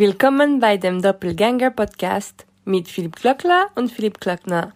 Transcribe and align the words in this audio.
Willkommen 0.00 0.60
bei 0.60 0.76
dem 0.76 1.02
Doppelgänger 1.02 1.72
Podcast 1.72 2.46
mit 2.64 2.86
Philipp 2.86 3.16
Klöckler 3.16 3.66
und 3.74 3.90
Philipp 3.90 4.20
Klöckner. 4.20 4.72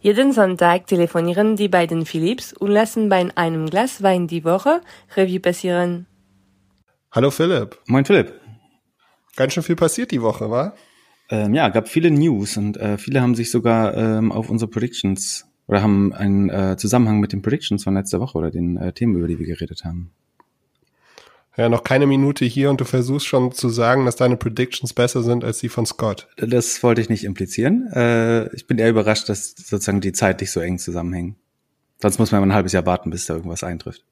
Jeden 0.00 0.34
Sonntag 0.34 0.86
telefonieren 0.86 1.56
die 1.56 1.68
beiden 1.68 2.04
Philipps 2.04 2.52
und 2.52 2.72
lassen 2.72 3.08
bei 3.08 3.26
einem 3.36 3.70
Glas 3.70 4.02
Wein 4.02 4.26
die 4.26 4.44
Woche 4.44 4.82
Revue 5.16 5.40
passieren. 5.40 6.04
Hallo 7.10 7.30
Philipp. 7.30 7.78
Moin 7.86 8.04
Philipp. 8.04 8.34
Ganz 9.36 9.54
schön 9.54 9.62
viel 9.62 9.76
passiert 9.76 10.10
die 10.10 10.20
Woche, 10.20 10.50
wa? 10.50 10.74
Ähm, 11.30 11.54
ja, 11.54 11.70
gab 11.70 11.88
viele 11.88 12.10
News 12.10 12.58
und 12.58 12.76
äh, 12.76 12.98
viele 12.98 13.22
haben 13.22 13.34
sich 13.34 13.50
sogar 13.50 13.96
ähm, 13.96 14.30
auf 14.30 14.50
unsere 14.50 14.70
Predictions 14.70 15.46
oder 15.68 15.80
haben 15.82 16.12
einen 16.12 16.50
äh, 16.50 16.76
Zusammenhang 16.76 17.18
mit 17.18 17.32
den 17.32 17.40
Predictions 17.40 17.82
von 17.82 17.94
letzter 17.94 18.20
Woche 18.20 18.36
oder 18.36 18.50
den 18.50 18.76
äh, 18.76 18.92
Themen, 18.92 19.16
über 19.16 19.26
die 19.26 19.38
wir 19.38 19.46
geredet 19.46 19.86
haben. 19.86 20.12
Ja, 21.56 21.70
noch 21.70 21.84
keine 21.84 22.06
Minute 22.06 22.44
hier 22.44 22.68
und 22.68 22.80
du 22.80 22.84
versuchst 22.84 23.26
schon 23.26 23.50
zu 23.52 23.70
sagen, 23.70 24.04
dass 24.04 24.16
deine 24.16 24.36
Predictions 24.36 24.92
besser 24.92 25.22
sind 25.22 25.42
als 25.42 25.58
die 25.58 25.70
von 25.70 25.86
Scott. 25.86 26.28
Das 26.36 26.82
wollte 26.82 27.00
ich 27.00 27.08
nicht 27.08 27.24
implizieren. 27.24 27.90
Äh, 27.92 28.54
ich 28.54 28.66
bin 28.66 28.78
eher 28.78 28.90
überrascht, 28.90 29.28
dass 29.30 29.52
sozusagen 29.52 30.02
die 30.02 30.12
zeitlich 30.12 30.50
so 30.50 30.60
eng 30.60 30.78
zusammenhängen. 30.78 31.36
Sonst 32.02 32.18
muss 32.18 32.30
man 32.30 32.42
ein 32.42 32.52
halbes 32.52 32.72
Jahr 32.72 32.84
warten, 32.84 33.08
bis 33.08 33.24
da 33.24 33.34
irgendwas 33.34 33.64
eintrifft. 33.64 34.04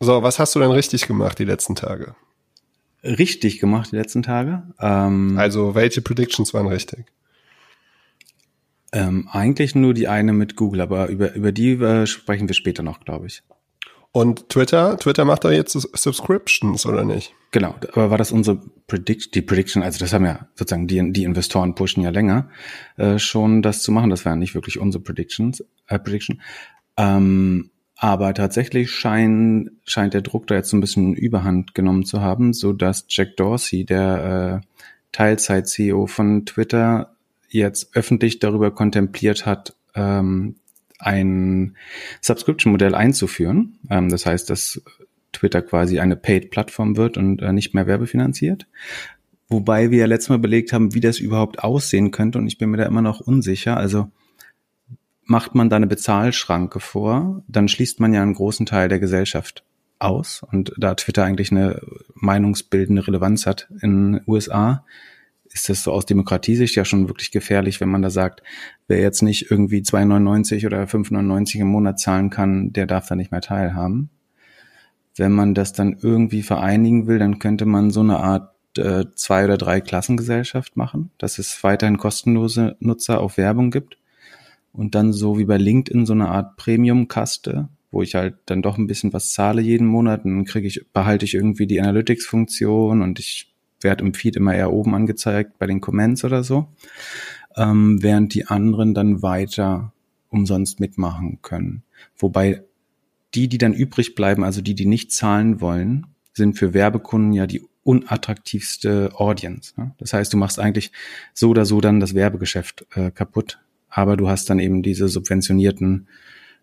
So, 0.00 0.24
was 0.24 0.40
hast 0.40 0.56
du 0.56 0.58
denn 0.58 0.72
richtig 0.72 1.06
gemacht 1.06 1.38
die 1.38 1.44
letzten 1.44 1.76
Tage? 1.76 2.16
Richtig 3.04 3.60
gemacht 3.60 3.92
die 3.92 3.96
letzten 3.96 4.24
Tage? 4.24 4.64
Ähm, 4.80 5.38
also, 5.38 5.76
welche 5.76 6.02
Predictions 6.02 6.52
waren 6.52 6.66
richtig? 6.66 7.06
Ähm, 8.92 9.28
eigentlich 9.30 9.76
nur 9.76 9.94
die 9.94 10.08
eine 10.08 10.32
mit 10.32 10.56
Google, 10.56 10.80
aber 10.80 11.08
über, 11.08 11.32
über 11.34 11.52
die 11.52 11.72
äh, 11.74 12.06
sprechen 12.08 12.48
wir 12.48 12.54
später 12.54 12.82
noch, 12.82 13.00
glaube 13.00 13.26
ich. 13.26 13.44
Und 14.12 14.50
Twitter, 14.50 14.98
Twitter 14.98 15.24
macht 15.24 15.44
doch 15.44 15.50
jetzt 15.50 15.72
Subscriptions, 15.72 16.84
oder 16.84 17.02
nicht? 17.02 17.34
Genau, 17.50 17.74
aber 17.92 18.10
war 18.10 18.18
das 18.18 18.30
unsere 18.30 18.60
Predict, 18.86 19.34
die 19.34 19.40
Prediction, 19.40 19.82
also 19.82 19.98
das 19.98 20.12
haben 20.12 20.26
ja 20.26 20.48
sozusagen 20.54 20.86
die, 20.86 21.12
die 21.12 21.24
Investoren 21.24 21.74
pushen 21.74 22.02
ja 22.02 22.10
länger, 22.10 22.50
äh, 22.98 23.18
schon 23.18 23.62
das 23.62 23.82
zu 23.82 23.90
machen. 23.90 24.10
Das 24.10 24.26
wären 24.26 24.38
nicht 24.38 24.54
wirklich 24.54 24.78
unsere 24.78 25.02
Predictions, 25.02 25.64
äh, 25.86 25.98
Prediction. 25.98 26.42
Ähm, 26.98 27.70
aber 27.96 28.34
tatsächlich 28.34 28.90
scheint, 28.90 29.70
scheint 29.84 30.12
der 30.12 30.22
Druck 30.22 30.46
da 30.46 30.56
jetzt 30.56 30.70
so 30.70 30.76
ein 30.76 30.80
bisschen 30.80 31.14
Überhand 31.14 31.74
genommen 31.74 32.04
zu 32.04 32.20
haben, 32.20 32.52
so 32.52 32.72
dass 32.72 33.06
Jack 33.08 33.36
Dorsey, 33.36 33.84
der 33.84 34.62
äh, 34.62 34.66
Teilzeit-CEO 35.12 36.06
von 36.06 36.44
Twitter, 36.44 37.14
jetzt 37.48 37.94
öffentlich 37.94 38.40
darüber 38.40 38.72
kontempliert 38.72 39.46
hat, 39.46 39.74
ähm, 39.94 40.56
ein 41.02 41.76
Subscription-Modell 42.20 42.94
einzuführen. 42.94 43.78
Ähm, 43.90 44.08
das 44.08 44.26
heißt, 44.26 44.48
dass 44.50 44.82
Twitter 45.32 45.62
quasi 45.62 45.98
eine 45.98 46.16
Paid-Plattform 46.16 46.96
wird 46.96 47.16
und 47.16 47.42
äh, 47.42 47.52
nicht 47.52 47.74
mehr 47.74 47.86
werbefinanziert. 47.86 48.66
Wobei 49.48 49.90
wir 49.90 49.98
ja 49.98 50.06
letztes 50.06 50.30
Mal 50.30 50.38
belegt 50.38 50.72
haben, 50.72 50.94
wie 50.94 51.00
das 51.00 51.18
überhaupt 51.18 51.62
aussehen 51.62 52.10
könnte 52.10 52.38
und 52.38 52.46
ich 52.46 52.58
bin 52.58 52.70
mir 52.70 52.78
da 52.78 52.86
immer 52.86 53.02
noch 53.02 53.20
unsicher. 53.20 53.76
Also 53.76 54.10
macht 55.24 55.54
man 55.54 55.68
da 55.68 55.76
eine 55.76 55.86
Bezahlschranke 55.86 56.80
vor, 56.80 57.42
dann 57.48 57.68
schließt 57.68 58.00
man 58.00 58.12
ja 58.12 58.22
einen 58.22 58.34
großen 58.34 58.66
Teil 58.66 58.88
der 58.88 58.98
Gesellschaft 58.98 59.64
aus. 59.98 60.42
Und 60.50 60.72
da 60.76 60.94
Twitter 60.94 61.24
eigentlich 61.24 61.52
eine 61.52 61.80
meinungsbildende 62.14 63.06
Relevanz 63.06 63.46
hat 63.46 63.68
in 63.80 64.12
den 64.12 64.20
USA, 64.26 64.84
ist 65.52 65.68
das 65.68 65.82
so 65.82 65.92
aus 65.92 66.06
Demokratiesicht 66.06 66.74
ja 66.76 66.84
schon 66.84 67.08
wirklich 67.08 67.30
gefährlich, 67.30 67.80
wenn 67.80 67.90
man 67.90 68.02
da 68.02 68.10
sagt, 68.10 68.42
wer 68.88 69.00
jetzt 69.00 69.22
nicht 69.22 69.50
irgendwie 69.50 69.80
2,99 69.80 70.66
oder 70.66 70.84
5,99 70.84 71.60
im 71.60 71.68
Monat 71.68 72.00
zahlen 72.00 72.30
kann, 72.30 72.72
der 72.72 72.86
darf 72.86 73.06
da 73.08 73.16
nicht 73.16 73.30
mehr 73.30 73.42
teilhaben. 73.42 74.10
Wenn 75.14 75.32
man 75.32 75.54
das 75.54 75.74
dann 75.74 75.98
irgendwie 76.00 76.42
vereinigen 76.42 77.06
will, 77.06 77.18
dann 77.18 77.38
könnte 77.38 77.66
man 77.66 77.90
so 77.90 78.00
eine 78.00 78.18
Art 78.18 78.54
äh, 78.78 79.04
zwei 79.14 79.44
oder 79.44 79.58
drei 79.58 79.82
Klassengesellschaft 79.82 80.76
machen, 80.76 81.10
dass 81.18 81.38
es 81.38 81.62
weiterhin 81.62 81.98
kostenlose 81.98 82.76
Nutzer 82.80 83.20
auf 83.20 83.36
Werbung 83.36 83.70
gibt 83.70 83.98
und 84.72 84.94
dann 84.94 85.12
so 85.12 85.38
wie 85.38 85.44
bei 85.44 85.58
LinkedIn 85.58 86.06
so 86.06 86.14
eine 86.14 86.28
Art 86.28 86.56
Premium-Kaste, 86.56 87.68
wo 87.90 88.00
ich 88.00 88.14
halt 88.14 88.36
dann 88.46 88.62
doch 88.62 88.78
ein 88.78 88.86
bisschen 88.86 89.12
was 89.12 89.32
zahle 89.32 89.60
jeden 89.60 89.86
Monat 89.86 90.24
und 90.24 90.34
dann 90.34 90.44
kriege 90.46 90.66
ich, 90.66 90.86
behalte 90.94 91.26
ich 91.26 91.34
irgendwie 91.34 91.66
die 91.66 91.82
Analytics-Funktion 91.82 93.02
und 93.02 93.18
ich 93.18 93.51
werde 93.82 94.04
im 94.04 94.14
Feed 94.14 94.36
immer 94.36 94.54
eher 94.54 94.72
oben 94.72 94.94
angezeigt 94.94 95.58
bei 95.58 95.66
den 95.66 95.80
Comments 95.80 96.24
oder 96.24 96.44
so, 96.44 96.68
ähm, 97.56 98.02
während 98.02 98.34
die 98.34 98.46
anderen 98.46 98.94
dann 98.94 99.22
weiter 99.22 99.92
umsonst 100.28 100.80
mitmachen 100.80 101.40
können. 101.42 101.82
Wobei 102.16 102.62
die, 103.34 103.48
die 103.48 103.58
dann 103.58 103.74
übrig 103.74 104.14
bleiben, 104.14 104.44
also 104.44 104.60
die, 104.60 104.74
die 104.74 104.86
nicht 104.86 105.12
zahlen 105.12 105.60
wollen, 105.60 106.06
sind 106.32 106.58
für 106.58 106.74
Werbekunden 106.74 107.32
ja 107.32 107.46
die 107.46 107.62
unattraktivste 107.84 109.10
Audience. 109.14 109.74
Ne? 109.76 109.92
Das 109.98 110.12
heißt, 110.12 110.32
du 110.32 110.36
machst 110.36 110.58
eigentlich 110.58 110.92
so 111.34 111.50
oder 111.50 111.64
so 111.64 111.80
dann 111.80 112.00
das 112.00 112.14
Werbegeschäft 112.14 112.86
äh, 112.94 113.10
kaputt, 113.10 113.58
aber 113.88 114.16
du 114.16 114.28
hast 114.28 114.48
dann 114.50 114.58
eben 114.58 114.82
diese 114.82 115.08
subventionierten 115.08 116.08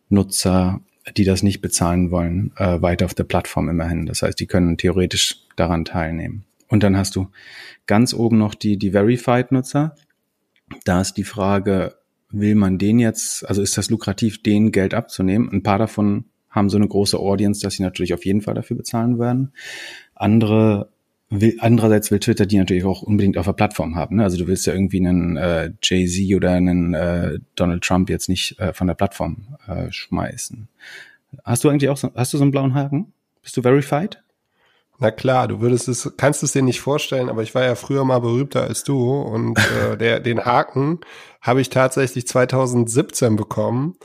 Nutzer, 0.09 0.81
die 1.17 1.25
das 1.25 1.43
nicht 1.43 1.61
bezahlen 1.61 2.11
wollen, 2.11 2.51
äh, 2.57 2.81
weiter 2.81 3.05
auf 3.05 3.13
der 3.13 3.23
Plattform 3.25 3.69
immerhin. 3.69 4.05
Das 4.05 4.21
heißt, 4.21 4.39
die 4.39 4.47
können 4.47 4.77
theoretisch 4.77 5.43
daran 5.55 5.85
teilnehmen. 5.85 6.45
Und 6.69 6.83
dann 6.83 6.95
hast 6.95 7.15
du 7.15 7.27
ganz 7.87 8.13
oben 8.13 8.37
noch 8.37 8.55
die, 8.55 8.77
die 8.77 8.91
Verified-Nutzer. 8.91 9.95
Da 10.85 11.01
ist 11.01 11.15
die 11.15 11.23
Frage, 11.23 11.95
will 12.31 12.55
man 12.55 12.77
den 12.77 12.99
jetzt, 12.99 13.47
also 13.47 13.61
ist 13.61 13.77
das 13.77 13.89
lukrativ, 13.89 14.41
den 14.41 14.71
Geld 14.71 14.93
abzunehmen? 14.93 15.49
Ein 15.51 15.63
paar 15.63 15.79
davon 15.79 16.25
haben 16.49 16.69
so 16.69 16.77
eine 16.77 16.87
große 16.87 17.17
Audience, 17.17 17.61
dass 17.61 17.73
sie 17.73 17.83
natürlich 17.83 18.13
auf 18.13 18.25
jeden 18.25 18.41
Fall 18.41 18.53
dafür 18.53 18.77
bezahlen 18.77 19.19
werden. 19.19 19.51
Andere 20.15 20.89
will, 21.29 21.57
andererseits 21.59 22.11
will 22.11 22.19
Twitter 22.19 22.45
die 22.45 22.57
natürlich 22.57 22.85
auch 22.85 23.01
unbedingt 23.01 23.37
auf 23.37 23.45
der 23.45 23.53
Plattform 23.53 23.95
haben. 23.95 24.17
Ne? 24.17 24.23
Also 24.23 24.37
du 24.37 24.47
willst 24.47 24.65
ja 24.65 24.73
irgendwie 24.73 24.99
einen 24.99 25.37
äh, 25.37 25.71
Jay-Z 25.81 26.35
oder 26.35 26.51
einen 26.51 26.93
äh, 26.93 27.39
Donald 27.55 27.83
Trump 27.83 28.09
jetzt 28.09 28.29
nicht 28.29 28.59
äh, 28.59 28.73
von 28.73 28.87
der 28.87 28.95
Plattform 28.95 29.57
äh, 29.67 29.91
schmeißen. 29.91 30.67
Hast 31.43 31.63
du 31.63 31.69
eigentlich 31.69 31.89
auch 31.89 31.97
so, 31.97 32.11
hast 32.15 32.33
du 32.33 32.37
so 32.37 32.43
einen 32.43 32.51
blauen 32.51 32.73
Haken? 32.73 33.13
Bist 33.43 33.55
du 33.57 33.61
verified? 33.61 34.21
Na 35.01 35.11
klar, 35.11 35.47
du 35.47 35.61
würdest 35.61 35.87
es, 35.87 36.11
kannst 36.17 36.43
es 36.43 36.51
dir 36.51 36.61
nicht 36.61 36.81
vorstellen, 36.81 37.29
aber 37.29 37.41
ich 37.41 37.55
war 37.55 37.63
ja 37.63 37.75
früher 37.75 38.03
mal 38.03 38.19
berühmter 38.19 38.63
als 38.63 38.83
du 38.83 39.21
und 39.21 39.57
äh, 39.57 39.97
der, 39.97 40.19
den 40.19 40.43
Haken 40.43 40.99
habe 41.41 41.61
ich 41.61 41.69
tatsächlich 41.69 42.27
2017 42.27 43.37
bekommen 43.37 43.95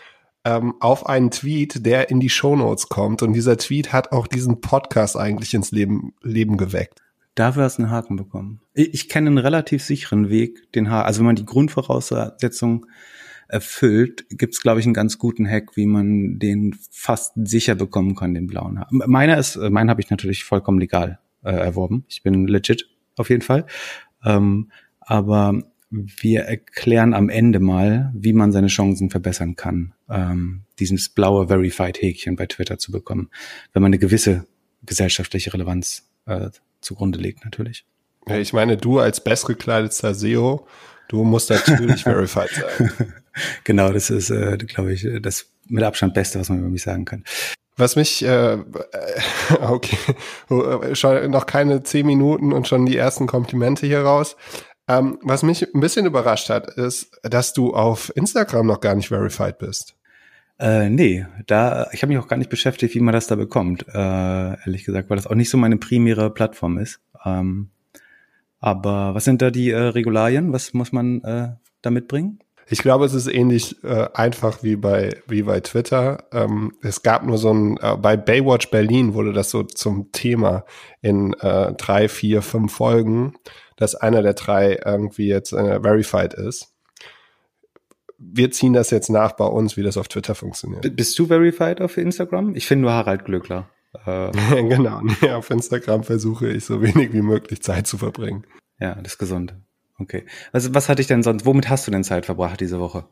ähm, 0.44 0.74
auf 0.78 1.06
einen 1.06 1.32
Tweet, 1.32 1.84
der 1.84 2.10
in 2.10 2.20
die 2.20 2.30
Shownotes 2.30 2.88
kommt 2.88 3.22
und 3.22 3.32
dieser 3.32 3.56
Tweet 3.56 3.92
hat 3.92 4.12
auch 4.12 4.28
diesen 4.28 4.60
Podcast 4.60 5.16
eigentlich 5.16 5.52
ins 5.52 5.72
Leben, 5.72 6.14
Leben 6.22 6.56
geweckt. 6.56 7.00
Dafür 7.34 7.64
hast 7.64 7.78
du 7.78 7.82
einen 7.82 7.90
Haken 7.90 8.14
bekommen. 8.14 8.60
Ich, 8.72 8.94
ich 8.94 9.08
kenne 9.08 9.28
einen 9.28 9.38
relativ 9.38 9.82
sicheren 9.82 10.28
Weg, 10.28 10.70
den 10.74 10.90
Haken, 10.90 11.06
also 11.06 11.18
wenn 11.18 11.26
man 11.26 11.36
die 11.36 11.46
Grundvoraussetzungen 11.46 12.86
erfüllt, 13.48 14.26
gibt 14.30 14.54
es, 14.54 14.60
glaube 14.60 14.80
ich, 14.80 14.86
einen 14.86 14.94
ganz 14.94 15.18
guten 15.18 15.48
Hack, 15.48 15.76
wie 15.76 15.86
man 15.86 16.38
den 16.38 16.74
fast 16.90 17.32
sicher 17.36 17.74
bekommen 17.74 18.14
kann, 18.14 18.34
den 18.34 18.46
blauen. 18.46 18.84
Meiner 18.90 19.38
ist, 19.38 19.56
äh, 19.56 19.70
meinen 19.70 19.90
habe 19.90 20.00
ich 20.00 20.10
natürlich 20.10 20.44
vollkommen 20.44 20.78
legal 20.78 21.18
äh, 21.42 21.52
erworben. 21.52 22.04
Ich 22.08 22.22
bin 22.22 22.46
legit 22.46 22.88
auf 23.16 23.30
jeden 23.30 23.42
Fall. 23.42 23.66
Ähm, 24.24 24.70
aber 25.00 25.62
wir 25.90 26.42
erklären 26.42 27.14
am 27.14 27.28
Ende 27.28 27.60
mal, 27.60 28.10
wie 28.14 28.32
man 28.32 28.52
seine 28.52 28.66
Chancen 28.66 29.10
verbessern 29.10 29.54
kann, 29.54 29.94
ähm, 30.08 30.62
dieses 30.78 31.08
blaue 31.08 31.48
Verified-Häkchen 31.48 32.36
bei 32.36 32.46
Twitter 32.46 32.78
zu 32.78 32.90
bekommen, 32.90 33.30
wenn 33.72 33.82
man 33.82 33.90
eine 33.90 33.98
gewisse 33.98 34.46
gesellschaftliche 34.82 35.52
Relevanz 35.54 36.10
äh, 36.26 36.50
zugrunde 36.80 37.18
legt, 37.18 37.44
natürlich. 37.44 37.84
Ja, 38.26 38.38
ich 38.38 38.52
meine, 38.52 38.76
du 38.76 38.98
als 38.98 39.22
bestgekleidetster 39.22 40.14
SEO, 40.14 40.66
du 41.08 41.24
musst 41.24 41.50
natürlich 41.50 42.02
verified 42.04 42.50
sein. 42.50 43.12
genau, 43.64 43.92
das 43.92 44.10
ist, 44.10 44.30
äh, 44.30 44.56
glaube 44.58 44.92
ich, 44.92 45.06
das 45.20 45.46
mit 45.68 45.82
Abstand 45.82 46.14
Beste, 46.14 46.38
was 46.40 46.48
man 46.48 46.58
über 46.58 46.68
mich 46.68 46.82
sagen 46.82 47.04
kann. 47.04 47.24
Was 47.76 47.96
mich, 47.96 48.24
äh, 48.24 48.58
okay, 49.60 49.96
schon 50.94 51.30
noch 51.30 51.46
keine 51.46 51.82
zehn 51.82 52.06
Minuten 52.06 52.52
und 52.52 52.68
schon 52.68 52.86
die 52.86 52.96
ersten 52.96 53.26
Komplimente 53.26 53.86
hier 53.86 54.02
raus. 54.02 54.36
Ähm, 54.86 55.18
was 55.22 55.42
mich 55.42 55.74
ein 55.74 55.80
bisschen 55.80 56.06
überrascht 56.06 56.50
hat, 56.50 56.68
ist, 56.76 57.18
dass 57.22 57.52
du 57.52 57.74
auf 57.74 58.12
Instagram 58.14 58.66
noch 58.66 58.80
gar 58.80 58.94
nicht 58.94 59.08
verified 59.08 59.58
bist. 59.58 59.96
Äh, 60.58 60.88
nee, 60.88 61.26
da 61.46 61.88
ich 61.92 62.02
habe 62.02 62.12
mich 62.12 62.22
auch 62.22 62.28
gar 62.28 62.36
nicht 62.36 62.50
beschäftigt, 62.50 62.94
wie 62.94 63.00
man 63.00 63.14
das 63.14 63.26
da 63.26 63.34
bekommt, 63.34 63.86
äh, 63.88 64.60
ehrlich 64.60 64.84
gesagt, 64.84 65.10
weil 65.10 65.16
das 65.16 65.26
auch 65.26 65.34
nicht 65.34 65.50
so 65.50 65.58
meine 65.58 65.78
primäre 65.78 66.30
Plattform 66.30 66.78
ist. 66.78 67.00
Ähm, 67.24 67.70
aber 68.60 69.14
was 69.14 69.24
sind 69.24 69.42
da 69.42 69.50
die 69.50 69.70
äh, 69.70 69.78
Regularien? 69.78 70.52
Was 70.52 70.74
muss 70.74 70.92
man 70.92 71.22
äh, 71.24 71.48
da 71.82 71.90
mitbringen? 71.90 72.38
Ich 72.68 72.80
glaube, 72.80 73.04
es 73.04 73.14
ist 73.14 73.26
ähnlich 73.26 73.82
äh, 73.84 74.08
einfach 74.14 74.62
wie 74.62 74.76
bei 74.76 75.20
wie 75.26 75.42
bei 75.42 75.60
Twitter. 75.60 76.24
Ähm, 76.32 76.72
es 76.82 77.02
gab 77.02 77.24
nur 77.24 77.38
so 77.38 77.52
ein 77.52 77.76
äh, 77.78 77.96
bei 77.96 78.16
Baywatch 78.16 78.70
Berlin 78.70 79.14
wurde 79.14 79.32
das 79.32 79.50
so 79.50 79.62
zum 79.62 80.12
Thema 80.12 80.64
in 81.00 81.34
äh, 81.34 81.72
drei, 81.74 82.08
vier, 82.08 82.42
fünf 82.42 82.72
Folgen, 82.72 83.34
dass 83.76 83.94
einer 83.94 84.22
der 84.22 84.34
drei 84.34 84.80
irgendwie 84.84 85.28
jetzt 85.28 85.52
äh, 85.52 85.80
verified 85.80 86.34
ist. 86.34 86.72
Wir 88.18 88.50
ziehen 88.50 88.72
das 88.72 88.90
jetzt 88.90 89.10
nach 89.10 89.32
bei 89.32 89.44
uns, 89.44 89.76
wie 89.76 89.82
das 89.82 89.96
auf 89.96 90.08
Twitter 90.08 90.34
funktioniert. 90.34 90.96
Bist 90.96 91.18
du 91.18 91.26
verified 91.26 91.80
auf 91.80 91.96
Instagram? 91.98 92.54
Ich 92.54 92.66
finde 92.66 92.82
nur 92.82 92.92
Harald 92.92 93.24
Glückler. 93.24 93.68
Äh. 94.06 94.30
genau, 94.62 95.02
nee, 95.02 95.30
auf 95.30 95.50
Instagram 95.50 96.04
versuche 96.04 96.48
ich 96.48 96.64
so 96.64 96.80
wenig 96.82 97.12
wie 97.12 97.22
möglich 97.22 97.62
Zeit 97.62 97.86
zu 97.86 97.98
verbringen. 97.98 98.46
Ja, 98.80 98.94
das 98.94 99.18
Gesunde. 99.18 99.60
Okay. 99.98 100.24
Was, 100.52 100.74
was 100.74 100.88
hatte 100.88 101.00
ich 101.00 101.06
denn 101.08 101.22
sonst, 101.22 101.46
womit 101.46 101.68
hast 101.68 101.86
du 101.86 101.90
denn 101.90 102.04
Zeit 102.04 102.26
verbracht 102.26 102.60
diese 102.60 102.80
Woche? 102.80 103.06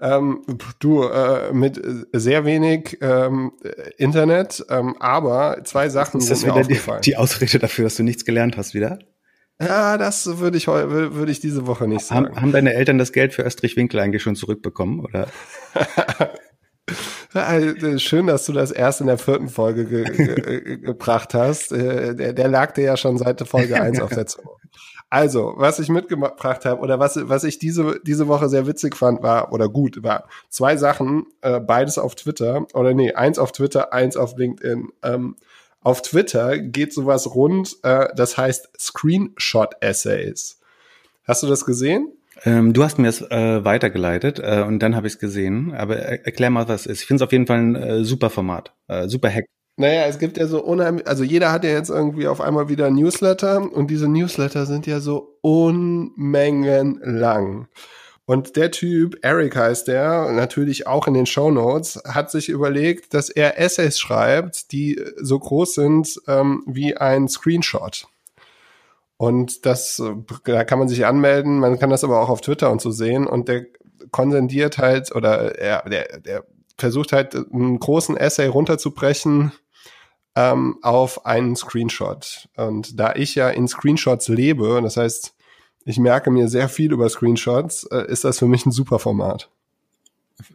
Ähm, 0.00 0.42
du, 0.78 1.04
äh, 1.04 1.52
mit 1.52 1.80
sehr 2.12 2.44
wenig 2.44 2.98
ähm, 3.00 3.52
Internet, 3.96 4.64
ähm, 4.68 4.94
aber 5.00 5.62
zwei 5.64 5.88
Sachen 5.88 6.20
ist 6.20 6.30
das 6.30 6.40
sind 6.40 6.48
mir 6.50 6.54
wieder 6.56 6.66
die, 6.68 6.74
aufgefallen. 6.74 7.00
die 7.02 7.16
Ausrede 7.16 7.58
dafür, 7.58 7.84
dass 7.84 7.96
du 7.96 8.02
nichts 8.02 8.24
gelernt 8.24 8.56
hast 8.56 8.74
wieder? 8.74 8.98
ja, 9.58 9.96
das 9.96 10.38
würde 10.38 10.58
ich, 10.58 10.66
würde 10.66 11.32
ich 11.32 11.40
diese 11.40 11.66
Woche 11.66 11.88
nicht 11.88 12.04
sagen. 12.04 12.26
Haben, 12.26 12.40
haben 12.42 12.52
deine 12.52 12.74
Eltern 12.74 12.98
das 12.98 13.12
Geld 13.12 13.32
für 13.32 13.42
Österreich 13.42 13.74
Winkel 13.76 13.98
eigentlich 14.00 14.22
schon 14.22 14.36
zurückbekommen? 14.36 15.00
Oder? 15.00 15.28
Äh, 17.34 17.98
Schön, 17.98 18.28
dass 18.28 18.46
du 18.46 18.52
das 18.52 18.70
erst 18.70 19.00
in 19.00 19.08
der 19.08 19.18
vierten 19.18 19.48
Folge 19.48 19.84
ge 19.86 20.04
ge 20.04 20.78
gebracht 20.82 21.34
hast. 21.34 21.72
Äh, 21.72 22.14
Der, 22.14 22.32
der 22.32 22.48
lag 22.48 22.72
dir 22.72 22.84
ja 22.84 22.96
schon 22.96 23.18
seit 23.18 23.46
Folge 23.46 23.80
1 23.80 24.00
auf 24.00 24.10
der 24.10 24.26
Zunge. 24.26 24.48
Also, 25.08 25.54
was 25.56 25.78
ich 25.78 25.88
mitgebracht 25.88 26.64
habe 26.64 26.80
oder 26.80 26.98
was, 26.98 27.16
was 27.28 27.44
ich 27.44 27.58
diese, 27.58 28.00
diese 28.04 28.26
Woche 28.26 28.48
sehr 28.48 28.66
witzig 28.66 28.96
fand, 28.96 29.22
war, 29.22 29.52
oder 29.52 29.68
gut, 29.68 30.02
war 30.02 30.28
zwei 30.48 30.76
Sachen, 30.76 31.26
äh, 31.42 31.60
beides 31.60 31.96
auf 31.96 32.16
Twitter, 32.16 32.66
oder 32.74 32.92
nee, 32.92 33.12
eins 33.12 33.38
auf 33.38 33.52
Twitter, 33.52 33.92
eins 33.92 34.16
auf 34.16 34.36
LinkedIn. 34.36 34.88
Ähm, 35.04 35.36
auf 35.80 36.02
Twitter 36.02 36.58
geht 36.58 36.92
sowas 36.92 37.34
rund, 37.34 37.76
äh, 37.84 38.08
das 38.16 38.36
heißt 38.36 38.70
Screenshot-Essays. 38.78 40.58
Hast 41.24 41.42
du 41.44 41.46
das 41.46 41.64
gesehen? 41.64 42.12
Ähm, 42.44 42.72
du 42.72 42.82
hast 42.84 42.98
mir 42.98 43.06
das 43.06 43.22
äh, 43.22 43.64
weitergeleitet 43.64 44.40
äh, 44.40 44.64
und 44.66 44.80
dann 44.80 44.96
habe 44.96 45.06
ich 45.06 45.14
es 45.14 45.18
gesehen. 45.18 45.72
Aber 45.74 45.96
er, 45.96 46.26
erklär 46.26 46.50
mal, 46.50 46.68
was 46.68 46.82
es 46.82 46.86
ist. 46.86 47.00
Ich 47.02 47.06
finde 47.06 47.22
es 47.22 47.26
auf 47.26 47.32
jeden 47.32 47.46
Fall 47.46 47.58
ein 47.58 47.76
äh, 47.76 48.04
super 48.04 48.30
Format, 48.30 48.74
äh, 48.88 49.08
super 49.08 49.30
Hack. 49.30 49.46
Naja, 49.78 50.06
es 50.06 50.18
gibt 50.18 50.38
ja 50.38 50.46
so 50.46 50.62
unheimlich, 50.62 51.06
also 51.06 51.22
jeder 51.22 51.52
hat 51.52 51.62
ja 51.62 51.70
jetzt 51.70 51.90
irgendwie 51.90 52.28
auf 52.28 52.40
einmal 52.40 52.70
wieder 52.70 52.90
Newsletter 52.90 53.70
und 53.70 53.90
diese 53.90 54.08
Newsletter 54.08 54.64
sind 54.64 54.86
ja 54.86 55.00
so 55.00 55.36
Unmengen 55.42 56.98
lang. 57.02 57.68
Und 58.24 58.56
der 58.56 58.70
Typ, 58.70 59.18
Eric 59.22 59.54
heißt 59.54 59.86
der, 59.86 60.32
natürlich 60.32 60.86
auch 60.86 61.06
in 61.06 61.14
den 61.14 61.26
Show 61.26 61.50
Notes, 61.50 62.02
hat 62.06 62.30
sich 62.30 62.48
überlegt, 62.48 63.14
dass 63.14 63.28
er 63.28 63.58
Essays 63.60 64.00
schreibt, 64.00 64.72
die 64.72 65.00
so 65.16 65.38
groß 65.38 65.74
sind 65.74 66.20
ähm, 66.26 66.64
wie 66.66 66.96
ein 66.96 67.28
Screenshot. 67.28 68.08
Und 69.18 69.64
das, 69.64 70.02
da 70.44 70.64
kann 70.64 70.78
man 70.78 70.88
sich 70.88 71.06
anmelden, 71.06 71.60
man 71.60 71.78
kann 71.78 71.90
das 71.90 72.02
aber 72.02 72.20
auch 72.20 72.28
auf 72.30 72.40
Twitter 72.40 72.70
und 72.70 72.80
so 72.80 72.90
sehen. 72.90 73.26
Und 73.26 73.48
der 73.48 73.66
konsendiert 74.10 74.78
halt, 74.78 75.14
oder 75.14 75.58
er, 75.58 75.88
der, 75.88 76.18
der 76.18 76.44
versucht 76.78 77.12
halt 77.12 77.34
einen 77.34 77.78
großen 77.78 78.16
Essay 78.16 78.46
runterzubrechen 78.46 79.52
ähm, 80.36 80.78
auf 80.82 81.26
einen 81.26 81.56
Screenshot. 81.56 82.48
Und 82.56 83.00
da 83.00 83.14
ich 83.14 83.34
ja 83.34 83.48
in 83.48 83.66
Screenshots 83.66 84.28
lebe, 84.28 84.80
das 84.82 84.96
heißt, 84.96 85.34
ich 85.86 85.98
merke 85.98 86.30
mir 86.30 86.48
sehr 86.48 86.68
viel 86.68 86.92
über 86.92 87.08
Screenshots, 87.08 87.84
äh, 87.84 88.06
ist 88.08 88.24
das 88.24 88.38
für 88.38 88.46
mich 88.46 88.66
ein 88.66 88.70
super 88.70 88.98
Format. 88.98 89.50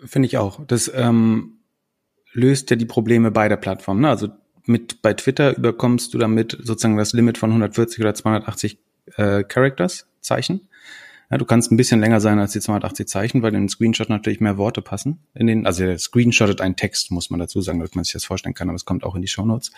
Finde 0.05 0.27
ich 0.27 0.37
auch. 0.37 0.59
Das 0.67 0.91
ähm, 0.93 1.57
löst 2.31 2.69
ja 2.69 2.75
die 2.75 2.85
Probleme 2.85 3.31
beider 3.31 3.57
Plattformen. 3.57 4.01
Ne? 4.01 4.09
Also 4.09 4.29
mit 4.65 5.01
bei 5.01 5.13
Twitter 5.13 5.57
überkommst 5.57 6.13
du 6.13 6.19
damit 6.19 6.57
sozusagen 6.61 6.97
das 6.97 7.13
Limit 7.13 7.39
von 7.39 7.49
140 7.49 7.99
oder 7.99 8.13
280 8.13 8.77
äh, 9.15 9.43
Characters, 9.43 10.07
Zeichen. 10.21 10.67
Ja, 11.31 11.37
du 11.37 11.45
kannst 11.45 11.71
ein 11.71 11.77
bisschen 11.77 12.01
länger 12.01 12.19
sein 12.19 12.39
als 12.39 12.51
die 12.51 12.59
280 12.59 13.07
Zeichen, 13.07 13.41
weil 13.41 13.53
in 13.53 13.61
den 13.61 13.69
Screenshot 13.69 14.09
natürlich 14.09 14.41
mehr 14.41 14.57
Worte 14.57 14.81
passen. 14.81 15.19
In 15.33 15.47
den, 15.47 15.65
also 15.65 15.85
der 15.85 15.97
screenshottet 15.97 16.59
einen 16.59 16.75
Text, 16.75 17.09
muss 17.09 17.29
man 17.29 17.39
dazu 17.39 17.61
sagen, 17.61 17.79
damit 17.79 17.95
man 17.95 18.03
sich 18.03 18.11
das 18.11 18.25
vorstellen 18.25 18.53
kann, 18.53 18.67
aber 18.67 18.75
es 18.75 18.83
kommt 18.83 19.05
auch 19.05 19.15
in 19.15 19.21
die 19.21 19.29
Shownotes. 19.29 19.71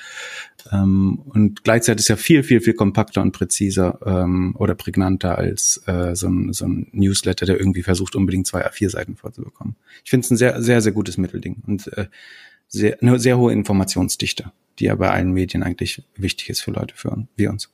Ähm, 0.72 1.20
und 1.26 1.64
gleichzeitig 1.64 2.06
ist 2.06 2.08
ja 2.08 2.16
viel, 2.16 2.42
viel, 2.42 2.60
viel 2.60 2.74
kompakter 2.74 3.22
und 3.22 3.34
präziser 3.34 4.00
ähm, 4.04 4.56
oder 4.58 4.74
prägnanter 4.74 5.38
als 5.38 5.84
äh, 5.86 6.16
so, 6.16 6.28
ein, 6.28 6.54
so 6.54 6.66
ein 6.66 6.88
Newsletter, 6.92 7.46
der 7.46 7.60
irgendwie 7.60 7.84
versucht, 7.84 8.16
unbedingt 8.16 8.48
zwei 8.48 8.66
A4-Seiten 8.66 9.16
vorzubekommen. 9.16 9.76
Ich 10.04 10.10
finde 10.10 10.26
es 10.26 10.32
ein 10.32 10.38
sehr, 10.38 10.60
sehr, 10.60 10.82
sehr 10.82 10.92
gutes 10.92 11.18
Mittelding 11.18 11.58
und 11.68 11.88
äh, 11.96 12.08
sehr, 12.68 13.00
eine 13.00 13.20
sehr 13.20 13.38
hohe 13.38 13.54
Informationsdichte, 13.54 14.52
die 14.80 14.86
ja 14.86 14.96
bei 14.96 15.12
allen 15.12 15.32
Medien 15.32 15.62
eigentlich 15.62 16.02
wichtig 16.16 16.50
ist 16.50 16.62
für 16.62 16.72
Leute 16.72 16.96
für 16.96 17.28
wie 17.36 17.46
uns. 17.46 17.70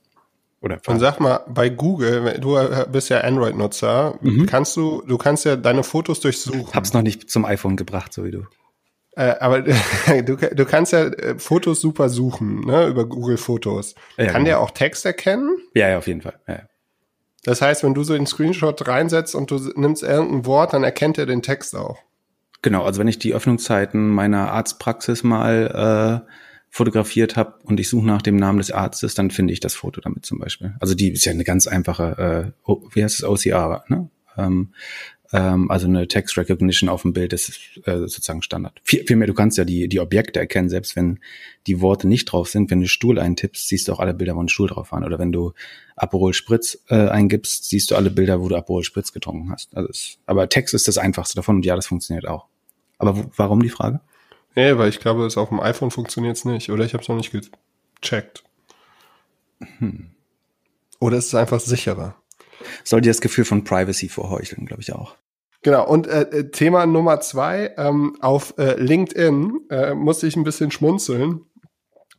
Oder 0.62 0.80
Und 0.88 1.00
sag 1.00 1.20
mal, 1.20 1.40
bei 1.48 1.70
Google, 1.70 2.38
du 2.42 2.58
bist 2.92 3.10
ja 3.10 3.22
Android-Nutzer, 3.22 4.16
Mhm. 4.22 4.46
kannst 4.46 4.76
du, 4.76 5.02
du 5.08 5.18
kannst 5.18 5.46
ja 5.46 5.56
deine 5.56 5.84
Fotos 5.84 6.20
durchsuchen. 6.20 6.74
hab's 6.74 6.94
noch 6.94 7.02
nicht 7.02 7.30
zum 7.30 7.46
iPhone 7.46 7.78
gebracht, 7.78 8.12
so 8.14 8.26
wie 8.26 8.32
du. 8.32 8.44
Äh, 9.16 9.36
aber 9.40 9.62
du, 10.24 10.36
du 10.36 10.66
kannst 10.66 10.92
ja 10.92 11.06
äh, 11.06 11.40
Fotos 11.40 11.80
super 11.82 12.10
suchen, 12.10 12.62
ne, 12.66 12.88
über 12.88 13.06
Google 13.06 13.38
Fotos. 13.38 13.96
Ja, 14.18 14.26
Kann 14.26 14.44
genau. 14.44 14.46
der 14.46 14.60
auch 14.60 14.72
Text 14.72 15.06
erkennen? 15.06 15.58
Ja, 15.74 15.88
ja, 15.90 15.98
auf 15.98 16.08
jeden 16.08 16.22
Fall. 16.22 16.40
Ja. 16.48 16.60
Das 17.46 17.62
heißt, 17.62 17.84
wenn 17.84 17.94
du 17.94 18.04
so 18.04 18.14
den 18.14 18.28
Screenshot 18.28 18.86
reinsetzt 18.86 19.34
und 19.36 19.50
du 19.50 19.58
nimmst 19.76 20.04
irgendein 20.04 20.46
Wort, 20.46 20.74
dann 20.74 20.84
erkennt 20.84 21.18
er 21.18 21.26
den 21.26 21.42
Text 21.42 21.74
auch. 21.76 21.98
Genau, 22.62 22.84
also 22.84 23.00
wenn 23.00 23.08
ich 23.08 23.18
die 23.18 23.34
Öffnungszeiten 23.34 24.10
meiner 24.10 24.52
Arztpraxis 24.52 25.24
mal 25.24 26.26
äh, 26.28 26.32
fotografiert 26.70 27.36
habe 27.36 27.60
und 27.64 27.80
ich 27.80 27.90
suche 27.90 28.06
nach 28.06 28.22
dem 28.22 28.36
Namen 28.36 28.60
des 28.60 28.72
Arztes, 28.72 29.16
dann 29.16 29.32
finde 29.32 29.54
ich 29.54 29.60
das 29.60 29.74
Foto 29.74 30.02
damit 30.02 30.26
zum 30.26 30.40
Beispiel. 30.40 30.76
Also 30.80 30.96
die 30.96 31.12
ist 31.12 31.26
ja 31.26 31.32
eine 31.32 31.44
ganz 31.44 31.68
einfache, 31.68 32.54
äh, 32.66 32.74
wie 32.94 33.04
heißt 33.04 33.20
es, 33.20 33.24
OCR, 33.24 33.84
ne? 33.88 34.10
Ähm, 34.38 34.74
ähm, 35.32 35.70
also 35.70 35.88
eine 35.88 36.08
Text 36.08 36.38
Recognition 36.38 36.90
auf 36.90 37.04
dem 37.04 37.14
Bild 37.14 37.34
ist 37.34 37.60
äh, 37.86 37.98
sozusagen 37.98 38.42
Standard. 38.42 38.80
Viel, 38.84 39.06
vielmehr, 39.06 39.28
du 39.28 39.34
kannst 39.34 39.58
ja 39.58 39.66
die, 39.66 39.88
die 39.88 40.00
Objekte 40.00 40.40
erkennen, 40.40 40.70
selbst 40.70 40.96
wenn 40.96 41.20
die 41.68 41.82
Worte 41.82 42.08
nicht 42.08 42.26
drauf 42.26 42.50
sind. 42.50 42.72
Wenn 42.72 42.82
du 42.82 42.88
Stuhl 42.88 43.20
eintippst, 43.20 43.68
siehst 43.68 43.88
du 43.88 43.94
auch 43.94 44.00
alle 44.00 44.14
Bilder, 44.14 44.36
wo 44.36 44.42
ein 44.42 44.50
Stuhl 44.50 44.68
drauf 44.68 44.92
war. 44.92 45.04
Oder 45.06 45.20
wenn 45.20 45.32
du 45.32 45.54
Aperol 45.96 46.34
Spritz 46.34 46.84
äh, 46.90 47.10
eingibst, 47.10 47.66
siehst 47.66 47.92
du 47.92 47.96
alle 47.96 48.10
Bilder, 48.10 48.42
wo 48.42 48.50
du 48.50 48.56
Aperol 48.56 48.84
Spritz 48.84 49.12
getrunken 49.12 49.52
hast. 49.52 49.76
Also 49.76 49.90
es, 49.90 50.18
aber 50.26 50.50
Text 50.50 50.74
ist 50.74 50.88
das 50.88 50.98
einfachste 50.98 51.36
davon 51.36 51.58
und 51.58 51.66
ja, 51.66 51.76
das 51.76 51.88
funktioniert 51.88 52.28
auch. 52.28 52.48
Aber 52.98 53.30
warum 53.38 53.62
die 53.62 53.70
Frage? 53.70 54.02
Nee, 54.56 54.78
weil 54.78 54.90
ich 54.90 55.00
glaube, 55.00 55.26
es 55.26 55.38
auf 55.38 55.50
dem 55.50 55.60
iPhone 55.60 55.92
funktioniert's 55.92 56.46
nicht. 56.46 56.70
Oder 56.72 56.86
ich 56.86 56.94
habe 56.94 57.04
es 57.04 57.10
noch 57.10 57.16
nicht 57.16 57.32
gecheckt. 58.02 58.44
Oder 61.00 61.18
es 61.18 61.28
ist 61.28 61.36
einfach 61.36 61.60
sicherer. 61.60 62.16
Soll 62.84 63.02
dir 63.02 63.10
das 63.10 63.22
Gefühl 63.22 63.46
von 63.46 63.64
Privacy 63.64 64.10
vorheucheln, 64.10 64.66
glaube 64.66 64.82
ich 64.82 64.94
auch. 64.94 65.16
Genau, 65.62 65.86
und 65.86 66.08
äh, 66.08 66.22
äh, 66.22 66.52
Thema 66.52 66.86
Nummer 66.86 67.20
zwei, 67.20 67.74
ähm, 67.78 68.16
auf 68.22 68.54
äh, 68.58 68.76
LinkedIn 68.76 69.68
äh, 69.70 69.94
musste 69.94 70.28
ich 70.28 70.38
ein 70.38 70.46
bisschen 70.46 70.72
schmunzeln. 70.72 71.42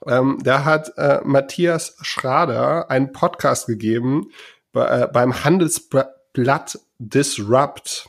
Ähm, 0.06 0.38
da 0.42 0.64
hat 0.64 0.92
äh, 0.98 1.20
Matthias 1.24 1.96
Schrader 2.02 2.90
einen 2.90 3.12
Podcast 3.12 3.66
gegeben 3.66 4.30
bei, 4.72 5.02
äh, 5.02 5.08
beim 5.10 5.42
Handelsblatt 5.44 6.78
Disrupt. 6.98 8.08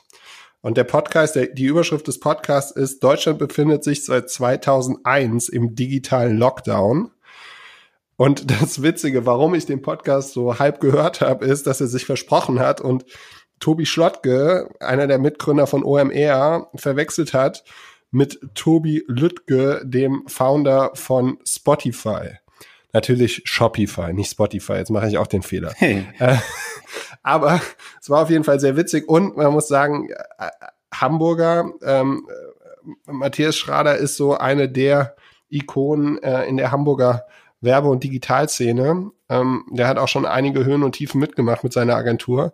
Und 0.62 0.78
der 0.78 0.84
Podcast, 0.84 1.36
der, 1.36 1.48
die 1.48 1.66
Überschrift 1.66 2.08
des 2.08 2.20
Podcasts 2.20 2.72
ist, 2.72 3.04
Deutschland 3.04 3.40
befindet 3.40 3.84
sich 3.84 4.06
seit 4.06 4.30
2001 4.30 5.50
im 5.50 5.76
digitalen 5.76 6.38
Lockdown. 6.38 7.12
Und 8.16 8.52
das 8.62 8.84
Witzige, 8.84 9.26
warum 9.26 9.56
ich 9.56 9.66
den 9.66 9.82
Podcast 9.82 10.34
so 10.34 10.60
halb 10.60 10.80
gehört 10.80 11.22
habe, 11.22 11.46
ist, 11.46 11.66
dass 11.66 11.82
er 11.82 11.88
sich 11.88 12.06
versprochen 12.06 12.60
hat 12.60 12.80
und 12.80 13.06
Tobi 13.60 13.86
Schlottke, 13.86 14.70
einer 14.80 15.08
der 15.08 15.20
Mitgründer 15.20 15.68
von 15.68 15.84
OMR, 15.84 16.70
verwechselt 16.76 17.34
hat 17.34 17.64
mit 18.12 18.40
Tobi 18.56 19.04
Lüttke, 19.08 19.82
dem 19.86 20.24
Founder 20.28 20.92
von 20.96 21.38
Spotify. 21.48 22.38
Natürlich 22.94 23.42
Shopify, 23.46 24.14
nicht 24.14 24.32
Spotify. 24.32 24.74
Jetzt 24.74 24.90
mache 24.90 25.08
ich 25.08 25.18
auch 25.18 25.28
den 25.28 25.44
Fehler. 25.44 25.74
Hey. 25.78 26.06
Äh, 26.20 26.38
aber 27.24 27.62
es 28.02 28.10
war 28.10 28.24
auf 28.24 28.30
jeden 28.30 28.44
Fall 28.44 28.60
sehr 28.60 28.78
witzig 28.78 29.08
und 29.08 29.38
man 29.38 29.54
muss 29.54 29.68
sagen, 29.68 30.10
äh, 30.10 30.50
Hamburger, 30.94 31.72
ähm, 31.84 32.28
äh, 32.30 33.12
Matthias 33.12 33.56
Schrader 33.56 33.98
ist 33.98 34.18
so 34.18 34.38
eine 34.38 34.70
der 34.70 35.16
Ikonen 35.50 36.22
äh, 36.24 36.46
in 36.46 36.58
der 36.58 36.72
Hamburger 36.72 37.26
Werbe- 37.62 37.90
und 37.90 38.04
Digitalszene. 38.04 39.12
Ähm, 39.30 39.66
der 39.70 39.88
hat 39.88 39.98
auch 39.98 40.08
schon 40.08 40.26
einige 40.26 40.66
Höhen 40.66 40.84
und 40.84 40.94
Tiefen 40.94 41.20
mitgemacht 41.20 41.64
mit 41.64 41.74
seiner 41.74 41.96
Agentur. 41.96 42.54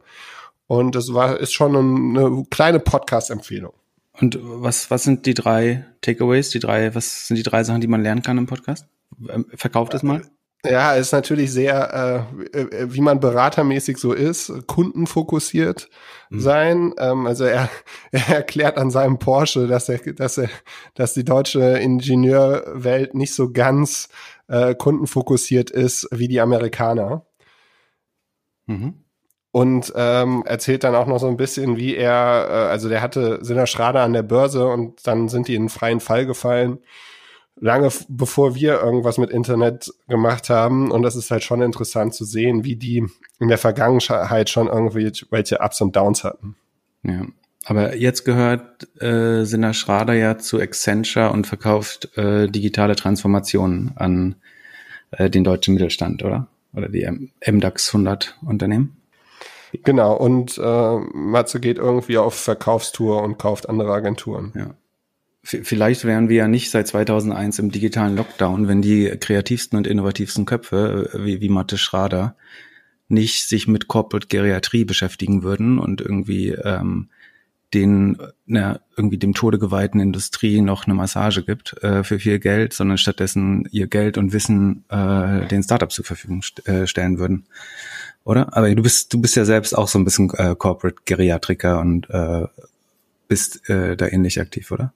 Und 0.68 0.96
das 0.96 1.14
war, 1.14 1.40
ist 1.40 1.54
schon 1.54 1.76
eine 1.76 2.44
kleine 2.50 2.80
Podcast-Empfehlung. 2.80 3.74
Und 4.20 4.38
was, 4.42 4.92
was 4.92 5.04
sind 5.04 5.26
die 5.26 5.34
drei 5.34 5.86
Takeaways, 6.02 6.50
die 6.50 6.60
drei, 6.60 6.94
was 6.94 7.28
sind 7.28 7.38
die 7.38 7.44
drei 7.44 7.64
Sachen, 7.64 7.82
die 7.82 7.88
man 7.88 8.02
lernen 8.02 8.24
kann 8.24 8.38
im 8.38 8.48
Podcast? 8.48 8.86
Ähm, 9.30 9.46
Verkauft 9.56 9.94
es 9.94 10.04
mal. 10.04 10.24
Ja, 10.70 10.94
ist 10.94 11.12
natürlich 11.12 11.52
sehr, 11.52 12.28
äh, 12.54 12.60
äh, 12.60 12.94
wie 12.94 13.02
man 13.02 13.20
beratermäßig 13.20 13.98
so 13.98 14.14
ist, 14.14 14.52
kundenfokussiert 14.68 15.90
Mhm. 16.30 16.40
sein. 16.40 16.94
Ähm, 16.98 17.26
also 17.28 17.46
er, 17.46 17.70
er 18.12 18.28
erklärt 18.38 18.78
an 18.78 18.92
seinem 18.92 19.20
Porsche, 19.20 19.68
dass 19.68 19.90
er, 19.90 20.00
dass 20.14 20.38
er, 20.38 20.50
dass 20.96 21.14
die 21.14 21.24
deutsche 21.24 21.62
Ingenieurwelt 21.62 23.14
nicht 23.16 23.34
so 23.34 23.52
ganz 23.52 24.10
äh, 24.48 24.76
kundenfokussiert 24.76 25.70
ist 25.70 26.08
wie 26.12 26.28
die 26.28 26.42
Amerikaner. 26.42 27.26
Mhm. 28.66 29.04
Und 29.52 29.92
ähm, 29.96 30.44
erzählt 30.46 30.84
dann 30.84 30.94
auch 30.94 31.08
noch 31.08 31.20
so 31.20 31.28
ein 31.28 31.38
bisschen, 31.38 31.78
wie 31.78 31.96
er, 31.96 32.48
äh, 32.50 32.54
also 32.72 32.90
der 32.90 33.02
hatte 33.02 33.40
Sinner 33.44 33.66
Schrader 33.66 34.02
an 34.02 34.14
der 34.14 34.24
Börse 34.24 34.68
und 34.68 35.08
dann 35.08 35.30
sind 35.30 35.48
die 35.48 35.56
in 35.56 35.64
einen 35.64 35.70
freien 35.70 36.00
Fall 36.00 36.26
gefallen. 36.26 36.80
Lange 37.60 37.90
bevor 38.08 38.56
wir 38.56 38.82
irgendwas 38.82 39.18
mit 39.18 39.30
Internet 39.30 39.94
gemacht 40.08 40.50
haben. 40.50 40.92
Und 40.92 41.02
das 41.04 41.16
ist 41.16 41.32
halt 41.32 41.44
schon 41.44 41.62
interessant 41.62 42.14
zu 42.14 42.26
sehen, 42.26 42.64
wie 42.64 42.76
die 42.76 43.06
in 43.40 43.48
der 43.48 43.58
Vergangenheit 43.58 44.50
schon 44.50 44.68
irgendwie 44.68 45.12
welche 45.30 45.60
Ups 45.60 45.82
und 45.82 45.96
Downs 45.96 46.24
hatten. 46.24 46.56
Ja. 47.04 47.26
Aber 47.66 47.98
jetzt 47.98 48.24
gehört 48.24 48.88
äh, 49.02 49.44
Sinna 49.44 49.74
Schrader 49.74 50.14
ja 50.14 50.38
zu 50.38 50.60
Accenture 50.60 51.32
und 51.32 51.48
verkauft 51.48 52.18
äh, 52.18 52.48
digitale 52.48 52.96
Transformationen 52.96 53.92
an 53.98 54.36
äh, 55.12 55.30
den 55.30 55.44
deutschen 55.44 55.74
Mittelstand, 55.74 56.24
oder? 56.24 56.48
Oder 56.74 56.90
die 56.90 57.06
MDAX 57.46 57.90
100 57.90 58.38
Unternehmen? 58.46 58.96
Genau, 59.84 60.16
und 60.16 60.58
äh, 60.58 60.98
Matze 61.14 61.60
geht 61.60 61.78
irgendwie 61.78 62.18
auf 62.18 62.36
Verkaufstour 62.36 63.22
und 63.22 63.38
kauft 63.38 63.68
andere 63.68 63.92
Agenturen. 63.92 64.54
Ja. 64.56 64.74
Vielleicht 65.50 66.04
wären 66.04 66.28
wir 66.28 66.36
ja 66.36 66.48
nicht 66.50 66.72
seit 66.72 66.90
2001 66.90 67.60
im 67.60 67.72
digitalen 67.72 68.18
Lockdown, 68.18 68.68
wenn 68.68 68.82
die 68.82 69.06
kreativsten 69.08 69.78
und 69.78 69.88
innovativsten 69.88 70.46
Köpfe, 70.46 71.10
äh, 71.14 71.24
wie, 71.24 71.40
wie 71.40 71.48
Mathe 71.48 71.78
Schrader, 71.78 72.36
nicht 73.08 73.48
sich 73.48 73.66
mit 73.66 73.88
Corporate 73.88 74.28
Geriatrie 74.28 74.84
beschäftigen 74.84 75.44
würden 75.44 75.80
und 75.80 76.02
irgendwie 76.02 76.50
ähm, 76.50 77.08
den 77.74 78.18
na, 78.46 78.82
irgendwie 78.98 79.18
dem 79.18 79.34
Tode 79.34 79.58
geweihten 79.58 80.02
Industrie 80.02 80.60
noch 80.60 80.86
eine 80.86 80.96
Massage 80.96 81.44
gibt 81.44 81.82
äh, 81.82 82.04
für 82.04 82.20
viel 82.20 82.40
Geld, 82.40 82.74
sondern 82.74 82.98
stattdessen 82.98 83.70
ihr 83.72 83.88
Geld 83.88 84.18
und 84.18 84.34
Wissen 84.34 84.84
äh, 84.90 85.48
den 85.48 85.64
Startups 85.64 85.96
zur 85.96 86.04
Verfügung 86.04 86.42
st 86.42 86.68
äh, 86.68 86.88
stellen 86.88 87.20
würden. 87.20 87.46
Oder? 88.26 88.54
Aber 88.54 88.74
du 88.76 88.84
bist 88.84 89.14
du 89.14 89.22
bist 89.22 89.38
ja 89.38 89.46
selbst 89.46 89.78
auch 89.78 89.88
so 89.88 89.98
ein 89.98 90.04
bisschen 90.04 90.30
äh, 90.34 90.56
Corporate 90.58 91.04
Geriatriker 91.06 91.80
und 91.80 92.10
äh, 92.10 92.48
bist 93.30 93.70
äh, 93.70 93.96
da 93.96 94.08
ähnlich 94.08 94.42
aktiv, 94.42 94.72
oder? 94.72 94.94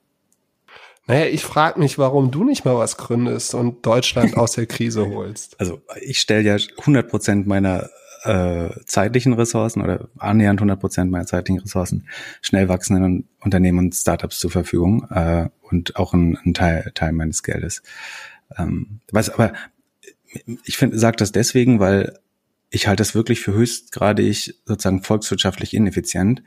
Naja, 1.06 1.26
ich 1.26 1.42
frage 1.42 1.80
mich, 1.80 1.98
warum 1.98 2.30
du 2.30 2.44
nicht 2.44 2.64
mal 2.64 2.76
was 2.76 2.96
gründest 2.96 3.54
und 3.54 3.84
Deutschland 3.84 4.36
aus 4.36 4.52
der 4.52 4.66
Krise 4.66 5.08
holst. 5.14 5.58
Also 5.58 5.82
ich 6.00 6.20
stelle 6.20 6.42
ja 6.42 6.56
100 6.78 7.08
Prozent 7.08 7.46
meiner 7.46 7.90
äh, 8.24 8.70
zeitlichen 8.86 9.32
Ressourcen 9.32 9.82
oder 9.82 10.08
annähernd 10.18 10.60
100 10.60 10.78
Prozent 10.78 11.10
meiner 11.10 11.26
zeitlichen 11.26 11.60
Ressourcen 11.60 12.06
schnell 12.40 12.68
wachsenden 12.68 13.28
Unternehmen 13.40 13.80
und 13.80 13.94
Startups 13.94 14.38
zur 14.38 14.52
Verfügung 14.52 15.08
äh, 15.10 15.48
und 15.62 15.96
auch 15.96 16.14
ein, 16.14 16.38
ein 16.44 16.54
Teil, 16.54 16.92
Teil 16.94 17.12
meines 17.12 17.42
Geldes. 17.42 17.82
Ähm, 18.56 19.00
was 19.10 19.30
aber 19.30 19.52
ich 20.64 20.76
finde, 20.76 20.98
sage 20.98 21.16
das 21.16 21.32
deswegen, 21.32 21.80
weil 21.80 22.18
ich 22.70 22.86
halte 22.86 23.02
das 23.02 23.14
wirklich 23.14 23.40
für 23.40 23.52
höchstgradig 23.52 24.54
sozusagen 24.64 25.02
volkswirtschaftlich 25.02 25.74
ineffizient, 25.74 26.42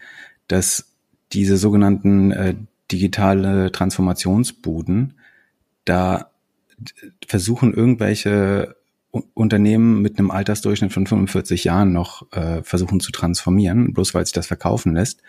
dass 0.48 0.94
diese 1.34 1.58
sogenannten 1.58 2.32
äh, 2.32 2.56
digitale 2.92 3.72
Transformationsbuden 3.72 5.16
da 5.86 6.32
versuchen 7.26 7.74
irgendwelche 7.74 8.76
Unternehmen 9.34 10.02
mit 10.02 10.20
einem 10.20 10.30
Altersdurchschnitt 10.30 10.92
von 10.92 11.08
45 11.08 11.64
Jahren 11.64 11.94
noch 11.94 12.30
äh, 12.34 12.64
versuchen 12.64 13.00
zu 13.00 13.14
transformieren, 13.14 13.94
bloß 13.94 14.14
weil 14.14 14.26
sich 14.26 14.34
das 14.34 14.48
verkaufen 14.48 14.94
lässt. 14.94 15.22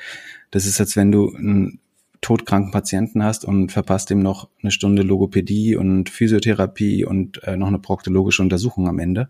Das 0.51 0.67
ist, 0.67 0.81
als 0.81 0.97
wenn 0.97 1.13
du 1.13 1.33
einen 1.33 1.79
todkranken 2.21 2.73
Patienten 2.73 3.23
hast 3.23 3.45
und 3.45 3.71
verpasst 3.71 4.11
ihm 4.11 4.19
noch 4.19 4.49
eine 4.61 4.73
Stunde 4.73 5.03
Logopädie 5.03 5.77
und 5.77 6.09
Physiotherapie 6.09 7.05
und 7.05 7.45
äh, 7.45 7.57
noch 7.57 7.69
eine 7.69 7.79
proktologische 7.79 8.43
Untersuchung 8.43 8.89
am 8.89 8.99
Ende. 8.99 9.29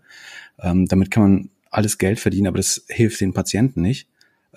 Ähm, 0.59 0.87
damit 0.87 1.11
kann 1.11 1.23
man 1.23 1.49
alles 1.69 1.99
Geld 1.99 2.19
verdienen, 2.19 2.47
aber 2.47 2.57
das 2.57 2.85
hilft 2.87 3.21
den 3.21 3.33
Patienten 3.33 3.81
nicht 3.81 4.07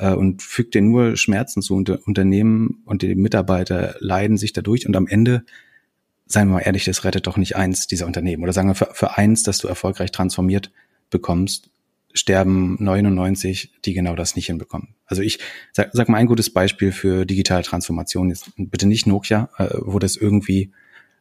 äh, 0.00 0.12
und 0.12 0.42
fügt 0.42 0.74
dir 0.74 0.82
nur 0.82 1.16
Schmerzen 1.16 1.62
zu. 1.62 1.74
Unter 1.74 2.00
Unternehmen 2.06 2.82
und 2.84 3.02
die 3.02 3.14
Mitarbeiter 3.14 3.94
leiden 4.00 4.36
sich 4.38 4.52
dadurch 4.52 4.86
und 4.86 4.96
am 4.96 5.06
Ende, 5.06 5.44
seien 6.26 6.48
wir 6.48 6.54
mal 6.54 6.60
ehrlich, 6.60 6.84
das 6.84 7.04
rettet 7.04 7.26
doch 7.26 7.36
nicht 7.36 7.56
eins 7.56 7.86
dieser 7.86 8.06
Unternehmen. 8.06 8.42
Oder 8.42 8.52
sagen 8.52 8.68
wir, 8.68 8.74
für, 8.74 8.88
für 8.92 9.16
eins, 9.16 9.42
dass 9.42 9.58
du 9.58 9.68
erfolgreich 9.68 10.10
transformiert 10.10 10.72
bekommst, 11.10 11.70
sterben 12.12 12.76
99, 12.80 13.72
die 13.84 13.94
genau 13.94 14.16
das 14.16 14.34
nicht 14.34 14.46
hinbekommen. 14.46 14.94
Also 15.06 15.22
ich 15.22 15.38
sag, 15.72 15.90
sag 15.92 16.08
mal 16.08 16.18
ein 16.18 16.26
gutes 16.26 16.50
Beispiel 16.50 16.92
für 16.92 17.24
digitale 17.24 17.62
Transformation 17.62 18.30
ist 18.30 18.50
bitte 18.56 18.86
nicht 18.86 19.06
Nokia, 19.06 19.50
äh, 19.58 19.68
wo 19.80 19.98
das 19.98 20.16
irgendwie 20.16 20.72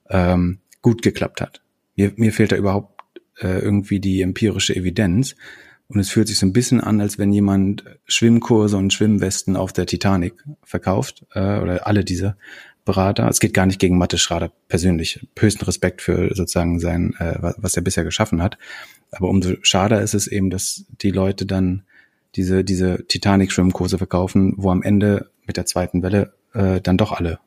ähm, 0.09 0.59
gut 0.81 1.01
geklappt 1.01 1.41
hat. 1.41 1.61
Mir, 1.95 2.13
mir 2.15 2.31
fehlt 2.31 2.51
da 2.51 2.55
überhaupt 2.55 3.01
äh, 3.39 3.59
irgendwie 3.59 3.99
die 3.99 4.21
empirische 4.21 4.75
Evidenz. 4.75 5.35
Und 5.89 5.99
es 5.99 6.09
fühlt 6.09 6.27
sich 6.27 6.37
so 6.37 6.45
ein 6.45 6.53
bisschen 6.53 6.81
an, 6.81 7.01
als 7.01 7.17
wenn 7.17 7.33
jemand 7.33 7.83
Schwimmkurse 8.05 8.77
und 8.77 8.93
Schwimmwesten 8.93 9.55
auf 9.55 9.73
der 9.73 9.87
Titanic 9.87 10.35
verkauft, 10.63 11.25
äh, 11.33 11.59
oder 11.59 11.87
alle 11.87 12.05
diese 12.05 12.35
Berater. 12.85 13.27
Es 13.27 13.39
geht 13.39 13.53
gar 13.53 13.65
nicht 13.65 13.79
gegen 13.79 13.97
Mathe 13.97 14.17
Schrader 14.17 14.51
persönlich. 14.67 15.27
Höchsten 15.37 15.65
Respekt 15.65 16.01
für 16.01 16.33
sozusagen 16.35 16.79
sein, 16.79 17.15
äh, 17.19 17.35
was 17.39 17.75
er 17.75 17.81
bisher 17.81 18.03
geschaffen 18.03 18.41
hat. 18.41 18.57
Aber 19.11 19.29
umso 19.29 19.55
schader 19.63 20.01
ist 20.01 20.13
es 20.13 20.27
eben, 20.27 20.49
dass 20.49 20.85
die 21.01 21.11
Leute 21.11 21.45
dann 21.45 21.83
diese, 22.35 22.63
diese 22.63 23.05
Titanic-Schwimmkurse 23.07 23.97
verkaufen, 23.97 24.53
wo 24.57 24.69
am 24.69 24.83
Ende 24.83 25.29
mit 25.45 25.57
der 25.57 25.65
zweiten 25.65 26.03
Welle 26.03 26.33
äh, 26.53 26.79
dann 26.81 26.97
doch 26.97 27.11
alle 27.11 27.39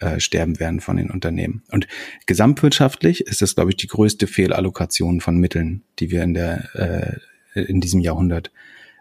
äh, 0.00 0.18
sterben 0.18 0.58
werden 0.58 0.80
von 0.80 0.96
den 0.96 1.10
Unternehmen. 1.10 1.62
Und 1.70 1.86
gesamtwirtschaftlich 2.26 3.26
ist 3.26 3.42
das, 3.42 3.54
glaube 3.54 3.70
ich, 3.70 3.76
die 3.76 3.86
größte 3.86 4.26
Fehlallokation 4.26 5.20
von 5.20 5.36
Mitteln, 5.36 5.82
die 6.00 6.10
wir 6.10 6.22
in 6.24 6.34
der 6.34 6.74
äh, 6.74 7.18
in 7.54 7.80
diesem 7.80 8.00
Jahrhundert 8.00 8.50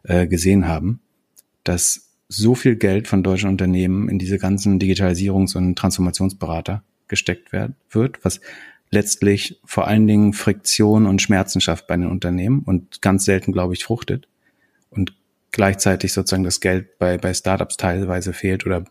äh, 0.03 0.27
gesehen 0.27 0.67
haben, 0.67 0.99
dass 1.63 2.09
so 2.27 2.55
viel 2.55 2.75
Geld 2.75 3.07
von 3.07 3.23
deutschen 3.23 3.49
Unternehmen 3.49 4.07
in 4.07 4.17
diese 4.17 4.37
ganzen 4.37 4.79
Digitalisierungs- 4.79 5.55
und 5.57 5.75
Transformationsberater 5.77 6.83
gesteckt 7.07 7.51
wird, 7.51 7.73
wird, 7.89 8.23
was 8.23 8.39
letztlich 8.89 9.59
vor 9.65 9.87
allen 9.87 10.07
Dingen 10.07 10.33
Friktion 10.33 11.05
und 11.05 11.21
Schmerzen 11.21 11.61
schafft 11.61 11.87
bei 11.87 11.97
den 11.97 12.07
Unternehmen 12.07 12.61
und 12.65 13.01
ganz 13.01 13.25
selten, 13.25 13.51
glaube 13.51 13.73
ich, 13.73 13.83
fruchtet. 13.83 14.27
Und 14.89 15.13
gleichzeitig 15.51 16.13
sozusagen 16.13 16.43
das 16.43 16.61
Geld 16.61 16.97
bei, 16.97 17.17
bei 17.17 17.33
Startups 17.33 17.77
teilweise 17.77 18.33
fehlt 18.33 18.65
oder 18.65 18.85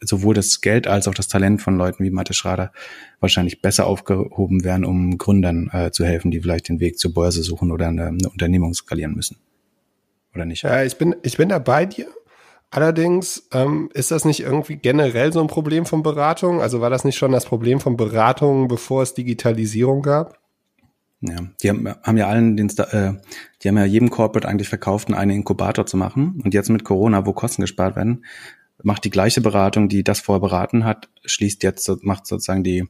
sowohl 0.00 0.34
das 0.34 0.60
Geld 0.60 0.86
als 0.86 1.08
auch 1.08 1.14
das 1.14 1.28
Talent 1.28 1.62
von 1.62 1.76
Leuten 1.76 2.04
wie 2.04 2.10
Mathe 2.10 2.34
Schrader 2.34 2.72
wahrscheinlich 3.20 3.62
besser 3.62 3.86
aufgehoben 3.86 4.64
werden, 4.64 4.84
um 4.84 5.16
Gründern 5.16 5.70
äh, 5.72 5.90
zu 5.90 6.04
helfen, 6.04 6.30
die 6.30 6.40
vielleicht 6.40 6.68
den 6.68 6.80
Weg 6.80 6.98
zur 6.98 7.14
Börse 7.14 7.42
suchen 7.42 7.72
oder 7.72 7.88
eine, 7.88 8.08
eine 8.08 8.28
Unternehmung 8.28 8.74
skalieren 8.74 9.14
müssen. 9.14 9.38
Oder 10.34 10.44
nicht? 10.44 10.62
Ja, 10.62 10.82
ich 10.82 10.96
bin, 10.96 11.16
ich 11.22 11.36
bin 11.36 11.48
da 11.48 11.58
bei 11.58 11.86
dir. 11.86 12.06
Allerdings 12.70 13.48
ähm, 13.52 13.90
ist 13.92 14.10
das 14.10 14.24
nicht 14.24 14.40
irgendwie 14.40 14.76
generell 14.76 15.32
so 15.32 15.40
ein 15.40 15.46
Problem 15.46 15.84
von 15.84 16.02
Beratung? 16.02 16.62
Also 16.62 16.80
war 16.80 16.88
das 16.88 17.04
nicht 17.04 17.18
schon 17.18 17.32
das 17.32 17.44
Problem 17.44 17.80
von 17.80 17.98
Beratung, 17.98 18.68
bevor 18.68 19.02
es 19.02 19.12
Digitalisierung 19.12 20.00
gab? 20.00 20.41
Ja, 21.22 21.36
die 21.62 21.68
haben, 21.68 21.88
haben 22.02 22.16
ja 22.16 22.26
allen 22.26 22.56
den, 22.56 22.68
äh, 22.68 23.14
die 23.62 23.68
haben 23.68 23.78
ja 23.78 23.84
jedem 23.84 24.10
Corporate 24.10 24.48
eigentlich 24.48 24.68
verkauft, 24.68 25.12
einen 25.12 25.30
Inkubator 25.30 25.86
zu 25.86 25.96
machen. 25.96 26.40
Und 26.44 26.52
jetzt 26.52 26.68
mit 26.68 26.84
Corona, 26.84 27.26
wo 27.26 27.32
Kosten 27.32 27.62
gespart 27.62 27.94
werden, 27.94 28.24
macht 28.82 29.04
die 29.04 29.10
gleiche 29.10 29.40
Beratung, 29.40 29.88
die 29.88 30.02
das 30.02 30.20
vorher 30.20 30.40
beraten 30.40 30.84
hat, 30.84 31.08
schließt 31.24 31.62
jetzt, 31.62 31.88
macht 32.02 32.26
sozusagen 32.26 32.64
die 32.64 32.88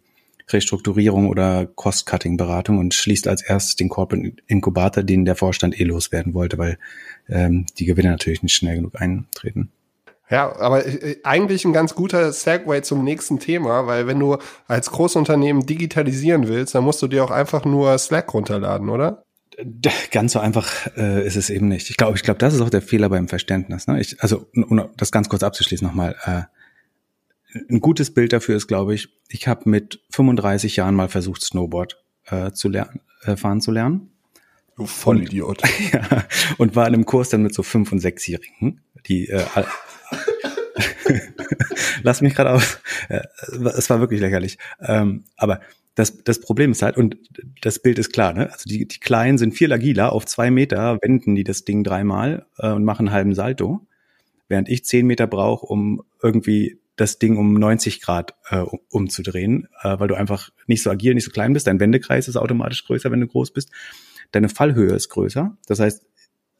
Restrukturierung 0.48 1.28
oder 1.28 1.66
Cost-Cutting-Beratung 1.66 2.78
und 2.78 2.94
schließt 2.94 3.28
als 3.28 3.42
erstes 3.42 3.76
den 3.76 3.88
Corporate 3.88 4.32
Inkubator, 4.46 5.02
den 5.02 5.24
der 5.24 5.36
Vorstand 5.36 5.78
eh 5.78 5.84
loswerden 5.84 6.34
wollte, 6.34 6.58
weil 6.58 6.78
ähm, 7.28 7.66
die 7.78 7.84
Gewinne 7.84 8.10
natürlich 8.10 8.42
nicht 8.42 8.54
schnell 8.54 8.76
genug 8.76 9.00
eintreten. 9.00 9.70
Ja, 10.32 10.56
aber 10.58 10.86
äh, 10.86 11.18
eigentlich 11.24 11.66
ein 11.66 11.74
ganz 11.74 11.94
guter 11.94 12.32
Segway 12.32 12.80
zum 12.80 13.04
nächsten 13.04 13.38
Thema, 13.38 13.86
weil 13.86 14.06
wenn 14.06 14.18
du 14.18 14.38
als 14.66 14.90
Großunternehmen 14.90 15.66
digitalisieren 15.66 16.48
willst, 16.48 16.74
dann 16.74 16.84
musst 16.84 17.02
du 17.02 17.06
dir 17.06 17.22
auch 17.22 17.30
einfach 17.30 17.66
nur 17.66 17.98
Slack 17.98 18.32
runterladen, 18.32 18.88
oder? 18.88 19.24
Ganz 20.10 20.32
so 20.32 20.38
einfach 20.38 20.86
äh, 20.96 21.26
ist 21.26 21.36
es 21.36 21.50
eben 21.50 21.68
nicht. 21.68 21.90
Ich 21.90 21.98
glaube, 21.98 22.16
ich 22.16 22.22
glaube, 22.22 22.38
das 22.38 22.54
ist 22.54 22.62
auch 22.62 22.70
der 22.70 22.80
Fehler 22.80 23.10
beim 23.10 23.28
Verständnis. 23.28 23.86
Ne? 23.86 24.00
Ich, 24.00 24.22
also, 24.22 24.46
um 24.54 24.88
das 24.96 25.12
ganz 25.12 25.28
kurz 25.28 25.42
abzuschließen 25.42 25.86
nochmal. 25.86 26.16
Äh, 26.24 27.58
ein 27.68 27.80
gutes 27.80 28.14
Bild 28.14 28.32
dafür 28.32 28.56
ist, 28.56 28.68
glaube 28.68 28.94
ich, 28.94 29.10
ich 29.28 29.46
habe 29.46 29.68
mit 29.68 30.00
35 30.12 30.76
Jahren 30.76 30.94
mal 30.94 31.08
versucht, 31.08 31.42
Snowboard 31.42 32.02
äh, 32.24 32.52
zu 32.52 32.70
lernen, 32.70 33.02
äh, 33.24 33.36
fahren 33.36 33.60
zu 33.60 33.70
lernen. 33.70 34.08
Du 34.76 34.86
Vollidiot. 34.86 35.62
Und, 35.62 35.92
ja, 35.92 36.24
und 36.56 36.74
war 36.74 36.88
in 36.88 36.94
einem 36.94 37.04
Kurs 37.04 37.28
dann 37.28 37.42
mit 37.42 37.52
so 37.52 37.62
fünf- 37.62 37.92
und 37.92 37.98
sechsjährigen, 37.98 38.80
die 39.06 39.28
äh, 39.28 39.44
Lass 42.02 42.20
mich 42.20 42.34
gerade 42.34 42.50
aus. 42.50 42.78
Es 43.08 43.90
war 43.90 44.00
wirklich 44.00 44.20
lächerlich. 44.20 44.58
Ähm, 44.80 45.24
aber 45.36 45.60
das, 45.94 46.24
das 46.24 46.40
Problem 46.40 46.72
ist 46.72 46.82
halt, 46.82 46.96
und 46.96 47.16
das 47.60 47.78
Bild 47.78 47.98
ist 47.98 48.12
klar, 48.12 48.32
ne? 48.32 48.50
Also 48.50 48.64
die, 48.68 48.86
die 48.86 49.00
Kleinen 49.00 49.38
sind 49.38 49.52
viel 49.52 49.72
agiler, 49.72 50.12
auf 50.12 50.24
zwei 50.24 50.50
Meter 50.50 50.98
wenden 51.02 51.34
die 51.34 51.44
das 51.44 51.64
Ding 51.64 51.84
dreimal 51.84 52.46
äh, 52.58 52.70
und 52.70 52.84
machen 52.84 53.08
einen 53.08 53.14
halben 53.14 53.34
Salto, 53.34 53.86
während 54.48 54.68
ich 54.68 54.84
zehn 54.84 55.06
Meter 55.06 55.26
brauche, 55.26 55.66
um 55.66 56.02
irgendwie 56.22 56.78
das 56.96 57.18
Ding 57.18 57.36
um 57.36 57.54
90 57.54 58.00
Grad 58.00 58.34
äh, 58.48 58.64
umzudrehen, 58.90 59.68
äh, 59.82 59.98
weil 59.98 60.08
du 60.08 60.14
einfach 60.14 60.50
nicht 60.66 60.82
so 60.82 60.90
agil, 60.90 61.14
nicht 61.14 61.24
so 61.24 61.30
klein 61.30 61.52
bist. 61.52 61.66
Dein 61.66 61.80
Wendekreis 61.80 62.28
ist 62.28 62.36
automatisch 62.36 62.84
größer, 62.84 63.10
wenn 63.10 63.20
du 63.20 63.26
groß 63.26 63.52
bist. 63.52 63.70
Deine 64.30 64.48
Fallhöhe 64.48 64.94
ist 64.94 65.08
größer. 65.08 65.56
Das 65.66 65.80
heißt, 65.80 66.04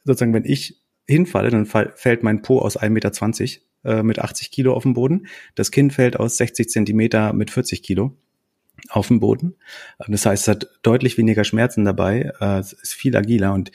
sozusagen, 0.03 0.33
wenn 0.33 0.45
ich 0.45 0.82
hinfalle, 1.07 1.49
dann 1.49 1.65
fällt 1.65 2.23
mein 2.23 2.41
Po 2.41 2.59
aus 2.59 2.79
1,20 2.79 2.89
Meter 2.89 3.99
äh, 3.99 4.03
mit 4.03 4.19
80 4.19 4.51
Kilo 4.51 4.73
auf 4.73 4.83
den 4.83 4.93
Boden. 4.93 5.27
Das 5.55 5.71
Kind 5.71 5.93
fällt 5.93 6.19
aus 6.19 6.37
60 6.37 6.69
Zentimeter 6.69 7.33
mit 7.33 7.51
40 7.51 7.83
Kilo. 7.83 8.15
auf 8.89 9.07
dem 9.07 9.19
Boden. 9.19 9.55
Das 10.07 10.25
heißt, 10.25 10.43
es 10.43 10.47
hat 10.47 10.67
deutlich 10.81 11.17
weniger 11.17 11.43
Schmerzen 11.43 11.85
dabei, 11.85 12.33
äh, 12.41 12.59
es 12.59 12.73
ist 12.73 12.93
viel 12.93 13.15
agiler 13.15 13.53
und 13.53 13.71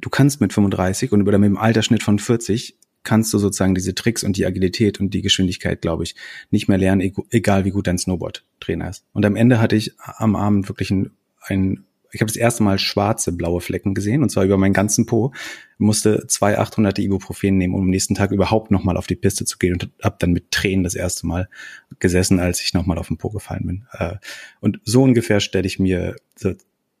du 0.00 0.10
kannst 0.10 0.40
mit 0.40 0.52
35 0.52 1.12
und 1.12 1.20
über 1.20 1.36
mit 1.38 1.48
dem 1.48 1.56
Altersschnitt 1.56 2.02
von 2.02 2.18
40 2.18 2.76
kannst 3.04 3.32
du 3.32 3.38
sozusagen 3.38 3.74
diese 3.74 3.94
Tricks 3.94 4.22
und 4.22 4.36
die 4.36 4.46
Agilität 4.46 5.00
und 5.00 5.14
die 5.14 5.22
Geschwindigkeit, 5.22 5.80
glaube 5.80 6.04
ich, 6.04 6.14
nicht 6.50 6.68
mehr 6.68 6.78
lernen, 6.78 7.12
egal 7.30 7.64
wie 7.64 7.70
gut 7.70 7.86
dein 7.86 7.98
Snowboard-Trainer 7.98 8.88
ist. 8.88 9.04
Und 9.12 9.26
am 9.26 9.36
Ende 9.36 9.60
hatte 9.60 9.76
ich 9.76 9.94
am 9.98 10.36
Abend 10.36 10.68
wirklich 10.68 10.90
ein, 10.90 11.10
ein 11.40 11.84
ich 12.12 12.20
habe 12.20 12.30
das 12.30 12.36
erste 12.36 12.62
Mal 12.62 12.78
schwarze 12.78 13.32
blaue 13.32 13.60
Flecken 13.60 13.94
gesehen 13.94 14.22
und 14.22 14.30
zwar 14.30 14.44
über 14.44 14.58
meinen 14.58 14.74
ganzen 14.74 15.06
Po. 15.06 15.32
Musste 15.78 16.26
zwei 16.28 16.58
800 16.58 16.98
Ibuprofen 16.98 17.56
nehmen, 17.56 17.74
um 17.74 17.82
am 17.82 17.90
nächsten 17.90 18.14
Tag 18.14 18.30
überhaupt 18.30 18.70
nochmal 18.70 18.96
auf 18.96 19.06
die 19.06 19.16
Piste 19.16 19.44
zu 19.44 19.58
gehen 19.58 19.72
und 19.74 19.90
habe 20.02 20.16
dann 20.18 20.32
mit 20.32 20.50
Tränen 20.50 20.84
das 20.84 20.94
erste 20.94 21.26
Mal 21.26 21.48
gesessen, 21.98 22.38
als 22.38 22.60
ich 22.60 22.74
nochmal 22.74 22.98
auf 22.98 23.08
den 23.08 23.16
Po 23.16 23.30
gefallen 23.30 23.66
bin. 23.66 23.86
Äh, 23.92 24.16
und 24.60 24.80
so 24.84 25.02
ungefähr 25.02 25.40
stelle 25.40 25.66
ich 25.66 25.78
mir 25.78 26.16
so 26.36 26.52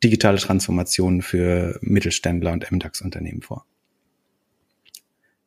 digitale 0.02 0.38
Transformationen 0.38 1.22
für 1.22 1.78
Mittelständler 1.82 2.52
und 2.52 2.70
MDAX-Unternehmen 2.72 3.42
vor. 3.42 3.66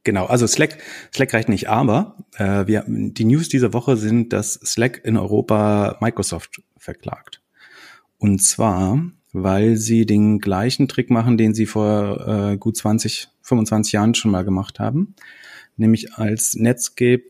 Genau, 0.04 0.28
also 0.28 0.46
Slack, 0.46 0.78
Slack 1.12 1.34
reicht 1.34 1.50
nicht, 1.50 1.68
aber 1.68 2.16
äh, 2.38 2.68
wir, 2.68 2.86
die 2.88 3.26
News 3.26 3.50
dieser 3.50 3.74
Woche 3.74 3.98
sind, 3.98 4.34
dass 4.34 4.54
Slack 4.54 5.02
in 5.04 5.18
Europa 5.18 5.98
Microsoft 6.00 6.62
verklagt. 6.78 7.42
Und 8.20 8.44
zwar 8.44 9.02
weil 9.44 9.76
sie 9.76 10.06
den 10.06 10.40
gleichen 10.40 10.88
Trick 10.88 11.10
machen, 11.10 11.38
den 11.38 11.54
sie 11.54 11.66
vor 11.66 12.28
äh, 12.28 12.58
gut 12.58 12.78
20, 12.78 13.28
25 13.42 13.94
Jahren 13.94 14.16
schon 14.16 14.32
mal 14.32 14.44
gemacht 14.44 14.80
haben. 14.80 15.16
Nämlich 15.78 16.14
als 16.14 16.56
Netscape 16.56 17.24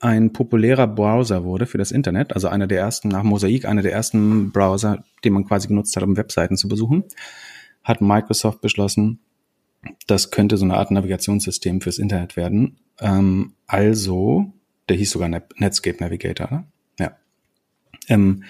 ein 0.00 0.32
populärer 0.32 0.86
Browser 0.86 1.44
wurde 1.44 1.66
für 1.66 1.78
das 1.78 1.90
Internet, 1.90 2.34
also 2.34 2.48
einer 2.48 2.66
der 2.66 2.80
ersten 2.80 3.08
nach 3.08 3.22
Mosaik, 3.22 3.64
einer 3.64 3.82
der 3.82 3.92
ersten 3.92 4.52
Browser, 4.52 5.04
den 5.24 5.32
man 5.32 5.46
quasi 5.46 5.68
genutzt 5.68 5.96
hat, 5.96 6.02
um 6.02 6.16
Webseiten 6.16 6.56
zu 6.56 6.68
besuchen, 6.68 7.04
hat 7.82 8.00
Microsoft 8.00 8.60
beschlossen, 8.60 9.20
das 10.06 10.30
könnte 10.30 10.56
so 10.56 10.64
eine 10.64 10.76
Art 10.76 10.90
Navigationssystem 10.90 11.80
fürs 11.80 11.98
Internet 11.98 12.36
werden. 12.36 12.76
Ähm, 12.98 13.54
also, 13.66 14.52
der 14.88 14.96
hieß 14.96 15.10
sogar 15.10 15.28
Netscape 15.28 15.96
Navigator, 16.00 16.46
oder? 16.48 16.64
Ja. 16.98 17.16
Ähm, 18.08 18.44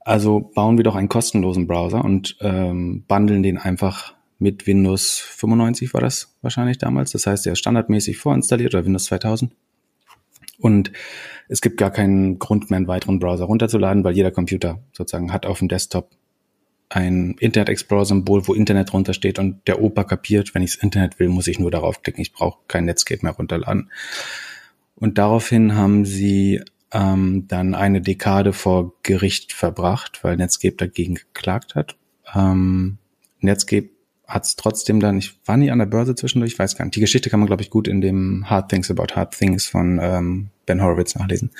also 0.00 0.50
bauen 0.54 0.76
wir 0.76 0.84
doch 0.84 0.94
einen 0.94 1.08
kostenlosen 1.08 1.66
Browser 1.66 2.04
und 2.04 2.36
ähm, 2.40 3.04
bundeln 3.06 3.42
den 3.42 3.58
einfach 3.58 4.14
mit 4.38 4.66
Windows 4.66 5.18
95 5.18 5.92
war 5.94 6.00
das 6.00 6.36
wahrscheinlich 6.42 6.78
damals. 6.78 7.12
Das 7.12 7.26
heißt, 7.26 7.44
der 7.44 7.54
ist 7.54 7.58
standardmäßig 7.58 8.18
vorinstalliert 8.18 8.74
oder 8.74 8.84
Windows 8.84 9.06
2000. 9.06 9.52
Und 10.60 10.92
es 11.48 11.60
gibt 11.60 11.76
gar 11.76 11.90
keinen 11.90 12.38
Grund 12.38 12.70
mehr, 12.70 12.76
einen 12.76 12.88
weiteren 12.88 13.18
Browser 13.18 13.44
runterzuladen, 13.44 14.04
weil 14.04 14.14
jeder 14.14 14.30
Computer 14.30 14.80
sozusagen 14.92 15.32
hat 15.32 15.46
auf 15.46 15.58
dem 15.58 15.68
Desktop 15.68 16.10
ein 16.88 17.34
Internet 17.38 17.68
Explorer 17.68 18.06
Symbol, 18.06 18.46
wo 18.48 18.54
Internet 18.54 18.92
drunter 18.92 19.12
steht 19.12 19.38
und 19.38 19.66
der 19.66 19.82
Opa 19.82 20.04
kapiert, 20.04 20.54
wenn 20.54 20.62
ich 20.62 20.74
das 20.74 20.82
Internet 20.82 21.18
will, 21.18 21.28
muss 21.28 21.46
ich 21.46 21.58
nur 21.58 21.70
darauf 21.70 22.02
klicken. 22.02 22.22
Ich 22.22 22.32
brauche 22.32 22.60
kein 22.66 22.86
Netscape 22.86 23.20
mehr 23.22 23.34
runterladen. 23.34 23.90
Und 24.94 25.18
daraufhin 25.18 25.74
haben 25.74 26.04
sie 26.04 26.62
ähm, 26.92 27.46
dann 27.48 27.74
eine 27.74 28.00
Dekade 28.00 28.52
vor 28.52 28.94
Gericht 29.02 29.52
verbracht, 29.52 30.24
weil 30.24 30.36
Netscape 30.36 30.76
dagegen 30.76 31.14
geklagt 31.14 31.74
hat. 31.74 31.96
Ähm, 32.34 32.98
Netscape 33.40 33.90
hat 34.26 34.44
es 34.44 34.56
trotzdem 34.56 35.00
dann, 35.00 35.18
ich 35.18 35.38
war 35.46 35.56
nie 35.56 35.70
an 35.70 35.78
der 35.78 35.86
Börse 35.86 36.14
zwischendurch, 36.14 36.52
ich 36.52 36.58
weiß 36.58 36.76
gar 36.76 36.84
nicht. 36.84 36.96
Die 36.96 37.00
Geschichte 37.00 37.30
kann 37.30 37.40
man, 37.40 37.46
glaube 37.46 37.62
ich, 37.62 37.70
gut 37.70 37.88
in 37.88 38.00
dem 38.00 38.48
Hard 38.48 38.70
Things 38.70 38.90
About 38.90 39.14
Hard 39.14 39.36
Things 39.36 39.66
von 39.66 39.98
ähm, 40.02 40.50
Ben 40.66 40.82
Horowitz 40.82 41.14
nachlesen. 41.14 41.50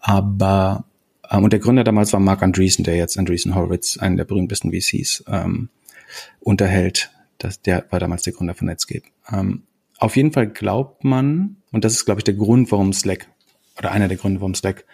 Aber 0.00 0.84
ähm, 1.30 1.44
und 1.44 1.52
der 1.52 1.60
Gründer 1.60 1.84
damals 1.84 2.12
war 2.12 2.20
Mark 2.20 2.42
Andreessen, 2.42 2.84
der 2.84 2.96
jetzt 2.96 3.18
Andreessen 3.18 3.54
Horowitz, 3.54 3.98
einen 3.98 4.16
der 4.16 4.24
berühmtesten 4.24 4.72
VCs, 4.72 5.24
ähm, 5.28 5.68
unterhält. 6.40 7.10
Das, 7.38 7.62
der 7.62 7.86
war 7.90 8.00
damals 8.00 8.22
der 8.22 8.32
Gründer 8.32 8.54
von 8.54 8.66
Netscape. 8.66 9.04
Ähm, 9.30 9.62
auf 9.98 10.16
jeden 10.16 10.32
Fall 10.32 10.48
glaubt 10.48 11.04
man, 11.04 11.56
und 11.72 11.84
das 11.84 11.92
ist, 11.92 12.04
glaube 12.04 12.20
ich, 12.20 12.24
der 12.24 12.34
Grund, 12.34 12.72
warum 12.72 12.92
Slack 12.92 13.28
oder 13.78 13.92
einer 13.92 14.08
der 14.08 14.16
Gründe, 14.16 14.40
warum 14.40 14.54
Slack 14.54 14.84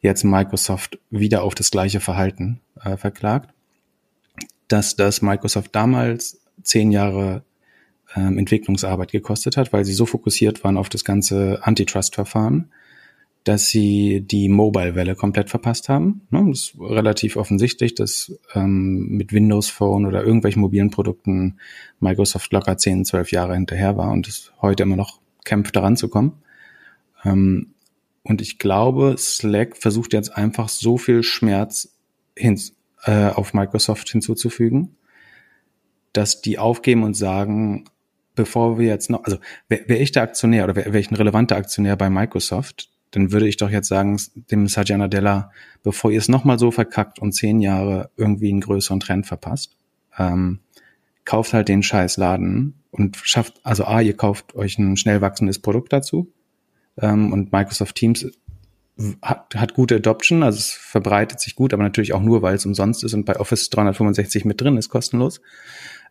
jetzt 0.00 0.24
Microsoft 0.24 0.98
wieder 1.10 1.42
auf 1.42 1.54
das 1.54 1.70
gleiche 1.70 2.00
Verhalten 2.00 2.60
äh, 2.82 2.96
verklagt, 2.96 3.50
dass 4.68 4.96
das 4.96 5.22
Microsoft 5.22 5.74
damals 5.74 6.40
zehn 6.62 6.90
Jahre 6.90 7.42
ähm, 8.14 8.38
Entwicklungsarbeit 8.38 9.12
gekostet 9.12 9.56
hat, 9.56 9.72
weil 9.72 9.84
sie 9.84 9.92
so 9.92 10.06
fokussiert 10.06 10.64
waren 10.64 10.76
auf 10.76 10.88
das 10.88 11.04
ganze 11.04 11.60
Antitrust-Verfahren, 11.62 12.70
dass 13.44 13.68
sie 13.68 14.22
die 14.22 14.48
Mobile-Welle 14.48 15.14
komplett 15.14 15.50
verpasst 15.50 15.88
haben. 15.88 16.22
Ne, 16.30 16.44
das 16.48 16.58
ist 16.58 16.74
relativ 16.80 17.36
offensichtlich, 17.36 17.94
dass 17.94 18.38
ähm, 18.54 19.08
mit 19.08 19.32
Windows 19.32 19.68
Phone 19.68 20.06
oder 20.06 20.24
irgendwelchen 20.24 20.62
mobilen 20.62 20.90
Produkten 20.90 21.58
Microsoft 22.00 22.52
locker 22.52 22.76
zehn, 22.76 23.04
zwölf 23.04 23.30
Jahre 23.30 23.54
hinterher 23.54 23.96
war 23.96 24.10
und 24.10 24.26
es 24.26 24.52
heute 24.60 24.82
immer 24.82 24.96
noch 24.96 25.20
kämpft, 25.44 25.76
daran 25.76 25.96
zu 25.96 26.08
kommen. 26.08 26.42
Ähm, 27.24 27.74
und 28.26 28.42
ich 28.42 28.58
glaube, 28.58 29.14
Slack 29.18 29.76
versucht 29.76 30.12
jetzt 30.12 30.36
einfach 30.36 30.68
so 30.68 30.98
viel 30.98 31.22
Schmerz 31.22 31.96
hin, 32.36 32.60
äh, 33.04 33.28
auf 33.28 33.54
Microsoft 33.54 34.08
hinzuzufügen, 34.08 34.96
dass 36.12 36.42
die 36.42 36.58
aufgeben 36.58 37.04
und 37.04 37.14
sagen, 37.14 37.84
bevor 38.34 38.80
wir 38.80 38.88
jetzt 38.88 39.10
noch, 39.10 39.22
also 39.22 39.38
wäre 39.68 39.88
wär 39.88 40.00
ich 40.00 40.10
der 40.10 40.24
Aktionär 40.24 40.64
oder 40.64 40.74
wäre 40.74 40.92
wär 40.92 40.98
ich 40.98 41.10
ein 41.10 41.14
relevanter 41.14 41.54
Aktionär 41.54 41.94
bei 41.94 42.10
Microsoft, 42.10 42.90
dann 43.12 43.30
würde 43.30 43.46
ich 43.46 43.58
doch 43.58 43.70
jetzt 43.70 43.86
sagen, 43.86 44.20
dem 44.50 44.66
Satya 44.66 44.98
Nadella, 44.98 45.52
bevor 45.84 46.10
ihr 46.10 46.18
es 46.18 46.28
nochmal 46.28 46.58
so 46.58 46.72
verkackt 46.72 47.20
und 47.20 47.30
zehn 47.30 47.60
Jahre 47.60 48.10
irgendwie 48.16 48.50
einen 48.50 48.60
größeren 48.60 48.98
Trend 48.98 49.26
verpasst, 49.28 49.76
ähm, 50.18 50.58
kauft 51.24 51.52
halt 51.52 51.68
den 51.68 51.84
scheiß 51.84 52.16
Laden 52.16 52.82
und 52.90 53.16
schafft, 53.18 53.60
also 53.62 53.84
A, 53.84 54.00
ihr 54.00 54.16
kauft 54.16 54.56
euch 54.56 54.78
ein 54.78 54.96
schnell 54.96 55.20
wachsendes 55.20 55.60
Produkt 55.60 55.92
dazu 55.92 56.32
ähm, 56.98 57.32
und 57.32 57.52
Microsoft 57.52 57.96
Teams 57.96 58.26
hat, 59.20 59.54
hat 59.54 59.74
gute 59.74 59.96
Adoption, 59.96 60.42
also 60.42 60.58
es 60.58 60.70
verbreitet 60.70 61.40
sich 61.40 61.54
gut, 61.54 61.74
aber 61.74 61.82
natürlich 61.82 62.14
auch 62.14 62.22
nur, 62.22 62.42
weil 62.42 62.54
es 62.54 62.64
umsonst 62.64 63.04
ist 63.04 63.12
und 63.12 63.26
bei 63.26 63.38
Office 63.38 63.68
365 63.70 64.44
mit 64.44 64.60
drin 64.60 64.76
ist, 64.78 64.88
kostenlos. 64.88 65.40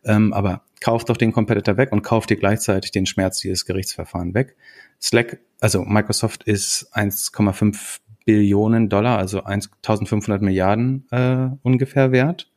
Ähm, 0.04 0.32
aber 0.32 0.62
kauft 0.80 1.08
doch 1.08 1.16
den 1.16 1.32
Competitor 1.32 1.76
weg 1.76 1.90
und 1.90 2.02
kauft 2.02 2.30
dir 2.30 2.36
gleichzeitig 2.36 2.92
den 2.92 3.06
Schmerz 3.06 3.40
dieses 3.40 3.66
Gerichtsverfahren 3.66 4.34
weg. 4.34 4.56
Slack, 5.02 5.40
also 5.60 5.82
Microsoft 5.82 6.44
ist 6.44 6.94
1,5 6.94 7.98
Billionen 8.24 8.88
Dollar, 8.88 9.18
also 9.18 9.42
1500 9.42 10.42
Milliarden 10.42 11.06
äh, 11.10 11.48
ungefähr 11.62 12.12
wert 12.12 12.48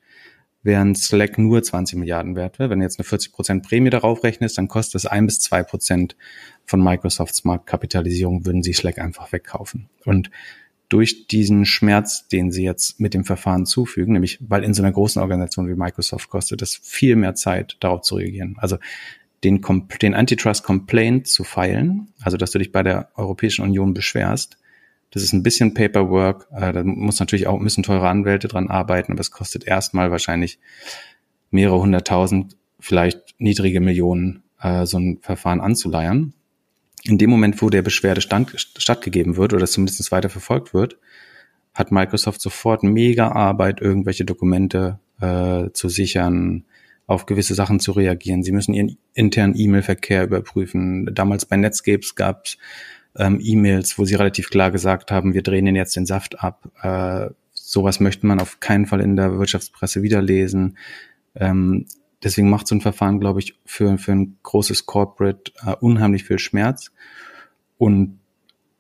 während 0.61 0.97
Slack 0.97 1.37
nur 1.37 1.63
20 1.63 1.97
Milliarden 1.97 2.35
wert 2.35 2.59
wäre. 2.59 2.69
Wenn 2.69 2.79
du 2.79 2.85
jetzt 2.85 2.99
eine 2.99 3.07
40% 3.07 3.63
Prämie 3.63 3.89
darauf 3.89 4.23
rechnest, 4.23 4.57
dann 4.57 4.67
kostet 4.67 4.95
es 4.95 5.05
ein 5.05 5.25
bis 5.25 5.39
zwei 5.39 5.63
Prozent 5.63 6.15
von 6.65 6.83
Microsofts 6.83 7.43
Marktkapitalisierung, 7.45 8.45
würden 8.45 8.63
sie 8.63 8.73
Slack 8.73 8.99
einfach 8.99 9.31
wegkaufen. 9.31 9.89
Und 10.05 10.29
durch 10.89 11.27
diesen 11.27 11.65
Schmerz, 11.65 12.27
den 12.27 12.51
sie 12.51 12.63
jetzt 12.63 12.99
mit 12.99 13.13
dem 13.13 13.23
Verfahren 13.23 13.65
zufügen, 13.65 14.13
nämlich 14.13 14.39
weil 14.41 14.63
in 14.63 14.73
so 14.73 14.81
einer 14.81 14.91
großen 14.91 15.21
Organisation 15.21 15.69
wie 15.69 15.75
Microsoft 15.75 16.29
kostet 16.29 16.61
es 16.61 16.75
viel 16.75 17.15
mehr 17.15 17.35
Zeit, 17.35 17.77
darauf 17.79 18.01
zu 18.01 18.15
reagieren. 18.15 18.55
Also 18.57 18.77
den, 19.43 19.61
den 20.01 20.15
Antitrust 20.15 20.63
Complaint 20.63 21.27
zu 21.27 21.43
feilen, 21.43 22.09
also 22.21 22.37
dass 22.37 22.51
du 22.51 22.59
dich 22.59 22.71
bei 22.71 22.83
der 22.83 23.09
Europäischen 23.15 23.63
Union 23.63 23.93
beschwerst, 23.93 24.57
das 25.11 25.23
ist 25.23 25.33
ein 25.33 25.43
bisschen 25.43 25.73
Paperwork. 25.73 26.47
Äh, 26.51 26.73
da 26.73 26.83
muss 26.83 27.19
natürlich 27.19 27.47
auch 27.47 27.59
müssen 27.59 27.83
teure 27.83 28.07
Anwälte 28.07 28.47
dran 28.47 28.69
arbeiten, 28.69 29.11
aber 29.11 29.21
es 29.21 29.31
kostet 29.31 29.65
erstmal 29.65 30.11
wahrscheinlich 30.11 30.59
mehrere 31.51 31.79
hunderttausend, 31.79 32.57
vielleicht 32.79 33.35
niedrige 33.39 33.81
Millionen, 33.81 34.43
äh, 34.61 34.85
so 34.85 34.97
ein 34.97 35.19
Verfahren 35.21 35.61
anzuleiern. 35.61 36.33
In 37.03 37.17
dem 37.17 37.29
Moment, 37.29 37.61
wo 37.61 37.69
der 37.69 37.81
Beschwerde 37.81 38.21
stand, 38.21 38.53
stattgegeben 38.55 39.37
wird 39.37 39.53
oder 39.53 39.65
zumindest 39.65 40.11
weiter 40.11 40.29
verfolgt 40.29 40.73
wird, 40.73 40.97
hat 41.73 41.91
Microsoft 41.91 42.41
sofort 42.41 42.83
mega 42.83 43.31
Arbeit, 43.31 43.79
irgendwelche 43.79 44.25
Dokumente 44.25 44.99
äh, 45.21 45.69
zu 45.71 45.87
sichern, 45.87 46.65
auf 47.07 47.25
gewisse 47.25 47.55
Sachen 47.55 47.79
zu 47.79 47.93
reagieren. 47.93 48.43
Sie 48.43 48.51
müssen 48.51 48.75
ihren 48.75 48.97
internen 49.13 49.55
E-Mail-Verkehr 49.57 50.25
überprüfen. 50.25 51.09
Damals 51.15 51.45
bei 51.45 51.57
Netscapes 51.57 52.13
gab 52.13 52.45
es 52.45 52.57
ähm, 53.19 53.39
E-Mails, 53.41 53.99
wo 53.99 54.05
sie 54.05 54.15
relativ 54.15 54.49
klar 54.49 54.71
gesagt 54.71 55.11
haben, 55.11 55.33
wir 55.33 55.43
drehen 55.43 55.67
ihnen 55.67 55.75
jetzt 55.75 55.95
den 55.95 56.05
Saft 56.05 56.41
ab. 56.41 56.69
Äh, 56.81 57.31
sowas 57.53 57.99
möchte 57.99 58.25
man 58.25 58.39
auf 58.39 58.59
keinen 58.59 58.85
Fall 58.85 59.01
in 59.01 59.15
der 59.15 59.37
Wirtschaftspresse 59.37 60.01
wiederlesen. 60.01 60.77
Ähm, 61.35 61.85
deswegen 62.23 62.49
macht 62.49 62.67
so 62.67 62.75
ein 62.75 62.81
Verfahren, 62.81 63.19
glaube 63.19 63.39
ich, 63.39 63.59
für, 63.65 63.97
für 63.97 64.13
ein 64.13 64.37
großes 64.41 64.85
Corporate 64.85 65.51
äh, 65.65 65.75
unheimlich 65.79 66.23
viel 66.23 66.39
Schmerz. 66.39 66.91
Und 67.77 68.19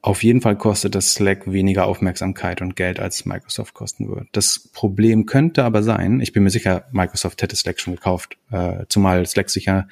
auf 0.01 0.23
jeden 0.23 0.39
Fall 0.39 0.57
kostet 0.57 0.95
das 0.95 1.13
Slack 1.13 1.51
weniger 1.51 1.85
Aufmerksamkeit 1.85 2.61
und 2.61 2.77
Geld, 2.77 3.01
als 3.01 3.25
Microsoft 3.25 3.73
kosten 3.73 4.09
wird. 4.09 4.27
Das 4.31 4.69
Problem 4.71 5.25
könnte 5.25 5.65
aber 5.65 5.83
sein, 5.83 6.21
ich 6.21 6.31
bin 6.31 6.43
mir 6.43 6.49
sicher, 6.49 6.85
Microsoft 6.91 7.41
hätte 7.41 7.57
Slack 7.57 7.81
schon 7.81 7.95
gekauft, 7.95 8.37
äh, 8.49 8.85
zumal 8.87 9.25
Slack 9.25 9.49
sich 9.49 9.65
ja 9.65 9.87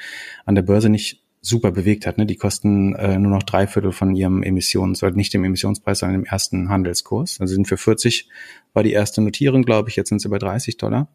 an 0.45 0.55
der 0.55 0.62
Börse 0.62 0.88
nicht 0.88 1.21
super 1.47 1.71
bewegt 1.71 2.05
hat. 2.05 2.17
Ne? 2.17 2.25
Die 2.25 2.36
kosten 2.36 2.93
äh, 2.95 3.17
nur 3.17 3.31
noch 3.31 3.43
drei 3.43 3.67
Viertel 3.67 3.91
von 3.91 4.15
ihrem 4.15 4.43
Emissions, 4.43 5.01
oder 5.03 5.15
nicht 5.15 5.33
dem 5.33 5.43
Emissionspreis, 5.43 5.99
sondern 5.99 6.21
dem 6.21 6.25
ersten 6.25 6.69
Handelskurs. 6.69 7.39
Also 7.39 7.53
sind 7.53 7.67
für 7.67 7.77
40 7.77 8.29
war 8.73 8.83
die 8.83 8.91
erste 8.91 9.21
Notierung, 9.21 9.63
glaube 9.63 9.89
ich, 9.89 9.95
jetzt 9.95 10.10
sind 10.10 10.21
sie 10.21 10.29
bei 10.29 10.38
30 10.38 10.77
Dollar. 10.77 11.07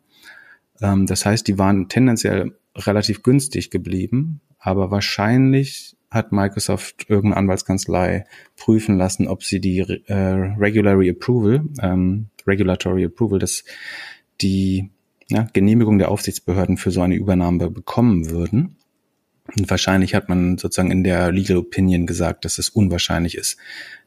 Ähm, 0.80 1.06
das 1.06 1.26
heißt, 1.26 1.46
die 1.46 1.58
waren 1.58 1.88
tendenziell 1.88 2.56
relativ 2.74 3.22
günstig 3.22 3.70
geblieben, 3.70 4.40
aber 4.58 4.90
wahrscheinlich 4.90 5.96
hat 6.10 6.32
Microsoft 6.32 7.06
irgendeine 7.08 7.38
Anwaltskanzlei 7.38 8.24
prüfen 8.56 8.96
lassen, 8.96 9.28
ob 9.28 9.44
sie 9.44 9.60
die 9.60 9.78
äh, 9.78 10.14
Regulatory 10.14 11.10
Approval, 11.10 11.64
ähm, 11.80 12.26
Regulatory 12.46 13.06
Approval, 13.06 13.38
das 13.38 13.64
die 14.40 14.90
ja, 15.28 15.46
Genehmigung 15.52 15.98
der 15.98 16.10
Aufsichtsbehörden 16.10 16.76
für 16.76 16.90
so 16.90 17.00
eine 17.00 17.14
Übernahme 17.14 17.70
bekommen 17.70 18.28
würden. 18.30 18.76
Und 19.56 19.68
wahrscheinlich 19.68 20.14
hat 20.14 20.28
man 20.28 20.58
sozusagen 20.58 20.90
in 20.90 21.04
der 21.04 21.32
Legal 21.32 21.56
Opinion 21.56 22.06
gesagt, 22.06 22.44
dass 22.44 22.58
es 22.58 22.68
unwahrscheinlich 22.68 23.36
ist, 23.36 23.56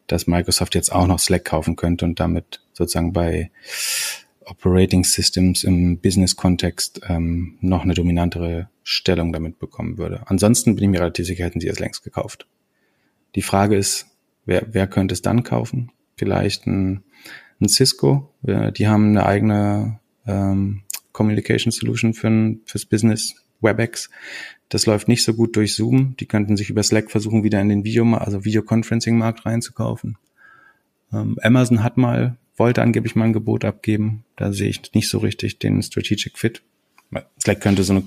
dass 0.07 0.27
Microsoft 0.27 0.75
jetzt 0.75 0.91
auch 0.91 1.07
noch 1.07 1.19
Slack 1.19 1.45
kaufen 1.45 1.75
könnte 1.75 2.05
und 2.05 2.19
damit 2.19 2.61
sozusagen 2.73 3.13
bei 3.13 3.51
Operating 4.45 5.03
Systems 5.03 5.63
im 5.63 5.97
Business-Kontext 5.99 7.01
ähm, 7.09 7.57
noch 7.61 7.83
eine 7.83 7.95
dominantere 7.95 8.69
Stellung 8.83 9.33
damit 9.33 9.59
bekommen 9.59 9.97
würde. 9.97 10.21
Ansonsten 10.27 10.75
bin 10.75 10.83
ich 10.83 10.89
mir 10.89 10.99
relativ 10.99 11.25
sicher, 11.25 11.45
hätten 11.45 11.59
sie 11.59 11.67
es 11.67 11.79
längst 11.79 12.03
gekauft. 12.03 12.47
Die 13.33 13.41
Frage 13.41 13.75
ist, 13.75 14.05
wer, 14.45 14.65
wer 14.71 14.87
könnte 14.87 15.13
es 15.13 15.21
dann 15.21 15.43
kaufen? 15.43 15.91
Vielleicht 16.15 16.67
ein, 16.67 17.03
ein 17.59 17.67
Cisco. 17.67 18.31
Die 18.43 18.87
haben 18.87 19.09
eine 19.09 19.25
eigene 19.25 19.99
ähm, 20.27 20.83
Communication 21.11 21.71
Solution 21.71 22.13
für 22.13 22.27
ein, 22.27 22.61
fürs 22.65 22.85
Business, 22.85 23.35
WebEx. 23.61 24.09
Das 24.69 24.85
läuft 24.85 25.07
nicht 25.07 25.23
so 25.23 25.33
gut 25.33 25.55
durch 25.55 25.75
Zoom. 25.75 26.15
Die 26.19 26.25
könnten 26.25 26.57
sich 26.57 26.69
über 26.69 26.83
Slack 26.83 27.11
versuchen, 27.11 27.43
wieder 27.43 27.61
in 27.61 27.69
den 27.69 27.83
Video, 27.83 28.05
also 28.15 28.45
Videoconferencing-Markt 28.45 29.45
reinzukaufen. 29.45 30.17
Ähm, 31.13 31.37
Amazon 31.41 31.83
hat 31.83 31.97
mal, 31.97 32.37
wollte 32.57 32.81
angeblich 32.81 33.15
mal 33.15 33.25
ein 33.25 33.33
Gebot 33.33 33.65
abgeben. 33.65 34.23
Da 34.35 34.51
sehe 34.53 34.69
ich 34.69 34.93
nicht 34.93 35.09
so 35.09 35.19
richtig 35.19 35.59
den 35.59 35.81
Strategic 35.81 36.37
Fit. 36.37 36.61
Slack 37.39 37.61
könnte 37.61 37.83
so 37.83 37.93
eine 37.93 38.03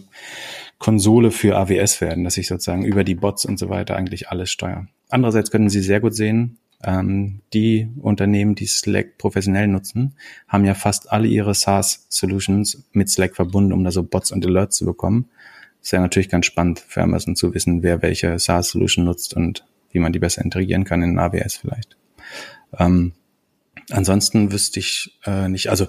Konsole 0.79 1.31
für 1.31 1.57
AWS 1.57 2.01
werden, 2.01 2.25
dass 2.25 2.37
ich 2.37 2.49
sozusagen 2.49 2.85
über 2.85 3.05
die 3.05 3.15
Bots 3.15 3.45
und 3.45 3.59
so 3.59 3.69
weiter 3.69 3.97
eigentlich 3.97 4.29
alles 4.29 4.51
steuere. 4.51 4.89
Andererseits 5.09 5.51
können 5.51 5.71
Sie 5.71 5.81
sehr 5.81 6.01
gut 6.01 6.15
sehen, 6.15 6.59
ähm, 6.85 7.41
die 7.53 7.89
Unternehmen, 8.01 8.55
die 8.55 8.67
Slack 8.67 9.19
professionell 9.19 9.67
nutzen, 9.67 10.15
haben 10.47 10.65
ja 10.65 10.75
fast 10.75 11.11
alle 11.11 11.27
ihre 11.27 11.55
SaaS-Solutions 11.55 12.85
mit 12.93 13.09
Slack 13.09 13.35
verbunden, 13.35 13.73
um 13.73 13.83
da 13.83 13.91
so 13.91 14.03
Bots 14.03 14.31
und 14.31 14.47
Alerts 14.47 14.77
zu 14.77 14.85
bekommen. 14.85 15.29
Ist 15.83 15.93
ja 15.93 16.01
natürlich 16.01 16.29
ganz 16.29 16.47
spannend 16.47 16.81
für 16.81 17.03
Amazon 17.03 17.37
zu 17.37 17.55
wissen, 17.55 17.83
wer 17.83 18.03
welche 18.03 18.39
SaaS-Solution 18.39 19.05
nutzt 19.05 19.35
und 19.35 19.65
wie 19.91 19.99
man 20.01 20.13
die 20.13 20.19
besser 20.19 20.43
integrieren 20.43 20.85
kann 20.85 21.03
in 21.03 21.19
AWS 21.19 21.57
vielleicht. 21.57 21.97
Ähm, 22.79 23.13
ansonsten 23.91 24.53
wüsste 24.53 24.81
ich 24.81 25.19
äh, 25.25 25.49
nicht, 25.49 25.69
also 25.71 25.87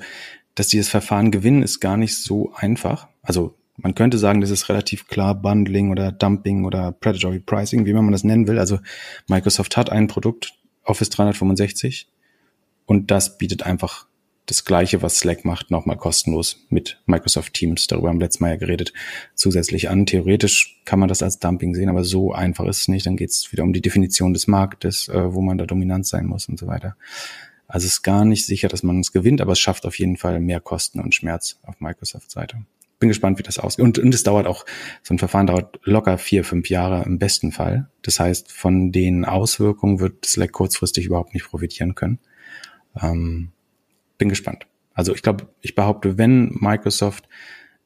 dass 0.56 0.68
dieses 0.68 0.90
Verfahren 0.90 1.32
gewinnen, 1.32 1.64
ist 1.64 1.80
gar 1.80 1.98
nicht 1.98 2.16
so 2.16 2.54
einfach. 2.56 3.08
Also 3.22 3.56
man 3.78 3.96
könnte 3.96 4.18
sagen, 4.18 4.42
das 4.42 4.50
ist 4.50 4.70
relativ 4.70 5.08
klar 5.08 5.36
Bundling 5.36 5.92
oder 5.92 6.12
Dumping 6.12 6.66
oder 6.66 6.92
Predatory 6.92 7.40
Pricing, 7.40 7.86
wie 7.86 7.94
man 7.94 8.12
das 8.12 8.24
nennen 8.24 8.48
will. 8.48 8.60
Also 8.60 8.80
Microsoft 9.28 9.78
hat 9.78 9.90
ein 9.90 10.08
Produkt, 10.08 10.54
Office 10.84 11.10
365, 11.10 12.08
und 12.86 13.12
das 13.12 13.38
bietet 13.38 13.64
einfach 13.64 14.08
das 14.50 14.66
Gleiche, 14.66 15.04
was 15.04 15.20
Slack 15.20 15.46
macht, 15.46 15.70
nochmal 15.70 15.96
kostenlos 15.96 16.66
mit 16.70 17.00
Microsoft 17.06 17.54
Teams. 17.54 17.86
Darüber 17.86 18.10
haben 18.10 18.20
wir 18.20 18.26
letztes 18.26 18.40
Mal 18.40 18.50
ja 18.50 18.56
geredet, 18.56 18.94
zusätzlich 19.36 19.90
an. 19.90 20.08
Theoretisch 20.08 20.82
kann 20.86 21.00
man 21.00 21.08
das 21.08 21.22
als 21.22 21.38
Dumping 21.38 21.76
sehen, 21.76 21.88
aber 21.88 22.04
so 22.04 22.34
einfach 22.34 22.66
ist 22.66 22.82
es 22.82 22.88
nicht. 22.88 23.06
Dann 23.06 23.16
geht 23.16 23.30
es 23.30 23.52
wieder 23.52 23.64
um 23.64 23.74
die 23.74 23.82
Definition 23.82 24.34
des 24.34 24.48
Marktes, 24.48 25.08
äh, 25.08 25.34
wo 25.34 25.42
man 25.42 25.60
da 25.60 25.68
dominant 25.68 26.08
sein 26.08 26.26
muss 26.26 26.50
und 26.50 26.58
so 26.58 26.66
weiter. 26.66 26.96
Also 27.68 27.86
es 27.86 27.94
ist 27.94 28.02
gar 28.02 28.26
nicht 28.26 28.48
sicher, 28.48 28.68
dass 28.68 28.82
man 28.82 29.00
es 29.00 29.12
gewinnt, 29.12 29.40
aber 29.40 29.52
es 29.52 29.60
schafft 29.60 29.86
auf 29.86 30.00
jeden 30.00 30.18
Fall 30.18 30.40
mehr 30.40 30.60
Kosten 30.60 31.00
und 31.00 31.14
Schmerz 31.14 31.60
auf 31.62 31.80
Microsoft-Seite. 31.80 32.58
Bin 32.98 33.10
gespannt, 33.10 33.38
wie 33.38 33.44
das 33.44 33.60
ausgeht. 33.60 33.86
Und, 33.86 34.00
und 34.00 34.14
es 34.14 34.24
dauert 34.24 34.48
auch, 34.48 34.66
so 35.04 35.14
ein 35.14 35.20
Verfahren 35.20 35.46
dauert 35.46 35.80
locker 35.84 36.18
vier, 36.18 36.44
fünf 36.44 36.70
Jahre 36.70 37.04
im 37.04 37.20
besten 37.20 37.52
Fall. 37.52 37.88
Das 38.02 38.20
heißt, 38.20 38.52
von 38.52 38.92
den 38.92 39.26
Auswirkungen 39.26 40.00
wird 40.00 40.26
Slack 40.26 40.54
kurzfristig 40.54 41.06
überhaupt 41.06 41.36
nicht 41.36 41.46
profitieren 41.46 41.94
können. 41.94 42.18
Ähm, 43.00 43.52
bin 44.20 44.30
gespannt. 44.30 44.68
Also 44.94 45.16
ich 45.16 45.24
glaube, 45.24 45.48
ich 45.62 45.74
behaupte, 45.74 46.20
wenn 46.20 46.56
Microsoft 46.60 47.28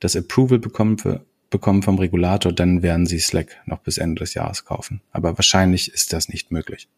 das 0.02 0.18
Approval 0.18 0.60
bekommt, 0.60 1.08
bekommen 1.50 1.84
vom 1.84 1.98
Regulator, 2.00 2.52
dann 2.52 2.82
werden 2.82 3.06
sie 3.06 3.20
Slack 3.20 3.62
noch 3.66 3.80
bis 3.80 3.98
Ende 3.98 4.20
des 4.20 4.34
Jahres 4.34 4.66
kaufen. 4.66 5.02
Aber 5.12 5.38
wahrscheinlich 5.38 5.94
ist 5.94 6.12
das 6.12 6.28
nicht 6.28 6.52
möglich. 6.52 6.90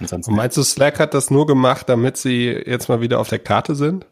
Ansonsten 0.00 0.32
Und 0.32 0.36
meinst 0.36 0.56
du, 0.56 0.62
Slack 0.62 0.98
hat 0.98 1.14
das 1.14 1.30
nur 1.30 1.46
gemacht, 1.46 1.88
damit 1.88 2.16
sie 2.16 2.46
jetzt 2.48 2.88
mal 2.88 3.00
wieder 3.00 3.20
auf 3.20 3.28
der 3.28 3.38
Karte 3.38 3.74
sind? 3.74 4.06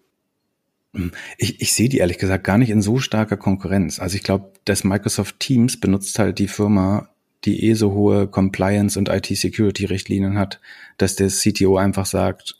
Hm, 0.94 1.12
ich, 1.36 1.60
ich 1.60 1.72
sehe 1.72 1.88
die 1.88 1.98
ehrlich 1.98 2.18
gesagt 2.18 2.44
gar 2.44 2.58
nicht 2.58 2.70
in 2.70 2.82
so 2.82 2.98
starker 2.98 3.36
Konkurrenz. 3.36 3.98
Also 3.98 4.16
ich 4.16 4.22
glaube, 4.22 4.52
dass 4.64 4.84
Microsoft 4.84 5.40
Teams 5.40 5.80
benutzt 5.80 6.18
halt 6.18 6.38
die 6.38 6.48
Firma, 6.48 7.08
die 7.44 7.64
eh 7.64 7.74
so 7.74 7.92
hohe 7.92 8.28
Compliance 8.28 8.98
und 8.98 9.08
IT-Security-Richtlinien 9.08 10.38
hat, 10.38 10.60
dass 10.96 11.16
der 11.16 11.28
CTO 11.28 11.76
einfach 11.76 12.06
sagt, 12.06 12.57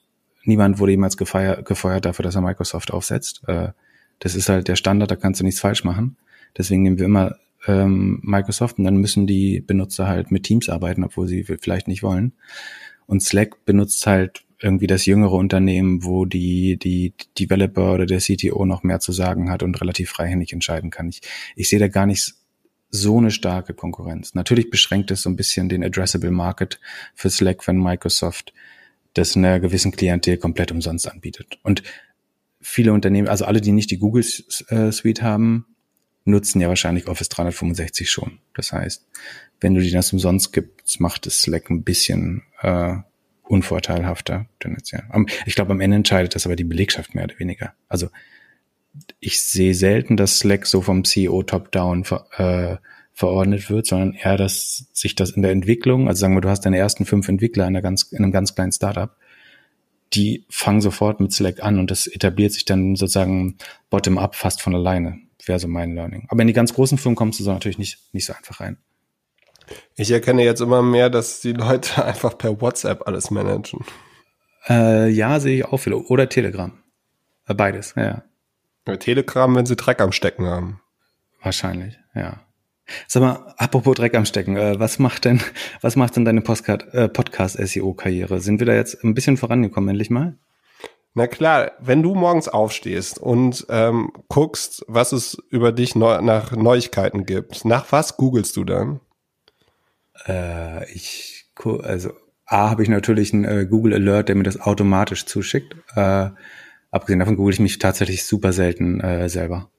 niemand 0.48 0.78
wurde 0.78 0.92
jemals 0.92 1.16
gefeiert, 1.16 1.64
gefeuert 1.64 2.04
dafür, 2.04 2.24
dass 2.24 2.34
er 2.34 2.42
Microsoft 2.42 2.92
aufsetzt. 2.92 3.42
Äh, 3.46 3.68
das 4.18 4.34
ist 4.34 4.48
halt 4.48 4.68
der 4.68 4.76
Standard, 4.76 5.10
da 5.10 5.16
kannst 5.16 5.40
du 5.40 5.44
nichts 5.44 5.60
falsch 5.60 5.84
machen. 5.84 6.16
Deswegen 6.56 6.82
nehmen 6.82 6.98
wir 6.98 7.04
immer 7.04 7.36
ähm, 7.66 8.20
Microsoft 8.22 8.78
und 8.78 8.84
dann 8.84 8.96
müssen 8.96 9.26
die 9.26 9.60
Benutzer 9.60 10.08
halt 10.08 10.30
mit 10.30 10.44
Teams 10.44 10.68
arbeiten, 10.68 11.04
obwohl 11.04 11.28
sie 11.28 11.44
vielleicht 11.44 11.88
nicht 11.88 12.02
wollen. 12.02 12.32
Und 13.06 13.22
Slack 13.22 13.64
benutzt 13.64 14.06
halt 14.06 14.42
irgendwie 14.60 14.88
das 14.88 15.06
jüngere 15.06 15.32
Unternehmen, 15.32 16.04
wo 16.04 16.24
die, 16.24 16.78
die 16.78 17.14
Developer 17.38 17.94
oder 17.94 18.06
der 18.06 18.18
CTO 18.18 18.64
noch 18.64 18.82
mehr 18.82 19.00
zu 19.00 19.12
sagen 19.12 19.50
hat 19.50 19.62
und 19.62 19.80
relativ 19.80 20.10
freihändig 20.10 20.52
entscheiden 20.52 20.90
kann. 20.90 21.08
Ich, 21.08 21.20
ich 21.54 21.68
sehe 21.68 21.78
da 21.78 21.88
gar 21.88 22.06
nicht 22.06 22.34
so 22.90 23.18
eine 23.18 23.30
starke 23.30 23.74
Konkurrenz. 23.74 24.34
Natürlich 24.34 24.70
beschränkt 24.70 25.10
es 25.10 25.22
so 25.22 25.30
ein 25.30 25.36
bisschen 25.36 25.68
den 25.68 25.84
Addressable 25.84 26.30
Market 26.30 26.80
für 27.14 27.30
Slack, 27.30 27.66
wenn 27.68 27.78
Microsoft 27.78 28.52
das 29.14 29.36
einer 29.36 29.60
gewissen 29.60 29.92
Klientel 29.92 30.36
komplett 30.36 30.72
umsonst 30.72 31.10
anbietet. 31.10 31.58
Und 31.62 31.82
viele 32.60 32.92
Unternehmen, 32.92 33.28
also 33.28 33.44
alle, 33.44 33.60
die 33.60 33.72
nicht 33.72 33.90
die 33.90 33.98
Google 33.98 34.24
äh, 34.68 34.92
Suite 34.92 35.22
haben, 35.22 35.66
nutzen 36.24 36.60
ja 36.60 36.68
wahrscheinlich 36.68 37.08
Office 37.08 37.28
365 37.30 38.10
schon. 38.10 38.38
Das 38.54 38.72
heißt, 38.72 39.06
wenn 39.60 39.74
du 39.74 39.80
die 39.80 39.90
das 39.90 40.12
umsonst 40.12 40.52
gibst, 40.52 41.00
macht 41.00 41.26
es 41.26 41.42
Slack 41.42 41.70
ein 41.70 41.82
bisschen 41.82 42.42
äh, 42.60 42.96
unvorteilhafter 43.42 44.46
tendenziell. 44.60 45.04
Ich 45.46 45.54
glaube, 45.54 45.72
am 45.72 45.80
Ende 45.80 45.96
entscheidet 45.96 46.34
das 46.34 46.44
aber 46.44 46.54
die 46.54 46.64
Belegschaft 46.64 47.14
mehr 47.14 47.24
oder 47.24 47.38
weniger. 47.38 47.72
Also 47.88 48.10
ich 49.20 49.42
sehe 49.42 49.74
selten, 49.74 50.16
dass 50.16 50.38
Slack 50.38 50.66
so 50.66 50.82
vom 50.82 51.04
CEO 51.04 51.42
top-down 51.42 52.04
äh, 52.36 52.76
verordnet 53.18 53.68
wird, 53.68 53.86
sondern 53.86 54.12
eher, 54.14 54.36
dass 54.36 54.86
sich 54.92 55.14
das 55.14 55.30
in 55.30 55.42
der 55.42 55.50
Entwicklung, 55.50 56.08
also 56.08 56.20
sagen 56.20 56.34
wir, 56.34 56.40
du 56.40 56.48
hast 56.48 56.60
deine 56.60 56.78
ersten 56.78 57.04
fünf 57.04 57.28
Entwickler 57.28 57.64
in, 57.64 57.74
einer 57.74 57.82
ganz, 57.82 58.02
in 58.02 58.18
einem 58.18 58.32
ganz 58.32 58.54
kleinen 58.54 58.72
Startup, 58.72 59.10
die 60.14 60.44
fangen 60.48 60.80
sofort 60.80 61.20
mit 61.20 61.32
Slack 61.32 61.62
an 61.62 61.78
und 61.78 61.90
das 61.90 62.06
etabliert 62.06 62.52
sich 62.52 62.64
dann 62.64 62.96
sozusagen 62.96 63.56
bottom-up 63.90 64.36
fast 64.36 64.62
von 64.62 64.74
alleine 64.74 65.18
wäre 65.48 65.58
so 65.58 65.66
mein 65.66 65.94
Learning. 65.94 66.26
Aber 66.28 66.42
in 66.42 66.46
die 66.46 66.52
ganz 66.52 66.74
großen 66.74 66.98
Firmen 66.98 67.16
kommst 67.16 67.40
du 67.40 67.44
so 67.44 67.52
natürlich 67.52 67.78
nicht, 67.78 67.98
nicht 68.12 68.26
so 68.26 68.34
einfach 68.34 68.60
rein. 68.60 68.76
Ich 69.96 70.10
erkenne 70.10 70.44
jetzt 70.44 70.60
immer 70.60 70.82
mehr, 70.82 71.10
dass 71.10 71.40
die 71.40 71.52
Leute 71.52 72.04
einfach 72.04 72.38
per 72.38 72.60
WhatsApp 72.60 73.06
alles 73.06 73.30
managen. 73.30 73.84
Äh, 74.68 75.08
ja, 75.08 75.40
sehe 75.40 75.56
ich 75.56 75.64
auch 75.64 75.78
viele. 75.78 75.96
Oder 75.96 76.28
Telegram. 76.28 76.72
Äh, 77.46 77.54
beides, 77.54 77.94
ja. 77.96 78.22
ja. 78.86 78.96
Telegram, 78.96 79.54
wenn 79.54 79.66
sie 79.66 79.76
Dreck 79.76 80.00
am 80.00 80.12
Stecken 80.12 80.46
haben. 80.46 80.80
Wahrscheinlich, 81.42 81.98
ja. 82.14 82.40
Sag 83.06 83.22
mal, 83.22 83.54
apropos 83.56 83.94
Dreck 83.96 84.14
am 84.14 84.24
Stecken, 84.24 84.56
äh, 84.56 84.78
was 84.78 84.98
macht 84.98 85.24
denn, 85.24 85.40
was 85.80 85.96
macht 85.96 86.16
denn 86.16 86.24
deine 86.24 86.40
äh, 86.40 87.08
Podcast-SEO-Karriere? 87.08 88.40
Sind 88.40 88.60
wir 88.60 88.66
da 88.66 88.74
jetzt 88.74 89.02
ein 89.04 89.14
bisschen 89.14 89.36
vorangekommen, 89.36 89.90
endlich 89.90 90.10
mal? 90.10 90.36
Na 91.14 91.26
klar, 91.26 91.72
wenn 91.80 92.02
du 92.02 92.14
morgens 92.14 92.48
aufstehst 92.48 93.18
und 93.18 93.66
ähm, 93.70 94.12
guckst, 94.28 94.84
was 94.86 95.12
es 95.12 95.36
über 95.50 95.72
dich 95.72 95.96
neu 95.96 96.20
nach 96.20 96.52
Neuigkeiten 96.52 97.26
gibt, 97.26 97.64
nach 97.64 97.90
was 97.90 98.16
googelst 98.16 98.56
du 98.56 98.64
dann? 98.64 99.00
Äh, 100.26 100.90
ich 100.92 101.46
also 101.82 102.12
A 102.46 102.70
habe 102.70 102.82
ich 102.82 102.88
natürlich 102.88 103.34
einen 103.34 103.44
äh, 103.44 103.66
Google 103.68 103.94
Alert, 103.94 104.28
der 104.28 104.36
mir 104.36 104.44
das 104.44 104.60
automatisch 104.60 105.26
zuschickt. 105.26 105.76
Äh, 105.96 106.30
abgesehen 106.90 107.18
davon 107.18 107.36
google 107.36 107.52
ich 107.52 107.60
mich 107.60 107.78
tatsächlich 107.78 108.24
super 108.24 108.52
selten 108.52 109.00
äh, 109.00 109.28
selber. 109.28 109.70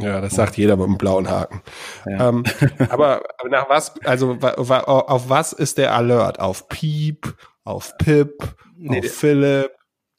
Ja, 0.00 0.20
das 0.20 0.34
sagt 0.34 0.56
jeder 0.56 0.76
mit 0.76 0.86
einem 0.86 0.98
blauen 0.98 1.30
Haken. 1.30 1.62
Ja. 2.06 2.28
Ähm, 2.28 2.44
aber 2.90 3.22
nach 3.48 3.68
was, 3.68 3.94
also 4.04 4.32
auf 4.40 5.28
was 5.28 5.52
ist 5.52 5.78
der 5.78 5.94
Alert? 5.94 6.40
Auf 6.40 6.68
Piep, 6.68 7.34
auf 7.64 7.96
Pip, 7.98 8.54
nee, 8.76 8.98
auf 8.98 9.06
Philipp, 9.06 9.72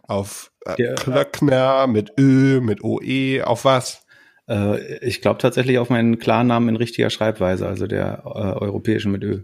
auf 0.08 0.52
äh, 0.66 0.96
Klöckner 0.96 1.88
mit 1.88 2.14
Ö, 2.18 2.62
mit 2.62 2.84
OE, 2.84 3.44
auf 3.44 3.66
was? 3.66 4.06
Äh, 4.48 4.98
ich 5.06 5.22
glaube 5.22 5.38
tatsächlich 5.38 5.78
auf 5.78 5.90
meinen 5.90 6.20
Klarnamen 6.20 6.70
in 6.70 6.76
richtiger 6.76 7.10
Schreibweise, 7.10 7.68
also 7.68 7.88
der 7.88 8.24
äh, 8.26 8.30
europäischen 8.30 9.12
mit 9.12 9.24
Ö. 9.24 9.44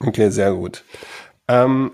Okay, 0.00 0.30
sehr 0.30 0.52
gut. 0.52 0.84
Ähm, 1.46 1.92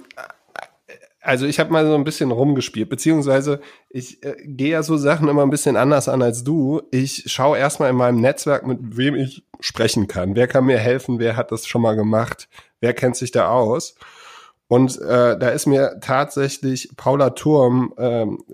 also 1.27 1.47
ich 1.47 1.59
habe 1.59 1.73
mal 1.73 1.85
so 1.85 1.97
ein 1.97 2.05
bisschen 2.05 2.31
rumgespielt, 2.31 2.89
beziehungsweise 2.89 3.61
ich 3.91 4.23
äh, 4.23 4.37
gehe 4.45 4.71
ja 4.71 4.85
so 4.85 4.97
Sachen 4.97 5.29
immer 5.29 5.43
ein 5.43 5.51
bisschen 5.51 5.77
anders 5.77 6.09
an 6.09 6.23
als 6.23 6.45
du. 6.45 6.83
Ich 6.93 7.25
schaue 7.27 7.59
erstmal 7.59 7.91
in 7.91 7.97
meinem 7.97 8.21
Netzwerk, 8.21 8.65
mit 8.65 8.97
wem 8.97 9.17
ich 9.17 9.45
sprechen 9.59 10.07
kann. 10.07 10.37
Wer 10.37 10.47
kann 10.47 10.67
mir 10.67 10.79
helfen? 10.79 11.19
Wer 11.19 11.37
hat 11.37 11.51
das 11.51 11.67
schon 11.67 11.83
mal 11.83 11.97
gemacht? 11.97 12.49
Wer 12.81 12.95
kennt 12.95 13.17
sich 13.17 13.33
da 13.33 13.49
aus? 13.49 13.97
Und 14.69 15.01
äh, 15.01 15.37
da 15.37 15.49
ist 15.49 15.67
mir 15.67 15.99
tatsächlich 16.01 16.91
Paula 16.97 17.31
Turm 17.31 17.93
ähm, 17.99 18.45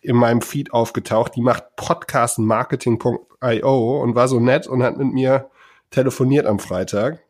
in 0.00 0.16
meinem 0.16 0.40
Feed 0.40 0.72
aufgetaucht. 0.72 1.36
Die 1.36 1.42
macht 1.42 1.76
podcastmarketing.io 1.76 4.02
und 4.02 4.14
war 4.14 4.28
so 4.28 4.40
nett 4.40 4.66
und 4.66 4.82
hat 4.82 4.96
mit 4.96 5.12
mir 5.12 5.50
telefoniert 5.90 6.46
am 6.46 6.58
Freitag. 6.58 7.22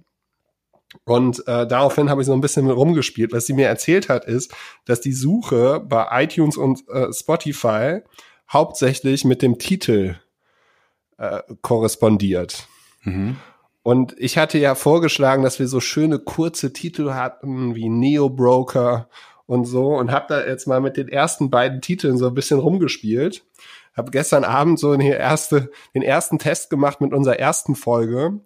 Und 1.05 1.47
äh, 1.49 1.67
daraufhin 1.67 2.11
habe 2.11 2.21
ich 2.23 2.27
so 2.27 2.33
ein 2.33 2.41
bisschen 2.41 2.71
rumgespielt. 2.71 3.33
Was 3.33 3.47
sie 3.47 3.55
mir 3.55 3.67
erzählt 3.67 4.09
hat, 4.09 4.25
ist, 4.25 4.55
dass 4.85 5.01
die 5.01 5.13
Suche 5.13 5.81
bei 5.81 6.07
iTunes 6.25 6.57
und 6.57 6.89
äh, 6.89 7.13
Spotify 7.13 8.01
hauptsächlich 8.51 9.25
mit 9.25 9.43
dem 9.43 9.59
Titel 9.59 10.17
äh, 11.19 11.41
korrespondiert. 11.63 12.69
Mhm. 13.03 13.37
Und 13.83 14.15
ich 14.19 14.39
hatte 14.39 14.59
ja 14.59 14.75
vorgeschlagen, 14.75 15.43
dass 15.43 15.59
wir 15.59 15.67
so 15.67 15.81
schöne 15.81 16.19
kurze 16.19 16.73
Titel 16.73 17.13
hatten 17.15 17.75
wie 17.75 17.89
Neo 17.89 18.29
Broker 18.29 19.09
und 19.47 19.65
so 19.65 19.97
und 19.97 20.13
habe 20.13 20.27
da 20.29 20.47
jetzt 20.47 20.69
mal 20.69 20.81
mit 20.81 20.97
den 20.97 21.09
ersten 21.09 21.51
beiden 21.51 21.81
Titeln 21.81 22.17
so 22.17 22.29
ein 22.29 22.35
bisschen 22.35 22.61
rumgespielt. 22.61 23.45
Habe 23.95 24.11
gestern 24.11 24.45
Abend 24.45 24.79
so 24.79 24.93
eine 24.93 25.17
erste, 25.17 25.71
den 25.95 26.03
ersten 26.03 26.39
Test 26.39 26.71
gemacht 26.71 27.01
mit 27.01 27.13
unserer 27.13 27.39
ersten 27.39 27.75
Folge 27.75 28.41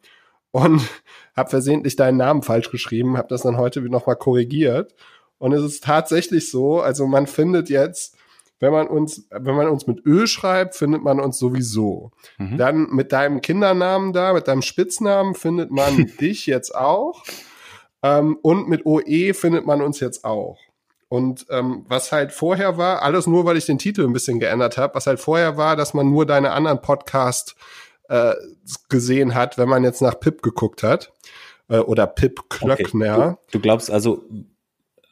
und 0.57 0.81
habe 1.37 1.51
versehentlich 1.51 1.97
deinen 1.97 2.17
Namen 2.17 2.43
falsch 2.43 2.71
geschrieben, 2.71 3.19
habe 3.19 3.29
das 3.29 3.43
dann 3.43 3.59
heute 3.59 3.83
noch 3.83 4.07
mal 4.07 4.15
korrigiert. 4.15 4.95
Und 5.39 5.53
es 5.53 5.63
ist 5.63 5.85
tatsächlich 5.85 6.51
so, 6.51 6.81
also 6.81 7.07
man 7.07 7.27
findet 7.27 7.69
jetzt, 7.69 8.17
wenn 8.59 8.73
man 8.73 8.89
uns, 8.89 9.29
wenn 9.31 9.55
man 9.55 9.69
uns 9.69 9.87
mit 9.87 10.01
Ö 10.07 10.27
schreibt, 10.27 10.75
findet 10.75 11.03
man 11.03 11.21
uns 11.21 11.39
sowieso. 11.39 12.11
Mhm. 12.39 12.57
Dann 12.57 12.87
mit 12.91 13.13
deinem 13.13 13.43
Kindernamen 13.43 14.15
da, 14.15 14.33
mit 14.33 14.49
deinem 14.49 14.63
Spitznamen 14.63 15.35
findet 15.35 15.71
man 15.71 16.07
dich 16.21 16.47
jetzt 16.47 16.75
auch. 16.75 17.23
Ähm, 18.03 18.39
und 18.41 18.67
mit 18.67 18.87
OE 18.87 19.35
findet 19.35 19.67
man 19.67 19.83
uns 19.83 20.01
jetzt 20.01 20.25
auch. 20.25 20.59
Und 21.09 21.47
ähm, 21.51 21.85
was 21.87 22.13
halt 22.13 22.33
vorher 22.33 22.79
war, 22.79 23.03
alles 23.03 23.27
nur, 23.27 23.45
weil 23.45 23.59
ich 23.59 23.67
den 23.67 23.79
Titel 23.79 24.05
ein 24.05 24.15
bisschen 24.15 24.41
geändert 24.41 24.79
habe, 24.79 24.95
was 24.95 25.07
halt 25.07 25.21
vorher 25.21 25.59
war, 25.59 25.77
dass 25.77 25.93
man 25.93 26.11
nur 26.11 26.25
deine 26.25 26.53
anderen 26.53 26.81
Podcast 26.81 27.57
äh, 28.09 28.35
gesehen 28.89 29.35
hat, 29.35 29.59
wenn 29.59 29.69
man 29.69 29.85
jetzt 29.85 30.03
nach 30.03 30.19
Pip 30.19 30.43
geguckt 30.43 30.83
hat. 30.83 31.13
Äh, 31.69 31.79
oder 31.79 32.07
Pip 32.07 32.49
Klöckner. 32.49 33.19
Okay. 33.19 33.37
Du, 33.51 33.59
du 33.59 33.63
glaubst 33.63 33.91
also, 33.91 34.25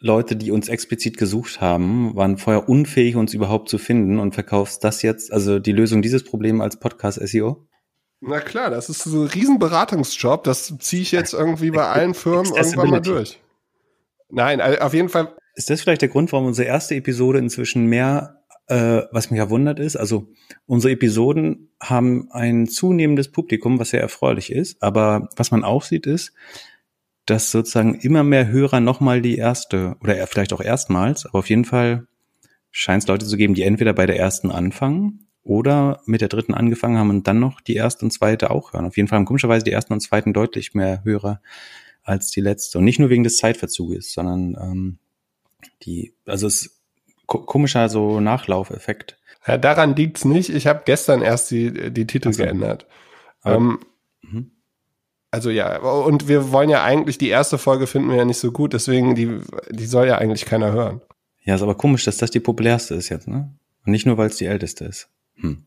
Leute, 0.00 0.36
die 0.36 0.50
uns 0.50 0.68
explizit 0.68 1.16
gesucht 1.16 1.60
haben, 1.60 2.14
waren 2.14 2.36
vorher 2.36 2.68
unfähig, 2.68 3.16
uns 3.16 3.32
überhaupt 3.32 3.68
zu 3.68 3.78
finden 3.78 4.18
und 4.18 4.34
verkaufst 4.34 4.84
das 4.84 5.00
jetzt, 5.02 5.32
also 5.32 5.58
die 5.58 5.72
Lösung 5.72 6.02
dieses 6.02 6.24
Problems 6.24 6.60
als 6.60 6.78
Podcast-SEO? 6.78 7.66
Na 8.20 8.40
klar, 8.40 8.70
das 8.70 8.88
ist 8.88 9.02
so 9.02 9.22
ein 9.22 9.28
Riesenberatungsjob. 9.28 10.44
Das 10.44 10.74
ziehe 10.78 11.02
ich 11.02 11.12
jetzt 11.12 11.34
irgendwie 11.34 11.70
bei 11.70 11.86
allen 11.86 12.14
Firmen 12.14 12.54
irgendwann 12.54 12.90
mal 12.90 13.00
durch. 13.00 13.40
Nein, 14.30 14.60
auf 14.60 14.94
jeden 14.94 15.08
Fall. 15.08 15.34
Ist 15.54 15.70
das 15.70 15.82
vielleicht 15.82 16.02
der 16.02 16.08
Grund, 16.08 16.32
warum 16.32 16.46
unsere 16.46 16.66
erste 16.66 16.94
Episode 16.94 17.38
inzwischen 17.38 17.86
mehr 17.86 18.43
äh, 18.66 19.02
was 19.10 19.30
mich 19.30 19.38
ja 19.38 19.50
wundert 19.50 19.78
ist, 19.78 19.96
also 19.96 20.28
unsere 20.66 20.92
Episoden 20.92 21.70
haben 21.80 22.28
ein 22.30 22.66
zunehmendes 22.66 23.30
Publikum, 23.30 23.78
was 23.78 23.90
sehr 23.90 24.00
erfreulich 24.00 24.50
ist. 24.50 24.82
Aber 24.82 25.28
was 25.36 25.50
man 25.50 25.64
auch 25.64 25.82
sieht, 25.82 26.06
ist, 26.06 26.32
dass 27.26 27.50
sozusagen 27.50 27.94
immer 27.96 28.22
mehr 28.22 28.48
Hörer 28.48 28.80
nochmal 28.80 29.22
die 29.22 29.36
erste 29.36 29.96
oder 30.00 30.26
vielleicht 30.26 30.52
auch 30.52 30.60
erstmals, 30.60 31.26
aber 31.26 31.38
auf 31.38 31.48
jeden 31.48 31.64
Fall 31.64 32.06
scheint 32.70 33.02
es 33.02 33.08
Leute 33.08 33.26
zu 33.26 33.36
geben, 33.36 33.54
die 33.54 33.62
entweder 33.62 33.92
bei 33.92 34.06
der 34.06 34.18
ersten 34.18 34.50
anfangen 34.50 35.26
oder 35.42 36.00
mit 36.06 36.20
der 36.20 36.28
dritten 36.28 36.54
angefangen 36.54 36.98
haben 36.98 37.10
und 37.10 37.28
dann 37.28 37.38
noch 37.38 37.60
die 37.60 37.76
erste 37.76 38.04
und 38.04 38.10
zweite 38.10 38.50
auch 38.50 38.72
hören. 38.72 38.86
Auf 38.86 38.96
jeden 38.96 39.08
Fall 39.08 39.18
haben 39.18 39.26
komischerweise 39.26 39.64
die 39.64 39.72
ersten 39.72 39.92
und 39.92 40.00
zweiten 40.00 40.32
deutlich 40.32 40.74
mehr 40.74 41.04
Hörer 41.04 41.40
als 42.02 42.30
die 42.30 42.40
letzte. 42.40 42.78
Und 42.78 42.84
nicht 42.84 42.98
nur 42.98 43.10
wegen 43.10 43.24
des 43.24 43.36
Zeitverzuges, 43.36 44.12
sondern 44.12 44.56
ähm, 44.60 44.98
die, 45.82 46.14
also 46.26 46.46
es 46.46 46.82
komischer 47.26 47.88
so 47.88 48.20
Nachlaufeffekt. 48.20 49.16
Ja, 49.46 49.58
daran 49.58 49.94
liegt's 49.94 50.24
nicht. 50.24 50.50
Ich 50.50 50.66
habe 50.66 50.82
gestern 50.84 51.22
erst 51.22 51.50
die, 51.50 51.90
die 51.90 52.06
Titel 52.06 52.28
also, 52.28 52.42
geändert. 52.42 52.86
Ähm, 53.44 53.78
mhm. 54.22 54.50
Also 55.30 55.50
ja, 55.50 55.78
und 55.78 56.28
wir 56.28 56.52
wollen 56.52 56.70
ja 56.70 56.84
eigentlich, 56.84 57.18
die 57.18 57.28
erste 57.28 57.58
Folge 57.58 57.86
finden 57.86 58.08
wir 58.10 58.16
ja 58.16 58.24
nicht 58.24 58.38
so 58.38 58.52
gut, 58.52 58.72
deswegen 58.72 59.14
die, 59.14 59.40
die 59.68 59.86
soll 59.86 60.06
ja 60.06 60.18
eigentlich 60.18 60.44
keiner 60.44 60.72
hören. 60.72 61.02
Ja, 61.42 61.56
ist 61.56 61.62
aber 61.62 61.74
komisch, 61.74 62.04
dass 62.04 62.16
das 62.16 62.30
die 62.30 62.40
populärste 62.40 62.94
ist 62.94 63.08
jetzt, 63.08 63.28
ne? 63.28 63.52
Und 63.84 63.92
nicht 63.92 64.06
nur, 64.06 64.16
weil 64.16 64.28
es 64.28 64.36
die 64.36 64.46
älteste 64.46 64.84
ist. 64.86 65.08
Hm. 65.34 65.66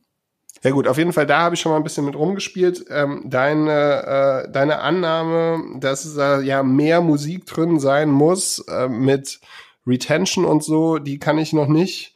Ja 0.63 0.71
gut, 0.71 0.87
auf 0.87 0.97
jeden 0.97 1.13
Fall, 1.13 1.27
da 1.27 1.41
habe 1.41 1.55
ich 1.55 1.61
schon 1.61 1.71
mal 1.71 1.77
ein 1.77 1.83
bisschen 1.83 2.05
mit 2.05 2.15
rumgespielt. 2.15 2.85
Ähm, 2.89 3.23
deine, 3.25 4.45
äh, 4.47 4.51
deine 4.51 4.79
Annahme, 4.79 5.79
dass 5.79 6.15
da 6.15 6.39
ja 6.39 6.63
mehr 6.63 7.01
Musik 7.01 7.45
drin 7.45 7.79
sein 7.79 8.09
muss, 8.09 8.59
äh, 8.67 8.87
mit 8.87 9.39
Retention 9.87 10.45
und 10.45 10.63
so, 10.63 10.99
die 10.99 11.17
kann 11.17 11.37
ich 11.37 11.53
noch 11.53 11.67
nicht 11.67 12.15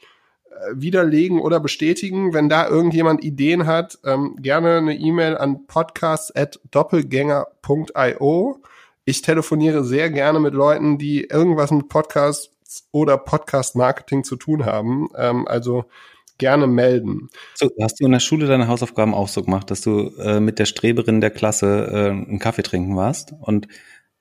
äh, 0.49 0.73
widerlegen 0.75 1.39
oder 1.39 1.59
bestätigen. 1.59 2.33
Wenn 2.33 2.49
da 2.49 2.67
irgendjemand 2.67 3.23
Ideen 3.23 3.65
hat, 3.65 3.97
ähm, 4.05 4.35
gerne 4.39 4.77
eine 4.77 4.95
E-Mail 4.95 5.37
an 5.37 5.65
podcast.doppelgänger.io. 5.65 8.57
Ich 9.05 9.21
telefoniere 9.21 9.83
sehr 9.83 10.11
gerne 10.11 10.39
mit 10.39 10.53
Leuten, 10.53 10.97
die 10.97 11.23
irgendwas 11.23 11.71
mit 11.71 11.89
Podcasts 11.89 12.51
oder 12.91 13.17
Podcast-Marketing 13.17 14.23
zu 14.23 14.35
tun 14.35 14.65
haben. 14.65 15.09
Ähm, 15.15 15.47
also 15.47 15.85
gerne 16.37 16.67
melden. 16.67 17.29
So, 17.53 17.69
hast 17.81 17.99
du 17.99 18.05
in 18.05 18.11
der 18.11 18.19
Schule 18.19 18.47
deine 18.47 18.67
Hausaufgaben 18.67 19.13
auch 19.13 19.27
so 19.27 19.43
gemacht, 19.43 19.69
dass 19.69 19.81
du 19.81 20.11
äh, 20.17 20.39
mit 20.39 20.59
der 20.59 20.65
Streberin 20.65 21.21
der 21.21 21.29
Klasse 21.29 21.87
äh, 21.91 22.09
einen 22.09 22.39
Kaffee 22.39 22.63
trinken 22.63 22.95
warst 22.95 23.33
und 23.39 23.67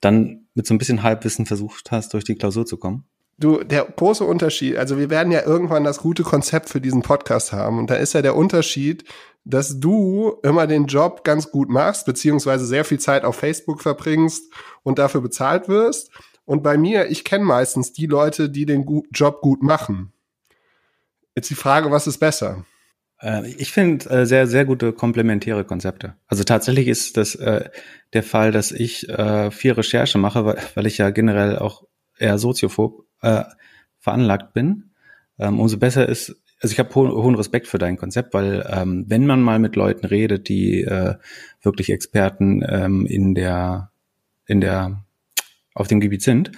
dann 0.01 0.47
mit 0.55 0.67
so 0.67 0.75
ein 0.75 0.79
bisschen 0.79 1.03
Halbwissen 1.03 1.47
versucht 1.47 1.91
hast, 1.91 2.13
durch 2.13 2.25
die 2.25 2.35
Klausur 2.35 2.67
zu 2.67 2.77
kommen? 2.77 3.05
Du, 3.41 3.65
der 3.65 3.85
große 3.85 4.25
Unterschied, 4.25 4.77
also 4.77 4.99
wir 4.99 5.11
werden 5.11 5.33
ja 5.33 5.45
irgendwann 5.45 5.85
das 5.85 5.99
gute 5.99 6.23
Konzept 6.23 6.69
für 6.69 6.81
diesen 6.81 7.03
Podcast 7.03 7.53
haben. 7.53 7.79
Und 7.79 7.91
da 7.91 7.97
ist 7.97 8.13
ja 8.13 8.23
der 8.23 8.37
Unterschied, 8.37 9.05
dass 9.45 9.81
du 9.81 10.37
immer 10.43 10.67
den 10.67 10.87
Job 10.87 11.25
ganz 11.25 11.51
gut 11.51 11.71
machst, 11.71 12.07
beziehungsweise 12.07 12.67
sehr 12.67 12.85
viel 12.85 13.01
Zeit 13.01 13.25
auf 13.25 13.37
Facebook 13.37 13.83
verbringst 13.83 14.53
und 14.83 14.99
dafür 14.99 15.23
bezahlt 15.23 15.69
wirst. 15.69 16.11
Und 16.45 16.63
bei 16.63 16.77
mir, 16.77 17.11
ich 17.11 17.25
kenne 17.25 17.45
meistens 17.45 17.93
die 17.93 18.07
Leute, 18.07 18.51
die 18.51 18.67
den 18.67 19.05
Job 19.13 19.41
gut 19.41 19.63
machen. 19.63 20.13
Jetzt 21.35 21.49
die 21.49 21.55
Frage, 21.55 21.91
was 21.91 22.07
ist 22.07 22.19
besser? 22.19 22.65
Äh, 23.21 23.49
ich 23.53 23.73
finde 23.73 24.09
äh, 24.11 24.27
sehr, 24.27 24.47
sehr 24.47 24.65
gute 24.65 24.93
komplementäre 24.93 25.65
Konzepte. 25.65 26.17
Also 26.27 26.45
tatsächlich 26.45 26.89
ist 26.89 27.17
das 27.17 27.35
äh, 27.37 27.71
der 28.13 28.23
Fall, 28.23 28.53
dass 28.53 28.73
ich 28.73 29.07
viel 29.51 29.73
Recherche 29.73 30.19
mache, 30.19 30.57
weil 30.75 30.87
ich 30.87 30.99
ja 30.99 31.11
generell 31.11 31.59
auch 31.59 31.85
eher 32.19 32.39
soziophob 32.39 33.07
äh, 33.23 33.45
veranlagt 33.99 34.53
bin, 34.55 34.91
ähm, 35.39 35.61
umso 35.61 35.79
besser 35.79 36.09
ist, 36.09 36.37
also 36.61 36.73
ich 36.73 36.79
habe 36.79 36.95
ho 36.95 37.23
hohen 37.23 37.35
Respekt 37.35 37.67
für 37.67 37.79
dein 37.79 37.97
Konzept, 37.97 38.35
weil 38.35 38.67
ähm, 38.71 39.05
wenn 39.09 39.27
man 39.27 39.43
mal 39.43 39.59
mit 39.59 39.77
Leuten 39.77 40.07
redet, 40.07 40.49
die 40.49 40.83
äh, 40.83 41.15
wirklich 41.63 41.91
Experten 41.91 42.63
ähm, 42.67 43.07
in 43.07 43.35
der 43.35 43.91
in 44.47 44.61
der 44.61 45.05
auf 45.75 45.89
dem 45.89 46.01
Gebiet 46.01 46.23
sind, 46.23 46.53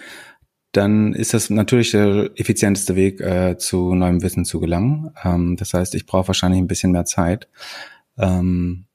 dann 0.72 1.12
ist 1.12 1.34
das 1.34 1.50
natürlich 1.50 1.90
der 1.90 2.30
effizienteste 2.34 2.96
Weg, 2.96 3.20
äh, 3.20 3.58
zu 3.58 3.94
neuem 3.94 4.22
Wissen 4.22 4.44
zu 4.44 4.58
gelangen. 4.58 5.12
Ähm, 5.22 5.56
das 5.56 5.74
heißt, 5.74 5.94
ich 5.94 6.06
brauche 6.06 6.28
wahrscheinlich 6.28 6.60
ein 6.60 6.66
bisschen 6.66 6.92
mehr 6.92 7.04
Zeit. 7.04 7.48
Ähm, 8.18 8.86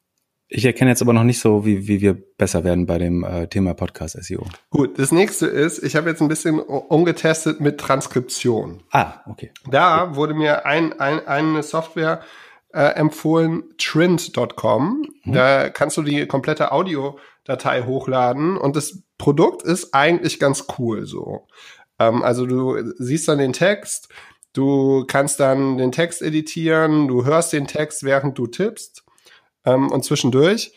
ich 0.50 0.66
erkenne 0.66 0.92
jetzt 0.92 1.02
aber 1.02 1.14
noch 1.14 1.24
nicht 1.24 1.40
so, 1.40 1.66
wie, 1.66 1.88
wie 1.88 2.00
wir 2.00 2.14
besser 2.14 2.64
werden 2.64 2.86
bei 2.86 2.98
dem 2.98 3.24
äh, 3.24 3.48
Thema 3.48 3.74
Podcast 3.74 4.18
SEO. 4.24 4.46
Gut, 4.70 4.98
das 4.98 5.12
nächste 5.12 5.48
ist, 5.48 5.84
ich 5.84 5.96
habe 5.96 6.10
jetzt 6.10 6.22
ein 6.22 6.30
bisschen 6.30 6.60
umgetestet 6.60 7.60
mit 7.60 7.80
Transkription. 7.80 8.84
Ah, 8.92 9.16
okay. 9.26 9.52
Da 9.70 10.06
okay. 10.06 10.16
wurde 10.16 10.34
mir 10.34 10.66
ein, 10.66 10.98
ein, 11.00 11.26
eine 11.28 11.64
Software 11.64 12.22
äh, 12.74 12.94
empfohlen, 12.96 13.64
trend.com. 13.78 15.06
Mhm. 15.26 15.34
Da 15.34 15.70
kannst 15.70 15.98
du 15.98 16.02
die 16.02 16.26
komplette 16.28 16.72
Audiodatei 16.72 17.84
hochladen 17.84 18.58
und 18.58 18.76
das 18.78 19.04
Produkt 19.18 19.64
ist 19.64 19.94
eigentlich 19.94 20.40
ganz 20.40 20.66
cool 20.78 21.06
so. 21.06 21.48
Ähm, 22.00 22.24
also 22.24 22.46
du 22.46 22.94
siehst 22.98 23.28
dann 23.28 23.40
den 23.40 23.52
Text, 23.54 24.08
du 24.54 25.04
kannst 25.08 25.42
dann 25.42 25.78
den 25.78 25.92
Text 25.92 26.22
editieren, 26.22 27.10
du 27.10 27.26
hörst 27.26 27.52
den 27.52 27.68
Text, 27.68 28.04
während 28.04 28.38
du 28.38 28.48
tippst 28.48 29.04
ähm, 29.66 29.92
und 29.92 30.04
zwischendurch. 30.04 30.74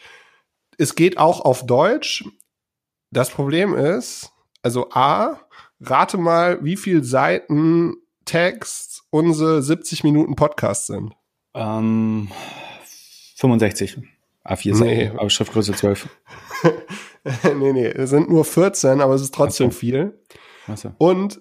Es 0.78 0.94
geht 0.94 1.18
auch 1.18 1.40
auf 1.40 1.66
Deutsch. 1.66 2.24
Das 3.10 3.30
Problem 3.30 3.74
ist, 3.74 4.32
also 4.62 4.90
A, 4.90 5.40
rate 5.80 6.18
mal, 6.18 6.64
wie 6.64 6.76
viel 6.76 7.04
Seiten 7.04 7.96
Text 8.24 9.02
unsere 9.10 9.62
70 9.62 10.04
Minuten 10.04 10.36
Podcast 10.36 10.86
sind. 10.86 11.12
Ähm, 11.54 12.30
65. 13.36 13.98
A4 14.44 14.84
nee. 14.84 15.08
aber 15.08 15.28
Schriftgröße 15.28 15.72
12. 15.72 16.08
nee, 17.56 17.72
nee, 17.72 17.86
es 17.86 18.10
sind 18.10 18.30
nur 18.30 18.44
14, 18.44 19.00
aber 19.00 19.14
es 19.14 19.22
ist 19.22 19.34
trotzdem 19.34 19.70
so. 19.70 19.78
viel. 19.78 20.18
So. 20.74 20.92
Und 20.98 21.40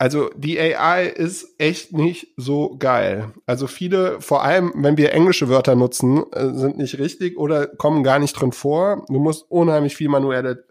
also 0.00 0.30
die 0.34 0.58
AI 0.58 1.08
ist 1.08 1.56
echt 1.58 1.92
nicht 1.92 2.28
so 2.38 2.74
geil. 2.78 3.34
Also 3.44 3.66
viele, 3.66 4.18
vor 4.22 4.42
allem 4.42 4.72
wenn 4.74 4.96
wir 4.96 5.12
englische 5.12 5.50
Wörter 5.50 5.74
nutzen, 5.74 6.24
äh, 6.32 6.54
sind 6.54 6.78
nicht 6.78 6.98
richtig 6.98 7.36
oder 7.36 7.66
kommen 7.66 8.02
gar 8.02 8.18
nicht 8.18 8.32
drin 8.32 8.52
vor. 8.52 9.04
Du 9.08 9.20
musst 9.20 9.44
unheimlich 9.50 9.94
viel 9.94 10.08
manuelle 10.08 10.64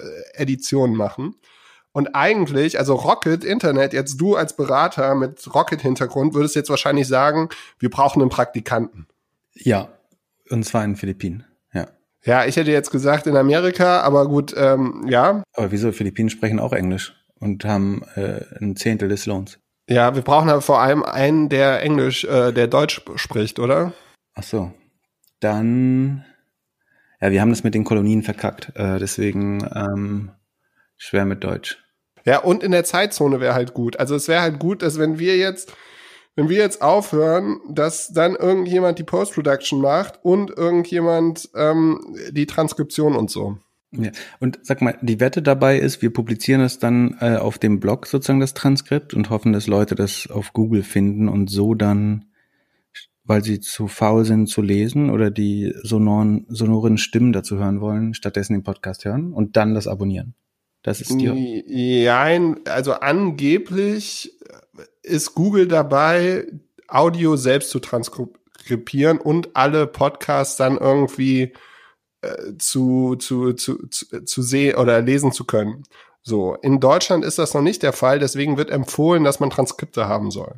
äh, 0.00 0.02
Editionen 0.34 0.96
machen. 0.96 1.36
Und 1.92 2.16
eigentlich, 2.16 2.76
also 2.76 2.94
Rocket 2.94 3.44
Internet, 3.44 3.92
jetzt 3.92 4.16
du 4.20 4.34
als 4.34 4.56
Berater 4.56 5.14
mit 5.14 5.54
Rocket-Hintergrund 5.54 6.34
würdest 6.34 6.56
jetzt 6.56 6.70
wahrscheinlich 6.70 7.06
sagen, 7.06 7.50
wir 7.78 7.88
brauchen 7.88 8.20
einen 8.20 8.30
Praktikanten. 8.30 9.06
Ja, 9.54 9.90
und 10.48 10.64
zwar 10.64 10.82
in 10.82 10.90
den 10.90 10.96
Philippinen. 10.96 11.44
Ja. 11.72 11.86
Ja, 12.24 12.44
ich 12.46 12.56
hätte 12.56 12.72
jetzt 12.72 12.90
gesagt 12.90 13.28
in 13.28 13.36
Amerika, 13.36 14.00
aber 14.00 14.26
gut, 14.26 14.52
ähm, 14.56 15.06
ja. 15.08 15.44
Aber 15.52 15.70
wieso? 15.70 15.92
Philippinen 15.92 16.30
sprechen 16.30 16.58
auch 16.58 16.72
Englisch 16.72 17.14
und 17.40 17.64
haben 17.64 18.02
äh, 18.14 18.44
ein 18.60 18.76
Zehntel 18.76 19.08
des 19.08 19.26
Lohns. 19.26 19.58
Ja, 19.88 20.14
wir 20.14 20.22
brauchen 20.22 20.48
aber 20.48 20.62
vor 20.62 20.80
allem 20.80 21.02
einen, 21.02 21.48
der 21.48 21.82
Englisch, 21.82 22.24
äh, 22.24 22.52
der 22.52 22.68
Deutsch 22.68 23.02
spricht, 23.16 23.58
oder? 23.58 23.92
Ach 24.34 24.44
so. 24.44 24.72
Dann, 25.40 26.24
ja, 27.20 27.32
wir 27.32 27.40
haben 27.40 27.50
das 27.50 27.64
mit 27.64 27.74
den 27.74 27.84
Kolonien 27.84 28.22
verkackt. 28.22 28.70
Äh, 28.76 28.98
deswegen 29.00 29.68
ähm, 29.74 30.30
schwer 30.96 31.24
mit 31.24 31.42
Deutsch. 31.42 31.82
Ja, 32.24 32.38
und 32.38 32.62
in 32.62 32.70
der 32.70 32.84
Zeitzone 32.84 33.40
wäre 33.40 33.54
halt 33.54 33.74
gut. 33.74 33.98
Also 33.98 34.14
es 34.14 34.28
wäre 34.28 34.42
halt 34.42 34.60
gut, 34.60 34.82
dass 34.82 34.98
wenn 34.98 35.18
wir 35.18 35.36
jetzt, 35.38 35.72
wenn 36.36 36.48
wir 36.48 36.58
jetzt 36.58 36.82
aufhören, 36.82 37.58
dass 37.68 38.12
dann 38.12 38.36
irgendjemand 38.36 38.98
die 38.98 39.04
Post-Production 39.04 39.80
macht 39.80 40.20
und 40.22 40.50
irgendjemand 40.50 41.48
ähm, 41.56 42.16
die 42.30 42.46
Transkription 42.46 43.16
und 43.16 43.30
so. 43.30 43.58
Ja. 43.92 44.10
Und 44.38 44.60
sag 44.62 44.82
mal, 44.82 44.96
die 45.02 45.18
Wette 45.18 45.42
dabei 45.42 45.78
ist, 45.78 46.00
wir 46.00 46.12
publizieren 46.12 46.60
es 46.60 46.78
dann 46.78 47.16
äh, 47.20 47.36
auf 47.36 47.58
dem 47.58 47.80
Blog 47.80 48.06
sozusagen 48.06 48.40
das 48.40 48.54
Transkript 48.54 49.14
und 49.14 49.30
hoffen, 49.30 49.52
dass 49.52 49.66
Leute 49.66 49.94
das 49.94 50.28
auf 50.30 50.52
Google 50.52 50.84
finden 50.84 51.28
und 51.28 51.50
so 51.50 51.74
dann, 51.74 52.26
weil 53.24 53.42
sie 53.42 53.58
zu 53.58 53.88
faul 53.88 54.24
sind 54.24 54.46
zu 54.46 54.62
lesen 54.62 55.10
oder 55.10 55.30
die 55.30 55.74
sonoren, 55.82 56.46
sonoren 56.48 56.98
Stimmen 56.98 57.32
dazu 57.32 57.58
hören 57.58 57.80
wollen, 57.80 58.14
stattdessen 58.14 58.52
den 58.52 58.62
Podcast 58.62 59.04
hören 59.04 59.32
und 59.32 59.56
dann 59.56 59.74
das 59.74 59.88
abonnieren. 59.88 60.34
Das 60.82 61.00
ist 61.00 61.10
die. 61.20 62.04
Nein, 62.06 62.60
also 62.66 62.94
angeblich 62.94 64.32
ist 65.02 65.34
Google 65.34 65.66
dabei, 65.66 66.46
Audio 66.88 67.36
selbst 67.36 67.70
zu 67.70 67.80
transkribieren 67.80 69.18
und 69.18 69.50
alle 69.54 69.86
Podcasts 69.86 70.56
dann 70.56 70.78
irgendwie 70.78 71.52
äh, 72.22 72.56
zu, 72.58 73.16
zu, 73.16 73.52
zu, 73.54 73.86
zu, 73.88 74.24
zu 74.24 74.42
sehen 74.42 74.76
oder 74.76 75.00
lesen 75.00 75.32
zu 75.32 75.44
können. 75.44 75.84
So, 76.22 76.54
in 76.56 76.80
Deutschland 76.80 77.24
ist 77.24 77.38
das 77.38 77.54
noch 77.54 77.62
nicht 77.62 77.82
der 77.82 77.92
Fall, 77.92 78.18
deswegen 78.18 78.56
wird 78.56 78.70
empfohlen, 78.70 79.24
dass 79.24 79.40
man 79.40 79.50
Transkripte 79.50 80.06
haben 80.06 80.30
soll. 80.30 80.56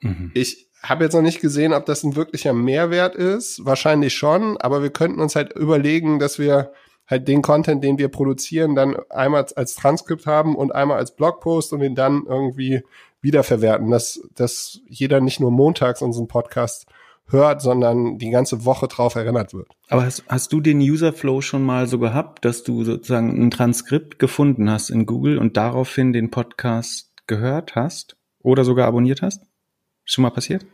Mhm. 0.00 0.30
Ich 0.34 0.68
habe 0.82 1.04
jetzt 1.04 1.14
noch 1.14 1.22
nicht 1.22 1.40
gesehen, 1.40 1.72
ob 1.72 1.86
das 1.86 2.02
ein 2.02 2.16
wirklicher 2.16 2.52
Mehrwert 2.52 3.14
ist. 3.14 3.64
Wahrscheinlich 3.64 4.14
schon, 4.14 4.56
aber 4.58 4.82
wir 4.82 4.90
könnten 4.90 5.20
uns 5.20 5.36
halt 5.36 5.52
überlegen, 5.52 6.18
dass 6.18 6.38
wir 6.38 6.72
halt 7.06 7.28
den 7.28 7.42
Content, 7.42 7.84
den 7.84 7.98
wir 7.98 8.08
produzieren, 8.08 8.74
dann 8.74 8.96
einmal 9.10 9.46
als 9.54 9.74
Transkript 9.74 10.26
haben 10.26 10.56
und 10.56 10.74
einmal 10.74 10.98
als 10.98 11.14
Blogpost 11.14 11.72
und 11.72 11.80
den 11.80 11.94
dann 11.94 12.24
irgendwie 12.26 12.82
wiederverwerten, 13.20 13.90
dass, 13.90 14.20
dass 14.34 14.80
jeder 14.86 15.20
nicht 15.20 15.38
nur 15.38 15.50
montags 15.50 16.02
unseren 16.02 16.26
Podcast 16.26 16.86
hört, 17.32 17.62
sondern 17.62 18.18
die 18.18 18.30
ganze 18.30 18.64
Woche 18.64 18.88
drauf 18.88 19.14
erinnert 19.14 19.54
wird. 19.54 19.68
Aber 19.88 20.04
hast, 20.04 20.24
hast 20.28 20.52
du 20.52 20.60
den 20.60 20.78
Userflow 20.78 21.40
schon 21.40 21.62
mal 21.62 21.86
so 21.86 21.98
gehabt, 21.98 22.44
dass 22.44 22.62
du 22.62 22.84
sozusagen 22.84 23.42
ein 23.42 23.50
Transkript 23.50 24.18
gefunden 24.18 24.70
hast 24.70 24.90
in 24.90 25.06
Google 25.06 25.38
und 25.38 25.56
daraufhin 25.56 26.12
den 26.12 26.30
Podcast 26.30 27.10
gehört 27.26 27.74
hast 27.74 28.16
oder 28.40 28.64
sogar 28.64 28.86
abonniert 28.86 29.22
hast? 29.22 29.42
Schon 30.04 30.22
mal 30.22 30.30
passiert? 30.30 30.66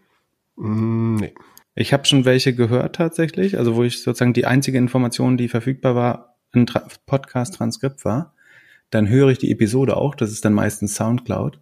Mm, 0.57 1.17
nee. 1.17 1.35
Ich 1.75 1.93
habe 1.93 2.05
schon 2.07 2.25
welche 2.25 2.55
gehört 2.55 2.97
tatsächlich, 2.97 3.57
also 3.57 3.77
wo 3.77 3.85
ich 3.85 4.03
sozusagen 4.03 4.33
die 4.33 4.47
einzige 4.47 4.79
Information, 4.79 5.37
die 5.37 5.49
verfügbar 5.49 5.95
war, 5.95 6.37
ein 6.53 6.67
Tra 6.67 6.87
Podcast-Transkript 7.07 8.05
war. 8.05 8.35
Dann 8.91 9.09
höre 9.09 9.29
ich 9.29 9.39
die 9.39 9.53
Episode 9.53 9.97
auch, 9.97 10.15
das 10.15 10.33
ist 10.33 10.45
dann 10.45 10.55
meistens 10.55 10.97
Soundcloud. 10.97 11.61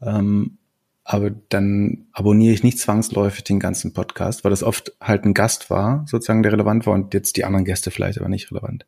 Ähm, 0.00 0.58
aber 1.04 1.30
dann 1.30 2.06
abonniere 2.12 2.54
ich 2.54 2.62
nicht 2.62 2.78
zwangsläufig 2.78 3.44
den 3.44 3.58
ganzen 3.58 3.92
Podcast, 3.92 4.44
weil 4.44 4.50
das 4.50 4.62
oft 4.62 4.92
halt 5.00 5.24
ein 5.24 5.34
Gast 5.34 5.70
war, 5.70 6.04
sozusagen, 6.06 6.42
der 6.42 6.52
relevant 6.52 6.86
war 6.86 6.94
und 6.94 7.12
jetzt 7.14 7.36
die 7.36 7.44
anderen 7.44 7.64
Gäste 7.64 7.90
vielleicht 7.90 8.18
aber 8.18 8.28
nicht 8.28 8.50
relevant. 8.50 8.86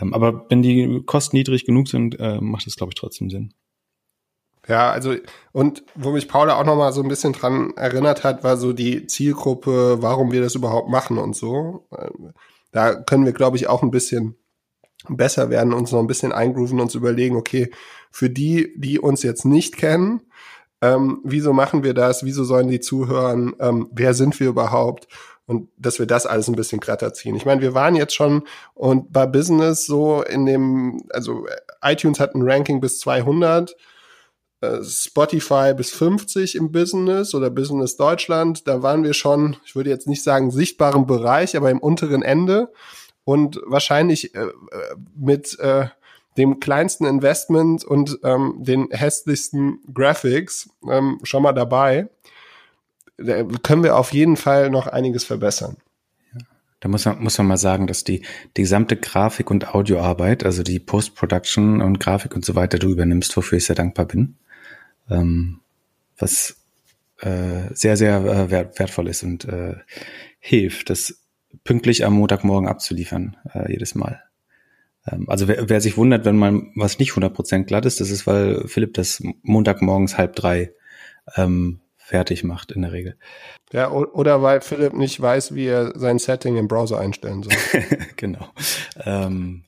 Ähm, 0.00 0.14
aber 0.14 0.46
wenn 0.48 0.62
die 0.62 1.02
Kosten 1.06 1.36
niedrig 1.36 1.64
genug 1.64 1.88
sind, 1.88 2.18
äh, 2.18 2.40
macht 2.40 2.66
das, 2.66 2.76
glaube 2.76 2.90
ich, 2.92 2.98
trotzdem 2.98 3.30
Sinn. 3.30 3.54
Ja, 4.66 4.90
also 4.90 5.14
und 5.52 5.84
wo 5.94 6.10
mich 6.10 6.28
Paula 6.28 6.60
auch 6.60 6.64
noch 6.64 6.76
mal 6.76 6.92
so 6.92 7.02
ein 7.02 7.08
bisschen 7.08 7.32
dran 7.32 7.72
erinnert 7.76 8.24
hat, 8.24 8.44
war 8.44 8.56
so 8.56 8.72
die 8.72 9.06
Zielgruppe, 9.06 10.02
warum 10.02 10.30
wir 10.32 10.42
das 10.42 10.54
überhaupt 10.54 10.90
machen 10.90 11.18
und 11.18 11.34
so. 11.34 11.86
Ähm, 11.96 12.32
Da 12.70 12.94
können 12.94 13.24
wir, 13.24 13.32
glaube 13.32 13.56
ich, 13.56 13.66
auch 13.66 13.82
ein 13.82 13.90
bisschen 13.90 14.36
besser 15.08 15.48
werden, 15.48 15.72
uns 15.72 15.90
noch 15.90 16.00
ein 16.00 16.06
bisschen 16.06 16.32
eingrooven, 16.32 16.80
uns 16.80 16.94
überlegen, 16.94 17.36
okay, 17.36 17.70
für 18.10 18.28
die, 18.28 18.74
die 18.76 18.98
uns 18.98 19.22
jetzt 19.22 19.46
nicht 19.46 19.78
kennen, 19.78 20.20
ähm, 20.80 21.20
wieso 21.24 21.52
machen 21.52 21.82
wir 21.82 21.94
das? 21.94 22.24
Wieso 22.24 22.44
sollen 22.44 22.68
die 22.68 22.80
zuhören? 22.80 23.54
Ähm, 23.60 23.88
wer 23.92 24.14
sind 24.14 24.38
wir 24.38 24.48
überhaupt? 24.48 25.08
Und 25.46 25.70
dass 25.78 25.98
wir 25.98 26.06
das 26.06 26.26
alles 26.26 26.48
ein 26.48 26.56
bisschen 26.56 26.78
glatter 26.78 27.14
ziehen. 27.14 27.34
Ich 27.34 27.46
meine, 27.46 27.62
wir 27.62 27.72
waren 27.72 27.96
jetzt 27.96 28.14
schon 28.14 28.42
und 28.74 29.12
bei 29.12 29.26
Business 29.26 29.86
so 29.86 30.22
in 30.22 30.44
dem, 30.44 31.02
also 31.10 31.46
iTunes 31.82 32.20
hat 32.20 32.34
ein 32.34 32.42
Ranking 32.42 32.80
bis 32.80 33.00
200, 33.00 33.74
äh, 34.60 34.82
Spotify 34.82 35.72
bis 35.74 35.90
50 35.90 36.54
im 36.54 36.70
Business 36.70 37.34
oder 37.34 37.48
Business 37.48 37.96
Deutschland. 37.96 38.68
Da 38.68 38.82
waren 38.82 39.04
wir 39.04 39.14
schon, 39.14 39.56
ich 39.64 39.74
würde 39.74 39.90
jetzt 39.90 40.06
nicht 40.06 40.22
sagen 40.22 40.50
sichtbaren 40.50 41.06
Bereich, 41.06 41.56
aber 41.56 41.70
im 41.70 41.78
unteren 41.78 42.22
Ende 42.22 42.70
und 43.24 43.60
wahrscheinlich 43.66 44.34
äh, 44.34 44.40
äh, 44.40 44.52
mit 45.16 45.58
äh, 45.60 45.86
dem 46.38 46.60
kleinsten 46.60 47.04
Investment 47.04 47.84
und 47.84 48.18
ähm, 48.24 48.54
den 48.58 48.88
hässlichsten 48.90 49.80
Graphics 49.92 50.70
ähm, 50.90 51.18
schon 51.24 51.42
mal 51.42 51.52
dabei. 51.52 52.08
Da 53.18 53.42
können 53.42 53.82
wir 53.82 53.96
auf 53.96 54.12
jeden 54.12 54.36
Fall 54.36 54.70
noch 54.70 54.86
einiges 54.86 55.24
verbessern. 55.24 55.76
Da 56.80 56.88
muss 56.88 57.04
man, 57.04 57.20
muss 57.20 57.36
man 57.38 57.48
mal 57.48 57.56
sagen, 57.56 57.88
dass 57.88 58.04
die, 58.04 58.22
die 58.56 58.62
gesamte 58.62 58.96
Grafik- 58.96 59.50
und 59.50 59.74
Audioarbeit, 59.74 60.44
also 60.44 60.62
die 60.62 60.78
Post-Production 60.78 61.82
und 61.82 61.98
Grafik 61.98 62.36
und 62.36 62.44
so 62.44 62.54
weiter, 62.54 62.78
du 62.78 62.88
übernimmst, 62.90 63.36
wofür 63.36 63.58
ich 63.58 63.66
sehr 63.66 63.74
dankbar 63.74 64.06
bin. 64.06 64.36
Ähm, 65.10 65.58
was 66.18 66.56
äh, 67.20 67.74
sehr, 67.74 67.96
sehr 67.96 68.18
äh, 68.24 68.50
wert, 68.50 68.78
wertvoll 68.78 69.08
ist 69.08 69.24
und 69.24 69.44
äh, 69.46 69.74
hilft, 70.38 70.90
das 70.90 71.20
pünktlich 71.64 72.04
am 72.04 72.14
Montagmorgen 72.14 72.68
abzuliefern, 72.68 73.36
äh, 73.52 73.72
jedes 73.72 73.96
Mal. 73.96 74.22
Ähm, 75.10 75.24
also 75.28 75.48
wer, 75.48 75.68
wer 75.68 75.80
sich 75.80 75.96
wundert, 75.96 76.24
wenn 76.24 76.36
mal 76.36 76.62
was 76.74 76.98
nicht 76.98 77.12
100% 77.12 77.64
glatt 77.64 77.86
ist, 77.86 78.00
das 78.00 78.10
ist, 78.10 78.26
weil 78.26 78.66
Philipp 78.66 78.94
das 78.94 79.22
Montagmorgens 79.42 80.18
halb 80.18 80.34
drei 80.36 80.72
ähm, 81.36 81.80
fertig 81.96 82.42
macht 82.44 82.72
in 82.72 82.82
der 82.82 82.92
Regel. 82.92 83.16
Ja, 83.72 83.90
oder 83.90 84.42
weil 84.42 84.60
Philipp 84.62 84.94
nicht 84.94 85.20
weiß, 85.20 85.54
wie 85.54 85.66
er 85.66 85.92
sein 85.98 86.18
Setting 86.18 86.56
im 86.56 86.68
Browser 86.68 86.98
einstellen 86.98 87.42
soll. 87.42 87.52
genau. 88.16 88.48
Ähm, 89.04 89.64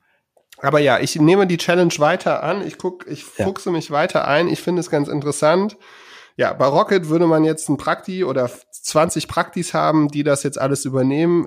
Aber 0.58 0.78
ja, 0.80 0.98
ich 1.00 1.16
nehme 1.16 1.46
die 1.46 1.58
Challenge 1.58 1.92
weiter 1.98 2.42
an. 2.42 2.66
Ich 2.66 2.78
guck, 2.78 3.06
ich 3.06 3.24
Ja. 3.36 3.44
fuchse 3.44 3.70
mich 3.70 3.90
weiter 3.90 4.26
ein. 4.26 4.48
Ich 4.48 4.62
finde 4.62 4.80
es 4.80 4.88
ganz 4.90 5.08
interessant. 5.08 5.76
Ja, 6.36 6.54
bei 6.54 6.64
Rocket 6.64 7.10
würde 7.10 7.26
man 7.26 7.44
jetzt 7.44 7.68
ein 7.68 7.76
Prakti 7.76 8.24
oder 8.24 8.50
20 8.70 9.28
Praktis 9.28 9.74
haben, 9.74 10.08
die 10.08 10.22
das 10.22 10.42
jetzt 10.42 10.58
alles 10.58 10.86
übernehmen. 10.86 11.46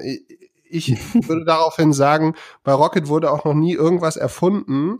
Ich 0.73 0.97
würde 1.27 1.45
daraufhin 1.45 1.93
sagen, 1.93 2.35
bei 2.63 2.73
Rocket 2.73 3.07
wurde 3.07 3.31
auch 3.31 3.45
noch 3.45 3.53
nie 3.53 3.73
irgendwas 3.73 4.17
erfunden. 4.17 4.99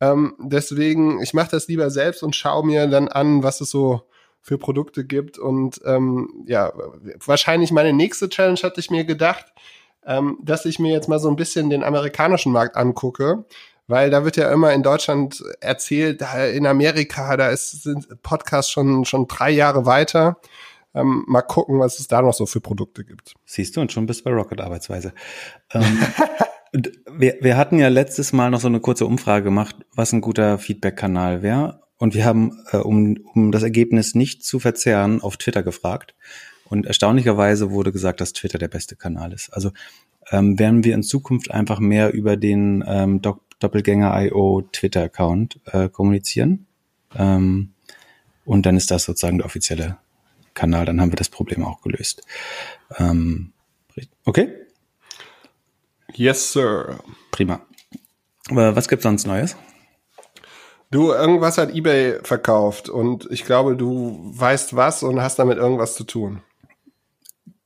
Ähm, 0.00 0.34
deswegen, 0.38 1.22
ich 1.22 1.34
mache 1.34 1.50
das 1.50 1.68
lieber 1.68 1.90
selbst 1.90 2.22
und 2.22 2.36
schaue 2.36 2.66
mir 2.66 2.86
dann 2.86 3.08
an, 3.08 3.42
was 3.42 3.60
es 3.60 3.70
so 3.70 4.02
für 4.40 4.58
Produkte 4.58 5.04
gibt. 5.04 5.38
Und 5.38 5.80
ähm, 5.86 6.44
ja, 6.46 6.72
wahrscheinlich 7.24 7.72
meine 7.72 7.94
nächste 7.94 8.28
Challenge 8.28 8.60
hatte 8.62 8.80
ich 8.80 8.90
mir 8.90 9.04
gedacht, 9.04 9.46
ähm, 10.06 10.38
dass 10.42 10.66
ich 10.66 10.78
mir 10.78 10.92
jetzt 10.92 11.08
mal 11.08 11.18
so 11.18 11.28
ein 11.28 11.36
bisschen 11.36 11.70
den 11.70 11.82
amerikanischen 11.82 12.52
Markt 12.52 12.76
angucke, 12.76 13.46
weil 13.86 14.10
da 14.10 14.24
wird 14.24 14.36
ja 14.36 14.52
immer 14.52 14.72
in 14.74 14.82
Deutschland 14.82 15.42
erzählt, 15.60 16.22
in 16.52 16.66
Amerika, 16.66 17.36
da 17.36 17.48
ist, 17.48 17.82
sind 17.82 18.22
Podcasts 18.22 18.70
schon, 18.70 19.04
schon 19.06 19.28
drei 19.28 19.50
Jahre 19.50 19.86
weiter. 19.86 20.38
Ähm, 20.94 21.24
mal 21.26 21.42
gucken, 21.42 21.78
was 21.80 21.98
es 21.98 22.08
da 22.08 22.22
noch 22.22 22.34
so 22.34 22.46
für 22.46 22.60
Produkte 22.60 23.04
gibt. 23.04 23.34
Siehst 23.44 23.76
du, 23.76 23.80
und 23.80 23.92
schon 23.92 24.06
bist 24.06 24.20
du 24.20 24.24
bei 24.24 24.32
Rocket 24.32 24.60
Arbeitsweise. 24.60 25.12
Ähm, 25.72 25.98
wir, 27.12 27.36
wir 27.40 27.56
hatten 27.56 27.78
ja 27.78 27.88
letztes 27.88 28.32
Mal 28.32 28.50
noch 28.50 28.60
so 28.60 28.68
eine 28.68 28.80
kurze 28.80 29.06
Umfrage 29.06 29.44
gemacht, 29.44 29.76
was 29.94 30.12
ein 30.12 30.20
guter 30.20 30.58
Feedback-Kanal 30.58 31.42
wäre. 31.42 31.80
Und 31.98 32.14
wir 32.14 32.24
haben, 32.24 32.58
äh, 32.70 32.78
um, 32.78 33.16
um 33.34 33.52
das 33.52 33.62
Ergebnis 33.62 34.14
nicht 34.14 34.44
zu 34.44 34.58
verzerren, 34.60 35.20
auf 35.20 35.36
Twitter 35.36 35.62
gefragt. 35.62 36.14
Und 36.64 36.86
erstaunlicherweise 36.86 37.70
wurde 37.70 37.92
gesagt, 37.92 38.20
dass 38.20 38.32
Twitter 38.32 38.58
der 38.58 38.68
beste 38.68 38.96
Kanal 38.96 39.32
ist. 39.32 39.50
Also 39.50 39.72
ähm, 40.30 40.58
werden 40.58 40.84
wir 40.84 40.94
in 40.94 41.02
Zukunft 41.02 41.50
einfach 41.50 41.80
mehr 41.80 42.12
über 42.12 42.36
den 42.36 42.84
ähm, 42.86 43.20
Doppelgänger.io 43.60 44.62
Twitter-Account 44.72 45.60
äh, 45.66 45.88
kommunizieren. 45.88 46.66
Ähm, 47.16 47.72
und 48.44 48.66
dann 48.66 48.76
ist 48.76 48.90
das 48.90 49.04
sozusagen 49.04 49.38
der 49.38 49.46
offizielle 49.46 49.98
Kanal. 50.54 50.86
Dann 50.86 51.00
haben 51.00 51.12
wir 51.12 51.16
das 51.16 51.28
Problem 51.28 51.64
auch 51.64 51.82
gelöst. 51.82 52.22
Ähm, 52.98 53.52
okay? 54.24 54.52
Yes, 56.14 56.52
sir. 56.52 56.98
Prima. 57.30 57.60
Aber 58.50 58.76
was 58.76 58.88
gibt's 58.88 59.02
sonst 59.02 59.26
Neues? 59.26 59.56
Du, 60.90 61.10
irgendwas 61.10 61.58
hat 61.58 61.74
eBay 61.74 62.20
verkauft 62.22 62.88
und 62.88 63.26
ich 63.30 63.44
glaube, 63.44 63.76
du 63.76 64.20
weißt 64.32 64.76
was 64.76 65.02
und 65.02 65.20
hast 65.20 65.38
damit 65.40 65.58
irgendwas 65.58 65.94
zu 65.94 66.04
tun. 66.04 66.40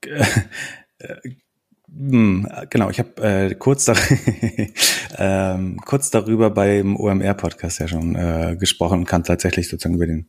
Hm, 1.91 2.47
genau, 2.71 2.91
ich 2.91 2.99
habe 2.99 3.23
äh, 3.23 3.55
kurz, 3.55 3.87
dar 3.87 3.97
ähm, 5.19 5.81
kurz 5.85 6.11
darüber 6.11 6.51
beim 6.51 6.97
OMR-Podcast 6.97 7.81
ja 7.81 7.89
schon 7.89 8.15
äh, 8.15 8.57
gesprochen 8.59 9.01
und 9.01 9.05
kann 9.07 9.25
tatsächlich 9.25 9.69
sozusagen 9.69 9.95
über 9.95 10.07
den 10.07 10.29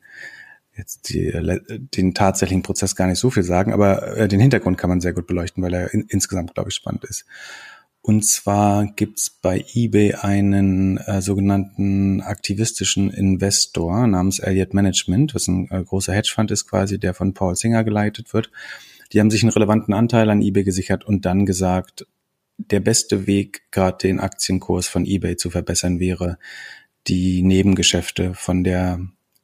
jetzt 0.79 1.09
die, 1.09 1.31
den 1.95 2.13
tatsächlichen 2.13 2.63
Prozess 2.63 2.95
gar 2.95 3.07
nicht 3.07 3.19
so 3.19 3.29
viel 3.29 3.43
sagen, 3.43 3.73
aber 3.73 4.17
äh, 4.17 4.27
den 4.27 4.39
Hintergrund 4.39 4.77
kann 4.77 4.89
man 4.89 5.01
sehr 5.01 5.13
gut 5.13 5.27
beleuchten, 5.27 5.61
weil 5.61 5.73
er 5.73 5.93
in, 5.93 6.05
insgesamt, 6.09 6.55
glaube 6.55 6.69
ich, 6.69 6.75
spannend 6.75 7.03
ist. 7.03 7.25
Und 8.01 8.25
zwar 8.25 8.85
gibt's 8.85 9.29
bei 9.29 9.63
eBay 9.73 10.15
einen 10.15 10.97
äh, 10.97 11.21
sogenannten 11.21 12.21
aktivistischen 12.21 13.11
Investor 13.11 14.07
namens 14.07 14.39
Elliott 14.39 14.73
Management, 14.73 15.35
was 15.35 15.47
ein 15.47 15.69
äh, 15.69 15.83
großer 15.83 16.13
Hedgefonds 16.13 16.51
ist 16.51 16.67
quasi, 16.67 16.97
der 16.97 17.13
von 17.13 17.33
Paul 17.33 17.55
Singer 17.55 17.83
geleitet 17.83 18.33
wird. 18.33 18.51
Die 19.11 19.19
haben 19.19 19.29
sich 19.29 19.43
einen 19.43 19.51
relevanten 19.51 19.93
Anteil 19.93 20.29
an 20.29 20.41
eBay 20.41 20.63
gesichert 20.63 21.05
und 21.05 21.25
dann 21.25 21.45
gesagt, 21.45 22.07
der 22.57 22.79
beste 22.79 23.27
Weg, 23.27 23.63
gerade 23.71 23.97
den 23.97 24.19
Aktienkurs 24.19 24.87
von 24.87 25.05
eBay 25.05 25.35
zu 25.35 25.49
verbessern, 25.49 25.99
wäre, 25.99 26.37
die 27.07 27.41
Nebengeschäfte 27.41 28.33
von 28.33 28.63
der 28.63 28.99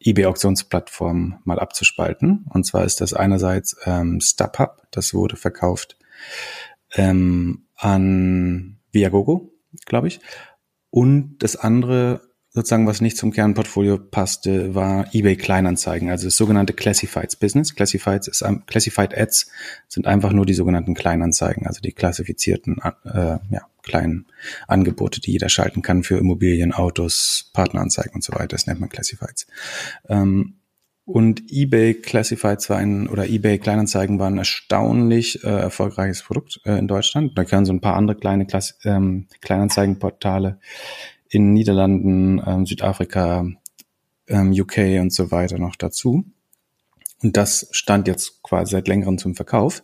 eBay-Auktionsplattform 0.06 1.40
mal 1.44 1.60
abzuspalten. 1.60 2.46
Und 2.50 2.66
zwar 2.66 2.86
ist 2.86 3.02
das 3.02 3.14
einerseits 3.14 3.76
ähm, 3.86 4.22
StubHub, 4.22 4.84
das 4.92 5.14
wurde 5.14 5.36
verkauft 5.36 5.98
ähm, 6.94 7.66
an 7.76 8.80
Viagogo, 8.92 9.52
glaube 9.86 10.08
ich. 10.08 10.20
Und 10.90 11.40
das 11.40 11.56
andere 11.58 12.25
sozusagen, 12.56 12.88
was 12.88 13.02
nicht 13.02 13.18
zum 13.18 13.32
Kernportfolio 13.32 13.98
passte, 13.98 14.74
war 14.74 15.14
eBay 15.14 15.36
Kleinanzeigen, 15.36 16.10
also 16.10 16.26
das 16.26 16.38
sogenannte 16.38 16.74
Classifieds 16.74 17.36
Business. 17.36 17.76
Classifieds 17.76 18.30
ist, 18.30 18.46
Classified 18.66 19.16
Ads 19.16 19.52
sind 19.90 20.08
einfach 20.08 20.32
nur 20.32 20.46
die 20.46 20.54
sogenannten 20.54 20.96
Kleinanzeigen, 20.96 21.68
also 21.68 21.82
die 21.82 21.92
klassifizierten 21.92 22.78
äh, 23.04 23.38
ja, 23.50 23.68
kleinen 23.84 24.26
Angebote, 24.68 25.20
die 25.20 25.34
jeder 25.34 25.50
schalten 25.50 25.82
kann 25.82 26.04
für 26.04 26.18
Immobilien, 26.18 26.72
Autos, 26.72 27.52
Partneranzeigen 27.54 28.14
und 28.14 28.24
so 28.24 28.34
weiter. 28.34 28.48
Das 28.48 28.68
nennt 28.68 28.80
man 28.80 28.90
Classifieds. 28.90 29.48
Ähm, 30.08 30.56
und 31.04 31.44
eBay 31.52 31.94
Classifieds 31.94 32.68
war 32.72 32.78
ein, 32.78 33.08
oder 33.08 33.28
eBay 33.28 33.60
Kleinanzeigen 33.60 34.18
war 34.18 34.28
ein 34.28 34.40
erstaunlich 34.40 35.44
äh, 35.44 35.50
erfolgreiches 35.50 36.24
Produkt 36.24 36.62
äh, 36.66 36.80
in 36.80 36.88
Deutschland. 36.88 37.38
Da 37.38 37.44
gehören 37.44 37.66
so 37.66 37.74
ein 37.74 37.82
paar 37.82 37.96
andere 37.96 38.18
kleine 38.18 38.48
Klass 38.48 38.80
ähm, 38.86 39.28
Kleinanzeigenportale 39.42 40.60
in 41.30 41.54
Niederlanden, 41.54 42.42
ähm, 42.46 42.66
Südafrika, 42.66 43.46
ähm, 44.28 44.52
UK 44.52 45.00
und 45.00 45.12
so 45.14 45.32
weiter 45.32 45.58
noch 45.58 45.76
dazu. 45.76 46.26
Und 47.22 47.38
das 47.38 47.68
stand 47.72 48.08
jetzt 48.08 48.44
quasi 48.44 48.72
seit 48.72 48.88
längerem 48.88 49.18
zum 49.18 49.36
Verkauf. 49.36 49.84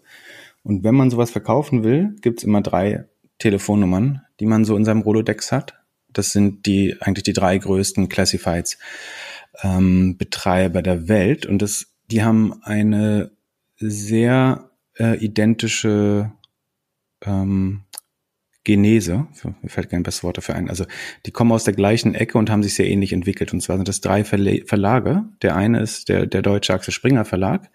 Und 0.63 0.83
wenn 0.83 0.95
man 0.95 1.09
sowas 1.09 1.31
verkaufen 1.31 1.83
will, 1.83 2.15
gibt's 2.21 2.43
immer 2.43 2.61
drei 2.61 3.05
Telefonnummern, 3.39 4.21
die 4.39 4.45
man 4.45 4.65
so 4.65 4.75
in 4.77 4.85
seinem 4.85 5.01
Rolodex 5.01 5.51
hat. 5.51 5.73
Das 6.13 6.31
sind 6.31 6.65
die 6.65 6.97
eigentlich 6.99 7.23
die 7.23 7.33
drei 7.33 7.57
größten 7.57 8.09
Classifieds 8.09 8.77
ähm, 9.63 10.17
Betreiber 10.17 10.81
der 10.81 11.07
Welt. 11.07 11.45
Und 11.45 11.61
das, 11.61 11.87
die 12.11 12.23
haben 12.23 12.61
eine 12.63 13.31
sehr 13.77 14.69
äh, 14.99 15.17
identische 15.17 16.31
ähm, 17.25 17.81
Genese, 18.63 19.27
mir 19.61 19.69
fällt 19.69 19.89
kein 19.89 20.03
besseres 20.03 20.23
Wort 20.23 20.37
dafür 20.37 20.53
ein. 20.53 20.69
Also 20.69 20.85
die 21.25 21.31
kommen 21.31 21.51
aus 21.51 21.63
der 21.63 21.73
gleichen 21.73 22.13
Ecke 22.13 22.37
und 22.37 22.51
haben 22.51 22.61
sich 22.61 22.75
sehr 22.75 22.87
ähnlich 22.87 23.11
entwickelt. 23.11 23.53
Und 23.53 23.61
zwar 23.61 23.77
sind 23.77 23.87
das 23.87 24.01
drei 24.01 24.23
Verlage. 24.23 25.23
Der 25.41 25.55
eine 25.55 25.79
ist 25.79 26.09
der, 26.09 26.27
der 26.27 26.43
deutsche 26.43 26.73
Axel 26.73 26.93
Springer 26.93 27.25
Verlag, 27.25 27.71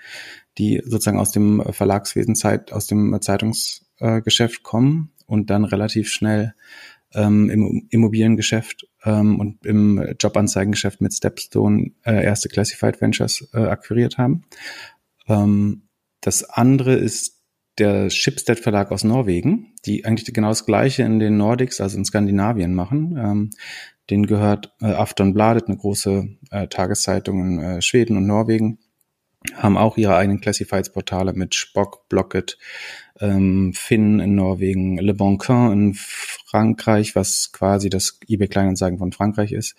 die 0.58 0.80
sozusagen 0.84 1.18
aus 1.18 1.32
dem 1.32 1.62
Verlagswesen 1.70 2.36
Zeit, 2.36 2.72
aus 2.72 2.86
dem 2.86 3.18
Zeitungsgeschäft 3.20 4.62
kommen 4.62 5.10
und 5.26 5.50
dann 5.50 5.64
relativ 5.64 6.08
schnell 6.08 6.54
ähm, 7.14 7.50
im 7.50 7.88
Immobiliengeschäft 7.90 8.86
ähm, 9.04 9.40
und 9.40 9.66
im 9.66 10.14
Jobanzeigengeschäft 10.20 11.00
mit 11.00 11.14
Stepstone 11.14 11.92
äh, 12.04 12.24
erste 12.24 12.48
Classified 12.48 13.00
Ventures 13.00 13.48
äh, 13.54 13.58
akquiriert 13.58 14.18
haben. 14.18 14.44
Ähm, 15.26 15.82
das 16.20 16.44
andere 16.44 16.94
ist 16.94 17.35
der 17.78 18.10
Schibsted 18.10 18.58
Verlag 18.58 18.90
aus 18.90 19.04
Norwegen, 19.04 19.74
die 19.84 20.04
eigentlich 20.04 20.32
genau 20.32 20.48
das 20.48 20.66
Gleiche 20.66 21.02
in 21.02 21.18
den 21.18 21.36
Nordics, 21.36 21.80
also 21.80 21.98
in 21.98 22.04
Skandinavien 22.04 22.74
machen. 22.74 23.16
Ähm, 23.18 23.50
den 24.10 24.26
gehört 24.26 24.72
äh, 24.80 24.86
Aftonbladet, 24.86 25.68
eine 25.68 25.76
große 25.76 26.28
äh, 26.50 26.68
Tageszeitung 26.68 27.40
in 27.40 27.58
äh, 27.58 27.82
Schweden 27.82 28.16
und 28.16 28.26
Norwegen, 28.26 28.78
haben 29.54 29.76
auch 29.76 29.96
ihre 29.96 30.16
eigenen 30.16 30.40
Classifieds-Portale 30.40 31.32
mit 31.32 31.54
Spock, 31.54 32.08
Blocket, 32.08 32.58
ähm, 33.20 33.72
Finn 33.74 34.20
in 34.20 34.34
Norwegen, 34.34 34.98
Le 34.98 35.14
Boncoin 35.14 35.72
in 35.72 35.94
Frankreich, 35.94 37.14
was 37.14 37.52
quasi 37.52 37.90
das 37.90 38.18
eBay 38.28 38.48
Kleinanzeigen 38.48 38.98
von 38.98 39.12
Frankreich 39.12 39.52
ist. 39.52 39.76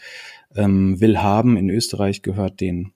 Ähm, 0.56 1.00
Will 1.00 1.20
haben 1.20 1.58
in 1.58 1.70
Österreich 1.70 2.22
gehört 2.22 2.62
den 2.62 2.78
ähm, 2.78 2.94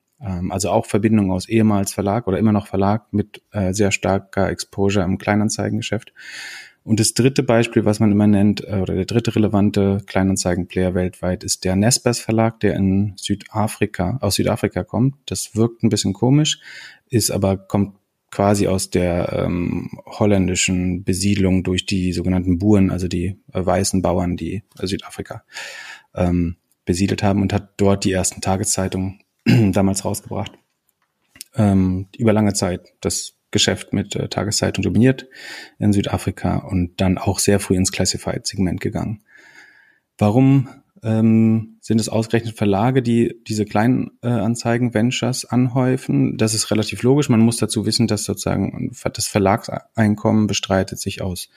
also 0.50 0.70
auch 0.70 0.86
Verbindung 0.86 1.32
aus 1.32 1.50
ehemals 1.50 1.94
Verlag 1.94 2.28
oder 2.28 2.38
immer 2.38 2.52
noch 2.52 2.68
Verlag 2.68 3.12
mit 3.12 3.42
äh, 3.52 3.74
sehr 3.74 3.92
starker 3.92 4.50
Exposure 4.50 5.04
im 5.04 5.18
Kleinanzeigengeschäft. 5.18 6.14
Und 6.84 7.00
das 7.00 7.14
dritte 7.14 7.44
Beispiel, 7.44 7.86
was 7.86 8.00
man 8.00 8.12
immer 8.12 8.28
nennt, 8.28 8.68
äh, 8.68 8.80
oder 8.82 8.96
der 8.96 9.06
dritte 9.06 9.36
relevante 9.36 10.02
Kleinanzeigenplayer 10.08 10.96
weltweit, 10.96 11.44
ist 11.44 11.64
der 11.64 11.76
Nespers 11.76 12.20
Verlag, 12.20 12.60
der 12.60 12.76
in 12.76 13.14
Südafrika, 13.18 14.18
aus 14.22 14.36
Südafrika 14.36 14.84
kommt. 14.84 15.16
Das 15.28 15.56
wirkt 15.56 15.84
ein 15.84 15.90
bisschen 15.90 16.14
komisch, 16.14 16.60
ist 17.10 17.30
aber, 17.32 17.58
kommt 17.58 17.96
quasi 18.32 18.68
aus 18.68 18.90
der 18.90 19.32
ähm, 19.34 19.92
holländischen 20.06 21.04
Besiedlung 21.04 21.64
durch 21.64 21.86
die 21.86 22.14
sogenannten 22.14 22.58
Buren, 22.58 22.90
also 22.90 23.08
die 23.08 23.38
äh, 23.54 23.66
weißen 23.66 24.02
Bauern, 24.02 24.38
die 24.38 24.64
äh, 24.80 24.88
Südafrika 24.88 25.44
ähm, 26.16 26.56
besiedelt 26.86 27.22
haben 27.24 27.42
und 27.42 27.54
hat 27.54 27.74
dort 27.78 28.06
die 28.06 28.12
ersten 28.12 28.42
Tageszeitungen 28.42 29.20
damals 29.72 30.06
rausgebracht. 30.06 30.52
Ähm, 31.56 32.08
über 32.18 32.34
lange 32.34 32.54
Zeit 32.54 32.94
das 33.02 33.34
Geschäft 33.52 33.92
mit 33.94 34.16
äh, 34.16 34.30
Tageszeitung 34.30 34.82
dominiert 34.82 35.28
in 35.78 35.94
Südafrika 35.94 36.58
und 36.58 37.00
dann 37.02 37.18
auch 37.18 37.40
sehr 37.40 37.60
früh 37.60 37.76
ins 37.76 37.92
Classified-Segment 37.92 38.80
gegangen. 38.80 39.24
Warum 40.18 40.70
ähm, 41.04 41.78
sind 41.82 42.00
es 42.00 42.10
ausgerechnet 42.10 42.56
Verlage, 42.56 43.02
die 43.02 43.42
diese 43.48 43.66
kleinen 43.66 44.12
äh, 44.22 44.28
Anzeigen-Ventures 44.30 45.46
anhäufen? 45.46 46.38
Das 46.38 46.54
ist 46.54 46.72
relativ 46.72 47.04
logisch. 47.04 47.28
Man 47.28 47.42
muss 47.42 47.58
dazu 47.58 47.86
wissen, 47.86 48.08
dass 48.08 48.24
sozusagen 48.24 48.92
das 49.14 49.28
Verlagseinkommen 49.28 50.48
bestreitet 50.48 51.00
sich 51.00 51.22
aus 51.22 51.50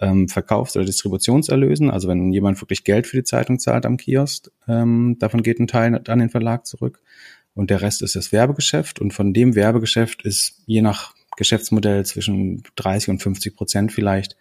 ähm, 0.00 0.28
Verkaufs- 0.28 0.76
oder 0.76 0.84
Distributionserlösen. 0.84 1.90
Also 1.90 2.08
wenn 2.08 2.32
jemand 2.32 2.60
wirklich 2.60 2.84
Geld 2.84 3.06
für 3.06 3.16
die 3.16 3.24
Zeitung 3.24 3.58
zahlt 3.58 3.86
am 3.86 3.96
Kiosk, 3.96 4.50
ähm, 4.66 5.16
davon 5.18 5.42
geht 5.42 5.60
ein 5.60 5.66
Teil 5.66 6.00
an 6.06 6.18
den 6.18 6.30
Verlag 6.30 6.66
zurück. 6.66 7.00
Und 7.54 7.70
der 7.70 7.82
Rest 7.82 8.02
ist 8.02 8.14
das 8.14 8.30
Werbegeschäft. 8.30 9.00
Und 9.00 9.12
von 9.12 9.34
dem 9.34 9.54
Werbegeschäft 9.54 10.22
ist 10.22 10.62
je 10.66 10.80
nach 10.80 11.14
Geschäftsmodell 11.36 12.04
zwischen 12.04 12.62
30 12.76 13.10
und 13.10 13.22
50 13.22 13.56
Prozent 13.56 13.92
vielleicht, 13.92 14.36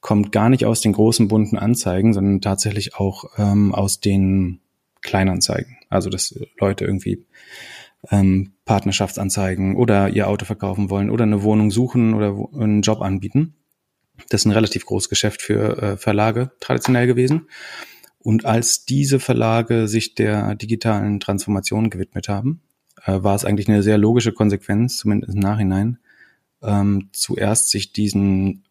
kommt 0.00 0.32
gar 0.32 0.48
nicht 0.48 0.64
aus 0.64 0.80
den 0.80 0.92
großen 0.92 1.28
bunten 1.28 1.58
Anzeigen, 1.58 2.14
sondern 2.14 2.40
tatsächlich 2.40 2.94
auch 2.96 3.24
ähm, 3.36 3.74
aus 3.74 4.00
den 4.00 4.60
Kleinanzeigen. 5.02 5.76
Also 5.88 6.10
dass 6.10 6.38
Leute 6.58 6.84
irgendwie 6.84 7.24
ähm, 8.10 8.52
Partnerschaftsanzeigen 8.64 9.76
oder 9.76 10.08
ihr 10.10 10.28
Auto 10.28 10.44
verkaufen 10.44 10.90
wollen 10.90 11.10
oder 11.10 11.24
eine 11.24 11.42
Wohnung 11.42 11.70
suchen 11.70 12.14
oder 12.14 12.36
einen 12.54 12.82
Job 12.82 13.00
anbieten. 13.00 13.54
Das 14.28 14.42
ist 14.42 14.44
ein 14.46 14.52
relativ 14.52 14.86
großes 14.86 15.08
Geschäft 15.08 15.42
für 15.42 15.82
äh, 15.82 15.96
Verlage 15.96 16.50
traditionell 16.60 17.06
gewesen. 17.06 17.48
Und 18.18 18.44
als 18.44 18.84
diese 18.84 19.20
Verlage 19.20 19.88
sich 19.88 20.14
der 20.14 20.54
digitalen 20.54 21.20
Transformation 21.20 21.88
gewidmet 21.88 22.28
haben, 22.28 22.60
äh, 23.04 23.22
war 23.22 23.34
es 23.34 23.44
eigentlich 23.44 23.68
eine 23.68 23.82
sehr 23.82 23.98
logische 23.98 24.32
Konsequenz, 24.32 24.96
zumindest 24.96 25.34
im 25.34 25.40
Nachhinein, 25.40 25.98
ähm, 26.62 27.08
zuerst 27.12 27.70
sich 27.70 27.92
diesen 27.92 28.64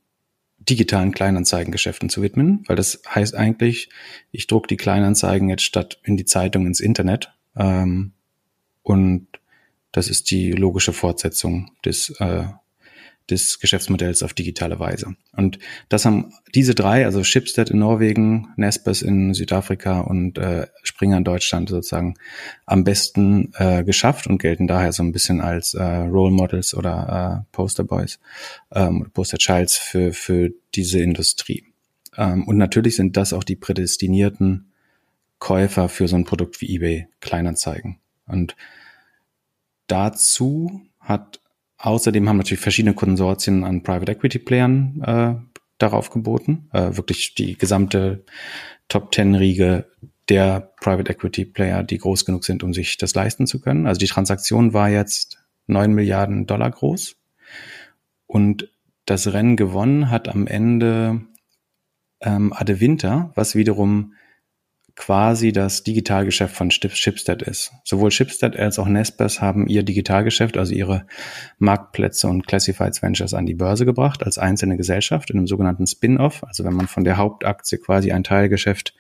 digitalen 0.59 1.11
Kleinanzeigengeschäften 1.11 2.09
zu 2.09 2.21
widmen, 2.21 2.63
weil 2.67 2.75
das 2.75 3.01
heißt 3.07 3.35
eigentlich, 3.35 3.89
ich 4.31 4.47
druck 4.47 4.67
die 4.67 4.77
Kleinanzeigen 4.77 5.49
jetzt 5.49 5.63
statt 5.63 5.99
in 6.03 6.17
die 6.17 6.25
Zeitung 6.25 6.67
ins 6.67 6.79
Internet. 6.79 7.33
Ähm, 7.55 8.11
und 8.83 9.27
das 9.91 10.09
ist 10.09 10.29
die 10.29 10.51
logische 10.51 10.93
Fortsetzung 10.93 11.71
des 11.85 12.09
äh, 12.19 12.45
des 13.29 13.59
Geschäftsmodells 13.59 14.23
auf 14.23 14.33
digitale 14.33 14.79
Weise. 14.79 15.15
Und 15.33 15.59
das 15.89 16.05
haben 16.05 16.33
diese 16.55 16.75
drei, 16.75 17.05
also 17.05 17.23
Schibsted 17.23 17.69
in 17.69 17.79
Norwegen, 17.79 18.49
Nespers 18.55 19.01
in 19.01 19.33
Südafrika 19.33 19.99
und 19.99 20.37
äh, 20.37 20.67
Springer 20.83 21.17
in 21.17 21.23
Deutschland 21.23 21.69
sozusagen 21.69 22.15
am 22.65 22.83
besten 22.83 23.51
äh, 23.55 23.83
geschafft 23.83 24.27
und 24.27 24.41
gelten 24.41 24.67
daher 24.67 24.93
so 24.93 25.03
ein 25.03 25.11
bisschen 25.11 25.41
als 25.41 25.73
äh, 25.73 25.83
Role 25.83 26.31
Models 26.31 26.73
oder 26.73 27.45
äh, 27.45 27.55
Poster 27.55 27.83
Boys, 27.83 28.19
ähm, 28.71 29.09
Poster 29.13 29.37
Childs 29.37 29.77
für, 29.77 30.13
für 30.13 30.51
diese 30.73 30.99
Industrie. 30.99 31.65
Ähm, 32.15 32.47
und 32.47 32.57
natürlich 32.57 32.95
sind 32.95 33.17
das 33.17 33.33
auch 33.33 33.43
die 33.43 33.55
prädestinierten 33.55 34.71
Käufer 35.39 35.89
für 35.89 36.07
so 36.07 36.15
ein 36.15 36.25
Produkt 36.25 36.61
wie 36.61 36.75
eBay 36.75 37.07
Kleinanzeigen. 37.19 37.99
Und 38.25 38.55
dazu 39.87 40.81
hat 40.99 41.39
Außerdem 41.77 42.27
haben 42.27 42.37
natürlich 42.37 42.61
verschiedene 42.61 42.95
Konsortien 42.95 43.63
an 43.63 43.83
Private 43.83 44.11
Equity 44.11 44.39
Playern 44.39 45.01
äh, 45.01 45.35
darauf 45.77 46.09
geboten. 46.09 46.69
Äh, 46.73 46.97
wirklich 46.97 47.35
die 47.35 47.57
gesamte 47.57 48.23
Top 48.87 49.11
Ten 49.11 49.35
Riege 49.35 49.85
der 50.29 50.73
Private 50.81 51.11
Equity 51.11 51.45
Player, 51.45 51.83
die 51.83 51.97
groß 51.97 52.25
genug 52.25 52.45
sind, 52.45 52.63
um 52.63 52.73
sich 52.73 52.97
das 52.97 53.13
leisten 53.15 53.47
zu 53.47 53.61
können. 53.61 53.85
Also 53.85 53.99
die 53.99 54.07
Transaktion 54.07 54.73
war 54.73 54.89
jetzt 54.89 55.37
neun 55.67 55.93
Milliarden 55.93 56.47
Dollar 56.47 56.71
groß. 56.71 57.15
Und 58.25 58.69
das 59.05 59.31
Rennen 59.31 59.55
gewonnen 59.55 60.09
hat 60.09 60.27
am 60.27 60.47
Ende 60.47 61.21
ähm, 62.21 62.51
Ade 62.53 62.79
Winter, 62.79 63.31
was 63.35 63.55
wiederum 63.55 64.13
quasi 64.97 65.51
das 65.51 65.83
Digitalgeschäft 65.83 66.55
von 66.55 66.71
Shipstead 66.71 67.43
ist. 67.43 67.71
Sowohl 67.83 68.11
Shipstead 68.11 68.57
als 68.57 68.79
auch 68.79 68.87
Nespers 68.87 69.39
haben 69.39 69.67
ihr 69.67 69.83
Digitalgeschäft, 69.83 70.57
also 70.57 70.73
ihre 70.73 71.05
Marktplätze 71.59 72.27
und 72.27 72.47
Classifieds 72.47 73.03
Ventures 73.03 73.35
an 73.35 73.45
die 73.45 73.53
Börse 73.53 73.85
gebracht 73.85 74.23
als 74.23 74.39
einzelne 74.39 74.75
Gesellschaft 74.75 75.29
in 75.29 75.37
einem 75.37 75.47
sogenannten 75.47 75.85
Spin-off. 75.85 76.43
Also 76.43 76.63
wenn 76.63 76.73
man 76.73 76.87
von 76.87 77.03
der 77.03 77.17
Hauptaktie 77.17 77.77
quasi 77.77 78.11
ein 78.11 78.23
Teilgeschäft 78.23 78.95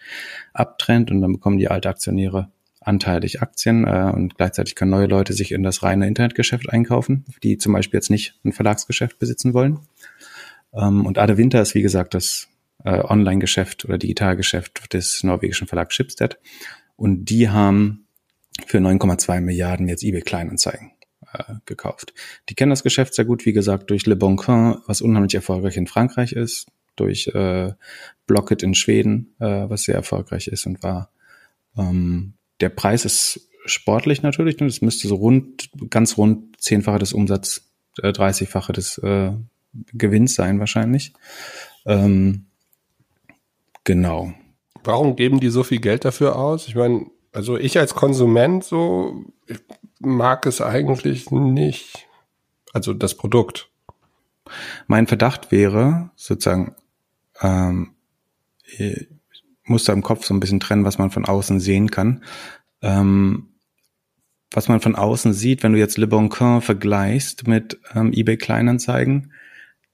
abtrennt 0.53 1.09
und 1.09 1.21
dann 1.21 1.33
bekommen 1.33 1.57
die 1.57 1.67
alte 1.67 1.89
Aktionäre 1.89 2.49
anteilig 2.79 3.41
Aktien 3.41 3.85
äh, 3.85 4.11
und 4.13 4.37
gleichzeitig 4.37 4.75
können 4.75 4.91
neue 4.91 5.07
Leute 5.07 5.33
sich 5.33 5.51
in 5.51 5.63
das 5.63 5.83
reine 5.83 6.07
Internetgeschäft 6.07 6.69
einkaufen, 6.69 7.25
die 7.43 7.57
zum 7.57 7.73
Beispiel 7.73 7.97
jetzt 7.97 8.11
nicht 8.11 8.39
ein 8.45 8.53
Verlagsgeschäft 8.53 9.19
besitzen 9.19 9.53
wollen. 9.53 9.79
Ähm, 10.73 11.05
und 11.07 11.17
Ade 11.17 11.37
Winter 11.37 11.61
ist, 11.61 11.75
wie 11.75 11.81
gesagt, 11.81 12.13
das 12.13 12.47
äh, 12.83 12.99
Online-Geschäft 12.99 13.85
oder 13.85 13.97
Digitalgeschäft 13.97 14.93
des 14.93 15.23
norwegischen 15.23 15.67
Verlags 15.67 15.95
Schibsted. 15.95 16.39
Und 16.95 17.25
die 17.25 17.49
haben 17.49 18.07
für 18.65 18.79
9,2 18.79 19.41
Milliarden 19.41 19.87
jetzt 19.87 20.03
eBay 20.03 20.21
Kleinanzeigen 20.21 20.91
äh, 21.33 21.55
gekauft. 21.65 22.13
Die 22.49 22.55
kennen 22.55 22.71
das 22.71 22.83
Geschäft 22.83 23.13
sehr 23.13 23.25
gut, 23.25 23.45
wie 23.45 23.53
gesagt, 23.53 23.89
durch 23.89 24.05
Le 24.05 24.15
Bon 24.15 24.35
Coin, 24.35 24.77
was 24.87 25.01
unheimlich 25.01 25.35
erfolgreich 25.35 25.77
in 25.77 25.87
Frankreich 25.87 26.33
ist, 26.33 26.67
durch 26.95 27.27
äh, 27.27 27.73
Blocket 28.25 28.63
in 28.63 28.73
Schweden, 28.73 29.35
äh, 29.39 29.69
was 29.69 29.83
sehr 29.83 29.95
erfolgreich 29.95 30.47
ist 30.47 30.65
und 30.65 30.81
war. 30.83 31.11
Ähm, 31.77 32.33
der 32.59 32.69
Preis 32.69 33.05
ist 33.05 33.47
sportlich 33.65 34.21
natürlich, 34.21 34.59
ne? 34.59 34.67
das 34.67 34.81
müsste 34.81 35.07
so 35.07 35.15
rund, 35.15 35.69
ganz 35.89 36.17
rund 36.17 36.59
zehnfache 36.59 36.99
des 36.99 37.13
Umsatz, 37.13 37.69
äh, 38.01 38.09
30-fache 38.09 38.73
des 38.73 38.97
äh, 38.99 39.31
Gewinns 39.93 40.35
sein 40.35 40.59
wahrscheinlich. 40.59 41.13
Ähm, 41.85 42.47
Genau. 43.87 44.33
Warum 44.83 45.15
geben 45.15 45.39
die 45.39 45.47
so 45.47 45.63
viel 45.63 45.79
Geld 45.79 46.03
dafür 46.03 46.35
aus? 46.35 46.67
Ich 46.67 46.75
meine, 46.75 47.05
also 47.31 47.55
ich 47.57 47.79
als 47.79 47.95
Konsument 47.95 48.65
so 48.65 49.23
mag 49.99 50.45
es 50.45 50.59
eigentlich 50.59 51.31
nicht. 51.31 52.05
Also 52.73 52.93
das 52.93 53.15
Produkt. 53.15 53.69
Mein 54.87 55.07
Verdacht 55.07 55.53
wäre 55.53 56.09
sozusagen, 56.17 56.75
ähm, 57.39 57.93
ich 58.65 59.07
muss 59.63 59.85
da 59.85 59.93
im 59.93 60.03
Kopf 60.03 60.25
so 60.25 60.33
ein 60.33 60.41
bisschen 60.41 60.59
trennen, 60.59 60.83
was 60.83 60.97
man 60.97 61.09
von 61.09 61.23
außen 61.23 61.61
sehen 61.61 61.89
kann. 61.89 62.25
Ähm, 62.81 63.53
was 64.51 64.67
man 64.67 64.81
von 64.81 64.95
außen 64.95 65.31
sieht, 65.31 65.63
wenn 65.63 65.71
du 65.71 65.79
jetzt 65.79 65.97
Le 65.97 66.07
Bon 66.07 66.27
Coin 66.27 66.61
vergleichst 66.61 67.47
mit 67.47 67.79
ähm, 67.95 68.11
eBay 68.11 68.35
Kleinanzeigen, 68.35 69.31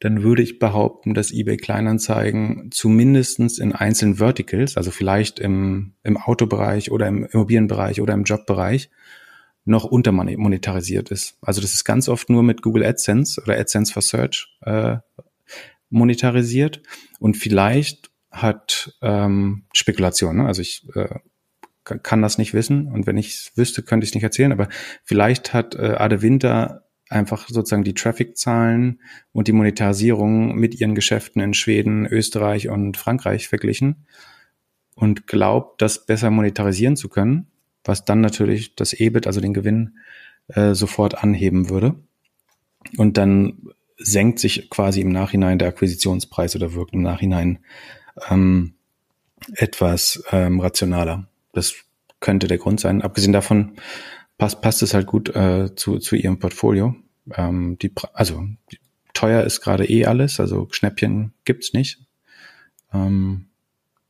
dann 0.03 0.21
würde 0.21 0.41
ich 0.41 0.59
behaupten, 0.59 1.13
dass 1.13 1.31
eBay 1.31 1.55
Kleinanzeigen 1.55 2.71
zumindestens 2.71 3.57
in 3.57 3.71
einzelnen 3.71 4.15
Verticals, 4.15 4.75
also 4.75 4.91
vielleicht 4.91 5.39
im, 5.39 5.93
im 6.03 6.17
Autobereich 6.17 6.91
oder 6.91 7.07
im 7.07 7.25
Immobilienbereich 7.25 8.01
oder 8.01 8.13
im 8.13 8.25
Jobbereich, 8.25 8.89
noch 9.63 9.85
untermonetarisiert 9.85 11.09
ist. 11.09 11.37
Also 11.41 11.61
das 11.61 11.73
ist 11.73 11.85
ganz 11.85 12.09
oft 12.09 12.29
nur 12.29 12.43
mit 12.43 12.61
Google 12.61 12.83
AdSense 12.83 13.41
oder 13.41 13.57
AdSense 13.57 13.93
for 13.93 14.01
Search 14.01 14.53
äh, 14.63 14.97
monetarisiert 15.89 16.81
und 17.19 17.37
vielleicht 17.37 18.11
hat 18.29 18.97
ähm, 19.01 19.63
Spekulation, 19.71 20.35
ne? 20.35 20.47
also 20.47 20.61
ich 20.61 20.85
äh, 20.95 21.07
kann 21.85 22.21
das 22.21 22.37
nicht 22.37 22.53
wissen 22.53 22.91
und 22.91 23.07
wenn 23.07 23.15
ich 23.15 23.27
es 23.29 23.51
wüsste, 23.55 23.83
könnte 23.83 24.03
ich 24.03 24.09
es 24.09 24.15
nicht 24.15 24.23
erzählen, 24.23 24.51
aber 24.51 24.67
vielleicht 25.05 25.53
hat 25.53 25.75
äh, 25.75 25.95
Ade 25.97 26.21
Winter 26.21 26.82
einfach 27.13 27.47
sozusagen 27.47 27.83
die 27.83 27.93
Traffic-Zahlen 27.93 28.99
und 29.31 29.47
die 29.47 29.53
Monetarisierung 29.53 30.55
mit 30.55 30.79
ihren 30.79 30.95
Geschäften 30.95 31.41
in 31.41 31.53
Schweden, 31.53 32.05
Österreich 32.05 32.69
und 32.69 32.97
Frankreich 32.97 33.47
verglichen 33.47 34.05
und 34.95 35.27
glaubt, 35.27 35.81
das 35.81 36.05
besser 36.05 36.29
monetarisieren 36.29 36.95
zu 36.95 37.09
können, 37.09 37.47
was 37.83 38.05
dann 38.05 38.21
natürlich 38.21 38.75
das 38.75 38.93
EBIT, 38.93 39.27
also 39.27 39.41
den 39.41 39.53
Gewinn, 39.53 39.97
äh, 40.47 40.73
sofort 40.73 41.23
anheben 41.23 41.69
würde. 41.69 41.95
Und 42.97 43.17
dann 43.17 43.69
senkt 43.97 44.39
sich 44.39 44.69
quasi 44.69 45.01
im 45.01 45.09
Nachhinein 45.09 45.59
der 45.59 45.69
Akquisitionspreis 45.69 46.55
oder 46.55 46.73
wirkt 46.73 46.93
im 46.93 47.01
Nachhinein 47.01 47.59
ähm, 48.29 48.73
etwas 49.55 50.23
ähm, 50.31 50.59
rationaler. 50.59 51.27
Das 51.53 51.75
könnte 52.19 52.47
der 52.47 52.57
Grund 52.57 52.79
sein. 52.79 53.01
Abgesehen 53.01 53.33
davon 53.33 53.73
passt, 54.37 54.61
passt 54.61 54.81
es 54.81 54.93
halt 54.93 55.07
gut 55.07 55.33
äh, 55.35 55.75
zu, 55.75 55.99
zu 55.99 56.15
ihrem 56.15 56.39
Portfolio. 56.39 56.95
Ähm, 57.31 57.77
die, 57.81 57.91
also 58.13 58.43
die, 58.71 58.79
teuer 59.13 59.43
ist 59.43 59.61
gerade 59.61 59.85
eh 59.89 60.05
alles, 60.05 60.39
also 60.39 60.67
Schnäppchen 60.71 61.33
gibt's 61.45 61.73
nicht. 61.73 61.99
Ähm, 62.93 63.45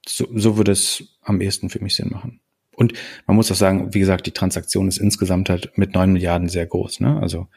so, 0.07 0.27
so 0.33 0.57
würde 0.57 0.71
es 0.71 1.17
am 1.21 1.41
ehesten 1.41 1.69
für 1.69 1.81
mich 1.81 1.95
Sinn 1.95 2.09
machen. 2.09 2.39
Und 2.75 2.93
man 3.27 3.35
muss 3.35 3.51
auch 3.51 3.55
sagen, 3.55 3.93
wie 3.93 3.99
gesagt, 3.99 4.25
die 4.25 4.31
Transaktion 4.31 4.87
ist 4.87 4.97
insgesamt 4.97 5.49
halt 5.49 5.77
mit 5.77 5.93
neun 5.93 6.11
Milliarden 6.11 6.49
sehr 6.49 6.65
groß. 6.65 7.01
Ne? 7.01 7.19
Also 7.21 7.47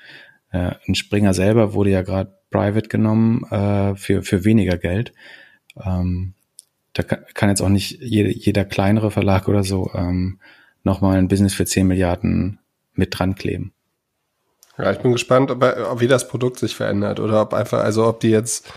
äh, 0.53 0.73
ein 0.87 0.95
Springer 0.95 1.35
selber 1.35 1.73
wurde 1.73 1.91
ja 1.91 2.03
gerade 2.03 2.37
private 2.51 2.89
genommen 2.89 3.45
äh, 3.51 3.95
für, 3.97 4.23
für 4.23 4.45
weniger 4.45 4.77
Geld. 4.77 5.15
Ähm, 5.83 6.35
da 6.93 7.03
kann, 7.03 7.25
kann 7.35 7.49
jetzt 7.49 7.61
auch 7.61 7.69
nicht 7.69 8.01
jede, 8.01 8.31
jeder 8.31 8.65
kleinere 8.65 9.11
Verlag 9.11 9.49
oder 9.49 9.65
so 9.65 9.91
ähm, 9.95 10.39
nochmal 10.85 11.19
ein 11.19 11.29
Business 11.29 11.55
für 11.55 11.65
zehn 11.65 11.87
Milliarden 11.87 12.59
mit 12.95 13.19
dran 13.19 13.35
kleben. 13.35 13.73
Ja, 14.79 14.91
ich 14.93 14.99
bin 14.99 15.13
gespannt, 15.13 15.51
ob, 15.51 15.63
ob 15.63 16.01
wie 16.01 16.09
das 16.09 16.29
Produkt 16.29 16.59
sich 16.59 16.77
verändert 16.77 17.21
oder 17.21 17.43
ob 17.43 17.55
einfach, 17.55 17.83
also 17.83 18.07
ob 18.07 18.21
die 18.21 18.31
jetzt 18.31 18.71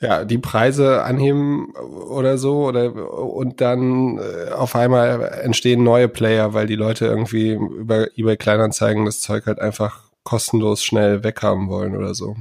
ja 0.00 0.24
die 0.24 0.38
Preise 0.38 1.02
anheben 1.02 1.74
oder 1.74 2.38
so 2.38 2.66
oder 2.66 2.94
und 2.94 3.60
dann 3.60 4.18
äh, 4.18 4.50
auf 4.52 4.76
einmal 4.76 5.40
entstehen 5.42 5.82
neue 5.82 6.08
Player, 6.08 6.54
weil 6.54 6.66
die 6.66 6.76
Leute 6.76 7.06
irgendwie 7.06 7.52
über 7.52 8.06
eBay 8.16 8.36
Kleinanzeigen 8.36 9.04
das 9.04 9.20
Zeug 9.20 9.46
halt 9.46 9.58
einfach 9.58 10.04
kostenlos 10.22 10.84
schnell 10.84 11.24
weghaben 11.24 11.68
wollen 11.68 11.96
oder 11.96 12.14
so. 12.14 12.36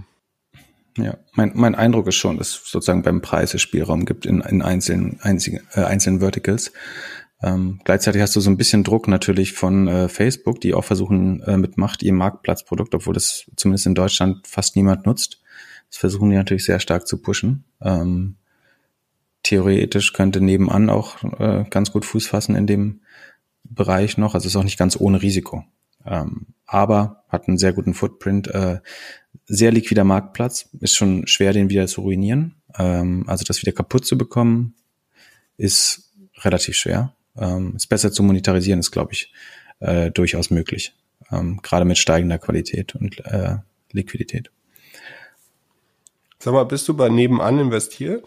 Ja, 0.97 1.15
mein, 1.33 1.51
mein 1.53 1.75
Eindruck 1.75 2.07
ist 2.07 2.15
schon, 2.15 2.37
dass 2.37 2.49
es 2.49 2.71
sozusagen 2.71 3.03
beim 3.03 3.21
Preis 3.21 3.59
Spielraum 3.61 4.05
gibt 4.05 4.25
in, 4.25 4.41
in 4.41 4.63
einzelnen, 4.63 5.19
einzigen, 5.21 5.61
äh, 5.73 5.81
einzelnen 5.83 6.19
Verticals. 6.19 6.71
Ähm, 7.41 7.79
gleichzeitig 7.83 8.21
hast 8.21 8.35
du 8.35 8.39
so 8.39 8.49
ein 8.49 8.57
bisschen 8.57 8.83
Druck 8.83 9.07
natürlich 9.07 9.53
von 9.53 9.87
äh, 9.87 10.09
Facebook, 10.09 10.59
die 10.59 10.73
auch 10.73 10.83
versuchen 10.83 11.41
äh, 11.43 11.57
mit 11.57 11.77
Macht 11.77 12.01
ihr 12.01 12.13
Marktplatzprodukt, 12.13 12.95
obwohl 12.95 13.13
das 13.13 13.49
zumindest 13.55 13.85
in 13.85 13.95
Deutschland 13.95 14.47
fast 14.47 14.75
niemand 14.75 15.05
nutzt. 15.05 15.41
Das 15.89 15.97
versuchen 15.97 16.31
die 16.31 16.35
natürlich 16.35 16.65
sehr 16.65 16.79
stark 16.79 17.07
zu 17.07 17.21
pushen. 17.21 17.63
Ähm, 17.81 18.37
theoretisch 19.43 20.13
könnte 20.13 20.41
nebenan 20.41 20.89
auch 20.89 21.23
äh, 21.39 21.65
ganz 21.69 21.91
gut 21.91 22.05
Fuß 22.05 22.27
fassen 22.27 22.55
in 22.55 22.67
dem 22.67 23.01
Bereich 23.63 24.17
noch. 24.17 24.33
Also 24.33 24.47
ist 24.47 24.55
auch 24.55 24.63
nicht 24.63 24.79
ganz 24.79 24.99
ohne 24.99 25.21
Risiko. 25.21 25.63
Ähm, 26.05 26.47
aber 26.65 27.23
hat 27.29 27.47
einen 27.47 27.57
sehr 27.57 27.73
guten 27.73 27.93
Footprint. 27.93 28.47
Äh, 28.47 28.79
sehr 29.45 29.71
liquider 29.71 30.03
Marktplatz. 30.03 30.69
Ist 30.79 30.95
schon 30.95 31.27
schwer, 31.27 31.53
den 31.53 31.69
wieder 31.69 31.87
zu 31.87 32.01
ruinieren. 32.01 32.55
Ähm, 32.77 33.25
also 33.27 33.45
das 33.45 33.61
wieder 33.61 33.71
kaputt 33.71 34.05
zu 34.05 34.17
bekommen, 34.17 34.75
ist 35.57 36.11
relativ 36.39 36.75
schwer. 36.75 37.13
Ähm, 37.39 37.73
ist 37.75 37.87
besser 37.87 38.11
zu 38.11 38.23
monetarisieren, 38.23 38.79
ist, 38.79 38.91
glaube 38.91 39.13
ich, 39.13 39.31
äh, 39.79 40.11
durchaus 40.11 40.49
möglich. 40.49 40.93
Ähm, 41.31 41.59
gerade 41.61 41.85
mit 41.85 41.97
steigender 41.97 42.37
Qualität 42.37 42.95
und 42.95 43.19
äh, 43.25 43.57
Liquidität. 43.91 44.51
Sag 46.39 46.53
mal, 46.53 46.63
bist 46.65 46.87
du 46.87 46.95
bei 46.95 47.09
nebenan 47.09 47.59
investiert? 47.59 48.25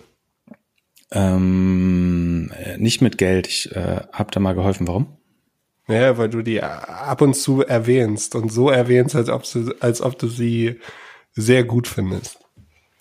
Ähm, 1.13 2.51
äh, 2.57 2.77
nicht 2.79 3.01
mit 3.01 3.19
Geld. 3.19 3.47
Ich 3.47 3.75
äh, 3.75 4.03
habe 4.13 4.31
da 4.31 4.41
mal 4.41 4.55
geholfen. 4.55 4.87
Warum? 4.87 5.17
Naja, 5.87 6.19
weil 6.19 6.29
du 6.29 6.43
die 6.43 6.63
ab 6.63 7.21
und 7.21 7.35
zu 7.35 7.63
erwähnst 7.63 8.37
und 8.37 8.53
so 8.53 8.71
erwähnst, 8.71 9.17
als 9.17 9.29
ob 9.29 9.43
du, 9.51 9.75
als 9.81 10.01
ob 10.01 10.19
du 10.19 10.29
sie 10.29 10.79
sehr 11.33 11.65
gut 11.65 11.89
findest. 11.89 12.39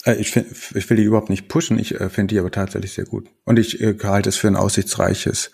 Äh, 0.05 0.15
ich, 0.15 0.31
find, 0.31 0.47
ich 0.75 0.89
will 0.89 0.97
die 0.97 1.03
überhaupt 1.03 1.29
nicht 1.29 1.47
pushen, 1.47 1.77
ich 1.77 1.99
äh, 1.99 2.09
finde 2.09 2.33
die 2.33 2.39
aber 2.39 2.51
tatsächlich 2.51 2.93
sehr 2.93 3.05
gut. 3.05 3.27
Und 3.45 3.59
ich 3.59 3.79
äh, 3.81 3.95
halte 4.03 4.29
es 4.29 4.37
für 4.37 4.47
ein 4.47 4.55
aussichtsreiches 4.55 5.51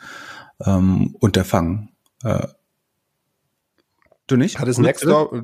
ähm, 0.64 1.16
Unterfangen. 1.20 1.90
Äh, 2.24 2.48
du 4.28 4.38
nicht? 4.38 4.60
Hat 4.60 4.68
es 4.68 4.78
Nextdoor? 4.78 5.44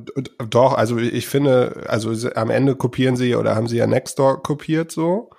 Doch, 0.49 0.74
also 0.74 0.97
ich 0.97 1.28
finde, 1.28 1.84
also 1.88 2.30
am 2.36 2.49
Ende 2.49 2.76
kopieren 2.76 3.16
sie 3.16 3.36
oder 3.36 3.55
haben 3.55 3.68
sie 3.68 3.78
ja 3.78 3.88
Nextdoor 3.88 4.43
kopiert 4.43 4.91
so. 4.91 5.30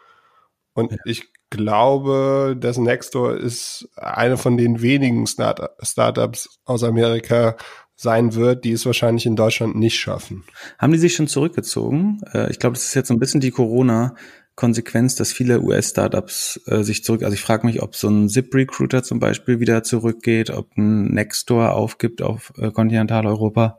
Und 0.74 0.92
ja. 0.92 0.98
ich 1.04 1.32
glaube, 1.50 2.56
dass 2.58 2.78
Nextdoor 2.78 3.34
ist 3.34 3.88
eine 3.96 4.38
von 4.38 4.56
den 4.56 4.80
wenigen 4.80 5.26
Start 5.26 5.60
Startups 5.82 6.60
aus 6.64 6.82
Amerika, 6.82 7.56
sein 8.02 8.34
wird, 8.34 8.64
die 8.64 8.72
es 8.72 8.84
wahrscheinlich 8.84 9.26
in 9.26 9.36
Deutschland 9.36 9.76
nicht 9.76 9.98
schaffen. 9.98 10.44
Haben 10.78 10.92
die 10.92 10.98
sich 10.98 11.14
schon 11.14 11.28
zurückgezogen? 11.28 12.20
Äh, 12.32 12.50
ich 12.50 12.58
glaube, 12.58 12.74
das 12.74 12.84
ist 12.86 12.94
jetzt 12.94 13.08
so 13.08 13.14
ein 13.14 13.20
bisschen 13.20 13.40
die 13.40 13.52
Corona- 13.52 14.14
Konsequenz, 14.54 15.14
dass 15.14 15.32
viele 15.32 15.62
US-Startups 15.62 16.60
äh, 16.66 16.82
sich 16.82 17.04
zurück, 17.04 17.22
also 17.22 17.34
ich 17.34 17.40
frage 17.40 17.66
mich, 17.66 17.82
ob 17.82 17.96
so 17.96 18.08
ein 18.08 18.28
Zip-Recruiter 18.28 19.02
zum 19.02 19.18
Beispiel 19.18 19.60
wieder 19.60 19.82
zurückgeht, 19.82 20.50
ob 20.50 20.76
ein 20.76 21.06
Nextdoor 21.12 21.72
aufgibt 21.72 22.20
auf 22.20 22.52
äh, 22.58 22.70
Kontinentaleuropa. 22.70 23.78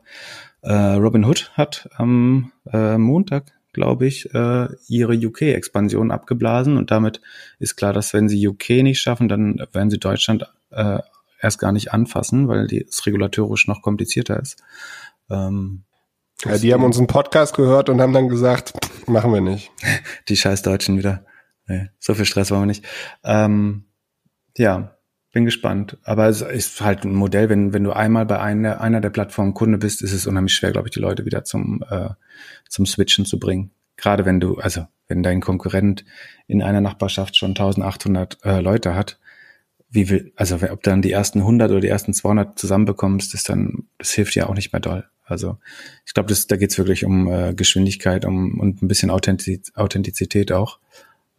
Äh, 0.62 0.72
Robinhood 0.72 1.52
hat 1.54 1.88
am 1.94 2.52
äh, 2.72 2.98
Montag, 2.98 3.52
glaube 3.72 4.06
ich, 4.06 4.34
äh, 4.34 4.68
ihre 4.88 5.14
UK-Expansion 5.14 6.10
abgeblasen 6.10 6.76
und 6.76 6.90
damit 6.90 7.20
ist 7.58 7.76
klar, 7.76 7.92
dass 7.92 8.12
wenn 8.12 8.28
sie 8.28 8.46
UK 8.46 8.70
nicht 8.82 9.00
schaffen, 9.00 9.28
dann 9.28 9.64
werden 9.72 9.90
sie 9.90 9.98
Deutschland 9.98 10.50
äh, 10.70 10.98
erst 11.40 11.58
gar 11.60 11.72
nicht 11.72 11.92
anfassen, 11.92 12.48
weil 12.48 12.66
es 12.66 13.06
regulatorisch 13.06 13.68
noch 13.68 13.82
komplizierter 13.82 14.40
ist. 14.40 14.62
Ähm, 15.30 15.84
ja, 16.44 16.58
die 16.58 16.72
haben 16.72 16.84
unseren 16.84 17.06
Podcast 17.06 17.54
gehört 17.56 17.88
und 17.88 18.00
haben 18.00 18.12
dann 18.12 18.28
gesagt, 18.28 18.72
machen 19.06 19.32
wir 19.32 19.40
nicht. 19.40 19.70
Die 20.28 20.36
scheiß 20.36 20.62
Deutschen 20.62 20.98
wieder. 20.98 21.24
Nee, 21.66 21.88
so 21.98 22.14
viel 22.14 22.26
Stress 22.26 22.50
wollen 22.50 22.62
wir 22.62 22.66
nicht. 22.66 22.84
Ähm, 23.24 23.84
ja, 24.56 24.98
bin 25.32 25.44
gespannt. 25.44 25.98
Aber 26.04 26.28
es 26.28 26.40
ist 26.40 26.80
halt 26.80 27.04
ein 27.04 27.14
Modell, 27.14 27.48
wenn, 27.48 27.72
wenn 27.72 27.84
du 27.84 27.92
einmal 27.92 28.24
bei 28.24 28.40
einer, 28.40 28.80
einer 28.80 29.00
der 29.00 29.10
Plattformen 29.10 29.52
Kunde 29.52 29.78
bist, 29.78 30.00
ist 30.00 30.12
es 30.12 30.26
unheimlich 30.26 30.54
schwer, 30.54 30.72
glaube 30.72 30.88
ich, 30.88 30.94
die 30.94 31.00
Leute 31.00 31.26
wieder 31.26 31.44
zum, 31.44 31.84
äh, 31.90 32.10
zum 32.68 32.86
Switchen 32.86 33.26
zu 33.26 33.38
bringen. 33.38 33.72
Gerade 33.96 34.24
wenn 34.24 34.40
du, 34.40 34.58
also 34.58 34.86
wenn 35.08 35.22
dein 35.22 35.40
Konkurrent 35.40 36.04
in 36.46 36.62
einer 36.62 36.80
Nachbarschaft 36.80 37.36
schon 37.36 37.50
1800 37.50 38.38
äh, 38.44 38.60
Leute 38.60 38.94
hat, 38.94 39.18
wie 39.94 40.10
will, 40.10 40.32
also 40.36 40.56
ob 40.56 40.82
dann 40.82 41.02
die 41.02 41.12
ersten 41.12 41.40
100 41.40 41.70
oder 41.70 41.80
die 41.80 41.88
ersten 41.88 42.12
200 42.12 42.58
zusammenbekommst, 42.58 43.32
ist 43.34 43.48
dann, 43.48 43.84
das 43.98 44.10
hilft 44.10 44.34
ja 44.34 44.48
auch 44.48 44.54
nicht 44.54 44.72
mehr 44.72 44.80
doll. 44.80 45.04
Also 45.24 45.56
ich 46.04 46.12
glaube, 46.14 46.34
da 46.34 46.56
geht 46.56 46.70
es 46.70 46.78
wirklich 46.78 47.04
um 47.04 47.30
äh, 47.30 47.54
Geschwindigkeit 47.54 48.24
um, 48.24 48.58
und 48.60 48.82
ein 48.82 48.88
bisschen 48.88 49.10
Authentiz 49.10 49.72
Authentizität 49.74 50.52
auch. 50.52 50.78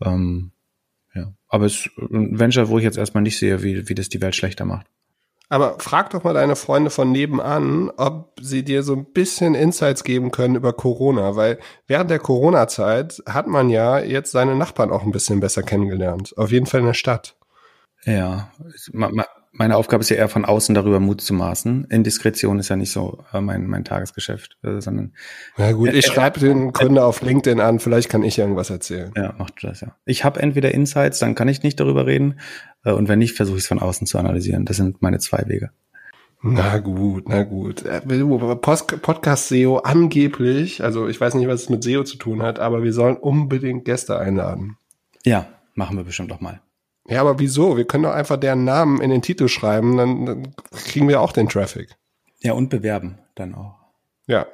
Ähm, 0.03 0.51
ja. 1.13 1.33
Aber 1.47 1.65
es 1.65 1.85
ist 1.85 1.89
ein 1.97 2.39
Venture, 2.39 2.69
wo 2.69 2.77
ich 2.77 2.83
jetzt 2.83 2.97
erstmal 2.97 3.23
nicht 3.23 3.37
sehe, 3.37 3.61
wie, 3.61 3.87
wie 3.87 3.95
das 3.95 4.09
die 4.09 4.21
Welt 4.21 4.35
schlechter 4.35 4.65
macht. 4.65 4.87
Aber 5.47 5.77
frag 5.79 6.09
doch 6.09 6.23
mal 6.23 6.33
deine 6.33 6.55
Freunde 6.55 6.89
von 6.89 7.11
nebenan, 7.11 7.91
ob 7.97 8.33
sie 8.41 8.63
dir 8.63 8.81
so 8.81 8.93
ein 8.95 9.05
bisschen 9.05 9.53
Insights 9.53 10.03
geben 10.03 10.31
können 10.31 10.55
über 10.55 10.73
Corona, 10.73 11.35
weil 11.35 11.59
während 11.85 12.09
der 12.09 12.17
Corona-Zeit 12.17 13.21
hat 13.27 13.45
man 13.47 13.69
ja 13.69 13.99
jetzt 13.99 14.31
seine 14.31 14.55
Nachbarn 14.55 14.91
auch 14.91 15.03
ein 15.03 15.11
bisschen 15.11 15.39
besser 15.39 15.61
kennengelernt. 15.61 16.35
Auf 16.37 16.51
jeden 16.51 16.65
Fall 16.65 16.79
in 16.79 16.87
der 16.87 16.93
Stadt. 16.95 17.35
Ja, 18.05 18.51
meine 19.57 19.77
Aufgabe 19.77 20.01
ist 20.01 20.09
ja 20.09 20.17
eher 20.17 20.29
von 20.29 20.45
außen 20.45 20.75
darüber 20.75 20.99
Mut 20.99 21.21
zu 21.21 21.33
maßen. 21.33 21.85
Indiskretion 21.85 22.59
ist 22.59 22.69
ja 22.69 22.75
nicht 22.75 22.91
so 22.91 23.23
äh, 23.33 23.41
mein, 23.41 23.67
mein 23.67 23.85
Tagesgeschäft, 23.85 24.57
äh, 24.63 24.81
sondern. 24.81 25.13
Ja 25.57 25.71
gut, 25.71 25.89
ich 25.89 26.05
äh, 26.05 26.11
schreibe 26.11 26.39
den 26.39 26.71
Gründer 26.73 27.05
auf 27.05 27.21
LinkedIn 27.21 27.59
an, 27.59 27.79
vielleicht 27.79 28.09
kann 28.09 28.23
ich 28.23 28.37
irgendwas 28.37 28.69
erzählen. 28.69 29.11
Ja, 29.15 29.33
mach 29.37 29.49
du 29.51 29.67
das 29.67 29.81
ja. 29.81 29.95
Ich 30.05 30.23
habe 30.23 30.41
entweder 30.41 30.73
Insights, 30.73 31.19
dann 31.19 31.35
kann 31.35 31.47
ich 31.47 31.63
nicht 31.63 31.79
darüber 31.79 32.05
reden, 32.05 32.39
und 32.83 33.07
wenn 33.07 33.17
nicht, 33.17 33.35
versuche 33.35 33.57
ich 33.57 33.63
es 33.63 33.67
von 33.67 33.79
außen 33.79 34.05
zu 34.05 34.19
analysieren. 34.19 34.65
Das 34.65 34.77
sind 34.77 35.01
meine 35.01 35.17
zwei 35.17 35.47
Wege. 35.47 35.71
Na 36.43 36.77
gut, 36.77 37.23
na 37.27 37.41
gut. 37.41 37.83
Podcast 38.61 39.47
SEO 39.47 39.77
angeblich, 39.77 40.83
also 40.83 41.07
ich 41.07 41.19
weiß 41.19 41.33
nicht, 41.33 41.47
was 41.47 41.63
es 41.63 41.69
mit 41.69 41.83
SEO 41.83 42.03
zu 42.03 42.17
tun 42.17 42.43
hat, 42.43 42.59
aber 42.59 42.83
wir 42.83 42.93
sollen 42.93 43.17
unbedingt 43.17 43.85
Gäste 43.85 44.19
einladen. 44.19 44.77
Ja, 45.23 45.47
machen 45.73 45.97
wir 45.97 46.03
bestimmt 46.03 46.31
auch 46.31 46.41
mal. 46.41 46.61
Ja, 47.07 47.21
aber 47.21 47.39
wieso? 47.39 47.77
Wir 47.77 47.85
können 47.85 48.03
doch 48.03 48.13
einfach 48.13 48.37
deren 48.37 48.63
Namen 48.63 48.99
in 48.99 49.11
den 49.11 49.21
Titel 49.21 49.47
schreiben, 49.47 49.97
dann, 49.97 50.25
dann 50.25 50.55
kriegen 50.71 51.07
wir 51.07 51.21
auch 51.21 51.31
den 51.31 51.47
Traffic. 51.47 51.95
Ja, 52.41 52.53
und 52.53 52.69
bewerben 52.69 53.19
dann 53.35 53.53
auch. 53.53 53.75
Ja. 54.27 54.47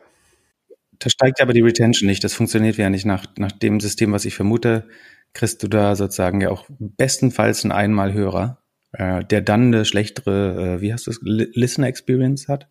Da 0.99 1.09
steigt 1.09 1.41
aber 1.41 1.53
die 1.53 1.61
Retention 1.61 2.07
nicht. 2.07 2.23
Das 2.23 2.33
funktioniert 2.33 2.77
ja 2.77 2.89
nicht 2.89 3.05
nach, 3.05 3.25
nach 3.37 3.51
dem 3.51 3.79
System, 3.79 4.11
was 4.11 4.25
ich 4.25 4.35
vermute. 4.35 4.87
Kriegst 5.33 5.63
du 5.63 5.67
da 5.67 5.95
sozusagen 5.95 6.41
ja 6.41 6.49
auch 6.49 6.65
bestenfalls 6.69 7.63
einen 7.63 7.71
Einmalhörer, 7.71 8.59
äh, 8.91 9.23
der 9.23 9.41
dann 9.41 9.67
eine 9.67 9.85
schlechtere, 9.85 10.75
äh, 10.77 10.81
wie 10.81 10.93
heißt 10.93 11.07
das, 11.07 11.19
Listener 11.21 11.87
Experience 11.87 12.49
hat. 12.49 12.67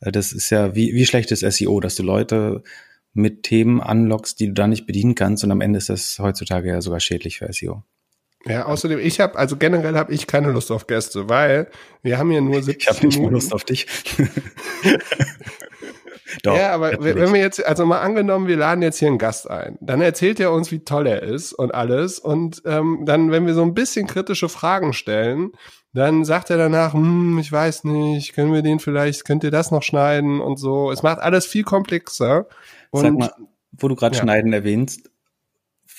Äh, 0.00 0.10
das 0.10 0.32
ist 0.32 0.50
ja 0.50 0.74
wie, 0.74 0.94
wie 0.94 1.06
schlechtes 1.06 1.40
SEO, 1.40 1.78
dass 1.80 1.94
du 1.94 2.02
Leute 2.02 2.62
mit 3.14 3.44
Themen 3.44 3.80
anlockst, 3.80 4.40
die 4.40 4.48
du 4.48 4.54
da 4.54 4.66
nicht 4.66 4.86
bedienen 4.86 5.14
kannst 5.14 5.44
und 5.44 5.50
am 5.50 5.60
Ende 5.60 5.78
ist 5.78 5.90
das 5.90 6.18
heutzutage 6.18 6.68
ja 6.68 6.80
sogar 6.80 7.00
schädlich 7.00 7.38
für 7.38 7.52
SEO. 7.52 7.84
Ja, 8.46 8.66
außerdem, 8.66 8.98
ich 8.98 9.20
habe, 9.20 9.38
also 9.38 9.56
generell 9.56 9.94
habe 9.96 10.12
ich 10.12 10.26
keine 10.26 10.50
Lust 10.50 10.72
auf 10.72 10.86
Gäste, 10.86 11.28
weil 11.28 11.68
wir 12.02 12.18
haben 12.18 12.32
ja 12.32 12.40
nur 12.40 12.62
70 12.62 12.82
Ich 12.82 12.88
habe 12.88 13.06
nicht 13.06 13.16
Minuten. 13.16 13.34
Lust 13.34 13.52
auf 13.54 13.64
dich. 13.64 13.86
Doch, 16.42 16.56
ja, 16.56 16.72
aber 16.72 16.92
natürlich. 16.92 17.16
wenn 17.16 17.32
wir 17.34 17.40
jetzt, 17.40 17.64
also 17.64 17.84
mal 17.84 18.00
angenommen, 18.00 18.46
wir 18.46 18.56
laden 18.56 18.82
jetzt 18.82 18.98
hier 18.98 19.08
einen 19.08 19.18
Gast 19.18 19.50
ein, 19.50 19.76
dann 19.80 20.00
erzählt 20.00 20.40
er 20.40 20.50
uns, 20.52 20.72
wie 20.72 20.80
toll 20.80 21.06
er 21.06 21.22
ist 21.22 21.52
und 21.52 21.74
alles. 21.74 22.18
Und 22.18 22.62
ähm, 22.64 23.02
dann, 23.04 23.30
wenn 23.30 23.46
wir 23.46 23.54
so 23.54 23.62
ein 23.62 23.74
bisschen 23.74 24.06
kritische 24.06 24.48
Fragen 24.48 24.92
stellen, 24.94 25.52
dann 25.92 26.24
sagt 26.24 26.48
er 26.50 26.56
danach, 26.56 26.94
hm, 26.94 27.38
ich 27.38 27.52
weiß 27.52 27.84
nicht, 27.84 28.34
können 28.34 28.52
wir 28.52 28.62
den 28.62 28.78
vielleicht, 28.78 29.24
könnt 29.26 29.44
ihr 29.44 29.50
das 29.50 29.70
noch 29.70 29.82
schneiden 29.82 30.40
und 30.40 30.56
so. 30.56 30.90
Es 30.90 31.02
macht 31.02 31.18
alles 31.18 31.44
viel 31.46 31.64
komplexer. 31.64 32.46
Und, 32.90 33.02
Sag 33.02 33.12
mal, 33.12 33.32
wo 33.72 33.88
du 33.88 33.94
gerade 33.94 34.16
ja. 34.16 34.22
Schneiden 34.22 34.52
erwähnst, 34.52 35.10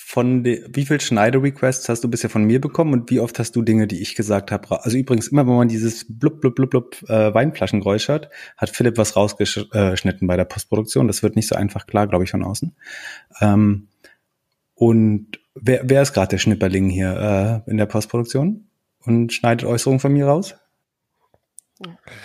von 0.06 0.44
de, 0.44 0.62
wie 0.70 0.84
viel 0.84 1.00
Schneider-Requests 1.00 1.88
hast 1.88 2.04
du 2.04 2.10
bisher 2.10 2.28
von 2.28 2.44
mir 2.44 2.60
bekommen 2.60 2.92
und 2.92 3.10
wie 3.10 3.20
oft 3.20 3.38
hast 3.38 3.56
du 3.56 3.62
Dinge, 3.62 3.86
die 3.86 4.02
ich 4.02 4.14
gesagt 4.14 4.52
habe? 4.52 4.84
Also 4.84 4.98
übrigens, 4.98 5.28
immer 5.28 5.46
wenn 5.46 5.56
man 5.56 5.68
dieses 5.68 6.04
blub, 6.06 6.42
blub, 6.42 6.54
blub, 6.54 6.70
blub 6.70 7.02
äh, 7.08 7.32
Weinflaschengeräusch 7.32 8.10
hat, 8.10 8.28
hat 8.58 8.68
Philipp 8.68 8.98
was 8.98 9.16
rausgeschnitten 9.16 10.28
bei 10.28 10.36
der 10.36 10.44
Postproduktion. 10.44 11.06
Das 11.06 11.22
wird 11.22 11.36
nicht 11.36 11.48
so 11.48 11.56
einfach 11.56 11.86
klar, 11.86 12.06
glaube 12.06 12.22
ich, 12.22 12.30
von 12.30 12.44
außen. 12.44 12.76
Ähm, 13.40 13.88
und 14.74 15.40
wer, 15.54 15.80
wer 15.84 16.02
ist 16.02 16.12
gerade 16.12 16.28
der 16.28 16.38
Schnipperling 16.38 16.90
hier 16.90 17.64
äh, 17.66 17.70
in 17.70 17.78
der 17.78 17.86
Postproduktion 17.86 18.66
und 19.00 19.32
schneidet 19.32 19.66
Äußerungen 19.66 20.00
von 20.00 20.12
mir 20.12 20.26
raus? 20.26 20.54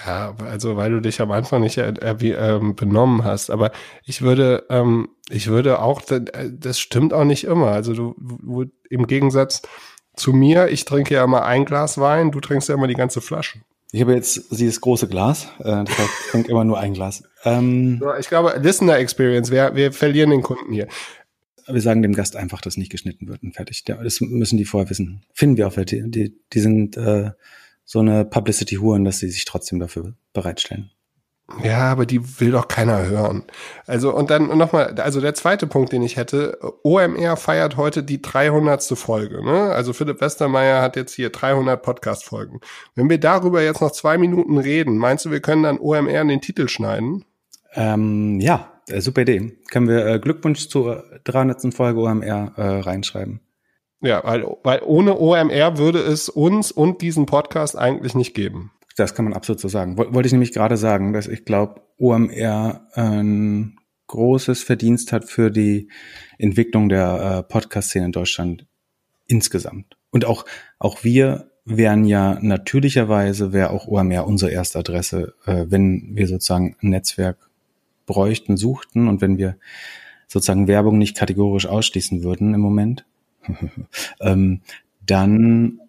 Ja, 0.05 0.35
also 0.45 0.77
weil 0.77 0.91
du 0.91 0.99
dich 0.99 1.21
am 1.21 1.31
Anfang 1.31 1.61
nicht 1.61 1.77
äh, 1.77 1.93
ähm, 2.01 2.75
benommen 2.75 3.23
hast. 3.23 3.49
Aber 3.49 3.71
ich 4.05 4.21
würde, 4.21 4.65
ähm, 4.69 5.09
ich 5.29 5.47
würde 5.47 5.81
auch, 5.81 6.01
das 6.01 6.79
stimmt 6.79 7.13
auch 7.13 7.23
nicht 7.23 7.45
immer. 7.45 7.71
Also 7.71 7.93
du, 7.93 8.15
du, 8.17 8.65
im 8.89 9.07
Gegensatz 9.07 9.61
zu 10.15 10.33
mir, 10.33 10.69
ich 10.69 10.85
trinke 10.85 11.15
ja 11.15 11.23
immer 11.23 11.45
ein 11.45 11.65
Glas 11.65 11.97
Wein, 11.97 12.31
du 12.31 12.39
trinkst 12.39 12.69
ja 12.69 12.75
immer 12.75 12.87
die 12.87 12.95
ganze 12.95 13.21
Flasche. 13.21 13.59
Ich 13.91 14.01
habe 14.01 14.13
jetzt 14.13 14.51
dieses 14.51 14.81
große 14.81 15.07
Glas, 15.07 15.47
äh, 15.59 15.83
das 15.83 15.97
heißt, 15.97 16.09
ich 16.25 16.31
trinke 16.31 16.51
immer 16.51 16.63
nur 16.63 16.79
ein 16.79 16.93
Glas. 16.93 17.23
Ähm, 17.43 18.01
ich 18.19 18.29
glaube, 18.29 18.59
Listener 18.61 18.97
Experience, 18.97 19.49
wir, 19.49 19.75
wir 19.75 19.91
verlieren 19.91 20.29
den 20.29 20.43
Kunden 20.43 20.71
hier. 20.71 20.87
Wir 21.67 21.81
sagen 21.81 22.01
dem 22.01 22.13
Gast 22.13 22.35
einfach, 22.35 22.61
dass 22.61 22.77
nicht 22.77 22.91
geschnitten 22.91 23.27
wird 23.27 23.43
und 23.43 23.53
fertig. 23.53 23.83
Das 23.85 24.21
müssen 24.21 24.57
die 24.57 24.65
vorher 24.65 24.89
wissen. 24.89 25.23
Finden 25.33 25.57
wir 25.57 25.67
auch 25.67 25.77
welche. 25.77 26.07
Die, 26.07 26.35
die 26.51 26.59
sind 26.59 26.97
äh, 26.97 27.31
so 27.91 27.97
eine 27.97 28.23
Publicity 28.23 28.75
huren, 28.75 29.03
dass 29.03 29.17
sie 29.17 29.31
sich 29.31 29.45
trotzdem 29.45 29.79
dafür 29.79 30.13
bereitstellen. 30.31 30.91
Ja, 31.63 31.91
aber 31.91 32.05
die 32.05 32.39
will 32.39 32.51
doch 32.51 32.67
keiner 32.67 33.07
hören. 33.07 33.45
Also 33.87 34.13
und 34.15 34.29
dann 34.29 34.55
nochmal, 34.55 34.93
also 34.99 35.19
der 35.19 35.33
zweite 35.33 35.65
Punkt, 35.65 35.91
den 35.91 36.03
ich 36.03 36.15
hätte, 36.15 36.59
OMR 36.83 37.35
feiert 37.35 37.77
heute 37.77 38.03
die 38.03 38.21
300. 38.21 38.83
Folge. 38.95 39.43
Ne? 39.43 39.71
Also 39.71 39.93
Philipp 39.93 40.21
Westermeier 40.21 40.83
hat 40.83 40.97
jetzt 40.97 41.15
hier 41.15 41.31
300 41.31 41.81
Podcast-Folgen. 41.81 42.59
Wenn 42.93 43.09
wir 43.09 43.19
darüber 43.19 43.63
jetzt 43.63 43.81
noch 43.81 43.91
zwei 43.91 44.19
Minuten 44.19 44.59
reden, 44.59 44.95
meinst 44.99 45.25
du, 45.25 45.31
wir 45.31 45.39
können 45.39 45.63
dann 45.63 45.79
OMR 45.79 46.21
in 46.21 46.27
den 46.27 46.41
Titel 46.41 46.67
schneiden? 46.67 47.25
Ähm, 47.73 48.39
ja, 48.39 48.71
äh, 48.87 49.01
super 49.01 49.21
Idee. 49.21 49.57
Können 49.71 49.87
wir 49.87 50.05
äh, 50.05 50.19
Glückwunsch 50.19 50.69
zur 50.69 51.05
300. 51.23 51.73
Folge 51.73 52.01
OMR 52.01 52.53
äh, 52.55 52.79
reinschreiben. 52.81 53.39
Ja, 54.01 54.23
weil, 54.23 54.45
weil 54.63 54.81
ohne 54.83 55.19
OMR 55.19 55.77
würde 55.77 55.99
es 55.99 56.29
uns 56.29 56.71
und 56.71 57.01
diesen 57.01 57.25
Podcast 57.25 57.77
eigentlich 57.77 58.15
nicht 58.15 58.33
geben. 58.33 58.71
Das 58.95 59.13
kann 59.13 59.25
man 59.25 59.33
absolut 59.33 59.59
so 59.59 59.67
sagen. 59.67 59.97
Wollte 59.97 60.27
ich 60.27 60.31
nämlich 60.31 60.53
gerade 60.53 60.77
sagen, 60.77 61.13
dass 61.13 61.27
ich 61.27 61.45
glaube, 61.45 61.81
OMR 61.97 62.87
ein 62.93 63.77
großes 64.07 64.63
Verdienst 64.63 65.11
hat 65.11 65.25
für 65.25 65.51
die 65.51 65.89
Entwicklung 66.37 66.89
der 66.89 67.45
äh, 67.47 67.51
Podcast-Szene 67.51 68.07
in 68.07 68.11
Deutschland 68.11 68.65
insgesamt. 69.27 69.97
Und 70.11 70.25
auch, 70.25 70.45
auch 70.79 71.03
wir 71.03 71.51
wären 71.65 72.03
ja 72.05 72.39
natürlicherweise, 72.41 73.53
wäre 73.53 73.69
auch 73.69 73.87
OMR 73.87 74.25
unsere 74.25 74.51
erste 74.51 74.79
Adresse, 74.79 75.35
äh, 75.45 75.65
wenn 75.67 76.15
wir 76.15 76.27
sozusagen 76.27 76.75
ein 76.81 76.89
Netzwerk 76.89 77.49
bräuchten, 78.05 78.57
suchten 78.57 79.07
und 79.07 79.21
wenn 79.21 79.37
wir 79.37 79.57
sozusagen 80.27 80.67
Werbung 80.67 80.97
nicht 80.97 81.15
kategorisch 81.15 81.67
ausschließen 81.67 82.23
würden 82.23 82.53
im 82.53 82.61
Moment, 82.61 83.05
ähm, 84.21 84.61
dann 85.05 85.79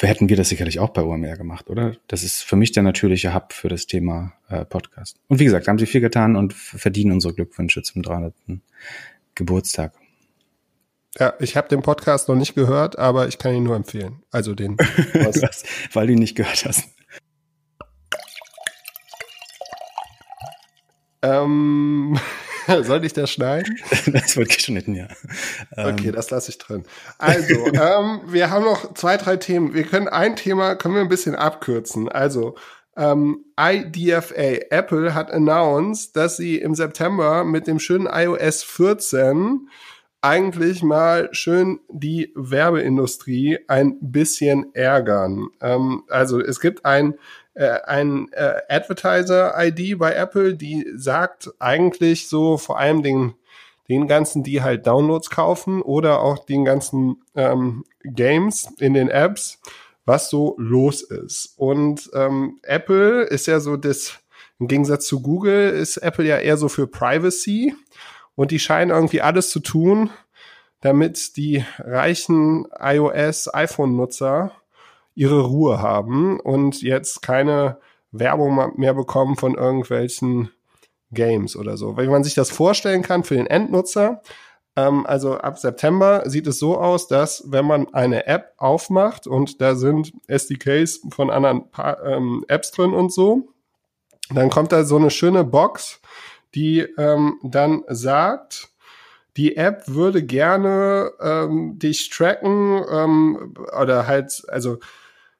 hätten 0.00 0.28
wir 0.28 0.36
das 0.36 0.48
sicherlich 0.48 0.80
auch 0.80 0.90
bei 0.90 1.02
OMR 1.02 1.36
gemacht, 1.36 1.70
oder? 1.70 1.96
Das 2.08 2.22
ist 2.22 2.42
für 2.42 2.56
mich 2.56 2.72
der 2.72 2.82
natürliche 2.82 3.34
Hub 3.34 3.52
für 3.52 3.68
das 3.68 3.86
Thema 3.86 4.32
äh, 4.48 4.64
Podcast. 4.64 5.18
Und 5.28 5.38
wie 5.38 5.44
gesagt, 5.44 5.68
haben 5.68 5.78
sie 5.78 5.86
viel 5.86 6.00
getan 6.00 6.36
und 6.36 6.52
verdienen 6.52 7.12
unsere 7.12 7.34
Glückwünsche 7.34 7.82
zum 7.82 8.02
300. 8.02 8.34
Geburtstag. 9.34 9.92
Ja, 11.18 11.34
ich 11.38 11.56
habe 11.56 11.68
den 11.68 11.82
Podcast 11.82 12.28
noch 12.28 12.34
nicht 12.34 12.54
gehört, 12.54 12.98
aber 12.98 13.28
ich 13.28 13.38
kann 13.38 13.54
ihn 13.54 13.62
nur 13.62 13.76
empfehlen. 13.76 14.22
Also 14.30 14.54
den. 14.54 14.76
Was, 15.14 15.64
weil 15.92 16.08
du 16.08 16.12
ihn 16.14 16.18
nicht 16.18 16.34
gehört 16.34 16.64
hast. 16.64 16.88
Ähm, 21.22 22.18
soll 22.82 23.04
ich 23.04 23.12
das 23.12 23.30
schneiden? 23.30 23.78
das 24.06 24.36
wird 24.36 24.48
geschnitten, 24.48 24.94
ja. 24.94 25.08
Okay, 25.72 26.08
ähm. 26.08 26.12
das 26.12 26.30
lasse 26.30 26.50
ich 26.50 26.58
drin. 26.58 26.84
Also, 27.18 27.66
ähm, 27.72 28.20
wir 28.26 28.50
haben 28.50 28.64
noch 28.64 28.94
zwei, 28.94 29.16
drei 29.16 29.36
Themen. 29.36 29.74
Wir 29.74 29.84
können 29.84 30.08
ein 30.08 30.36
Thema, 30.36 30.74
können 30.74 30.94
wir 30.94 31.02
ein 31.02 31.08
bisschen 31.08 31.34
abkürzen. 31.34 32.08
Also, 32.08 32.56
ähm, 32.96 33.44
IDFA, 33.58 34.66
Apple 34.70 35.14
hat 35.14 35.30
announced, 35.32 36.16
dass 36.16 36.36
sie 36.36 36.58
im 36.58 36.74
September 36.74 37.44
mit 37.44 37.66
dem 37.66 37.80
schönen 37.80 38.06
iOS 38.06 38.62
14 38.62 39.68
eigentlich 40.24 40.82
mal 40.82 41.28
schön 41.32 41.80
die 41.90 42.32
Werbeindustrie 42.34 43.58
ein 43.68 43.98
bisschen 44.00 44.74
ärgern. 44.74 45.48
Ähm, 45.60 46.04
also 46.08 46.40
es 46.40 46.60
gibt 46.60 46.86
ein, 46.86 47.14
äh, 47.54 47.80
ein 47.84 48.32
äh, 48.32 48.60
Advertiser-ID 48.68 49.98
bei 49.98 50.12
Apple, 50.12 50.54
die 50.54 50.86
sagt 50.94 51.50
eigentlich 51.58 52.28
so 52.28 52.58
vor 52.58 52.78
allem 52.78 53.02
den, 53.02 53.34
den 53.88 54.08
ganzen, 54.08 54.42
die 54.42 54.62
halt 54.62 54.86
Downloads 54.86 55.30
kaufen 55.30 55.80
oder 55.80 56.20
auch 56.20 56.44
den 56.44 56.64
ganzen 56.64 57.22
ähm, 57.34 57.84
Games 58.02 58.68
in 58.78 58.94
den 58.94 59.08
Apps, 59.08 59.60
was 60.04 60.30
so 60.30 60.54
los 60.58 61.02
ist. 61.02 61.54
Und 61.56 62.10
ähm, 62.14 62.58
Apple 62.62 63.22
ist 63.22 63.46
ja 63.46 63.60
so 63.60 63.76
das, 63.76 64.18
im 64.58 64.68
Gegensatz 64.68 65.06
zu 65.06 65.22
Google 65.22 65.70
ist 65.70 65.96
Apple 65.98 66.24
ja 66.24 66.38
eher 66.38 66.56
so 66.56 66.68
für 66.68 66.86
Privacy 66.86 67.74
und 68.34 68.50
die 68.50 68.58
scheinen 68.58 68.90
irgendwie 68.90 69.20
alles 69.20 69.50
zu 69.50 69.60
tun, 69.60 70.10
damit 70.80 71.36
die 71.36 71.64
reichen 71.78 72.66
iOS, 72.78 73.52
iPhone-Nutzer 73.52 74.52
ihre 75.14 75.42
Ruhe 75.42 75.80
haben 75.80 76.40
und 76.40 76.82
jetzt 76.82 77.22
keine 77.22 77.78
Werbung 78.10 78.72
mehr 78.76 78.94
bekommen 78.94 79.36
von 79.36 79.54
irgendwelchen 79.54 80.50
Games 81.10 81.56
oder 81.56 81.76
so. 81.76 81.96
Wenn 81.96 82.10
man 82.10 82.24
sich 82.24 82.34
das 82.34 82.50
vorstellen 82.50 83.02
kann 83.02 83.24
für 83.24 83.36
den 83.36 83.46
Endnutzer, 83.46 84.22
ähm, 84.76 85.06
also 85.06 85.36
ab 85.36 85.58
September 85.58 86.22
sieht 86.28 86.46
es 86.46 86.58
so 86.58 86.78
aus, 86.78 87.06
dass 87.06 87.44
wenn 87.46 87.64
man 87.64 87.92
eine 87.94 88.26
App 88.26 88.54
aufmacht 88.56 89.26
und 89.26 89.60
da 89.60 89.74
sind 89.74 90.12
SDKs 90.26 91.02
von 91.10 91.30
anderen 91.30 91.70
pa 91.70 91.96
ähm, 92.04 92.44
Apps 92.48 92.72
drin 92.72 92.92
und 92.92 93.12
so, 93.12 93.48
dann 94.30 94.50
kommt 94.50 94.72
da 94.72 94.84
so 94.84 94.96
eine 94.96 95.10
schöne 95.10 95.44
Box, 95.44 96.00
die 96.54 96.80
ähm, 96.98 97.38
dann 97.42 97.84
sagt, 97.88 98.70
die 99.36 99.56
App 99.56 99.82
würde 99.86 100.22
gerne 100.22 101.12
ähm, 101.20 101.78
dich 101.78 102.08
tracken 102.10 102.84
ähm, 102.90 103.54
oder 103.80 104.06
halt, 104.06 104.44
also 104.48 104.78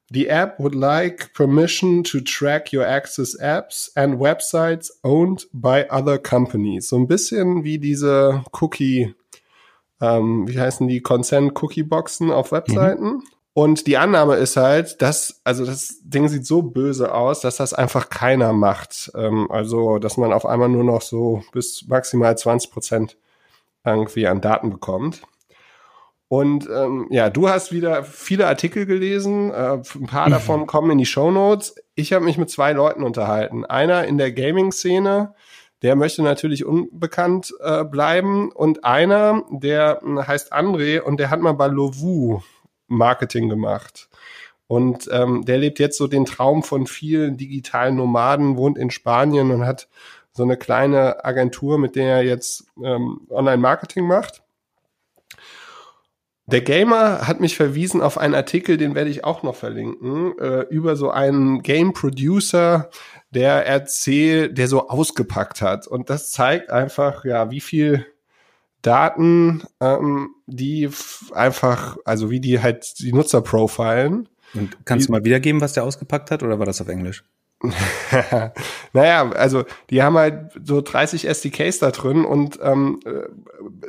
die 0.09 0.27
App 0.27 0.59
would 0.59 0.75
like 0.75 1.33
permission 1.33 2.03
to 2.03 2.19
track 2.19 2.71
your 2.71 2.85
access 2.85 3.39
apps 3.39 3.91
and 3.95 4.19
websites 4.19 4.91
owned 5.03 5.47
by 5.51 5.85
other 5.89 6.17
companies. 6.17 6.89
So 6.89 6.97
ein 6.97 7.07
bisschen 7.07 7.63
wie 7.63 7.79
diese 7.79 8.43
Cookie, 8.61 9.15
ähm, 9.99 10.47
wie 10.47 10.59
heißen 10.59 10.87
die 10.87 11.01
Consent 11.01 11.61
Cookie 11.61 11.83
Boxen 11.83 12.31
auf 12.31 12.51
Webseiten. 12.51 13.05
Mhm. 13.05 13.23
Und 13.57 13.87
die 13.87 13.97
Annahme 13.97 14.35
ist 14.35 14.57
halt, 14.57 15.01
dass, 15.01 15.39
also 15.45 15.65
das 15.65 16.01
Ding 16.03 16.27
sieht 16.27 16.45
so 16.45 16.61
böse 16.61 17.13
aus, 17.13 17.39
dass 17.39 17.55
das 17.55 17.73
einfach 17.73 18.09
keiner 18.09 18.51
macht. 18.51 19.11
Ähm, 19.15 19.49
also, 19.49 19.97
dass 19.97 20.17
man 20.17 20.33
auf 20.33 20.45
einmal 20.45 20.67
nur 20.67 20.83
noch 20.83 21.01
so 21.01 21.41
bis 21.53 21.87
maximal 21.87 22.37
20 22.37 22.69
Prozent 22.69 23.17
irgendwie 23.85 24.27
an 24.27 24.41
Daten 24.41 24.69
bekommt. 24.69 25.21
Und 26.35 26.67
ähm, 26.69 27.07
ja, 27.11 27.29
du 27.29 27.47
hast 27.47 27.71
wieder 27.71 28.03
viele 28.03 28.45
Artikel 28.47 28.85
gelesen, 28.85 29.51
äh, 29.51 29.77
ein 29.77 30.05
paar 30.05 30.27
mhm. 30.27 30.31
davon 30.31 30.67
kommen 30.67 30.91
in 30.91 30.97
die 30.97 31.05
Show 31.05 31.31
Notes. 31.31 31.75
Ich 31.95 32.11
habe 32.11 32.25
mich 32.25 32.37
mit 32.37 32.49
zwei 32.49 32.73
Leuten 32.73 33.03
unterhalten. 33.03 33.63
Einer 33.63 34.03
in 34.03 34.17
der 34.17 34.33
Gaming-Szene, 34.33 35.33
der 35.81 35.95
möchte 35.95 36.23
natürlich 36.23 36.65
unbekannt 36.65 37.53
äh, 37.61 37.85
bleiben, 37.85 38.51
und 38.51 38.83
einer, 38.83 39.43
der 39.49 40.01
äh, 40.03 40.23
heißt 40.23 40.51
André 40.51 40.99
und 40.99 41.21
der 41.21 41.29
hat 41.29 41.39
mal 41.39 41.53
bei 41.53 41.67
Lovu 41.67 42.41
Marketing 42.87 43.47
gemacht. 43.47 44.09
Und 44.67 45.07
ähm, 45.13 45.45
der 45.45 45.57
lebt 45.57 45.79
jetzt 45.79 45.97
so 45.97 46.05
den 46.05 46.25
Traum 46.25 46.63
von 46.63 46.85
vielen 46.85 47.37
digitalen 47.37 47.95
Nomaden, 47.95 48.57
wohnt 48.57 48.77
in 48.77 48.91
Spanien 48.91 49.51
und 49.51 49.65
hat 49.65 49.87
so 50.33 50.43
eine 50.43 50.57
kleine 50.57 51.23
Agentur, 51.23 51.77
mit 51.77 51.95
der 51.95 52.17
er 52.17 52.23
jetzt 52.25 52.65
ähm, 52.83 53.21
Online-Marketing 53.29 54.05
macht. 54.05 54.41
Der 56.47 56.61
Gamer 56.61 57.27
hat 57.27 57.39
mich 57.39 57.55
verwiesen 57.55 58.01
auf 58.01 58.19
einen 58.19 58.35
Artikel, 58.35 58.77
den 58.77 58.93
werde 58.93 59.09
ich 59.09 59.23
auch 59.23 59.41
noch 59.41 59.55
verlinken, 59.55 60.37
äh, 60.37 60.61
über 60.69 60.95
so 60.95 61.09
einen 61.09 61.63
Game 61.63 61.93
Producer, 61.93 62.89
der 63.31 63.65
erzählt, 63.65 64.57
der 64.57 64.67
so 64.67 64.87
ausgepackt 64.87 65.61
hat. 65.61 65.87
Und 65.87 66.09
das 66.09 66.31
zeigt 66.31 66.69
einfach, 66.69 67.25
ja, 67.25 67.49
wie 67.49 67.61
viel 67.61 68.05
Daten, 68.83 69.63
ähm, 69.81 70.35
die 70.45 70.89
einfach, 71.33 71.97
also 72.05 72.29
wie 72.29 72.39
die 72.39 72.61
halt 72.61 72.99
die 72.99 73.11
Nutzer 73.11 73.41
profilen. 73.41 74.29
Und 74.53 74.85
kannst 74.85 75.07
du 75.07 75.11
mal 75.11 75.25
wiedergeben, 75.25 75.61
was 75.61 75.73
der 75.73 75.83
ausgepackt 75.83 76.29
hat, 76.29 76.43
oder 76.43 76.59
war 76.59 76.67
das 76.67 76.79
auf 76.79 76.87
Englisch? 76.87 77.23
naja, 78.93 79.29
also 79.31 79.63
die 79.89 80.03
haben 80.03 80.17
halt 80.17 80.51
so 80.63 80.81
30 80.81 81.27
SDKs 81.27 81.79
da 81.79 81.89
drin 81.89 82.25
und 82.25 82.59
ähm, 82.61 82.99
äh, 83.05 83.27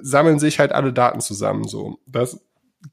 sammeln 0.01 0.39
sich 0.39 0.59
halt 0.59 0.73
alle 0.73 0.93
Daten 0.93 1.21
zusammen. 1.21 1.65
So, 1.65 1.99
das 2.07 2.41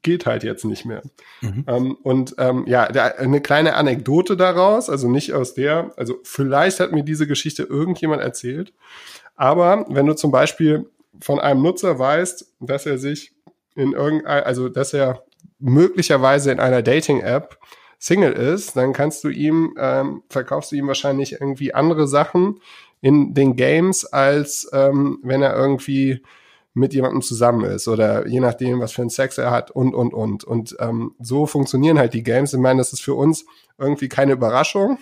geht 0.02 0.26
halt 0.26 0.42
jetzt 0.42 0.64
nicht 0.64 0.84
mehr. 0.84 1.02
Mhm. 1.40 1.64
Ähm, 1.66 1.96
und 2.02 2.34
ähm, 2.38 2.64
ja, 2.66 2.86
der, 2.90 3.18
eine 3.18 3.40
kleine 3.40 3.74
Anekdote 3.74 4.36
daraus, 4.36 4.90
also 4.90 5.08
nicht 5.08 5.32
aus 5.32 5.54
der, 5.54 5.92
also 5.96 6.18
vielleicht 6.22 6.80
hat 6.80 6.92
mir 6.92 7.04
diese 7.04 7.26
Geschichte 7.26 7.64
irgendjemand 7.64 8.22
erzählt, 8.22 8.72
aber 9.36 9.86
wenn 9.88 10.06
du 10.06 10.14
zum 10.14 10.30
Beispiel 10.30 10.90
von 11.20 11.40
einem 11.40 11.62
Nutzer 11.62 11.98
weißt, 11.98 12.54
dass 12.60 12.86
er 12.86 12.98
sich 12.98 13.32
in 13.74 13.92
irgendein, 13.92 14.44
also 14.44 14.68
dass 14.68 14.92
er 14.94 15.24
möglicherweise 15.58 16.52
in 16.52 16.60
einer 16.60 16.82
Dating-App 16.82 17.58
Single 17.98 18.32
ist, 18.32 18.76
dann 18.76 18.92
kannst 18.92 19.24
du 19.24 19.28
ihm, 19.28 19.74
ähm, 19.78 20.22
verkaufst 20.28 20.72
du 20.72 20.76
ihm 20.76 20.88
wahrscheinlich 20.88 21.32
irgendwie 21.32 21.72
andere 21.72 22.06
Sachen 22.06 22.60
in 23.00 23.34
den 23.34 23.56
Games, 23.56 24.04
als 24.04 24.68
ähm, 24.72 25.20
wenn 25.22 25.42
er 25.42 25.56
irgendwie 25.56 26.22
mit 26.74 26.92
jemandem 26.92 27.22
zusammen 27.22 27.64
ist 27.64 27.86
oder 27.86 28.26
je 28.26 28.40
nachdem, 28.40 28.80
was 28.80 28.92
für 28.92 29.02
einen 29.02 29.10
Sex 29.10 29.38
er 29.38 29.52
hat 29.52 29.70
und, 29.70 29.94
und, 29.94 30.12
und. 30.12 30.42
Und 30.44 30.76
ähm, 30.80 31.14
so 31.20 31.46
funktionieren 31.46 31.98
halt 31.98 32.14
die 32.14 32.24
Games. 32.24 32.52
Ich 32.52 32.60
meine, 32.60 32.78
das 32.78 32.92
ist 32.92 33.02
für 33.02 33.14
uns 33.14 33.46
irgendwie 33.78 34.08
keine 34.08 34.32
Überraschung. 34.32 34.98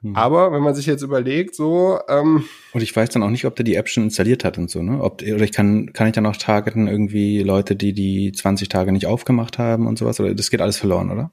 Mhm. 0.00 0.16
Aber 0.16 0.52
wenn 0.52 0.62
man 0.62 0.74
sich 0.74 0.86
jetzt 0.86 1.02
überlegt, 1.02 1.54
so 1.54 1.98
ähm, 2.08 2.44
und 2.72 2.82
ich 2.82 2.94
weiß 2.94 3.10
dann 3.10 3.22
auch 3.22 3.30
nicht, 3.30 3.44
ob 3.44 3.54
der 3.54 3.64
die 3.64 3.74
App 3.74 3.88
schon 3.88 4.04
installiert 4.04 4.44
hat 4.44 4.56
und 4.56 4.70
so, 4.70 4.82
ne? 4.82 5.02
Ob 5.02 5.22
oder 5.22 5.44
ich 5.44 5.52
kann 5.52 5.92
kann 5.92 6.06
ich 6.06 6.14
dann 6.14 6.26
auch 6.26 6.36
targeten 6.36 6.88
irgendwie 6.88 7.42
Leute, 7.42 7.76
die 7.76 7.92
die 7.92 8.32
20 8.32 8.68
Tage 8.68 8.92
nicht 8.92 9.06
aufgemacht 9.06 9.58
haben 9.58 9.86
und 9.86 9.98
sowas 9.98 10.20
oder 10.20 10.34
das 10.34 10.50
geht 10.50 10.60
alles 10.60 10.78
verloren, 10.78 11.10
oder? 11.10 11.30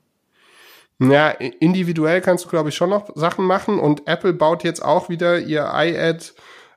Ja, 1.00 1.30
individuell 1.30 2.22
kannst 2.22 2.46
du, 2.46 2.50
glaube 2.50 2.70
ich, 2.70 2.76
schon 2.76 2.92
noch 2.92 3.10
Sachen 3.16 3.46
machen 3.46 3.80
und 3.80 4.08
Apple 4.08 4.34
baut 4.34 4.64
jetzt 4.64 4.86
auch 4.86 5.10
wieder 5.10 5.40
ihr 5.40 5.72
iAd 5.74 6.34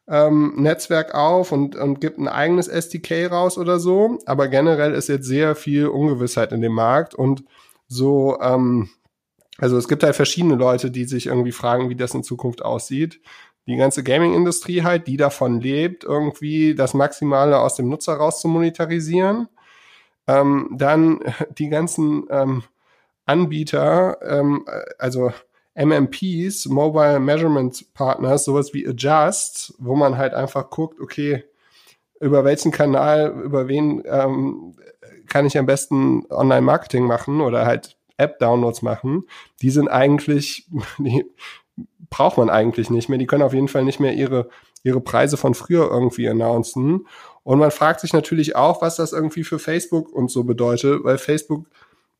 ähm, 0.09 0.55
Netzwerk 0.57 1.15
auf 1.15 1.53
und, 1.53 1.77
und 1.77 2.01
gibt 2.01 2.19
ein 2.19 2.29
eigenes 2.29 2.69
SDK 2.69 3.31
raus 3.31 3.59
oder 3.59 3.79
so. 3.79 4.19
Aber 4.27 4.49
generell 4.49 4.93
ist 4.95 5.09
jetzt 5.09 5.27
sehr 5.27 5.55
viel 5.55 5.87
Ungewissheit 5.87 6.53
in 6.53 6.61
dem 6.61 6.73
Markt 6.73 7.15
und 7.15 7.45
so, 7.89 8.39
ähm, 8.41 8.91
also 9.59 9.77
es 9.77 9.89
gibt 9.89 10.03
halt 10.03 10.17
verschiedene 10.17 10.57
Leute, 10.57 10.91
die 10.91 11.05
sich 11.05 11.27
irgendwie 11.27 11.53
fragen, 11.53 11.89
wie 11.89 11.97
das 11.97 12.15
in 12.15 12.25
Zukunft 12.25 12.65
aussieht. 12.65 13.21
Die 13.67 13.77
ganze 13.77 14.03
Gaming-Industrie 14.03 14.83
halt, 14.83 15.07
die 15.07 15.17
davon 15.17 15.61
lebt, 15.61 16.05
irgendwie 16.05 16.75
das 16.75 16.93
Maximale 16.93 17.59
aus 17.59 17.77
dem 17.77 17.89
Nutzer 17.89 18.15
raus 18.15 18.41
zu 18.41 18.49
monetarisieren. 18.49 19.49
Ähm, 20.27 20.71
dann 20.73 21.21
die 21.59 21.69
ganzen 21.69 22.25
ähm, 22.31 22.65
Anbieter, 23.27 24.19
ähm, 24.23 24.67
also 24.99 25.33
MMPs, 25.75 26.67
Mobile 26.67 27.19
Measurement 27.21 27.93
Partners, 27.95 28.45
sowas 28.45 28.73
wie 28.73 28.87
Adjust, 28.87 29.75
wo 29.79 29.97
man 29.97 30.17
halt 30.17 30.35
einfach 30.35 30.71
guckt, 30.71 31.01
okay, 31.01 31.45
über 32.21 32.45
welchen 32.45 32.71
Kanal, 32.71 33.43
über 33.45 33.69
wen 33.69 34.03
ähm, 34.07 34.77
kann 35.29 35.47
ich 35.47 35.59
am 35.59 35.67
besten 35.67 36.25
Online-Marketing 36.31 37.07
machen 37.07 37.41
oder 37.41 37.67
halt 37.67 37.97
App-Downloads 38.17 38.83
machen, 38.83 39.25
die 39.63 39.71
sind 39.71 39.89
eigentlich, 39.89 40.69
die 40.99 41.25
braucht 42.11 42.39
man 42.39 42.51
eigentlich 42.51 42.91
nicht 42.91 43.09
mehr. 43.09 43.19
Die 43.19 43.27
können 43.27 43.43
auf 43.43 43.55
jeden 43.55 43.69
Fall 43.69 43.85
nicht 43.85 43.99
mehr 43.99 44.15
ihre, 44.15 44.49
ihre 44.85 45.01
Preise 45.01 45.37
von 45.37 45.55
früher 45.55 45.91
irgendwie 45.91 46.29
announcen. 46.29 47.09
Und 47.43 47.59
man 47.59 47.73
fragt 47.73 48.01
sich 48.01 48.13
natürlich 48.13 48.55
auch, 48.55 48.81
was 48.83 48.97
das 48.97 49.13
irgendwie 49.13 49.43
für 49.43 49.59
Facebook 49.59 50.13
und 50.13 50.31
so 50.31 50.45
bedeutet, 50.45 51.03
weil 51.03 51.19
Facebook 51.19 51.67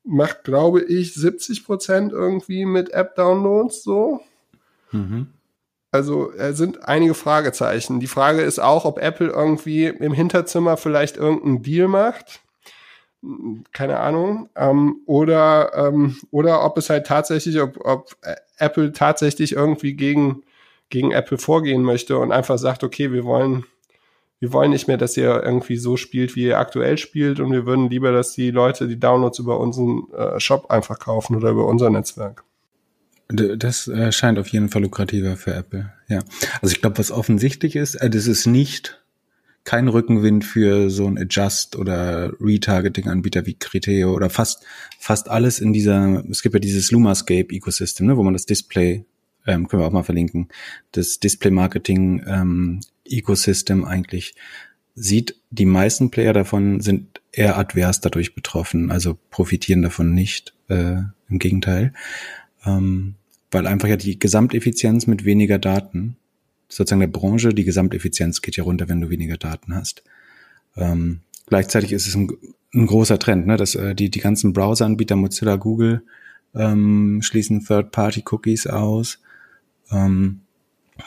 macht, 0.05 0.43
glaube 0.43 0.81
ich, 0.81 1.13
70 1.13 1.65
Prozent 1.65 2.11
irgendwie 2.13 2.65
mit 2.65 2.91
App-Downloads 2.91 3.83
so. 3.83 4.21
Mhm. 4.91 5.27
Also 5.91 6.33
äh, 6.33 6.53
sind 6.53 6.87
einige 6.87 7.13
Fragezeichen. 7.13 7.99
Die 7.99 8.07
Frage 8.07 8.41
ist 8.41 8.59
auch, 8.59 8.85
ob 8.85 8.99
Apple 8.99 9.29
irgendwie 9.29 9.85
im 9.85 10.13
Hinterzimmer 10.13 10.77
vielleicht 10.77 11.17
irgendeinen 11.17 11.63
Deal 11.63 11.87
macht. 11.87 12.41
Keine 13.71 13.99
Ahnung. 13.99 14.49
Ähm, 14.55 14.97
oder, 15.05 15.71
ähm, 15.73 16.17
oder 16.31 16.63
ob 16.63 16.77
es 16.77 16.89
halt 16.89 17.07
tatsächlich, 17.07 17.59
ob, 17.61 17.77
ob 17.83 18.15
Apple 18.57 18.91
tatsächlich 18.91 19.53
irgendwie 19.53 19.93
gegen, 19.93 20.43
gegen 20.89 21.11
Apple 21.11 21.37
vorgehen 21.37 21.81
möchte 21.81 22.17
und 22.17 22.31
einfach 22.31 22.57
sagt, 22.57 22.83
okay, 22.83 23.11
wir 23.11 23.23
wollen 23.23 23.65
wir 24.39 24.51
wollen 24.51 24.71
nicht 24.71 24.87
mehr, 24.87 24.97
dass 24.97 25.15
ihr 25.17 25.43
irgendwie 25.43 25.77
so 25.77 25.97
spielt, 25.97 26.35
wie 26.35 26.43
ihr 26.43 26.59
aktuell 26.59 26.97
spielt 26.97 27.39
und 27.39 27.51
wir 27.51 27.65
würden 27.65 27.89
lieber, 27.89 28.11
dass 28.11 28.33
die 28.33 28.51
Leute 28.51 28.87
die 28.87 28.99
Downloads 28.99 29.39
über 29.39 29.59
unseren 29.59 30.03
äh, 30.13 30.39
Shop 30.39 30.69
einfach 30.69 30.99
kaufen 30.99 31.35
oder 31.35 31.51
über 31.51 31.65
unser 31.65 31.89
Netzwerk. 31.89 32.43
Das 33.27 33.87
äh, 33.87 34.11
scheint 34.11 34.37
auf 34.37 34.47
jeden 34.49 34.69
Fall 34.69 34.83
lukrativer 34.83 35.35
für 35.35 35.53
Apple. 35.53 35.91
Ja, 36.07 36.19
also 36.61 36.73
ich 36.73 36.81
glaube, 36.81 36.99
was 36.99 37.11
offensichtlich 37.11 37.75
ist, 37.75 37.95
äh, 37.95 38.09
das 38.09 38.27
ist 38.27 38.45
nicht 38.45 39.01
kein 39.63 39.87
Rückenwind 39.87 40.45
für 40.45 40.91
so 40.91 41.07
ein 41.07 41.17
Adjust 41.17 41.75
oder 41.75 42.33
Retargeting-Anbieter 42.39 43.47
wie 43.47 43.55
Criteo 43.55 44.13
oder 44.13 44.29
fast 44.29 44.63
fast 44.99 45.27
alles 45.29 45.59
in 45.59 45.73
dieser. 45.73 46.23
Es 46.29 46.43
gibt 46.43 46.53
ja 46.53 46.59
dieses 46.59 46.91
LumaScape-Ecosystem, 46.91 48.05
ne, 48.05 48.15
wo 48.15 48.21
man 48.21 48.33
das 48.33 48.45
Display 48.45 49.05
ähm, 49.45 49.67
können 49.67 49.81
wir 49.81 49.87
auch 49.87 49.91
mal 49.91 50.03
verlinken, 50.03 50.49
das 50.91 51.19
Display-Marketing 51.19 52.23
ähm, 52.27 52.79
Ecosystem 53.05 53.85
eigentlich 53.85 54.35
sieht, 54.95 55.35
die 55.49 55.65
meisten 55.65 56.09
Player 56.09 56.33
davon 56.33 56.81
sind 56.81 57.21
eher 57.31 57.57
advers 57.57 58.01
dadurch 58.01 58.33
betroffen, 58.33 58.91
also 58.91 59.17
profitieren 59.29 59.81
davon 59.81 60.13
nicht, 60.13 60.53
äh, 60.69 60.97
im 61.29 61.39
Gegenteil, 61.39 61.93
ähm, 62.65 63.15
weil 63.51 63.67
einfach 63.67 63.87
ja 63.87 63.97
die 63.97 64.17
Gesamteffizienz 64.19 65.07
mit 65.07 65.25
weniger 65.25 65.59
Daten, 65.59 66.17
sozusagen 66.69 67.01
der 67.01 67.07
Branche, 67.07 67.49
die 67.49 67.63
Gesamteffizienz 67.63 68.41
geht 68.41 68.55
ja 68.57 68.63
runter, 68.63 68.89
wenn 68.89 69.01
du 69.01 69.09
weniger 69.09 69.37
Daten 69.37 69.75
hast. 69.75 70.03
Ähm, 70.75 71.21
gleichzeitig 71.47 71.93
ist 71.93 72.07
es 72.07 72.15
ein, 72.15 72.31
ein 72.73 72.85
großer 72.85 73.19
Trend, 73.19 73.47
ne, 73.47 73.57
dass 73.57 73.75
äh, 73.75 73.95
die, 73.95 74.09
die 74.09 74.19
ganzen 74.19 74.53
Browser-Anbieter 74.53 75.15
Mozilla, 75.15 75.57
Google 75.57 76.03
ähm, 76.53 77.21
schließen 77.21 77.65
Third-Party-Cookies 77.65 78.67
aus. 78.67 79.19
Ähm, 79.91 80.41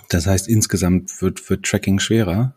das 0.09 0.27
heißt, 0.27 0.49
insgesamt 0.49 1.23
wird, 1.23 1.49
wird 1.49 1.65
Tracking 1.65 1.99
schwerer. 1.99 2.55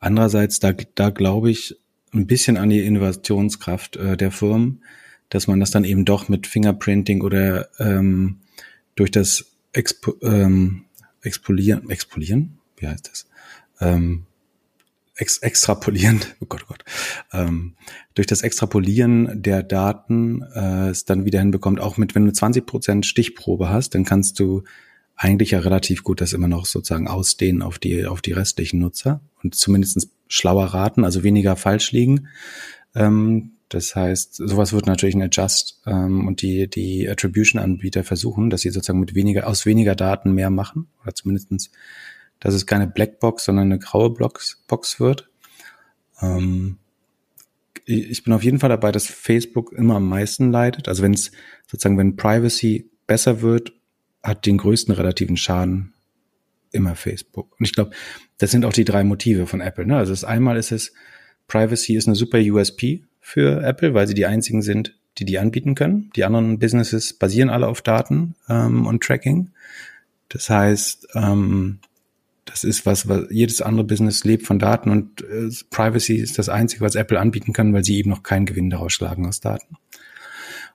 Andererseits, 0.00 0.60
da, 0.60 0.72
da 0.72 1.10
glaube 1.10 1.50
ich 1.50 1.76
ein 2.12 2.26
bisschen 2.26 2.56
an 2.56 2.70
die 2.70 2.84
Innovationskraft 2.84 3.96
äh, 3.96 4.16
der 4.16 4.30
Firmen, 4.30 4.82
dass 5.28 5.46
man 5.46 5.60
das 5.60 5.70
dann 5.70 5.84
eben 5.84 6.04
doch 6.04 6.28
mit 6.28 6.46
Fingerprinting 6.46 7.22
oder 7.22 7.68
ähm, 7.78 8.40
durch 8.94 9.10
das 9.10 9.46
Expo, 9.72 10.14
ähm, 10.22 10.84
Expolieren, 11.22 11.90
Expolieren, 11.90 12.58
wie 12.76 12.86
heißt 12.86 13.08
das? 13.08 13.26
Ähm, 13.80 14.26
ex, 15.16 15.38
extrapolieren, 15.38 16.20
oh 16.40 16.46
Gott, 16.46 16.62
oh 16.64 16.68
Gott, 16.68 16.84
ähm, 17.32 17.74
durch 18.14 18.26
das 18.26 18.42
Extrapolieren 18.42 19.42
der 19.42 19.62
Daten 19.62 20.42
äh, 20.54 20.88
es 20.88 21.04
dann 21.04 21.24
wieder 21.24 21.40
hinbekommt, 21.40 21.80
auch 21.80 21.96
mit, 21.96 22.14
wenn 22.14 22.26
du 22.26 22.32
20 22.32 22.66
Prozent 22.66 23.06
Stichprobe 23.06 23.68
hast, 23.68 23.94
dann 23.94 24.04
kannst 24.04 24.38
du 24.38 24.62
eigentlich 25.16 25.52
ja 25.52 25.60
relativ 25.60 26.02
gut 26.02 26.20
das 26.20 26.32
immer 26.32 26.48
noch 26.48 26.66
sozusagen 26.66 27.08
ausdehnen 27.08 27.62
auf 27.62 27.78
die, 27.78 28.04
auf 28.06 28.20
die 28.20 28.32
restlichen 28.32 28.80
Nutzer 28.80 29.20
und 29.42 29.54
zumindest 29.54 30.08
schlauer 30.28 30.66
raten, 30.66 31.04
also 31.04 31.22
weniger 31.22 31.56
falsch 31.56 31.92
liegen. 31.92 32.28
Ähm, 32.94 33.52
das 33.68 33.96
heißt, 33.96 34.36
sowas 34.36 34.72
wird 34.72 34.86
natürlich 34.86 35.14
ein 35.14 35.22
Adjust 35.22 35.80
ähm, 35.86 36.26
und 36.26 36.42
die, 36.42 36.68
die 36.68 37.08
Attribution-Anbieter 37.08 38.04
versuchen, 38.04 38.50
dass 38.50 38.62
sie 38.62 38.70
sozusagen 38.70 39.00
mit 39.00 39.14
weniger, 39.14 39.46
aus 39.48 39.66
weniger 39.66 39.94
Daten 39.94 40.32
mehr 40.32 40.50
machen 40.50 40.88
oder 41.02 41.14
zumindestens, 41.14 41.70
dass 42.40 42.54
es 42.54 42.66
keine 42.66 42.86
Blackbox, 42.86 43.44
sondern 43.44 43.72
eine 43.72 43.78
graue 43.78 44.10
Box, 44.10 44.62
Box 44.68 45.00
wird. 45.00 45.28
Ähm, 46.20 46.78
ich 47.86 48.24
bin 48.24 48.32
auf 48.32 48.42
jeden 48.42 48.60
Fall 48.60 48.70
dabei, 48.70 48.92
dass 48.92 49.06
Facebook 49.06 49.72
immer 49.72 49.96
am 49.96 50.08
meisten 50.08 50.50
leidet. 50.50 50.88
Also 50.88 51.02
wenn 51.02 51.12
es 51.12 51.32
sozusagen, 51.66 51.98
wenn 51.98 52.16
Privacy 52.16 52.90
besser 53.06 53.42
wird, 53.42 53.74
hat 54.24 54.46
den 54.46 54.58
größten 54.58 54.94
relativen 54.94 55.36
Schaden 55.36 55.92
immer 56.72 56.96
Facebook. 56.96 57.54
Und 57.58 57.66
ich 57.66 57.72
glaube, 57.72 57.92
das 58.38 58.50
sind 58.50 58.64
auch 58.64 58.72
die 58.72 58.84
drei 58.84 59.04
Motive 59.04 59.46
von 59.46 59.60
Apple. 59.60 59.86
Ne? 59.86 59.96
Also 59.96 60.12
das 60.12 60.24
einmal 60.24 60.56
ist 60.56 60.72
es, 60.72 60.92
Privacy 61.46 61.94
ist 61.94 62.08
eine 62.08 62.16
super 62.16 62.38
USP 62.38 63.04
für 63.20 63.62
Apple, 63.62 63.94
weil 63.94 64.08
sie 64.08 64.14
die 64.14 64.26
einzigen 64.26 64.62
sind, 64.62 64.98
die 65.18 65.24
die 65.24 65.38
anbieten 65.38 65.74
können. 65.74 66.10
Die 66.16 66.24
anderen 66.24 66.58
Businesses 66.58 67.12
basieren 67.12 67.50
alle 67.50 67.68
auf 67.68 67.82
Daten 67.82 68.34
ähm, 68.48 68.86
und 68.86 69.04
Tracking. 69.04 69.50
Das 70.28 70.50
heißt, 70.50 71.08
ähm, 71.14 71.78
das 72.44 72.64
ist 72.64 72.86
was, 72.86 73.08
was 73.08 73.26
jedes 73.30 73.62
andere 73.62 73.86
Business 73.86 74.24
lebt 74.24 74.46
von 74.46 74.58
Daten 74.58 74.90
und 74.90 75.22
äh, 75.22 75.50
Privacy 75.70 76.16
ist 76.16 76.38
das 76.38 76.48
Einzige, 76.48 76.84
was 76.84 76.94
Apple 76.94 77.20
anbieten 77.20 77.52
kann, 77.52 77.72
weil 77.72 77.84
sie 77.84 77.98
eben 77.98 78.10
noch 78.10 78.22
keinen 78.22 78.46
Gewinn 78.46 78.70
daraus 78.70 78.92
schlagen 78.92 79.26
aus 79.26 79.40
Daten. 79.40 79.76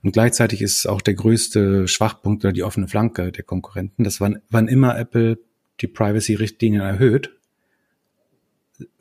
Und 0.02 0.14
gleichzeitig 0.14 0.62
ist 0.62 0.88
auch 0.88 1.02
der 1.02 1.14
größte 1.14 1.88
Schwachpunkt 1.88 2.46
oder 2.46 2.54
die 2.54 2.64
offene 2.64 2.88
Flanke 2.88 3.32
der 3.32 3.44
Konkurrenten, 3.44 4.04
dass 4.04 4.22
wann, 4.22 4.42
wann 4.50 4.68
immer 4.68 4.98
Apple 4.98 5.40
die 5.82 5.88
Privacy-Richtlinien 5.88 6.82
erhöht, 6.82 7.36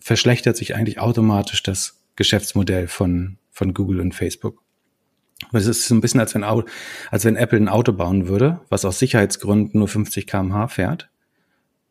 verschlechtert 0.01 0.57
sich 0.57 0.74
eigentlich 0.74 0.99
automatisch 0.99 1.62
das 1.62 2.01
Geschäftsmodell 2.16 2.88
von, 2.88 3.38
von 3.51 3.74
Google 3.74 4.01
und 4.01 4.14
Facebook. 4.14 4.62
Es 5.53 5.66
ist 5.66 5.86
so 5.86 5.94
ein 5.94 6.01
bisschen, 6.01 6.18
als 6.18 6.34
wenn, 6.34 6.42
als 6.42 7.24
wenn 7.24 7.36
Apple 7.36 7.59
ein 7.59 7.68
Auto 7.68 7.92
bauen 7.92 8.26
würde, 8.26 8.61
was 8.68 8.84
aus 8.84 8.99
Sicherheitsgründen 8.99 9.78
nur 9.78 9.86
50 9.86 10.26
kmh 10.26 10.66
fährt 10.66 11.11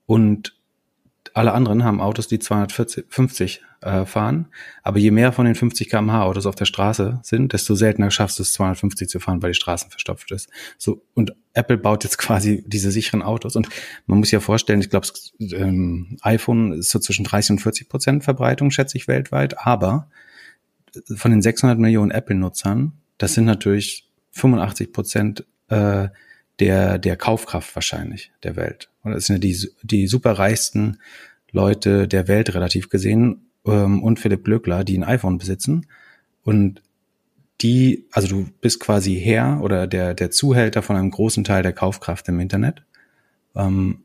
und 0.05 0.56
alle 1.37 1.53
anderen 1.53 1.83
haben 1.83 2.01
Autos, 2.01 2.27
die 2.27 2.39
250 2.39 3.61
äh, 3.81 4.05
fahren. 4.05 4.47
Aber 4.81 4.97
je 4.97 5.11
mehr 5.11 5.31
von 5.31 5.45
den 5.45 5.53
50 5.53 5.89
km/h 5.89 6.23
Autos 6.23 6.47
auf 6.47 6.55
der 6.55 6.65
Straße 6.65 7.19
sind, 7.21 7.53
desto 7.53 7.75
seltener 7.75 8.09
schaffst 8.09 8.39
du 8.39 8.43
es 8.43 8.53
250 8.53 9.07
zu 9.07 9.19
fahren, 9.19 9.43
weil 9.43 9.51
die 9.51 9.57
Straßen 9.57 9.91
verstopft 9.91 10.31
ist. 10.31 10.49
So 10.79 11.03
und 11.13 11.35
Apple 11.53 11.77
baut 11.77 12.03
jetzt 12.03 12.17
quasi 12.17 12.63
diese 12.65 12.89
sicheren 12.89 13.21
Autos 13.21 13.55
und 13.55 13.69
man 14.07 14.17
muss 14.17 14.31
ja 14.31 14.39
vorstellen, 14.39 14.81
ich 14.81 14.89
glaube, 14.89 15.07
ähm, 15.39 16.17
iPhone 16.21 16.73
ist 16.73 16.89
so 16.89 16.97
zwischen 16.97 17.23
30 17.23 17.51
und 17.51 17.59
40 17.59 17.87
Prozent 17.87 18.23
Verbreitung, 18.23 18.71
schätze 18.71 18.97
ich 18.97 19.07
weltweit. 19.07 19.59
Aber 19.59 20.09
von 21.15 21.29
den 21.29 21.43
600 21.43 21.77
Millionen 21.77 22.09
Apple-Nutzern, 22.09 22.93
das 23.19 23.35
sind 23.35 23.45
natürlich 23.45 24.09
85 24.31 24.91
Prozent 24.91 25.45
äh, 25.69 26.07
der 26.59 26.97
der 26.97 27.15
Kaufkraft 27.15 27.75
wahrscheinlich 27.75 28.31
der 28.43 28.55
Welt. 28.55 28.89
Und 29.03 29.13
das 29.13 29.25
sind 29.25 29.35
ja 29.35 29.39
die 29.39 29.69
die 29.83 30.07
superreichsten 30.07 30.97
Leute 31.51 32.07
der 32.07 32.27
Welt 32.27 32.53
relativ 32.53 32.89
gesehen 32.89 33.47
ähm, 33.65 34.03
und 34.03 34.19
Philipp 34.19 34.43
Glöckler, 34.43 34.83
die 34.83 34.97
ein 34.97 35.03
iPhone 35.03 35.37
besitzen. 35.37 35.87
Und 36.43 36.81
die, 37.61 38.05
also 38.11 38.27
du 38.27 38.47
bist 38.61 38.79
quasi 38.79 39.19
Herr 39.19 39.61
oder 39.61 39.87
der, 39.87 40.13
der 40.13 40.31
Zuhälter 40.31 40.81
von 40.81 40.95
einem 40.95 41.11
großen 41.11 41.43
Teil 41.43 41.63
der 41.63 41.73
Kaufkraft 41.73 42.27
im 42.29 42.39
Internet. 42.39 42.83
Ähm, 43.55 44.03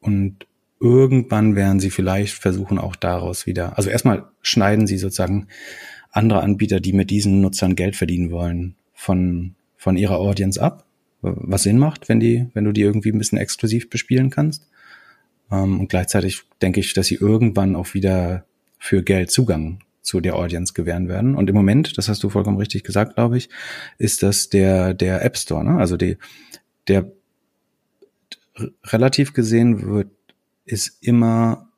und 0.00 0.46
irgendwann 0.80 1.56
werden 1.56 1.80
sie 1.80 1.90
vielleicht 1.90 2.34
versuchen, 2.34 2.78
auch 2.78 2.96
daraus 2.96 3.46
wieder, 3.46 3.76
also 3.76 3.90
erstmal 3.90 4.24
schneiden 4.42 4.86
sie 4.86 4.98
sozusagen 4.98 5.48
andere 6.10 6.40
Anbieter, 6.40 6.80
die 6.80 6.92
mit 6.92 7.10
diesen 7.10 7.40
Nutzern 7.40 7.76
Geld 7.76 7.96
verdienen 7.96 8.30
wollen, 8.30 8.74
von, 8.94 9.54
von 9.76 9.96
ihrer 9.96 10.18
Audience 10.18 10.60
ab, 10.60 10.84
was 11.20 11.64
Sinn 11.64 11.78
macht, 11.78 12.08
wenn 12.08 12.20
die, 12.20 12.46
wenn 12.54 12.64
du 12.64 12.72
die 12.72 12.82
irgendwie 12.82 13.10
ein 13.10 13.18
bisschen 13.18 13.38
exklusiv 13.38 13.90
bespielen 13.90 14.30
kannst. 14.30 14.68
Ähm, 15.50 15.80
und 15.80 15.88
gleichzeitig 15.88 16.42
denke 16.62 16.80
ich, 16.80 16.94
dass 16.94 17.06
sie 17.06 17.16
irgendwann 17.16 17.76
auch 17.76 17.94
wieder 17.94 18.44
für 18.78 19.02
Geld 19.02 19.30
Zugang 19.30 19.80
zu 20.02 20.20
der 20.20 20.36
Audience 20.36 20.72
gewähren 20.72 21.08
werden. 21.08 21.34
Und 21.34 21.50
im 21.50 21.56
Moment, 21.56 21.98
das 21.98 22.08
hast 22.08 22.22
du 22.22 22.30
vollkommen 22.30 22.56
richtig 22.56 22.84
gesagt, 22.84 23.14
glaube 23.14 23.36
ich, 23.36 23.50
ist 23.98 24.22
das 24.22 24.48
der, 24.48 24.94
der 24.94 25.24
App 25.24 25.36
Store, 25.36 25.64
ne? 25.64 25.78
Also 25.78 25.96
die, 25.96 26.16
der 26.86 27.12
relativ 28.84 29.34
gesehen 29.34 29.82
wird, 29.82 30.08
ist 30.64 30.98
immer 31.02 31.68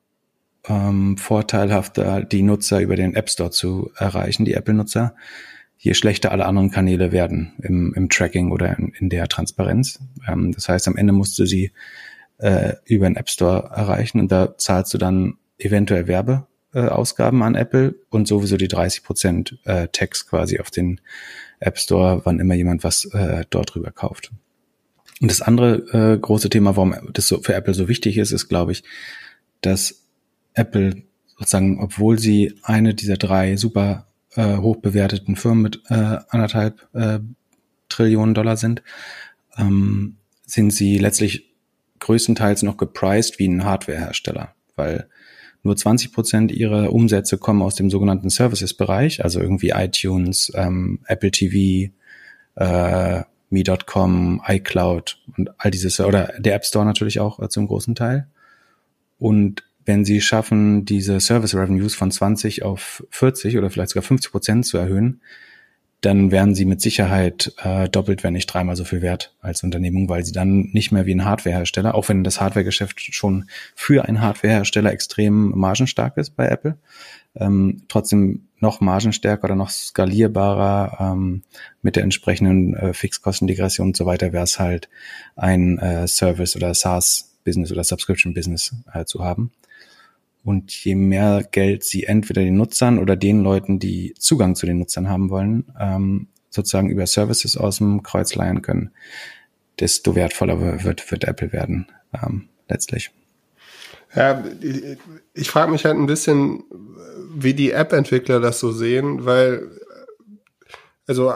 ähm, 0.65 1.17
vorteilhafter, 1.17 2.23
die 2.23 2.43
Nutzer 2.43 2.81
über 2.81 2.95
den 2.95 3.15
App 3.15 3.29
Store 3.29 3.51
zu 3.51 3.91
erreichen, 3.95 4.45
die 4.45 4.53
Apple-Nutzer, 4.53 5.15
je 5.81 5.95
schlechter 5.95 6.31
alle 6.31 6.45
anderen 6.45 6.69
Kanäle 6.69 7.11
werden 7.11 7.53
im, 7.63 7.93
im 7.95 8.07
Tracking 8.07 8.51
oder 8.51 8.77
in, 8.77 8.93
in 8.99 9.09
der 9.09 9.27
Transparenz. 9.27 9.99
Ähm, 10.27 10.51
das 10.51 10.69
heißt, 10.69 10.87
am 10.87 10.95
Ende 10.95 11.11
musst 11.11 11.37
du 11.39 11.45
sie 11.45 11.71
äh, 12.37 12.73
über 12.85 13.09
den 13.09 13.15
App 13.15 13.29
Store 13.29 13.71
erreichen 13.75 14.19
und 14.19 14.31
da 14.31 14.57
zahlst 14.57 14.93
du 14.93 14.99
dann 14.99 15.37
eventuell 15.57 16.07
Werbe 16.07 16.45
äh, 16.73 16.81
an 16.81 17.55
Apple 17.55 17.95
und 18.09 18.27
sowieso 18.27 18.57
die 18.57 18.67
30 18.67 19.03
Prozent 19.03 19.57
äh, 19.65 19.87
Tax 19.91 20.27
quasi 20.27 20.59
auf 20.59 20.69
den 20.69 21.01
App 21.59 21.79
Store, 21.79 22.21
wann 22.25 22.39
immer 22.39 22.53
jemand 22.53 22.83
was 22.83 23.05
äh, 23.05 23.43
dort 23.49 23.73
drüber 23.73 23.91
kauft. 23.91 24.31
Und 25.19 25.31
das 25.31 25.41
andere 25.41 26.13
äh, 26.13 26.17
große 26.17 26.49
Thema, 26.49 26.75
warum 26.75 26.95
das 27.11 27.27
so 27.27 27.41
für 27.41 27.55
Apple 27.55 27.73
so 27.73 27.87
wichtig 27.87 28.19
ist, 28.19 28.31
ist, 28.31 28.49
glaube 28.49 28.71
ich, 28.71 28.83
dass 29.61 30.03
Apple 30.53 31.03
sozusagen, 31.37 31.79
obwohl 31.81 32.19
sie 32.19 32.53
eine 32.61 32.93
dieser 32.93 33.17
drei 33.17 33.55
super 33.57 34.07
äh, 34.35 34.57
hoch 34.57 34.77
bewerteten 34.77 35.35
Firmen 35.35 35.63
mit 35.63 35.81
äh, 35.89 36.17
anderthalb 36.29 36.87
äh, 36.93 37.19
Trillionen 37.89 38.33
Dollar 38.33 38.57
sind, 38.57 38.81
ähm, 39.57 40.17
sind 40.45 40.71
sie 40.71 40.97
letztlich 40.97 41.51
größtenteils 41.99 42.63
noch 42.63 42.77
gepriced 42.77 43.39
wie 43.39 43.47
ein 43.47 43.63
Hardwarehersteller, 43.63 44.55
weil 44.75 45.07
nur 45.63 45.75
20 45.77 46.11
Prozent 46.11 46.51
ihrer 46.51 46.91
Umsätze 46.91 47.37
kommen 47.37 47.61
aus 47.61 47.75
dem 47.75 47.89
sogenannten 47.89 48.29
Services-Bereich, 48.29 49.23
also 49.23 49.39
irgendwie 49.39 49.69
iTunes, 49.69 50.51
ähm, 50.55 50.99
Apple 51.05 51.31
TV, 51.31 51.91
äh, 52.55 53.23
Me.com, 53.51 54.41
iCloud 54.47 55.19
und 55.37 55.51
all 55.57 55.71
dieses, 55.71 55.99
oder 55.99 56.33
der 56.39 56.55
App 56.55 56.65
Store 56.65 56.85
natürlich 56.85 57.19
auch 57.19 57.39
äh, 57.39 57.49
zum 57.49 57.67
großen 57.67 57.95
Teil. 57.95 58.27
Und 59.19 59.63
wenn 59.85 60.05
sie 60.05 60.21
schaffen, 60.21 60.85
diese 60.85 61.19
Service 61.19 61.55
Revenues 61.55 61.95
von 61.95 62.11
20 62.11 62.63
auf 62.63 63.03
40 63.09 63.57
oder 63.57 63.69
vielleicht 63.69 63.91
sogar 63.91 64.03
50 64.03 64.31
Prozent 64.31 64.65
zu 64.65 64.77
erhöhen, 64.77 65.21
dann 66.01 66.31
wären 66.31 66.55
sie 66.55 66.65
mit 66.65 66.81
Sicherheit 66.81 67.53
äh, 67.63 67.87
doppelt, 67.87 68.23
wenn 68.23 68.33
nicht 68.33 68.47
dreimal 68.47 68.75
so 68.75 68.83
viel 68.83 69.03
wert 69.03 69.35
als 69.39 69.63
Unternehmung, 69.63 70.09
weil 70.09 70.25
sie 70.25 70.31
dann 70.31 70.69
nicht 70.73 70.91
mehr 70.91 71.05
wie 71.05 71.13
ein 71.13 71.25
Hardwarehersteller, 71.25 71.93
auch 71.93 72.09
wenn 72.09 72.23
das 72.23 72.41
Hardwaregeschäft 72.41 72.99
schon 73.13 73.45
für 73.75 74.05
einen 74.05 74.19
Hardwarehersteller 74.19 74.91
extrem 74.91 75.51
margenstark 75.51 76.17
ist 76.17 76.31
bei 76.31 76.47
Apple, 76.47 76.77
ähm, 77.35 77.83
trotzdem 77.87 78.47
noch 78.59 78.81
margenstärker 78.81 79.45
oder 79.45 79.55
noch 79.55 79.69
skalierbarer 79.69 81.13
ähm, 81.13 81.43
mit 81.83 81.95
der 81.95 82.03
entsprechenden 82.03 82.75
äh, 82.75 82.93
Fixkostendegression 82.93 83.89
und 83.89 83.97
so 83.97 84.07
weiter 84.07 84.33
wäre 84.33 84.43
es 84.43 84.59
halt 84.59 84.89
ein 85.35 85.77
äh, 85.77 86.07
Service 86.07 86.55
oder 86.55 86.73
SaaS-Business 86.73 87.71
oder 87.71 87.83
Subscription-Business 87.83 88.75
äh, 88.91 89.05
zu 89.05 89.23
haben. 89.23 89.51
Und 90.43 90.71
je 90.71 90.95
mehr 90.95 91.47
Geld 91.51 91.83
sie 91.83 92.03
entweder 92.03 92.41
den 92.41 92.57
Nutzern 92.57 92.97
oder 92.99 93.15
den 93.15 93.41
Leuten, 93.43 93.79
die 93.79 94.13
Zugang 94.17 94.55
zu 94.55 94.65
den 94.65 94.79
Nutzern 94.79 95.07
haben 95.07 95.29
wollen, 95.29 95.65
ähm, 95.79 96.27
sozusagen 96.49 96.89
über 96.89 97.05
Services 97.05 97.57
aus 97.57 97.77
dem 97.77 98.03
Kreuz 98.03 98.35
leihen 98.35 98.61
können, 98.61 98.91
desto 99.79 100.15
wertvoller 100.15 100.83
wird, 100.83 101.11
wird 101.11 101.23
Apple 101.23 101.53
werden, 101.53 101.87
ähm, 102.13 102.49
letztlich. 102.67 103.11
Ja, 104.15 104.43
ich, 104.61 104.97
ich 105.33 105.49
frage 105.49 105.71
mich 105.71 105.85
halt 105.85 105.95
ein 105.95 106.07
bisschen, 106.07 106.63
wie 107.33 107.53
die 107.53 107.71
App-Entwickler 107.71 108.39
das 108.39 108.59
so 108.59 108.71
sehen, 108.71 109.25
weil 109.25 109.69
also 111.07 111.33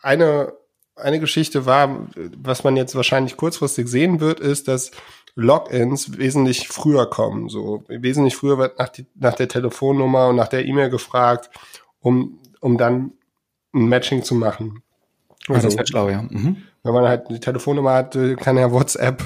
eine 0.00 0.52
eine 0.96 1.20
Geschichte 1.20 1.66
war, 1.66 2.08
was 2.36 2.64
man 2.64 2.76
jetzt 2.76 2.94
wahrscheinlich 2.94 3.36
kurzfristig 3.36 3.88
sehen 3.88 4.20
wird, 4.20 4.40
ist, 4.40 4.68
dass 4.68 4.90
Logins 5.34 6.16
wesentlich 6.16 6.68
früher 6.68 7.06
kommen. 7.06 7.48
So 7.48 7.84
wesentlich 7.88 8.36
früher 8.36 8.58
wird 8.58 8.78
nach, 8.78 8.88
die, 8.88 9.06
nach 9.14 9.34
der 9.34 9.48
Telefonnummer 9.48 10.28
und 10.28 10.36
nach 10.36 10.48
der 10.48 10.64
E-Mail 10.64 10.90
gefragt, 10.90 11.50
um, 12.00 12.38
um 12.60 12.78
dann 12.78 13.12
ein 13.74 13.88
Matching 13.88 14.22
zu 14.22 14.34
machen. 14.34 14.82
Also, 15.48 15.54
also 15.54 15.68
das 15.68 15.76
wäre 15.76 15.86
schlau, 15.86 16.08
ja. 16.08 16.22
Mhm. 16.22 16.58
Wenn 16.82 16.94
man 16.94 17.08
halt 17.08 17.28
die 17.28 17.40
Telefonnummer 17.40 17.94
hat, 17.94 18.18
kann 18.38 18.56
ja 18.56 18.70
WhatsApp, 18.70 19.22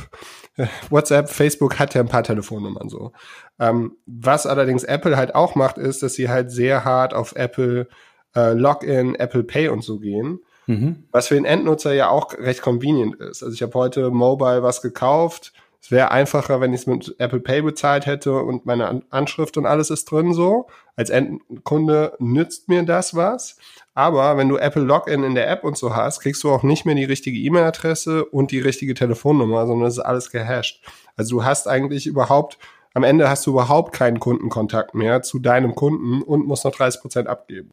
WhatsApp, 0.90 1.28
Facebook 1.28 1.78
hat 1.78 1.94
ja 1.94 2.00
ein 2.00 2.08
paar 2.08 2.24
Telefonnummern 2.24 2.88
so. 2.88 3.12
Ähm, 3.60 3.96
was 4.06 4.46
allerdings 4.46 4.84
Apple 4.84 5.16
halt 5.16 5.34
auch 5.34 5.54
macht, 5.54 5.78
ist, 5.78 6.02
dass 6.02 6.14
sie 6.14 6.28
halt 6.28 6.50
sehr 6.50 6.84
hart 6.84 7.14
auf 7.14 7.34
Apple 7.36 7.88
äh, 8.34 8.52
Login, 8.52 9.14
Apple 9.14 9.44
Pay 9.44 9.68
und 9.68 9.82
so 9.82 9.98
gehen. 9.98 10.40
Mhm. 10.66 11.04
Was 11.12 11.28
für 11.28 11.34
den 11.34 11.44
Endnutzer 11.44 11.94
ja 11.94 12.10
auch 12.10 12.34
recht 12.34 12.62
convenient 12.62 13.16
ist. 13.16 13.42
Also 13.42 13.54
ich 13.54 13.62
habe 13.62 13.74
heute 13.74 14.10
mobile 14.10 14.62
was 14.62 14.82
gekauft, 14.82 15.52
es 15.80 15.90
wäre 15.92 16.10
einfacher, 16.10 16.60
wenn 16.60 16.74
ich 16.74 16.82
es 16.82 16.86
mit 16.86 17.14
Apple 17.18 17.40
Pay 17.40 17.62
bezahlt 17.62 18.06
hätte 18.06 18.42
und 18.42 18.66
meine 18.66 19.02
Anschrift 19.10 19.56
und 19.56 19.66
alles 19.66 19.90
ist 19.90 20.10
drin 20.10 20.32
so. 20.32 20.66
Als 20.96 21.10
Endkunde 21.10 22.14
nützt 22.18 22.68
mir 22.68 22.82
das 22.82 23.14
was. 23.14 23.56
Aber 23.94 24.36
wenn 24.36 24.48
du 24.48 24.56
Apple 24.56 24.82
Login 24.82 25.22
in 25.22 25.34
der 25.34 25.48
App 25.48 25.64
und 25.64 25.78
so 25.78 25.94
hast, 25.94 26.20
kriegst 26.20 26.42
du 26.42 26.50
auch 26.50 26.62
nicht 26.62 26.84
mehr 26.84 26.94
die 26.94 27.04
richtige 27.04 27.38
E-Mail-Adresse 27.38 28.24
und 28.24 28.50
die 28.50 28.60
richtige 28.60 28.94
Telefonnummer, 28.94 29.66
sondern 29.66 29.88
es 29.88 29.94
ist 29.94 30.04
alles 30.04 30.30
gehasht. 30.30 30.84
Also 31.16 31.36
du 31.36 31.44
hast 31.44 31.68
eigentlich 31.68 32.06
überhaupt, 32.06 32.58
am 32.94 33.04
Ende 33.04 33.28
hast 33.28 33.46
du 33.46 33.52
überhaupt 33.52 33.94
keinen 33.94 34.18
Kundenkontakt 34.18 34.94
mehr 34.94 35.22
zu 35.22 35.38
deinem 35.38 35.74
Kunden 35.74 36.22
und 36.22 36.46
musst 36.46 36.64
noch 36.64 36.72
30 36.72 37.00
Prozent 37.00 37.28
abgeben. 37.28 37.70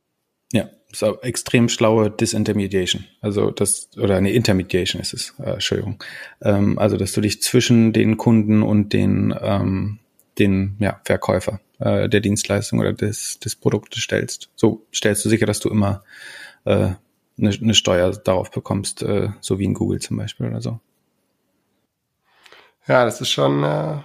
Ja, 0.55 0.69
ist 0.89 1.03
extrem 1.21 1.67
schlaue 1.67 2.09
Disintermediation. 2.09 3.03
Also 3.19 3.51
das, 3.51 3.89
oder 3.97 4.15
eine 4.15 4.31
Intermediation 4.31 5.01
ist 5.01 5.13
es, 5.13 5.33
äh, 5.37 5.51
Entschuldigung. 5.51 6.01
Ähm, 6.41 6.79
also, 6.79 6.95
dass 6.95 7.11
du 7.11 7.19
dich 7.19 7.41
zwischen 7.41 7.91
den 7.91 8.15
Kunden 8.15 8.63
und 8.63 8.93
den, 8.93 9.35
ähm, 9.41 9.99
den 10.39 10.77
ja, 10.79 11.01
Verkäufer 11.03 11.59
äh, 11.79 12.07
der 12.07 12.21
Dienstleistung 12.21 12.79
oder 12.79 12.93
des, 12.93 13.37
des 13.39 13.57
Produktes 13.57 14.03
stellst. 14.03 14.49
So 14.55 14.85
stellst 14.93 15.25
du 15.25 15.29
sicher, 15.29 15.45
dass 15.45 15.59
du 15.59 15.69
immer 15.69 16.05
äh, 16.63 16.91
eine, 17.37 17.49
eine 17.49 17.73
Steuer 17.73 18.11
darauf 18.11 18.49
bekommst, 18.49 19.01
äh, 19.01 19.31
so 19.41 19.59
wie 19.59 19.65
in 19.65 19.73
Google 19.73 19.99
zum 19.99 20.15
Beispiel 20.15 20.47
oder 20.47 20.61
so. 20.61 20.79
Ja, 22.87 23.03
das 23.03 23.19
ist 23.19 23.29
schon, 23.29 23.61
äh, 23.65 23.97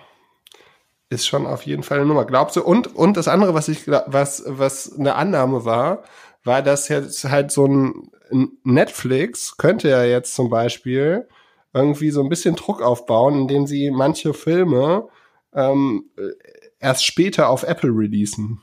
ist 1.11 1.29
schon 1.29 1.47
auf 1.47 1.63
jeden 1.63 1.85
Fall 1.85 1.99
eine 1.99 2.07
Nummer. 2.07 2.25
Glaubst 2.25 2.57
du? 2.57 2.63
Und, 2.65 2.97
und 2.97 3.17
das 3.17 3.29
andere, 3.29 3.55
was 3.55 3.69
ich, 3.69 3.87
was, 3.87 4.43
was 4.47 4.99
eine 4.99 5.15
Annahme 5.15 5.65
war, 5.65 6.03
war 6.45 6.63
das 6.63 6.89
jetzt 6.89 7.25
halt 7.25 7.51
so 7.51 7.67
ein 7.67 8.11
Netflix 8.63 9.57
könnte 9.57 9.89
ja 9.89 10.05
jetzt 10.05 10.35
zum 10.35 10.51
Beispiel 10.51 11.29
irgendwie 11.73 12.11
so 12.11 12.23
ein 12.23 12.29
bisschen 12.29 12.57
Druck 12.57 12.81
aufbauen, 12.83 13.43
indem 13.43 13.67
sie 13.67 13.91
manche 13.91 14.35
Filme 14.35 15.09
ähm, 15.53 16.11
erst 16.79 17.05
später 17.05 17.49
auf 17.49 17.65
Apple 17.65 17.91
releasen. 17.91 18.61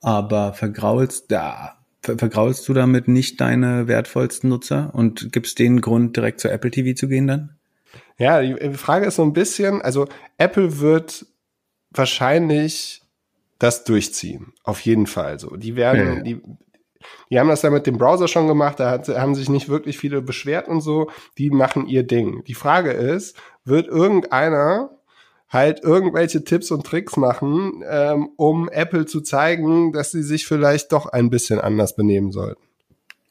Aber 0.00 0.52
vergraulst 0.52 1.30
da 1.30 1.82
vergraulst 2.02 2.68
du 2.68 2.74
damit 2.74 3.06
nicht 3.06 3.40
deine 3.40 3.86
wertvollsten 3.86 4.50
Nutzer 4.50 4.90
und 4.92 5.32
gibst 5.32 5.58
denen 5.58 5.80
Grund, 5.80 6.16
direkt 6.16 6.40
zu 6.40 6.50
Apple 6.50 6.70
TV 6.70 6.96
zu 6.96 7.08
gehen 7.08 7.28
dann? 7.28 7.56
Ja, 8.18 8.42
die 8.42 8.74
Frage 8.74 9.06
ist 9.06 9.16
so 9.16 9.22
ein 9.22 9.32
bisschen, 9.32 9.82
also 9.82 10.08
Apple 10.36 10.80
wird 10.80 11.26
wahrscheinlich 11.90 13.01
das 13.62 13.84
durchziehen. 13.84 14.52
Auf 14.64 14.80
jeden 14.80 15.06
Fall 15.06 15.38
so. 15.38 15.56
Die 15.56 15.76
werden, 15.76 16.16
ja. 16.16 16.22
die, 16.22 16.40
die 17.30 17.38
haben 17.38 17.48
das 17.48 17.62
ja 17.62 17.70
mit 17.70 17.86
dem 17.86 17.98
Browser 17.98 18.28
schon 18.28 18.48
gemacht, 18.48 18.80
da 18.80 18.90
hat, 18.90 19.08
haben 19.08 19.34
sich 19.34 19.48
nicht 19.48 19.68
wirklich 19.68 19.98
viele 19.98 20.22
beschwert 20.22 20.68
und 20.68 20.80
so. 20.80 21.10
Die 21.38 21.50
machen 21.50 21.86
ihr 21.86 22.02
Ding. 22.02 22.44
Die 22.44 22.54
Frage 22.54 22.90
ist, 22.90 23.36
wird 23.64 23.86
irgendeiner 23.86 24.90
halt 25.48 25.82
irgendwelche 25.82 26.44
Tipps 26.44 26.70
und 26.70 26.86
Tricks 26.86 27.16
machen, 27.16 27.84
ähm, 27.86 28.30
um 28.36 28.68
Apple 28.70 29.04
zu 29.04 29.20
zeigen, 29.20 29.92
dass 29.92 30.10
sie 30.10 30.22
sich 30.22 30.46
vielleicht 30.46 30.92
doch 30.92 31.06
ein 31.06 31.28
bisschen 31.28 31.60
anders 31.60 31.94
benehmen 31.94 32.32
sollten? 32.32 32.62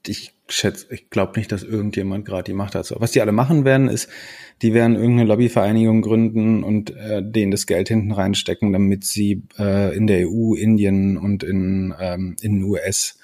Ich 0.07 0.33
schätze, 0.47 0.87
ich 0.89 1.09
glaube 1.09 1.37
nicht, 1.37 1.51
dass 1.51 1.63
irgendjemand 1.63 2.25
gerade 2.25 2.43
die 2.43 2.53
Macht 2.53 2.75
hat. 2.75 2.85
So. 2.85 2.95
Was 2.99 3.11
die 3.11 3.21
alle 3.21 3.31
machen 3.31 3.65
werden, 3.65 3.87
ist, 3.87 4.09
die 4.61 4.73
werden 4.73 4.95
irgendeine 4.95 5.29
Lobbyvereinigung 5.29 6.01
gründen 6.01 6.63
und 6.63 6.95
äh, 6.95 7.21
denen 7.23 7.51
das 7.51 7.65
Geld 7.65 7.87
hinten 7.87 8.11
reinstecken, 8.11 8.73
damit 8.73 9.03
sie 9.05 9.43
äh, 9.57 9.95
in 9.95 10.07
der 10.07 10.27
EU, 10.27 10.55
Indien 10.55 11.17
und 11.17 11.43
in, 11.43 11.93
ähm, 11.99 12.35
in 12.41 12.59
den 12.59 12.63
US 12.63 13.17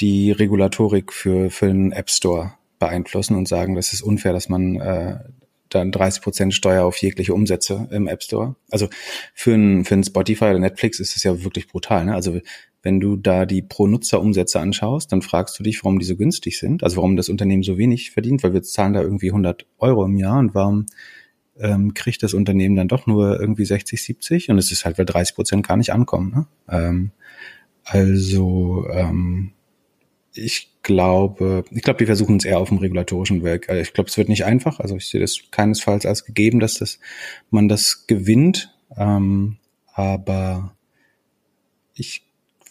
die 0.00 0.30
Regulatorik 0.30 1.12
für, 1.12 1.50
für 1.50 1.66
den 1.66 1.92
App 1.92 2.10
Store 2.10 2.52
beeinflussen 2.78 3.36
und 3.36 3.48
sagen, 3.48 3.74
das 3.74 3.92
ist 3.92 4.02
unfair, 4.02 4.32
dass 4.32 4.48
man 4.48 4.76
äh, 4.76 5.18
dann 5.76 5.92
30 5.92 6.22
Prozent 6.22 6.54
Steuer 6.54 6.84
auf 6.84 6.96
jegliche 6.98 7.34
Umsätze 7.34 7.88
im 7.90 8.08
App 8.08 8.22
Store. 8.22 8.56
Also 8.70 8.88
für 9.34 9.54
ein, 9.54 9.84
für 9.84 9.94
ein 9.94 10.04
Spotify 10.04 10.46
oder 10.46 10.58
Netflix 10.58 11.00
ist 11.00 11.16
es 11.16 11.22
ja 11.22 11.44
wirklich 11.44 11.68
brutal. 11.68 12.04
Ne? 12.04 12.14
Also 12.14 12.40
wenn 12.82 13.00
du 13.00 13.16
da 13.16 13.46
die 13.46 13.62
Pro-Nutzer-Umsätze 13.62 14.60
anschaust, 14.60 15.10
dann 15.10 15.22
fragst 15.22 15.58
du 15.58 15.64
dich, 15.64 15.82
warum 15.82 15.98
die 15.98 16.04
so 16.04 16.16
günstig 16.16 16.58
sind, 16.58 16.84
also 16.84 16.96
warum 16.96 17.16
das 17.16 17.28
Unternehmen 17.28 17.64
so 17.64 17.78
wenig 17.78 18.12
verdient, 18.12 18.44
weil 18.44 18.52
wir 18.52 18.62
zahlen 18.62 18.92
da 18.92 19.02
irgendwie 19.02 19.30
100 19.30 19.66
Euro 19.78 20.04
im 20.04 20.16
Jahr 20.16 20.38
und 20.38 20.54
warum 20.54 20.86
ähm, 21.58 21.94
kriegt 21.94 22.22
das 22.22 22.32
Unternehmen 22.32 22.76
dann 22.76 22.88
doch 22.88 23.06
nur 23.06 23.40
irgendwie 23.40 23.64
60, 23.64 24.02
70 24.02 24.50
und 24.50 24.58
es 24.58 24.70
ist 24.70 24.84
halt, 24.84 24.98
weil 24.98 25.06
30 25.06 25.34
Prozent 25.34 25.66
gar 25.66 25.76
nicht 25.76 25.92
ankommen. 25.92 26.30
Ne? 26.30 26.46
Ähm, 26.68 27.10
also 27.82 28.86
ähm, 28.92 29.52
ich 30.36 30.70
glaube, 30.82 31.64
ich 31.70 31.82
glaube, 31.82 31.98
die 31.98 32.06
versuchen 32.06 32.36
es 32.36 32.44
eher 32.44 32.58
auf 32.58 32.68
dem 32.68 32.78
regulatorischen 32.78 33.42
Weg. 33.42 33.68
Also 33.68 33.80
ich 33.80 33.92
glaube, 33.92 34.08
es 34.08 34.16
wird 34.16 34.28
nicht 34.28 34.44
einfach. 34.44 34.80
Also 34.80 34.96
ich 34.96 35.08
sehe 35.08 35.20
das 35.20 35.40
keinesfalls 35.50 36.06
als 36.06 36.24
gegeben, 36.24 36.60
dass 36.60 36.74
das, 36.74 36.98
man 37.50 37.68
das 37.68 38.06
gewinnt. 38.06 38.74
Ähm, 38.96 39.56
aber 39.94 40.76
ich 41.94 42.22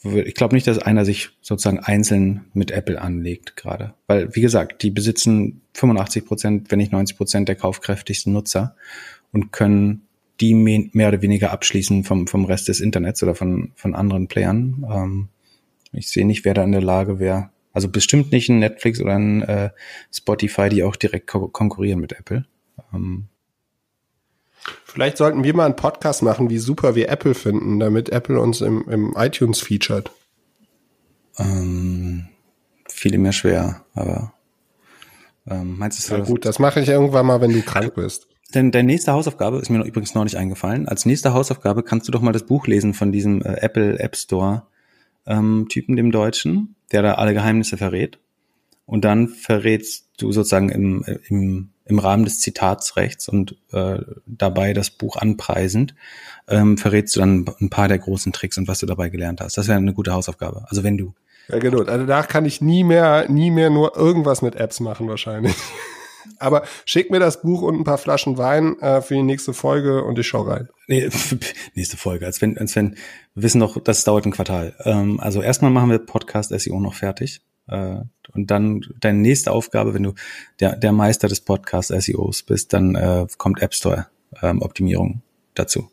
ich 0.05 0.35
glaube 0.35 0.55
nicht, 0.55 0.67
dass 0.67 0.77
einer 0.77 1.03
sich 1.03 1.29
sozusagen 1.41 1.79
einzeln 1.79 2.45
mit 2.53 2.71
Apple 2.71 3.01
anlegt 3.01 3.55
gerade. 3.55 3.95
Weil, 4.07 4.35
wie 4.35 4.41
gesagt, 4.41 4.83
die 4.83 4.91
besitzen 4.91 5.61
85 5.73 6.25
Prozent, 6.25 6.71
wenn 6.71 6.77
nicht 6.77 6.91
90 6.91 7.17
Prozent 7.17 7.49
der 7.49 7.55
kaufkräftigsten 7.55 8.31
Nutzer 8.31 8.75
und 9.31 9.51
können 9.51 10.03
die 10.41 10.53
mehr 10.53 11.07
oder 11.07 11.21
weniger 11.21 11.51
abschließen 11.51 12.03
vom, 12.03 12.27
vom 12.27 12.45
Rest 12.45 12.67
des 12.67 12.81
Internets 12.81 13.23
oder 13.23 13.35
von, 13.35 13.71
von 13.75 13.95
anderen 13.95 14.27
Playern. 14.27 14.85
Ähm, 14.89 15.29
ich 15.91 16.09
sehe 16.09 16.25
nicht, 16.25 16.45
wer 16.45 16.53
da 16.53 16.63
in 16.63 16.73
der 16.73 16.83
Lage 16.83 17.19
wäre. 17.19 17.49
Also 17.75 17.89
bestimmt 17.89 18.31
nicht 18.31 18.47
ein 18.47 18.59
Netflix 18.59 19.01
oder 19.01 19.15
ein 19.15 19.41
äh, 19.43 19.69
Spotify, 20.11 20.69
die 20.69 20.83
auch 20.83 20.95
direkt 20.95 21.27
ko 21.27 21.49
konkurrieren 21.49 21.99
mit 21.99 22.13
Apple. 22.13 22.45
Ähm, 22.93 23.27
Vielleicht 24.85 25.17
sollten 25.17 25.43
wir 25.43 25.53
mal 25.53 25.65
einen 25.65 25.75
Podcast 25.75 26.23
machen, 26.23 26.49
wie 26.49 26.57
super 26.57 26.95
wir 26.95 27.09
Apple 27.09 27.35
finden, 27.35 27.79
damit 27.79 28.09
Apple 28.09 28.39
uns 28.39 28.61
im, 28.61 28.89
im 28.89 29.13
iTunes 29.17 29.59
featured. 29.59 30.09
Ähm, 31.37 32.29
viele 32.87 33.17
mehr 33.17 33.33
schwer, 33.33 33.83
aber 33.93 34.33
ähm, 35.45 35.77
meinst 35.77 36.09
du? 36.09 36.15
Ja, 36.15 36.23
gut, 36.23 36.45
das 36.45 36.59
mache 36.59 36.79
ich 36.79 36.87
irgendwann 36.87 37.25
mal, 37.25 37.41
wenn 37.41 37.51
du 37.51 37.61
krank 37.61 37.93
bist. 37.95 38.27
Denn 38.53 38.71
deine 38.71 38.87
nächste 38.87 39.11
Hausaufgabe 39.11 39.57
ist 39.57 39.69
mir 39.69 39.79
noch, 39.79 39.85
übrigens 39.85 40.15
noch 40.15 40.23
nicht 40.23 40.37
eingefallen. 40.37 40.87
Als 40.87 41.05
nächste 41.05 41.33
Hausaufgabe 41.33 41.83
kannst 41.83 42.07
du 42.07 42.13
doch 42.13 42.21
mal 42.21 42.31
das 42.31 42.45
Buch 42.45 42.67
lesen 42.67 42.93
von 42.93 43.11
diesem 43.11 43.41
äh, 43.41 43.57
Apple 43.59 43.99
App 43.99 44.15
Store 44.15 44.63
ähm, 45.25 45.67
Typen, 45.69 45.95
dem 45.95 46.11
Deutschen, 46.11 46.75
der 46.91 47.01
da 47.01 47.13
alle 47.13 47.33
Geheimnisse 47.33 47.77
verrät. 47.77 48.19
Und 48.85 49.03
dann 49.03 49.27
verrätst 49.27 50.09
du 50.17 50.31
sozusagen 50.31 50.69
im, 50.69 51.03
im, 51.27 51.69
im 51.85 51.99
Rahmen 51.99 52.23
des 52.23 52.39
Zitatsrechts 52.39 53.27
und 53.27 53.55
äh, 53.71 53.99
dabei 54.25 54.73
das 54.73 54.91
Buch 54.91 55.17
anpreisend, 55.17 55.95
ähm, 56.47 56.77
verrätst 56.77 57.15
du 57.15 57.19
dann 57.19 57.45
ein 57.59 57.69
paar 57.69 57.87
der 57.87 57.99
großen 57.99 58.31
Tricks 58.31 58.57
und 58.57 58.67
was 58.67 58.79
du 58.79 58.85
dabei 58.85 59.09
gelernt 59.09 59.41
hast. 59.41 59.57
Das 59.57 59.67
wäre 59.67 59.77
eine 59.77 59.93
gute 59.93 60.13
Hausaufgabe. 60.13 60.65
Also 60.69 60.83
wenn 60.83 60.97
du. 60.97 61.13
Ja, 61.47 61.59
genau. 61.59 61.83
Also 61.83 62.05
da 62.05 62.23
kann 62.23 62.45
ich 62.45 62.61
nie 62.61 62.83
mehr, 62.83 63.29
nie 63.29 63.51
mehr 63.51 63.69
nur 63.69 63.95
irgendwas 63.97 64.41
mit 64.41 64.55
Apps 64.55 64.79
machen 64.79 65.07
wahrscheinlich. 65.07 65.55
Aber 66.39 66.63
schick 66.85 67.11
mir 67.11 67.19
das 67.19 67.41
Buch 67.41 67.61
und 67.61 67.75
ein 67.75 67.83
paar 67.83 67.97
Flaschen 67.97 68.37
Wein 68.37 68.79
äh, 68.79 69.01
für 69.01 69.15
die 69.15 69.23
nächste 69.23 69.53
Folge 69.53 70.03
und 70.03 70.19
ich 70.19 70.27
schau 70.27 70.41
rein. 70.41 70.69
Nee, 70.87 71.09
nächste 71.75 71.97
Folge, 71.97 72.25
als 72.25 72.41
wenn, 72.41 72.57
als 72.57 72.75
wenn, 72.75 72.95
wir 73.33 73.43
wissen 73.43 73.59
noch, 73.59 73.81
das 73.81 74.03
dauert 74.03 74.25
ein 74.25 74.31
Quartal. 74.31 74.75
Ähm, 74.83 75.19
also 75.19 75.41
erstmal 75.41 75.71
machen 75.71 75.89
wir 75.89 75.99
Podcast 75.99 76.57
SEO 76.57 76.79
noch 76.79 76.93
fertig. 76.93 77.41
Äh, 77.67 77.97
und 78.33 78.51
dann 78.51 78.81
deine 78.99 79.19
nächste 79.19 79.51
Aufgabe, 79.51 79.93
wenn 79.93 80.03
du 80.03 80.13
der, 80.59 80.75
der 80.75 80.91
Meister 80.91 81.27
des 81.27 81.41
Podcast 81.41 81.89
SEOs 81.89 82.43
bist, 82.43 82.73
dann 82.73 82.95
äh, 82.95 83.27
kommt 83.37 83.61
App 83.61 83.73
Store 83.73 84.07
ähm, 84.41 84.61
Optimierung 84.61 85.21
dazu. 85.53 85.89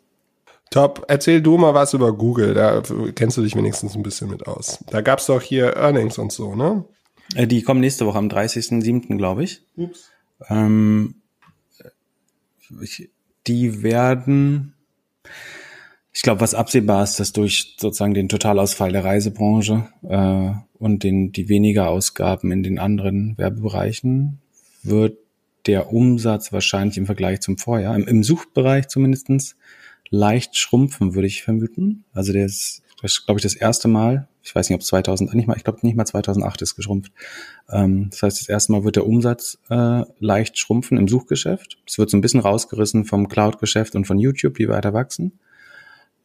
Top. 0.70 1.04
Erzähl 1.08 1.42
du 1.42 1.58
mal 1.58 1.74
was 1.74 1.92
über 1.92 2.12
Google. 2.12 2.54
Da 2.54 2.82
kennst 3.14 3.36
du 3.36 3.42
dich 3.42 3.54
wenigstens 3.54 3.94
ein 3.94 4.02
bisschen 4.02 4.30
mit 4.30 4.46
aus. 4.46 4.78
Da 4.90 5.02
gab's 5.02 5.26
doch 5.26 5.42
hier 5.42 5.76
Earnings 5.76 6.18
und 6.18 6.32
so, 6.32 6.54
ne? 6.54 6.84
Äh, 7.34 7.46
die 7.46 7.62
kommen 7.62 7.80
nächste 7.80 8.06
Woche 8.06 8.18
am 8.18 8.28
30.07., 8.28 9.16
glaube 9.16 9.44
ich. 9.44 9.62
Ups. 9.76 10.11
Ähm, 10.48 11.16
ich, 12.80 13.10
die 13.46 13.82
werden, 13.82 14.74
ich 16.12 16.22
glaube, 16.22 16.40
was 16.40 16.54
absehbar 16.54 17.02
ist, 17.04 17.20
dass 17.20 17.32
durch 17.32 17.76
sozusagen 17.78 18.14
den 18.14 18.28
Totalausfall 18.28 18.92
der 18.92 19.04
Reisebranche 19.04 19.88
äh, 20.02 20.52
und 20.78 21.02
den, 21.02 21.32
die 21.32 21.48
weniger 21.48 21.88
Ausgaben 21.88 22.52
in 22.52 22.62
den 22.62 22.78
anderen 22.78 23.36
Werbebereichen 23.38 24.38
wird 24.82 25.18
der 25.66 25.92
Umsatz 25.92 26.52
wahrscheinlich 26.52 26.98
im 26.98 27.06
Vergleich 27.06 27.40
zum 27.40 27.56
Vorjahr, 27.56 27.94
im, 27.94 28.06
im 28.08 28.24
Suchbereich 28.24 28.88
zumindestens 28.88 29.56
leicht 30.10 30.56
schrumpfen, 30.56 31.14
würde 31.14 31.28
ich 31.28 31.42
vermuten. 31.42 32.04
Also 32.12 32.32
der 32.32 32.46
ist, 32.46 32.82
das 33.00 33.12
ist, 33.12 33.26
glaube 33.26 33.38
ich, 33.38 33.42
das 33.42 33.54
erste 33.54 33.88
Mal 33.88 34.28
ich 34.42 34.54
weiß 34.54 34.68
nicht, 34.68 34.76
ob 34.76 34.82
2000, 34.82 35.34
nicht 35.34 35.46
mal, 35.46 35.56
ich 35.56 35.64
glaube 35.64 35.78
nicht 35.82 35.96
mal 35.96 36.04
2008 36.04 36.62
ist 36.62 36.74
geschrumpft. 36.74 37.12
Ähm, 37.70 38.08
das 38.10 38.22
heißt, 38.22 38.40
das 38.40 38.48
erste 38.48 38.72
Mal 38.72 38.84
wird 38.84 38.96
der 38.96 39.06
Umsatz 39.06 39.58
äh, 39.70 40.02
leicht 40.18 40.58
schrumpfen 40.58 40.98
im 40.98 41.08
Suchgeschäft. 41.08 41.78
Es 41.86 41.98
wird 41.98 42.10
so 42.10 42.16
ein 42.16 42.20
bisschen 42.20 42.40
rausgerissen 42.40 43.04
vom 43.04 43.28
Cloud-Geschäft 43.28 43.94
und 43.94 44.06
von 44.06 44.18
YouTube, 44.18 44.54
die 44.54 44.68
weiter 44.68 44.92
wachsen. 44.92 45.38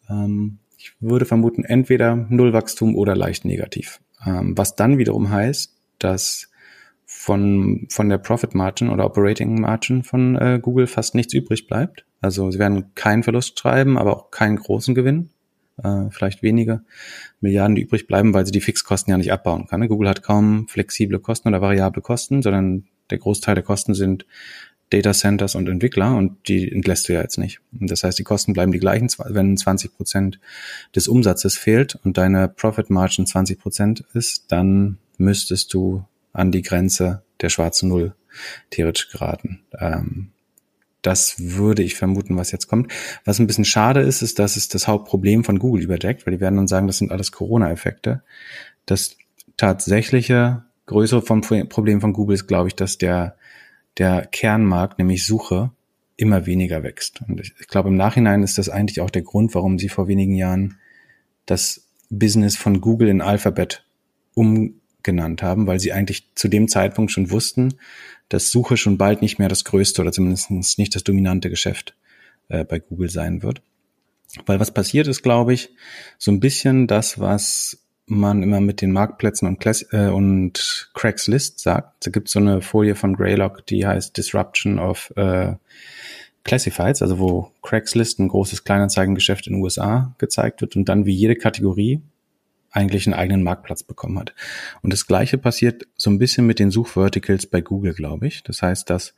Ähm, 0.09 0.59
ich 0.77 0.93
würde 0.99 1.25
vermuten, 1.25 1.63
entweder 1.63 2.15
Nullwachstum 2.15 2.95
oder 2.95 3.15
leicht 3.15 3.45
negativ. 3.45 3.99
Ähm, 4.25 4.57
was 4.57 4.75
dann 4.75 4.97
wiederum 4.97 5.29
heißt, 5.29 5.73
dass 5.99 6.49
von, 7.05 7.87
von 7.89 8.09
der 8.09 8.17
Profit 8.17 8.53
Margin 8.53 8.89
oder 8.89 9.05
Operating 9.05 9.61
Margin 9.61 10.03
von 10.03 10.35
äh, 10.35 10.59
Google 10.61 10.87
fast 10.87 11.15
nichts 11.15 11.33
übrig 11.33 11.67
bleibt. 11.67 12.05
Also 12.19 12.51
sie 12.51 12.59
werden 12.59 12.93
keinen 12.95 13.23
Verlust 13.23 13.59
schreiben, 13.59 13.97
aber 13.97 14.17
auch 14.17 14.31
keinen 14.31 14.57
großen 14.57 14.93
Gewinn 14.95 15.29
äh, 15.83 16.09
vielleicht 16.09 16.43
wenige 16.43 16.81
Milliarden, 17.41 17.75
die 17.75 17.83
übrig 17.83 18.07
bleiben, 18.07 18.33
weil 18.33 18.45
sie 18.45 18.51
die 18.51 18.61
Fixkosten 18.61 19.11
ja 19.11 19.17
nicht 19.17 19.31
abbauen 19.31 19.67
kann. 19.67 19.79
Ne? 19.79 19.87
Google 19.87 20.09
hat 20.09 20.23
kaum 20.23 20.67
flexible 20.67 21.19
Kosten 21.19 21.47
oder 21.47 21.61
variable 21.61 22.01
Kosten, 22.01 22.41
sondern 22.41 22.85
der 23.09 23.17
Großteil 23.19 23.55
der 23.55 23.63
Kosten 23.63 23.93
sind 23.93 24.25
Data 24.89 25.13
Centers 25.13 25.55
und 25.55 25.67
Entwickler 25.67 26.15
und 26.15 26.47
die 26.47 26.71
entlässt 26.71 27.09
du 27.09 27.13
ja 27.13 27.21
jetzt 27.21 27.37
nicht. 27.37 27.59
Das 27.71 28.03
heißt, 28.03 28.17
die 28.17 28.23
Kosten 28.23 28.53
bleiben 28.53 28.71
die 28.71 28.79
gleichen, 28.79 29.09
wenn 29.29 29.57
20 29.57 29.95
Prozent 29.95 30.39
des 30.95 31.07
Umsatzes 31.07 31.57
fehlt 31.57 31.99
und 32.03 32.17
deine 32.17 32.47
Profit 32.47 32.89
Margin 32.89 33.25
20 33.25 33.59
Prozent 33.59 34.05
ist, 34.13 34.51
dann 34.51 34.97
müsstest 35.17 35.73
du 35.73 36.05
an 36.31 36.51
die 36.51 36.61
Grenze 36.61 37.23
der 37.41 37.49
schwarzen 37.49 37.89
Null 37.89 38.13
theoretisch 38.69 39.09
geraten. 39.09 39.61
Ähm, 39.77 40.29
das 41.07 41.35
würde 41.39 41.83
ich 41.83 41.95
vermuten, 41.95 42.35
was 42.35 42.51
jetzt 42.51 42.67
kommt. 42.67 42.91
Was 43.23 43.39
ein 43.39 43.47
bisschen 43.47 43.63
schade 43.63 44.01
ist, 44.01 44.21
ist, 44.21 44.39
dass 44.39 44.57
es 44.57 44.67
das 44.67 44.89
Hauptproblem 44.89 45.45
von 45.45 45.57
Google 45.57 45.81
überdeckt, 45.81 46.25
weil 46.25 46.33
die 46.33 46.41
werden 46.41 46.57
dann 46.57 46.67
sagen, 46.67 46.85
das 46.85 46.97
sind 46.97 47.13
alles 47.13 47.31
Corona-Effekte. 47.31 48.23
Das 48.85 49.15
tatsächliche 49.55 50.65
größere 50.85 51.21
vom 51.21 51.39
Problem 51.39 52.01
von 52.01 52.11
Google 52.11 52.33
ist, 52.33 52.47
glaube 52.47 52.67
ich, 52.67 52.75
dass 52.75 52.97
der, 52.97 53.37
der 53.97 54.25
Kernmarkt, 54.25 54.99
nämlich 54.99 55.25
Suche, 55.25 55.71
immer 56.17 56.45
weniger 56.45 56.83
wächst. 56.83 57.21
Und 57.25 57.39
ich, 57.39 57.53
ich 57.57 57.67
glaube, 57.67 57.87
im 57.87 57.95
Nachhinein 57.95 58.43
ist 58.43 58.57
das 58.57 58.67
eigentlich 58.67 58.99
auch 58.99 59.09
der 59.09 59.21
Grund, 59.21 59.55
warum 59.55 59.79
sie 59.79 59.87
vor 59.87 60.09
wenigen 60.09 60.35
Jahren 60.35 60.77
das 61.45 61.87
Business 62.09 62.57
von 62.57 62.81
Google 62.81 63.07
in 63.07 63.21
Alphabet 63.21 63.85
umgenannt 65.07 65.41
haben, 65.41 65.67
weil 65.67 65.79
sie 65.79 65.93
eigentlich 65.93 66.27
zu 66.35 66.47
dem 66.47 66.67
Zeitpunkt 66.67 67.11
schon 67.11 67.31
wussten, 67.31 67.75
dass 68.29 68.51
Suche 68.51 68.77
schon 68.77 68.97
bald 68.97 69.21
nicht 69.21 69.39
mehr 69.39 69.49
das 69.49 69.63
größte 69.63 70.01
oder 70.01 70.11
zumindest 70.11 70.77
nicht 70.77 70.95
das 70.95 71.03
dominante 71.03 71.49
Geschäft 71.49 71.95
äh, 72.49 72.63
bei 72.65 72.79
Google 72.79 73.09
sein 73.09 73.41
wird. 73.41 73.61
Weil 74.45 74.59
was 74.59 74.73
passiert 74.73 75.07
ist, 75.07 75.23
glaube 75.23 75.53
ich, 75.53 75.69
so 76.17 76.31
ein 76.31 76.39
bisschen 76.39 76.87
das, 76.87 77.19
was 77.19 77.79
man 78.05 78.43
immer 78.43 78.61
mit 78.61 78.81
den 78.81 78.91
Marktplätzen 78.91 79.47
und, 79.47 79.59
Class 79.59 79.85
äh, 79.91 80.07
und 80.07 80.89
Craigslist 80.93 81.59
sagt. 81.59 82.05
Da 82.05 82.11
gibt 82.11 82.27
es 82.27 82.33
so 82.33 82.39
eine 82.39 82.61
Folie 82.61 82.95
von 82.95 83.15
Greylock, 83.15 83.65
die 83.65 83.85
heißt 83.85 84.15
Disruption 84.15 84.79
of 84.79 85.13
äh, 85.15 85.53
Classifieds, 86.43 87.01
also 87.01 87.19
wo 87.19 87.51
Craigslist, 87.61 88.19
ein 88.19 88.29
großes 88.29 88.63
Kleinanzeigengeschäft 88.63 89.47
in 89.47 89.53
den 89.53 89.61
USA, 89.61 90.13
gezeigt 90.17 90.61
wird 90.61 90.75
und 90.75 90.87
dann 90.87 91.05
wie 91.05 91.13
jede 91.13 91.35
Kategorie 91.35 92.01
eigentlich 92.71 93.07
einen 93.07 93.13
eigenen 93.13 93.43
Marktplatz 93.43 93.83
bekommen 93.83 94.19
hat. 94.19 94.33
Und 94.81 94.93
das 94.93 95.07
Gleiche 95.07 95.37
passiert 95.37 95.87
so 95.95 96.09
ein 96.09 96.19
bisschen 96.19 96.45
mit 96.45 96.59
den 96.59 96.71
Suchverticals 96.71 97.47
bei 97.47 97.61
Google, 97.61 97.93
glaube 97.93 98.27
ich. 98.27 98.43
Das 98.43 98.61
heißt, 98.61 98.89
dass 98.89 99.13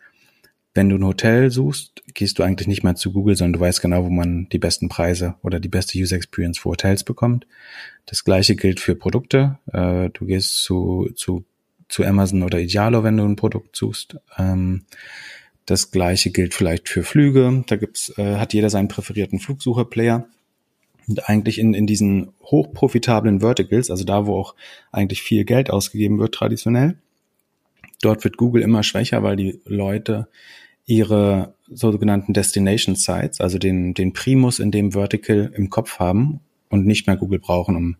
wenn 0.73 0.89
du 0.89 0.97
ein 0.97 1.05
Hotel 1.05 1.49
suchst, 1.49 2.03
gehst 2.13 2.37
du 2.37 2.43
eigentlich 2.43 2.67
nicht 2.67 2.83
mehr 2.83 2.95
zu 2.95 3.11
Google, 3.11 3.35
sondern 3.35 3.53
du 3.53 3.59
weißt 3.59 3.81
genau, 3.81 4.05
wo 4.05 4.09
man 4.09 4.47
die 4.49 4.59
besten 4.59 4.87
Preise 4.87 5.35
oder 5.41 5.59
die 5.59 5.67
beste 5.67 5.97
User 5.97 6.15
Experience 6.15 6.59
für 6.59 6.69
Hotels 6.69 7.03
bekommt. 7.03 7.47
Das 8.05 8.23
Gleiche 8.23 8.55
gilt 8.55 8.79
für 8.79 8.95
Produkte. 8.95 9.57
Äh, 9.73 10.09
du 10.11 10.25
gehst 10.25 10.63
zu, 10.63 11.09
zu, 11.15 11.43
zu 11.87 12.03
Amazon 12.03 12.43
oder 12.43 12.59
Idealo, 12.59 13.03
wenn 13.03 13.17
du 13.17 13.25
ein 13.25 13.35
Produkt 13.35 13.75
suchst. 13.75 14.17
Ähm, 14.37 14.85
das 15.65 15.91
Gleiche 15.91 16.31
gilt 16.31 16.53
vielleicht 16.53 16.87
für 16.87 17.03
Flüge. 17.03 17.63
Da 17.67 17.75
gibt's, 17.75 18.13
äh, 18.17 18.37
hat 18.37 18.53
jeder 18.53 18.69
seinen 18.69 18.87
präferierten 18.87 19.39
Flugsucher-Player. 19.39 20.27
Und 21.09 21.27
eigentlich 21.27 21.57
in, 21.57 21.73
in 21.73 21.87
diesen 21.87 22.29
hochprofitablen 22.43 23.39
Verticals, 23.41 23.89
also 23.89 24.03
da, 24.03 24.27
wo 24.27 24.37
auch 24.37 24.55
eigentlich 24.91 25.23
viel 25.23 25.43
Geld 25.43 25.71
ausgegeben 25.71 26.19
wird 26.19 26.35
traditionell, 26.35 26.97
dort 28.01 28.23
wird 28.23 28.37
Google 28.37 28.61
immer 28.61 28.83
schwächer, 28.83 29.23
weil 29.23 29.35
die 29.35 29.59
Leute 29.65 30.27
ihre 30.85 31.53
sogenannten 31.67 32.33
Destination 32.33 32.95
Sites, 32.95 33.41
also 33.41 33.57
den, 33.57 33.93
den 33.93 34.13
Primus 34.13 34.59
in 34.59 34.71
dem 34.71 34.91
Vertical 34.91 35.51
im 35.55 35.69
Kopf 35.69 35.99
haben 35.99 36.39
und 36.69 36.85
nicht 36.85 37.07
mehr 37.07 37.17
Google 37.17 37.39
brauchen, 37.39 37.75
um 37.75 37.95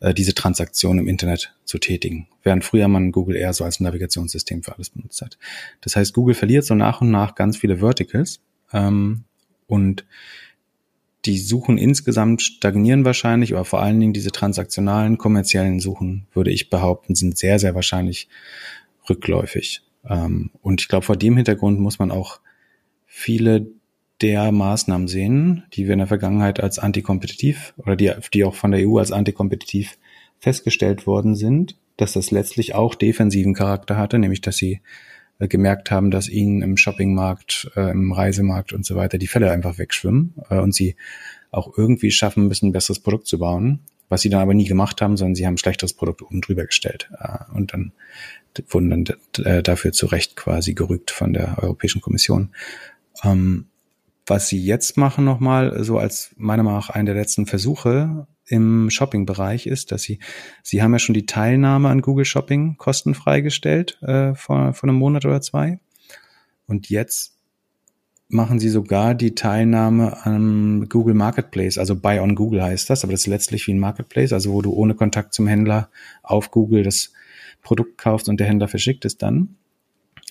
äh, 0.00 0.12
diese 0.12 0.34
Transaktion 0.34 0.98
im 0.98 1.08
Internet 1.08 1.54
zu 1.64 1.78
tätigen. 1.78 2.26
Während 2.42 2.64
früher 2.64 2.88
man 2.88 3.12
Google 3.12 3.36
eher 3.36 3.52
so 3.52 3.64
als 3.64 3.80
Navigationssystem 3.80 4.62
für 4.62 4.74
alles 4.74 4.90
benutzt 4.90 5.22
hat. 5.22 5.38
Das 5.80 5.96
heißt, 5.96 6.14
Google 6.14 6.34
verliert 6.34 6.64
so 6.64 6.74
nach 6.74 7.00
und 7.00 7.10
nach 7.10 7.34
ganz 7.34 7.56
viele 7.56 7.78
Verticals 7.78 8.40
ähm, 8.72 9.24
und 9.66 10.04
die 11.26 11.38
Suchen 11.38 11.76
insgesamt 11.76 12.42
stagnieren 12.42 13.04
wahrscheinlich, 13.04 13.52
aber 13.52 13.64
vor 13.64 13.82
allen 13.82 14.00
Dingen 14.00 14.12
diese 14.12 14.30
transaktionalen, 14.30 15.18
kommerziellen 15.18 15.80
Suchen, 15.80 16.26
würde 16.32 16.50
ich 16.50 16.70
behaupten, 16.70 17.14
sind 17.14 17.36
sehr, 17.36 17.58
sehr 17.58 17.74
wahrscheinlich 17.74 18.28
rückläufig. 19.08 19.82
Ähm, 20.08 20.50
und 20.62 20.80
ich 20.80 20.88
glaube, 20.88 21.04
vor 21.04 21.16
dem 21.16 21.36
Hintergrund 21.36 21.78
muss 21.78 21.98
man 21.98 22.10
auch 22.10 22.40
viele 23.06 23.66
der 24.22 24.52
Maßnahmen 24.52 25.08
sehen, 25.08 25.64
die 25.72 25.86
wir 25.86 25.94
in 25.94 25.98
der 25.98 26.08
Vergangenheit 26.08 26.60
als 26.60 26.78
antikompetitiv 26.78 27.74
oder 27.78 27.96
die, 27.96 28.12
die 28.34 28.44
auch 28.44 28.54
von 28.54 28.70
der 28.70 28.86
EU 28.86 28.98
als 28.98 29.12
antikompetitiv 29.12 29.98
festgestellt 30.38 31.06
worden 31.06 31.36
sind, 31.36 31.76
dass 31.96 32.12
das 32.12 32.30
letztlich 32.30 32.74
auch 32.74 32.94
defensiven 32.94 33.54
Charakter 33.54 33.96
hatte, 33.96 34.18
nämlich 34.18 34.40
dass 34.40 34.56
sie 34.56 34.80
äh, 35.40 35.48
gemerkt 35.48 35.90
haben, 35.90 36.10
dass 36.10 36.28
ihnen 36.28 36.62
im 36.62 36.76
Shoppingmarkt, 36.76 37.72
äh, 37.74 37.90
im 37.90 38.12
Reisemarkt 38.12 38.72
und 38.72 38.86
so 38.86 38.94
weiter 38.94 39.18
die 39.18 39.26
Fälle 39.26 39.50
einfach 39.50 39.78
wegschwimmen 39.78 40.34
äh, 40.50 40.58
und 40.58 40.74
sie 40.74 40.94
auch 41.50 41.76
irgendwie 41.76 42.12
schaffen 42.12 42.46
müssen, 42.46 42.68
ein 42.68 42.72
besseres 42.72 43.00
Produkt 43.00 43.26
zu 43.26 43.38
bauen, 43.38 43.80
was 44.08 44.22
sie 44.22 44.28
dann 44.28 44.42
aber 44.42 44.54
nie 44.54 44.66
gemacht 44.66 45.02
haben, 45.02 45.16
sondern 45.16 45.34
sie 45.34 45.46
haben 45.46 45.54
ein 45.54 45.58
schlechteres 45.58 45.94
Produkt 45.94 46.22
oben 46.22 46.40
drüber 46.40 46.64
gestellt 46.66 47.10
äh, 47.18 47.38
und 47.54 47.72
dann 47.72 47.92
wurden 48.68 48.90
dann 48.90 49.44
äh, 49.44 49.62
dafür 49.62 49.92
zu 49.92 50.06
Recht 50.06 50.36
quasi 50.36 50.74
gerügt 50.74 51.10
von 51.10 51.32
der 51.32 51.58
Europäischen 51.62 52.00
Kommission. 52.00 52.50
Ähm, 53.24 53.66
was 54.26 54.48
sie 54.48 54.62
jetzt 54.62 54.96
machen 54.96 55.24
nochmal, 55.24 55.82
so 55.82 55.98
als 55.98 56.34
meiner 56.36 56.62
Meinung 56.62 56.78
nach 56.78 56.90
einen 56.90 57.06
der 57.06 57.14
letzten 57.16 57.46
Versuche 57.46 58.26
im 58.50 58.90
Shopping-Bereich 58.90 59.66
ist, 59.66 59.92
dass 59.92 60.02
sie, 60.02 60.18
sie 60.62 60.82
haben 60.82 60.92
ja 60.92 60.98
schon 60.98 61.14
die 61.14 61.26
Teilnahme 61.26 61.88
an 61.88 62.02
Google 62.02 62.24
Shopping 62.24 62.76
kostenfrei 62.78 63.40
gestellt 63.40 63.98
äh, 64.02 64.34
vor, 64.34 64.74
vor 64.74 64.88
einem 64.88 64.98
Monat 64.98 65.24
oder 65.24 65.40
zwei. 65.40 65.78
Und 66.66 66.90
jetzt 66.90 67.36
machen 68.28 68.58
sie 68.58 68.68
sogar 68.68 69.14
die 69.14 69.34
Teilnahme 69.34 70.24
am 70.24 70.88
Google 70.88 71.14
Marketplace, 71.14 71.78
also 71.78 71.94
Buy 71.94 72.18
on 72.18 72.34
Google 72.34 72.62
heißt 72.62 72.90
das, 72.90 73.04
aber 73.04 73.12
das 73.12 73.22
ist 73.22 73.26
letztlich 73.28 73.66
wie 73.68 73.74
ein 73.74 73.78
Marketplace, 73.78 74.32
also 74.32 74.52
wo 74.52 74.62
du 74.62 74.72
ohne 74.72 74.94
Kontakt 74.94 75.32
zum 75.32 75.46
Händler 75.46 75.88
auf 76.22 76.50
Google 76.50 76.82
das 76.82 77.12
Produkt 77.62 77.98
kaufst 77.98 78.28
und 78.28 78.40
der 78.40 78.48
Händler 78.48 78.68
verschickt 78.68 79.04
es 79.04 79.16
dann. 79.16 79.56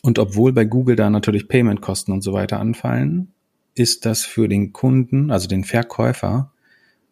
Und 0.02 0.20
obwohl 0.20 0.52
bei 0.52 0.66
Google 0.66 0.96
da 0.96 1.10
natürlich 1.10 1.48
Paymentkosten 1.48 2.14
und 2.14 2.22
so 2.22 2.34
weiter 2.34 2.60
anfallen, 2.60 3.32
ist 3.76 4.06
das 4.06 4.26
für 4.26 4.50
den 4.50 4.74
Kunden, 4.74 5.32
also 5.32 5.48
den 5.48 5.64
Verkäufer 5.64 6.52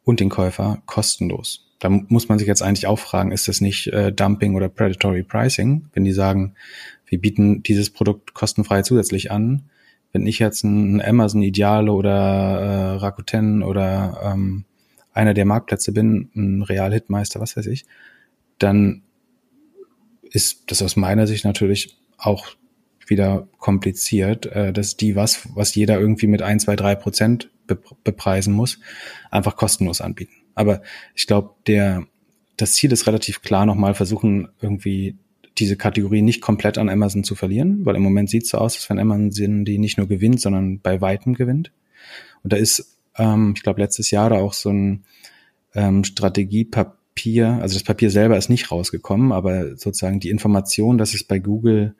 und 0.07 0.21
den 0.21 0.29
Käufer 0.29 0.81
kostenlos. 0.85 1.65
Da 1.79 1.89
muss 1.89 2.29
man 2.29 2.39
sich 2.39 2.47
jetzt 2.47 2.63
eigentlich 2.63 2.87
auch 2.87 2.97
fragen, 2.97 3.33
ist 3.33 3.49
das 3.49 3.59
nicht 3.59 3.87
äh, 3.87 4.13
Dumping 4.13 4.55
oder 4.55 4.69
Predatory 4.69 5.21
Pricing, 5.21 5.89
wenn 5.93 6.05
die 6.05 6.13
sagen, 6.13 6.55
wir 7.07 7.19
bieten 7.19 7.61
dieses 7.61 7.89
Produkt 7.89 8.33
kostenfrei 8.33 8.83
zusätzlich 8.83 9.31
an, 9.31 9.63
wenn 10.13 10.25
ich 10.25 10.39
jetzt 10.39 10.63
ein 10.63 11.01
Amazon 11.01 11.41
Ideale 11.41 11.91
oder 11.91 12.09
äh, 12.09 12.95
Rakuten 12.95 13.63
oder 13.63 14.21
ähm, 14.23 14.63
einer 15.11 15.33
der 15.33 15.43
Marktplätze 15.43 15.91
bin, 15.91 16.29
ein 16.37 16.61
Real-Hitmeister, 16.61 17.41
was 17.41 17.57
weiß 17.57 17.67
ich, 17.67 17.85
dann 18.59 19.01
ist 20.23 20.71
das 20.71 20.81
aus 20.81 20.95
meiner 20.95 21.27
Sicht 21.27 21.43
natürlich 21.43 21.97
auch 22.17 22.47
wieder 23.09 23.47
kompliziert, 23.57 24.45
äh, 24.47 24.73
dass 24.73 24.97
die 24.97 25.15
was, 25.15 25.47
was 25.55 25.75
jeder 25.75 25.99
irgendwie 25.99 26.27
mit 26.27 26.41
ein, 26.41 26.59
zwei, 26.59 26.75
drei 26.75 26.95
Prozent 26.95 27.49
be 27.67 27.79
bepreisen 28.03 28.53
muss, 28.53 28.79
einfach 29.29 29.55
kostenlos 29.55 30.01
anbieten. 30.01 30.33
Aber 30.55 30.81
ich 31.15 31.27
glaube, 31.27 31.51
der, 31.67 32.07
das 32.55 32.73
Ziel 32.73 32.91
ist 32.91 33.07
relativ 33.07 33.41
klar, 33.41 33.65
nochmal 33.65 33.93
versuchen, 33.93 34.47
irgendwie 34.61 35.17
diese 35.57 35.75
Kategorie 35.75 36.21
nicht 36.21 36.41
komplett 36.41 36.77
an 36.77 36.89
Amazon 36.89 37.23
zu 37.23 37.35
verlieren, 37.35 37.85
weil 37.85 37.95
im 37.95 38.03
Moment 38.03 38.29
sieht 38.29 38.43
es 38.43 38.49
so 38.49 38.57
aus, 38.57 38.75
als 38.75 38.89
wenn 38.89 38.99
Amazon 38.99 39.65
die 39.65 39.77
nicht 39.77 39.97
nur 39.97 40.07
gewinnt, 40.07 40.39
sondern 40.39 40.79
bei 40.79 41.01
weitem 41.01 41.33
gewinnt. 41.33 41.71
Und 42.43 42.53
da 42.53 42.57
ist, 42.57 42.97
ähm, 43.17 43.53
ich 43.55 43.63
glaube, 43.63 43.81
letztes 43.81 44.11
Jahr 44.11 44.29
da 44.29 44.37
auch 44.37 44.53
so 44.53 44.69
ein 44.69 45.03
ähm, 45.73 46.03
Strategiepapier, 46.03 47.59
also 47.61 47.75
das 47.75 47.83
Papier 47.83 48.09
selber 48.09 48.37
ist 48.37 48.49
nicht 48.49 48.71
rausgekommen, 48.71 49.31
aber 49.31 49.75
sozusagen 49.77 50.19
die 50.19 50.29
Information, 50.29 50.97
dass 50.97 51.13
es 51.13 51.23
bei 51.23 51.39
Google 51.39 51.95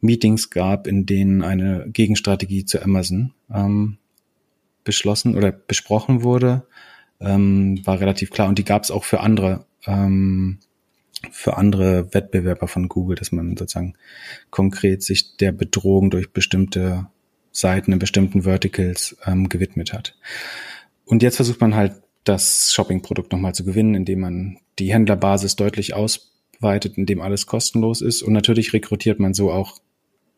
Meetings 0.00 0.50
gab, 0.50 0.86
in 0.86 1.06
denen 1.06 1.42
eine 1.42 1.86
Gegenstrategie 1.88 2.64
zu 2.64 2.82
Amazon 2.82 3.32
ähm, 3.52 3.98
beschlossen 4.84 5.36
oder 5.36 5.52
besprochen 5.52 6.22
wurde, 6.22 6.66
ähm, 7.20 7.84
war 7.84 8.00
relativ 8.00 8.30
klar. 8.30 8.48
Und 8.48 8.58
die 8.58 8.64
gab 8.64 8.84
es 8.84 8.90
auch 8.90 9.04
für 9.04 9.20
andere 9.20 9.66
ähm, 9.86 10.58
für 11.32 11.56
andere 11.56 12.14
Wettbewerber 12.14 12.68
von 12.68 12.88
Google, 12.88 13.16
dass 13.16 13.32
man 13.32 13.56
sozusagen 13.56 13.94
konkret 14.50 15.02
sich 15.02 15.36
der 15.36 15.52
Bedrohung 15.52 16.10
durch 16.10 16.32
bestimmte 16.32 17.06
Seiten 17.50 17.92
in 17.92 17.98
bestimmten 17.98 18.42
Verticals 18.42 19.16
ähm, 19.26 19.48
gewidmet 19.48 19.92
hat. 19.92 20.14
Und 21.04 21.22
jetzt 21.22 21.36
versucht 21.36 21.60
man 21.60 21.74
halt 21.74 21.94
das 22.24 22.72
Shopping-Produkt 22.72 23.32
nochmal 23.32 23.54
zu 23.54 23.64
gewinnen, 23.64 23.94
indem 23.94 24.20
man 24.20 24.58
die 24.78 24.92
Händlerbasis 24.92 25.56
deutlich 25.56 25.94
ausweitet, 25.94 26.98
indem 26.98 27.20
alles 27.20 27.46
kostenlos 27.46 28.00
ist. 28.00 28.22
Und 28.22 28.32
natürlich 28.32 28.72
rekrutiert 28.72 29.18
man 29.18 29.34
so 29.34 29.50
auch 29.50 29.78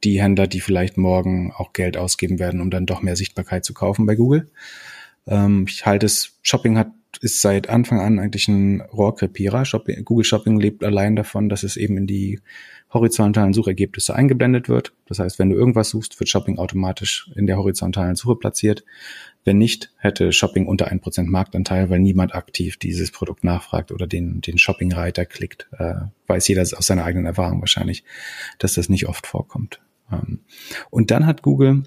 die 0.05 0.21
Händler, 0.21 0.47
die 0.47 0.61
vielleicht 0.61 0.97
morgen 0.97 1.53
auch 1.53 1.73
Geld 1.73 1.97
ausgeben 1.97 2.39
werden, 2.39 2.61
um 2.61 2.71
dann 2.71 2.87
doch 2.87 3.03
mehr 3.03 3.17
Sichtbarkeit 3.17 3.65
zu 3.65 3.75
kaufen 3.75 4.07
bei 4.07 4.15
Google. 4.15 4.51
Ähm, 5.27 5.67
ich 5.69 5.87
halte 5.87 6.07
es, 6.07 6.39
Shopping 6.43 6.79
hat 6.79 6.93
ist 7.21 7.43
seit 7.43 7.69
Anfang 7.69 8.01
an 8.01 8.19
eigentlich 8.19 8.49
ein 8.49 8.81
Rohrkrepierer. 8.81 9.65
Shopping, 9.65 10.05
Google 10.05 10.25
Shopping 10.25 10.59
lebt 10.59 10.85
allein 10.85 11.17
davon, 11.17 11.49
dass 11.49 11.65
es 11.65 11.77
eben 11.77 11.97
in 11.97 12.07
die 12.07 12.41
horizontalen 12.93 13.53
Suchergebnisse 13.53 14.15
eingeblendet 14.15 14.69
wird. 14.69 14.93
Das 15.07 15.19
heißt, 15.19 15.39
wenn 15.39 15.51
du 15.51 15.57
irgendwas 15.57 15.91
suchst, 15.91 16.19
wird 16.19 16.29
Shopping 16.29 16.59
automatisch 16.59 17.31
in 17.35 17.47
der 17.47 17.59
horizontalen 17.59 18.17
Suche 18.17 18.37
platziert. 18.37 18.85
Wenn 19.45 19.59
nicht, 19.59 19.93
hätte 19.99 20.33
Shopping 20.33 20.67
unter 20.67 20.89
ein 20.89 21.01
Prozent 21.01 21.29
Marktanteil, 21.31 21.91
weil 21.91 22.01
niemand 22.01 22.35
aktiv 22.35 22.77
dieses 22.77 23.11
Produkt 23.11 23.45
nachfragt 23.45 23.93
oder 23.93 24.07
den, 24.07 24.41
den 24.41 24.59
Shopping-Reiter 24.59 25.27
klickt. 25.27 25.69
Äh, 25.79 25.95
weiß 26.27 26.49
jeder 26.49 26.63
aus 26.63 26.87
seiner 26.87 27.05
eigenen 27.05 27.27
Erfahrung 27.27 27.61
wahrscheinlich, 27.61 28.05
dass 28.59 28.75
das 28.75 28.89
nicht 28.89 29.07
oft 29.07 29.27
vorkommt. 29.27 29.81
Und 30.91 31.11
dann 31.11 31.27
hat 31.27 31.43
Google 31.43 31.85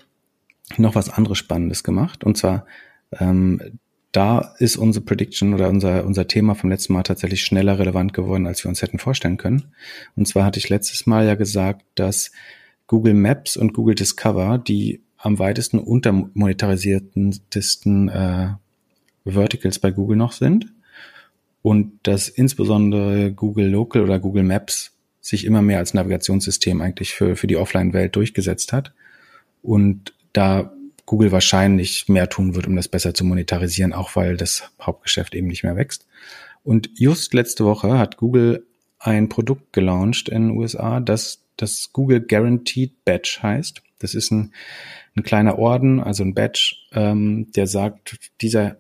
noch 0.77 0.95
was 0.95 1.09
anderes 1.09 1.37
Spannendes 1.37 1.83
gemacht. 1.83 2.23
Und 2.23 2.37
zwar 2.37 2.65
ähm, 3.19 3.79
da 4.13 4.53
ist 4.59 4.77
unsere 4.77 5.03
Prediction 5.03 5.53
oder 5.55 5.67
unser, 5.69 6.05
unser 6.05 6.27
Thema 6.27 6.53
vom 6.53 6.69
letzten 6.69 6.93
Mal 6.93 7.01
tatsächlich 7.03 7.43
schneller 7.43 7.79
relevant 7.79 8.13
geworden, 8.13 8.45
als 8.45 8.63
wir 8.63 8.69
uns 8.69 8.83
hätten 8.83 8.99
vorstellen 8.99 9.37
können. 9.37 9.73
Und 10.15 10.27
zwar 10.27 10.45
hatte 10.45 10.59
ich 10.59 10.69
letztes 10.69 11.07
Mal 11.07 11.25
ja 11.25 11.35
gesagt, 11.35 11.83
dass 11.95 12.31
Google 12.87 13.15
Maps 13.15 13.57
und 13.57 13.73
Google 13.73 13.95
Discover 13.95 14.59
die 14.59 15.01
am 15.17 15.39
weitesten 15.39 15.79
untermonetarisiertesten 15.79 18.09
äh, 18.09 18.49
Verticals 19.25 19.79
bei 19.79 19.89
Google 19.89 20.17
noch 20.17 20.33
sind 20.33 20.67
und 21.63 21.93
dass 22.03 22.29
insbesondere 22.29 23.31
Google 23.31 23.69
Local 23.69 24.03
oder 24.03 24.19
Google 24.19 24.43
Maps 24.43 24.91
sich 25.23 25.45
immer 25.45 25.61
mehr 25.61 25.79
als 25.79 25.93
Navigationssystem 25.93 26.81
eigentlich 26.81 27.13
für, 27.13 27.35
für 27.35 27.47
die 27.47 27.55
Offline-Welt 27.55 28.15
durchgesetzt 28.15 28.73
hat. 28.73 28.93
Und 29.63 30.13
da 30.33 30.71
Google 31.05 31.31
wahrscheinlich 31.31 32.09
mehr 32.09 32.29
tun 32.29 32.55
wird, 32.55 32.67
um 32.67 32.75
das 32.75 32.89
besser 32.89 33.13
zu 33.13 33.23
monetarisieren, 33.23 33.93
auch 33.93 34.15
weil 34.15 34.35
das 34.35 34.69
Hauptgeschäft 34.81 35.33
eben 35.33 35.47
nicht 35.47 35.63
mehr 35.63 35.77
wächst. 35.77 36.05
Und 36.63 36.89
just 36.95 37.33
letzte 37.33 37.63
Woche 37.63 37.97
hat 37.97 38.17
Google 38.17 38.65
ein 38.99 39.29
Produkt 39.29 39.73
gelauncht 39.73 40.29
in 40.29 40.49
den 40.49 40.57
USA, 40.57 40.99
das 40.99 41.39
das 41.57 41.91
Google 41.93 42.21
Guaranteed 42.21 43.05
Badge 43.05 43.39
heißt. 43.41 43.81
Das 43.99 44.15
ist 44.15 44.31
ein, 44.31 44.53
ein 45.15 45.23
kleiner 45.23 45.57
Orden, 45.57 46.01
also 46.01 46.23
ein 46.23 46.33
Badge, 46.33 46.75
ähm, 46.91 47.51
der 47.55 47.67
sagt, 47.67 48.17
dieser, 48.41 48.77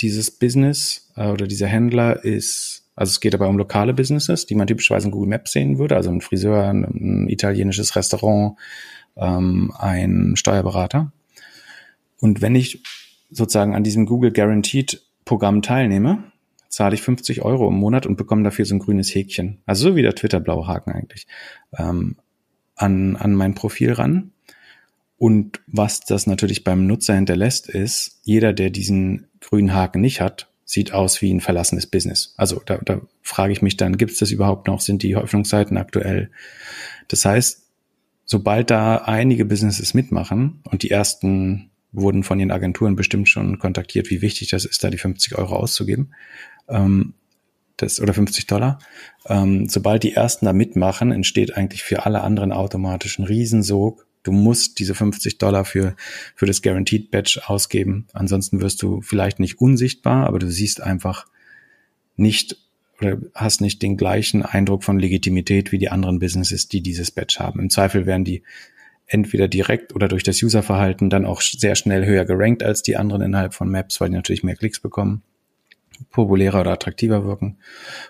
dieses 0.00 0.30
Business 0.30 1.10
äh, 1.16 1.28
oder 1.28 1.46
dieser 1.46 1.68
Händler 1.68 2.24
ist, 2.24 2.85
also 2.96 3.10
es 3.10 3.20
geht 3.20 3.34
dabei 3.34 3.46
um 3.46 3.58
lokale 3.58 3.92
Businesses, 3.92 4.46
die 4.46 4.54
man 4.54 4.66
typischerweise 4.66 5.06
in 5.06 5.12
Google 5.12 5.28
Maps 5.28 5.52
sehen 5.52 5.78
würde, 5.78 5.96
also 5.96 6.10
ein 6.10 6.22
Friseur, 6.22 6.64
ein, 6.64 7.28
italienisches 7.28 7.94
Restaurant, 7.94 8.58
ähm, 9.16 9.72
ein 9.78 10.34
Steuerberater. 10.34 11.12
Und 12.18 12.40
wenn 12.40 12.54
ich 12.54 12.82
sozusagen 13.30 13.74
an 13.74 13.84
diesem 13.84 14.06
Google 14.06 14.32
Guaranteed 14.32 15.02
Programm 15.26 15.60
teilnehme, 15.60 16.32
zahle 16.68 16.94
ich 16.94 17.02
50 17.02 17.42
Euro 17.42 17.68
im 17.68 17.74
Monat 17.74 18.06
und 18.06 18.16
bekomme 18.16 18.42
dafür 18.42 18.64
so 18.64 18.74
ein 18.74 18.80
grünes 18.80 19.14
Häkchen. 19.14 19.58
Also 19.66 19.90
so 19.90 19.96
wie 19.96 20.02
der 20.02 20.14
Twitter-blaue 20.14 20.66
Haken 20.66 20.92
eigentlich. 20.92 21.26
Ähm, 21.76 22.16
an, 22.76 23.16
an 23.16 23.34
mein 23.34 23.54
Profil 23.54 23.92
ran. 23.92 24.32
Und 25.18 25.60
was 25.66 26.00
das 26.00 26.26
natürlich 26.26 26.64
beim 26.64 26.86
Nutzer 26.86 27.14
hinterlässt, 27.14 27.68
ist, 27.68 28.20
jeder, 28.22 28.52
der 28.52 28.70
diesen 28.70 29.26
grünen 29.40 29.74
Haken 29.74 30.00
nicht 30.00 30.20
hat, 30.20 30.50
sieht 30.66 30.92
aus 30.92 31.22
wie 31.22 31.32
ein 31.32 31.40
verlassenes 31.40 31.86
Business. 31.86 32.34
Also 32.36 32.60
da, 32.66 32.78
da 32.84 33.00
frage 33.22 33.52
ich 33.52 33.62
mich 33.62 33.78
dann, 33.78 33.96
gibt 33.96 34.12
es 34.12 34.18
das 34.18 34.32
überhaupt 34.32 34.66
noch? 34.66 34.80
Sind 34.80 35.02
die 35.02 35.16
Öffnungszeiten 35.16 35.78
aktuell? 35.78 36.30
Das 37.08 37.24
heißt, 37.24 37.66
sobald 38.24 38.70
da 38.70 38.96
einige 38.96 39.44
Businesses 39.44 39.94
mitmachen 39.94 40.60
und 40.64 40.82
die 40.82 40.90
ersten 40.90 41.70
wurden 41.92 42.24
von 42.24 42.38
den 42.38 42.50
Agenturen 42.50 42.96
bestimmt 42.96 43.28
schon 43.28 43.58
kontaktiert, 43.58 44.10
wie 44.10 44.20
wichtig 44.20 44.48
das 44.50 44.64
ist, 44.64 44.82
da 44.84 44.90
die 44.90 44.98
50 44.98 45.38
Euro 45.38 45.56
auszugeben. 45.56 46.12
Ähm, 46.68 47.14
das, 47.76 48.00
oder 48.00 48.12
50 48.12 48.46
Dollar. 48.46 48.78
Ähm, 49.26 49.68
sobald 49.68 50.02
die 50.02 50.14
ersten 50.14 50.46
da 50.46 50.52
mitmachen, 50.52 51.12
entsteht 51.12 51.56
eigentlich 51.56 51.84
für 51.84 52.06
alle 52.06 52.22
anderen 52.22 52.52
automatisch 52.52 53.18
ein 53.18 53.24
Riesensog. 53.24 54.05
Du 54.26 54.32
musst 54.32 54.80
diese 54.80 54.96
50 54.96 55.38
Dollar 55.38 55.64
für, 55.64 55.94
für 56.34 56.46
das 56.46 56.60
Guaranteed 56.60 57.12
Badge 57.12 57.40
ausgeben. 57.46 58.08
Ansonsten 58.12 58.60
wirst 58.60 58.82
du 58.82 59.00
vielleicht 59.00 59.38
nicht 59.38 59.60
unsichtbar, 59.60 60.26
aber 60.26 60.40
du 60.40 60.50
siehst 60.50 60.82
einfach 60.82 61.26
nicht 62.16 62.56
oder 63.00 63.18
hast 63.34 63.60
nicht 63.60 63.82
den 63.82 63.96
gleichen 63.96 64.42
Eindruck 64.42 64.82
von 64.82 64.98
Legitimität 64.98 65.70
wie 65.70 65.78
die 65.78 65.90
anderen 65.90 66.18
Businesses, 66.18 66.66
die 66.66 66.80
dieses 66.80 67.12
Badge 67.12 67.36
haben. 67.38 67.60
Im 67.60 67.70
Zweifel 67.70 68.04
werden 68.04 68.24
die 68.24 68.42
entweder 69.06 69.46
direkt 69.46 69.94
oder 69.94 70.08
durch 70.08 70.24
das 70.24 70.42
Userverhalten 70.42 71.08
dann 71.08 71.24
auch 71.24 71.40
sehr 71.40 71.76
schnell 71.76 72.04
höher 72.04 72.24
gerankt 72.24 72.64
als 72.64 72.82
die 72.82 72.96
anderen 72.96 73.22
innerhalb 73.22 73.54
von 73.54 73.70
Maps, 73.70 74.00
weil 74.00 74.08
die 74.08 74.16
natürlich 74.16 74.42
mehr 74.42 74.56
Klicks 74.56 74.80
bekommen, 74.80 75.22
populärer 76.10 76.62
oder 76.62 76.72
attraktiver 76.72 77.24
wirken. 77.24 77.58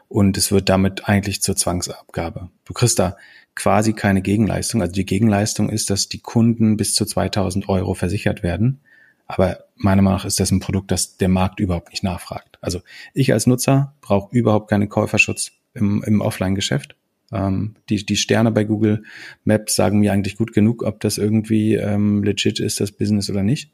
Und 0.09 0.39
es 0.39 0.51
wird 0.51 0.71
damit 0.71 1.09
eigentlich 1.11 1.43
zur 1.43 1.57
Zwangsabgabe. 1.57 2.49
Du 2.65 2.73
kriegst 2.73 2.99
da 2.99 3.17
quasi 3.57 3.95
keine 3.95 4.23
Gegenleistung. 4.23 4.83
Also 4.83 4.93
die 4.93 5.07
Gegenleistung 5.07 5.71
ist, 5.71 5.91
dass 5.91 6.09
die 6.09 6.21
Kunden 6.21 6.77
bis 6.77 6.95
zu 6.95 7.05
2000 7.05 7.69
Euro 7.69 7.95
versichert 7.95 8.45
werden. 8.45 8.81
Aber 9.27 9.65
meiner 9.75 10.03
Meinung 10.03 10.19
nach 10.19 10.25
ist 10.25 10.39
das 10.39 10.53
ein 10.53 10.61
Produkt, 10.61 10.93
das 10.93 11.17
der 11.17 11.29
Markt 11.29 11.59
überhaupt 11.59 11.91
nicht 11.91 12.05
nachfragt. 12.05 12.59
Also 12.61 12.81
ich 13.13 13.33
als 13.33 13.47
Nutzer 13.47 13.95
brauche 14.01 14.37
überhaupt 14.37 14.71
keinen 14.71 14.89
Käuferschutz 14.89 15.51
im, 15.75 16.05
im 16.07 16.21
Offline-Geschäft. 16.21 16.95
Ähm, 17.33 17.75
die, 17.89 18.07
die 18.07 18.17
Sterne 18.17 18.53
bei 18.53 18.63
Google 18.63 19.03
Maps 19.45 19.75
sagen 19.75 19.99
mir 19.99 20.13
eigentlich 20.13 20.37
gut 20.37 20.53
genug, 20.53 20.85
ob 20.85 21.01
das 21.01 21.19
irgendwie 21.19 21.75
ähm, 21.75 22.23
legit 22.23 22.61
ist, 22.61 22.79
das 22.79 22.93
Business 22.93 23.29
oder 23.29 23.43
nicht. 23.43 23.71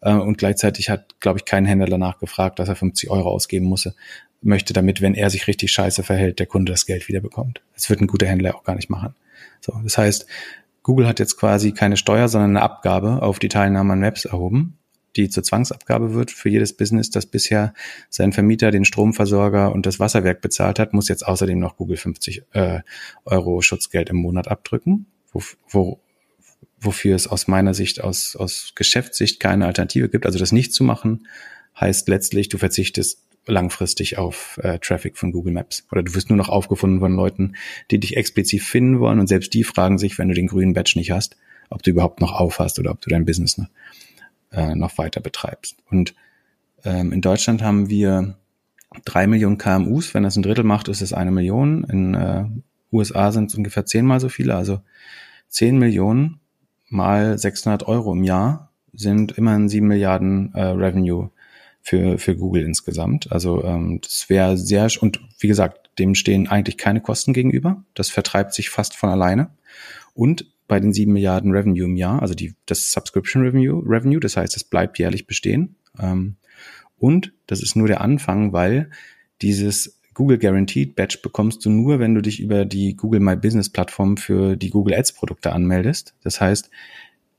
Äh, 0.00 0.14
und 0.14 0.38
gleichzeitig 0.38 0.88
hat, 0.88 1.20
glaube 1.20 1.38
ich, 1.38 1.44
kein 1.44 1.66
Händler 1.66 1.88
danach 1.88 2.18
gefragt, 2.18 2.58
dass 2.58 2.68
er 2.68 2.76
50 2.76 3.10
Euro 3.10 3.30
ausgeben 3.30 3.66
musste, 3.66 3.94
möchte 4.40 4.72
damit, 4.72 5.00
wenn 5.02 5.14
er 5.14 5.28
sich 5.28 5.46
richtig 5.48 5.72
scheiße 5.72 6.02
verhält, 6.02 6.38
der 6.38 6.46
Kunde 6.46 6.72
das 6.72 6.86
Geld 6.86 7.08
wieder 7.08 7.20
bekommt. 7.20 7.62
Das 7.74 7.90
wird 7.90 8.00
ein 8.00 8.06
guter 8.06 8.26
Händler 8.26 8.54
auch 8.54 8.64
gar 8.64 8.76
nicht 8.76 8.90
machen. 8.90 9.14
So, 9.60 9.78
das 9.82 9.98
heißt, 9.98 10.26
Google 10.82 11.06
hat 11.06 11.18
jetzt 11.18 11.36
quasi 11.36 11.72
keine 11.72 11.96
Steuer, 11.96 12.28
sondern 12.28 12.50
eine 12.50 12.62
Abgabe 12.62 13.22
auf 13.22 13.38
die 13.38 13.48
Teilnahme 13.48 13.94
an 13.94 14.00
Maps 14.00 14.24
erhoben 14.24 14.78
die 15.16 15.28
zur 15.28 15.42
Zwangsabgabe 15.42 16.14
wird 16.14 16.30
für 16.30 16.48
jedes 16.48 16.76
Business, 16.76 17.10
das 17.10 17.26
bisher 17.26 17.74
sein 18.10 18.32
Vermieter, 18.32 18.70
den 18.70 18.84
Stromversorger 18.84 19.72
und 19.72 19.86
das 19.86 20.00
Wasserwerk 20.00 20.40
bezahlt 20.40 20.78
hat, 20.78 20.92
muss 20.92 21.08
jetzt 21.08 21.26
außerdem 21.26 21.58
noch 21.58 21.76
Google 21.76 21.96
50 21.96 22.42
äh, 22.52 22.80
Euro 23.24 23.60
Schutzgeld 23.62 24.10
im 24.10 24.16
Monat 24.16 24.48
abdrücken, 24.48 25.06
wo, 25.32 25.42
wo, 25.68 26.00
wofür 26.80 27.14
es 27.14 27.26
aus 27.26 27.46
meiner 27.46 27.74
Sicht, 27.74 28.02
aus, 28.02 28.36
aus 28.36 28.72
Geschäftssicht 28.74 29.40
keine 29.40 29.66
Alternative 29.66 30.08
gibt. 30.08 30.26
Also 30.26 30.38
das 30.38 30.52
nicht 30.52 30.72
zu 30.72 30.84
machen, 30.84 31.26
heißt 31.78 32.08
letztlich, 32.08 32.48
du 32.48 32.58
verzichtest 32.58 33.20
langfristig 33.46 34.18
auf 34.18 34.58
äh, 34.62 34.78
Traffic 34.78 35.16
von 35.16 35.32
Google 35.32 35.52
Maps. 35.52 35.86
Oder 35.90 36.02
du 36.02 36.14
wirst 36.14 36.30
nur 36.30 36.36
noch 36.36 36.48
aufgefunden 36.48 37.00
von 37.00 37.14
Leuten, 37.14 37.54
die 37.90 37.98
dich 37.98 38.16
explizit 38.16 38.62
finden 38.62 39.00
wollen 39.00 39.20
und 39.20 39.26
selbst 39.26 39.52
die 39.54 39.64
fragen 39.64 39.98
sich, 39.98 40.18
wenn 40.18 40.28
du 40.28 40.34
den 40.34 40.46
grünen 40.46 40.74
Badge 40.74 40.94
nicht 40.96 41.10
hast, 41.10 41.36
ob 41.70 41.82
du 41.82 41.90
überhaupt 41.90 42.20
noch 42.20 42.32
aufhast 42.32 42.78
oder 42.78 42.90
ob 42.90 43.00
du 43.00 43.10
dein 43.10 43.24
Business 43.24 43.58
ne, 43.58 43.68
äh, 44.52 44.74
noch 44.74 44.98
weiter 44.98 45.20
betreibst. 45.20 45.76
Und 45.90 46.14
ähm, 46.84 47.12
in 47.12 47.20
Deutschland 47.20 47.62
haben 47.62 47.88
wir 47.88 48.36
drei 49.04 49.26
Millionen 49.26 49.58
KMUs. 49.58 50.14
Wenn 50.14 50.22
das 50.22 50.36
ein 50.36 50.42
Drittel 50.42 50.64
macht, 50.64 50.88
ist 50.88 51.02
es 51.02 51.12
eine 51.12 51.30
Million. 51.30 51.84
In 51.84 52.14
äh, 52.14 52.44
USA 52.92 53.32
sind 53.32 53.50
es 53.50 53.56
ungefähr 53.56 53.86
zehnmal 53.86 54.20
so 54.20 54.28
viele. 54.28 54.54
Also 54.54 54.80
zehn 55.48 55.78
Millionen 55.78 56.40
mal 56.88 57.38
600 57.38 57.86
Euro 57.88 58.12
im 58.12 58.24
Jahr 58.24 58.70
sind 58.92 59.32
immerhin 59.32 59.68
sieben 59.68 59.88
Milliarden 59.88 60.54
äh, 60.54 60.62
Revenue 60.62 61.30
für, 61.84 62.18
für 62.18 62.34
Google 62.34 62.64
insgesamt. 62.64 63.30
Also 63.30 63.62
ähm, 63.62 64.00
das 64.02 64.30
wäre 64.30 64.56
sehr, 64.56 64.88
und 65.00 65.20
wie 65.38 65.48
gesagt, 65.48 65.90
dem 65.98 66.14
stehen 66.14 66.48
eigentlich 66.48 66.78
keine 66.78 67.02
Kosten 67.02 67.34
gegenüber. 67.34 67.84
Das 67.92 68.08
vertreibt 68.08 68.54
sich 68.54 68.70
fast 68.70 68.96
von 68.96 69.10
alleine. 69.10 69.50
Und 70.14 70.50
bei 70.66 70.80
den 70.80 70.94
sieben 70.94 71.12
Milliarden 71.12 71.52
Revenue 71.52 71.84
im 71.84 71.96
Jahr, 71.96 72.22
also 72.22 72.34
die, 72.34 72.54
das 72.64 72.90
Subscription 72.90 73.42
Revenue, 73.42 73.82
Revenue, 73.86 74.18
das 74.18 74.38
heißt, 74.38 74.56
es 74.56 74.64
bleibt 74.64 74.98
jährlich 74.98 75.26
bestehen. 75.26 75.76
Ähm, 76.00 76.36
und 76.96 77.34
das 77.46 77.62
ist 77.62 77.76
nur 77.76 77.86
der 77.86 78.00
Anfang, 78.00 78.54
weil 78.54 78.90
dieses 79.42 80.00
Google 80.14 80.38
Guaranteed 80.38 80.96
Badge 80.96 81.18
bekommst 81.22 81.66
du 81.66 81.70
nur, 81.70 81.98
wenn 81.98 82.14
du 82.14 82.22
dich 82.22 82.40
über 82.40 82.64
die 82.64 82.96
Google 82.96 83.20
My 83.20 83.36
Business 83.36 83.68
Plattform 83.68 84.16
für 84.16 84.56
die 84.56 84.70
Google 84.70 84.94
Ads 84.94 85.12
Produkte 85.12 85.52
anmeldest. 85.52 86.14
Das 86.22 86.40
heißt, 86.40 86.70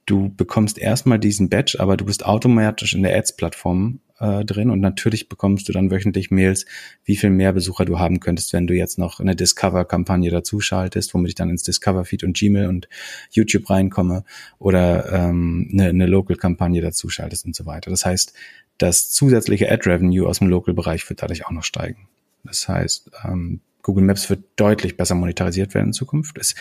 du 0.05 0.33
bekommst 0.35 0.77
erstmal 0.77 1.19
diesen 1.19 1.49
Badge, 1.49 1.77
aber 1.79 1.97
du 1.97 2.05
bist 2.05 2.25
automatisch 2.25 2.93
in 2.93 3.03
der 3.03 3.15
Ads-Plattform 3.17 3.99
äh, 4.19 4.45
drin 4.45 4.69
und 4.69 4.79
natürlich 4.79 5.29
bekommst 5.29 5.67
du 5.67 5.73
dann 5.73 5.91
wöchentlich 5.91 6.31
Mails, 6.31 6.65
wie 7.03 7.15
viel 7.15 7.31
mehr 7.31 7.53
Besucher 7.53 7.85
du 7.85 7.99
haben 7.99 8.19
könntest, 8.19 8.53
wenn 8.53 8.67
du 8.67 8.73
jetzt 8.73 8.97
noch 8.99 9.19
eine 9.19 9.35
Discover-Kampagne 9.35 10.29
dazu 10.29 10.59
schaltest, 10.59 11.13
womit 11.13 11.29
ich 11.29 11.35
dann 11.35 11.49
ins 11.49 11.63
Discover-Feed 11.63 12.23
und 12.23 12.37
Gmail 12.37 12.67
und 12.67 12.87
YouTube 13.31 13.69
reinkomme 13.69 14.23
oder 14.59 15.11
ähm, 15.11 15.69
eine, 15.73 15.89
eine 15.89 16.05
Local-Kampagne 16.05 16.81
dazu 16.81 17.09
schaltest 17.09 17.45
und 17.45 17.55
so 17.55 17.65
weiter. 17.65 17.89
Das 17.89 18.05
heißt, 18.05 18.33
das 18.77 19.11
zusätzliche 19.11 19.71
Ad-Revenue 19.71 20.27
aus 20.27 20.39
dem 20.39 20.49
Local-Bereich 20.49 21.09
wird 21.09 21.21
dadurch 21.21 21.45
auch 21.45 21.51
noch 21.51 21.63
steigen. 21.63 22.07
Das 22.43 22.67
heißt, 22.67 23.11
ähm, 23.23 23.61
Google 23.81 24.03
Maps 24.03 24.29
wird 24.29 24.43
deutlich 24.55 24.97
besser 24.97 25.15
monetarisiert 25.15 25.73
werden 25.73 25.87
in 25.87 25.93
Zukunft. 25.93 26.37
Es 26.37 26.55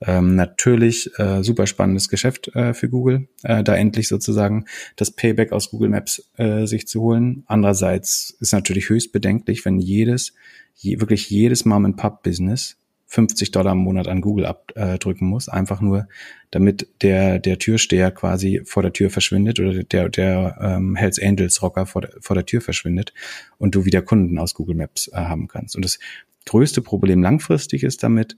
ähm, 0.00 0.34
natürlich 0.34 1.10
äh, 1.18 1.42
super 1.42 1.66
spannendes 1.66 2.08
Geschäft 2.08 2.48
äh, 2.54 2.74
für 2.74 2.88
Google, 2.88 3.28
äh, 3.42 3.62
da 3.62 3.74
endlich 3.74 4.08
sozusagen 4.08 4.66
das 4.96 5.10
Payback 5.10 5.52
aus 5.52 5.70
Google 5.70 5.88
Maps 5.88 6.30
äh, 6.36 6.66
sich 6.66 6.86
zu 6.86 7.00
holen. 7.00 7.44
Andererseits 7.46 8.36
ist 8.40 8.52
natürlich 8.52 8.88
höchst 8.88 9.12
bedenklich, 9.12 9.64
wenn 9.64 9.78
jedes, 9.78 10.34
je, 10.74 11.00
wirklich 11.00 11.30
jedes 11.30 11.64
Mom-and-Pub-Business 11.64 12.76
50 13.08 13.52
Dollar 13.52 13.72
im 13.72 13.78
Monat 13.78 14.08
an 14.08 14.20
Google 14.20 14.46
abdrücken 14.46 15.28
muss, 15.28 15.48
einfach 15.48 15.80
nur, 15.80 16.08
damit 16.50 16.88
der 17.02 17.38
der 17.38 17.58
Türsteher 17.58 18.10
quasi 18.10 18.62
vor 18.64 18.82
der 18.82 18.92
Tür 18.92 19.10
verschwindet 19.10 19.60
oder 19.60 19.84
der 19.84 20.08
der 20.08 20.58
ähm, 20.60 20.96
Hells 20.96 21.22
Angels 21.22 21.62
Rocker 21.62 21.86
vor 21.86 22.02
der, 22.02 22.10
vor 22.20 22.34
der 22.34 22.44
Tür 22.44 22.60
verschwindet 22.60 23.14
und 23.58 23.76
du 23.76 23.84
wieder 23.84 24.02
Kunden 24.02 24.38
aus 24.38 24.54
Google 24.54 24.74
Maps 24.74 25.08
äh, 25.08 25.16
haben 25.16 25.46
kannst. 25.46 25.76
Und 25.76 25.84
das 25.84 26.00
größte 26.46 26.82
Problem 26.82 27.22
langfristig 27.22 27.84
ist 27.84 28.02
damit, 28.02 28.36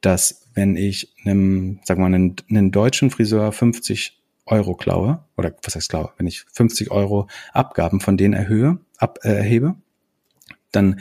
dass 0.00 0.48
wenn 0.54 0.76
ich 0.76 1.12
einem, 1.24 1.80
sag 1.84 1.98
mal, 1.98 2.06
einen, 2.06 2.36
einen 2.50 2.70
deutschen 2.70 3.10
Friseur 3.10 3.52
50 3.52 4.18
Euro 4.46 4.74
klaue, 4.74 5.24
oder 5.36 5.54
was 5.62 5.76
heißt 5.76 5.90
klaue, 5.90 6.10
wenn 6.16 6.26
ich 6.26 6.44
50 6.52 6.90
Euro 6.90 7.28
Abgaben 7.52 8.00
von 8.00 8.16
denen 8.16 8.34
erhöhe, 8.34 8.78
ab, 8.96 9.20
äh, 9.22 9.34
erhebe, 9.34 9.76
dann, 10.72 11.00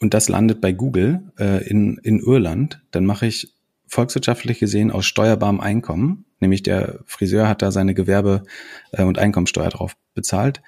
und 0.00 0.14
das 0.14 0.28
landet 0.28 0.60
bei 0.60 0.72
Google 0.72 1.32
äh, 1.38 1.68
in, 1.68 1.98
in 1.98 2.20
Irland, 2.20 2.82
dann 2.90 3.04
mache 3.04 3.26
ich 3.26 3.54
volkswirtschaftlich 3.86 4.58
gesehen 4.58 4.90
aus 4.90 5.06
steuerbarem 5.06 5.60
Einkommen, 5.60 6.24
nämlich 6.40 6.62
der 6.62 7.00
Friseur 7.06 7.48
hat 7.48 7.62
da 7.62 7.70
seine 7.70 7.94
Gewerbe- 7.94 8.44
äh, 8.92 9.02
und 9.02 9.18
Einkommensteuer 9.18 9.70
drauf 9.70 9.96
bezahlt, 10.14 10.62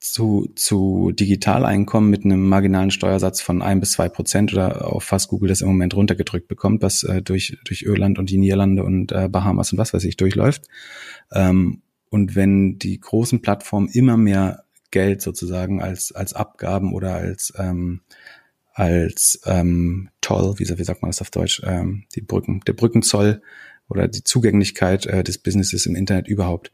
zu, 0.00 0.50
zu 0.56 1.12
Digitaleinkommen 1.12 2.08
mit 2.08 2.24
einem 2.24 2.48
marginalen 2.48 2.90
Steuersatz 2.90 3.42
von 3.42 3.60
ein 3.60 3.80
bis 3.80 3.92
zwei 3.92 4.08
Prozent 4.08 4.52
oder 4.52 4.90
auf 4.90 5.04
fast 5.04 5.28
Google 5.28 5.50
das 5.50 5.60
im 5.60 5.68
Moment 5.68 5.94
runtergedrückt 5.94 6.48
bekommt, 6.48 6.82
was 6.82 7.02
äh, 7.02 7.20
durch, 7.20 7.58
durch 7.64 7.82
Irland 7.82 8.18
und 8.18 8.30
die 8.30 8.38
Niederlande 8.38 8.82
und 8.82 9.12
äh, 9.12 9.28
Bahamas 9.28 9.72
und 9.72 9.78
was 9.78 9.92
weiß 9.92 10.04
ich 10.04 10.16
durchläuft. 10.16 10.66
Ähm, 11.32 11.82
und 12.08 12.34
wenn 12.34 12.78
die 12.78 12.98
großen 12.98 13.42
Plattformen 13.42 13.88
immer 13.88 14.16
mehr 14.16 14.64
Geld 14.90 15.20
sozusagen 15.22 15.82
als, 15.82 16.12
als 16.12 16.32
Abgaben 16.32 16.94
oder 16.94 17.14
als, 17.14 17.52
ähm, 17.58 18.00
als 18.72 19.40
ähm, 19.44 20.08
Toll, 20.22 20.54
wie, 20.58 20.68
wie 20.78 20.84
sagt 20.84 21.02
man 21.02 21.10
das 21.10 21.20
auf 21.20 21.30
Deutsch, 21.30 21.62
ähm, 21.64 22.04
die 22.14 22.22
Brücken, 22.22 22.60
der 22.66 22.72
Brückenzoll 22.72 23.42
oder 23.88 24.08
die 24.08 24.24
Zugänglichkeit 24.24 25.06
äh, 25.06 25.22
des 25.22 25.38
Businesses 25.38 25.84
im 25.86 25.94
Internet 25.94 26.26
überhaupt 26.26 26.72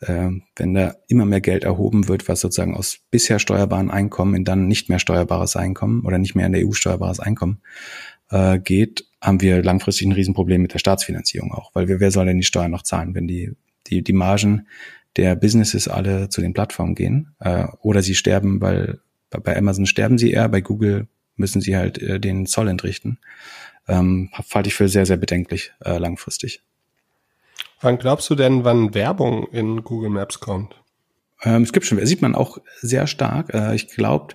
wenn 0.00 0.74
da 0.74 0.94
immer 1.08 1.24
mehr 1.24 1.40
Geld 1.40 1.64
erhoben 1.64 2.06
wird, 2.06 2.28
was 2.28 2.40
sozusagen 2.40 2.76
aus 2.76 3.00
bisher 3.10 3.40
steuerbaren 3.40 3.90
Einkommen 3.90 4.36
in 4.36 4.44
dann 4.44 4.68
nicht 4.68 4.88
mehr 4.88 5.00
steuerbares 5.00 5.56
Einkommen 5.56 6.04
oder 6.04 6.18
nicht 6.18 6.36
mehr 6.36 6.46
in 6.46 6.52
der 6.52 6.66
EU 6.66 6.72
steuerbares 6.72 7.18
Einkommen 7.18 7.60
äh, 8.30 8.58
geht, 8.58 9.06
haben 9.20 9.40
wir 9.40 9.62
langfristig 9.62 10.06
ein 10.06 10.12
Riesenproblem 10.12 10.62
mit 10.62 10.74
der 10.74 10.78
Staatsfinanzierung 10.78 11.52
auch, 11.52 11.74
weil 11.74 11.88
wer 11.88 12.10
soll 12.10 12.26
denn 12.26 12.36
die 12.36 12.44
Steuern 12.44 12.70
noch 12.70 12.82
zahlen, 12.82 13.14
wenn 13.14 13.26
die, 13.26 13.52
die, 13.88 14.02
die 14.02 14.12
Margen 14.12 14.68
der 15.16 15.34
Businesses 15.34 15.88
alle 15.88 16.28
zu 16.28 16.40
den 16.40 16.52
Plattformen 16.52 16.94
gehen 16.94 17.34
äh, 17.40 17.66
oder 17.80 18.02
sie 18.02 18.14
sterben, 18.14 18.60
weil 18.60 19.00
bei 19.30 19.56
Amazon 19.56 19.86
sterben 19.86 20.18
sie 20.18 20.30
eher, 20.30 20.48
bei 20.48 20.60
Google 20.60 21.08
müssen 21.36 21.60
sie 21.60 21.76
halt 21.76 21.98
äh, 21.98 22.20
den 22.20 22.46
Zoll 22.46 22.68
entrichten. 22.68 23.18
Ähm, 23.88 24.30
halte 24.52 24.68
ich 24.68 24.74
für 24.74 24.88
sehr, 24.88 25.06
sehr 25.06 25.16
bedenklich 25.16 25.72
äh, 25.84 25.98
langfristig. 25.98 26.62
Wann 27.80 27.98
glaubst 27.98 28.28
du 28.30 28.34
denn, 28.34 28.64
wann 28.64 28.94
Werbung 28.94 29.46
in 29.52 29.84
Google 29.84 30.10
Maps 30.10 30.40
kommt? 30.40 30.82
Ähm, 31.42 31.62
es 31.62 31.72
gibt 31.72 31.86
schon, 31.86 32.04
sieht 32.04 32.22
man 32.22 32.34
auch 32.34 32.58
sehr 32.80 33.06
stark. 33.06 33.54
Äh, 33.54 33.74
ich 33.74 33.88
glaube, 33.88 34.34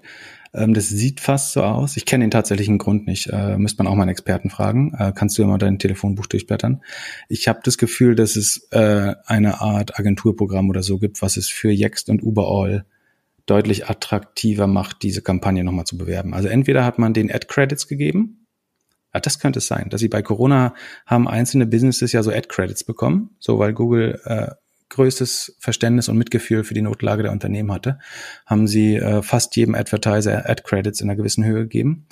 ähm, 0.54 0.74
das 0.74 0.88
sieht 0.88 1.20
fast 1.20 1.52
so 1.52 1.64
aus. 1.64 1.98
Ich 1.98 2.06
kenne 2.06 2.24
den 2.24 2.32
tatsächlichen 2.32 2.78
Grund 2.78 3.08
nicht. 3.08 3.28
Äh, 3.28 3.58
müsste 3.58 3.84
man 3.84 3.92
auch 3.92 3.96
mal 3.96 4.04
einen 4.04 4.12
Experten 4.12 4.50
fragen. 4.50 4.94
Äh, 4.98 5.12
kannst 5.14 5.38
du 5.38 5.44
immer 5.44 5.58
dein 5.58 5.80
Telefonbuch 5.80 6.28
durchblättern? 6.28 6.82
Ich 7.28 7.48
habe 7.48 7.60
das 7.64 7.78
Gefühl, 7.78 8.16
dass 8.16 8.36
es 8.36 8.68
äh, 8.72 9.14
eine 9.26 9.62
Art 9.62 10.00
Agenturprogramm 10.00 10.70
oder 10.70 10.84
so 10.84 11.00
gibt, 11.00 11.22
was 11.22 11.38
es 11.38 11.50
für 11.50 11.72
Yext 11.72 12.10
und 12.10 12.24
Uberall 12.24 12.86
deutlich 13.46 13.90
attraktiver 13.90 14.68
macht, 14.68 15.04
diese 15.04 15.22
Kampagne 15.22 15.66
nochmal 15.66 15.86
zu 15.86 15.98
bewerben. 15.98 16.34
Also 16.34 16.48
entweder 16.48 16.86
hat 16.86 16.98
man 16.98 17.14
den 17.14 17.30
Ad-Credits 17.30 17.90
gegeben, 17.90 18.43
ja, 19.14 19.20
das 19.20 19.40
könnte 19.40 19.60
es 19.60 19.68
sein, 19.68 19.90
dass 19.90 20.02
sie 20.02 20.08
bei 20.08 20.22
Corona 20.22 20.74
haben 21.06 21.28
einzelne 21.28 21.66
Businesses 21.66 22.12
ja 22.12 22.24
so 22.24 22.32
Ad-Credits 22.32 22.84
bekommen, 22.84 23.32
so 23.40 23.60
weil 23.60 23.74
Google 23.74 24.20
äh, 24.26 24.48
größtes 24.90 25.56
Verständnis 25.60 26.08
und 26.08 26.18
Mitgefühl 26.18 26.64
für 26.64 26.74
die 26.74 26.82
Notlage 26.82 27.24
der 27.24 27.32
Unternehmen 27.32 27.72
hatte, 27.72 28.00
haben 28.46 28.68
sie 28.68 28.96
äh, 28.96 29.22
fast 29.22 29.56
jedem 29.56 29.76
Advertiser 29.76 30.50
Ad-Credits 30.50 31.02
in 31.02 31.10
einer 31.10 31.18
gewissen 31.18 31.44
Höhe 31.44 31.64
gegeben. 31.64 32.08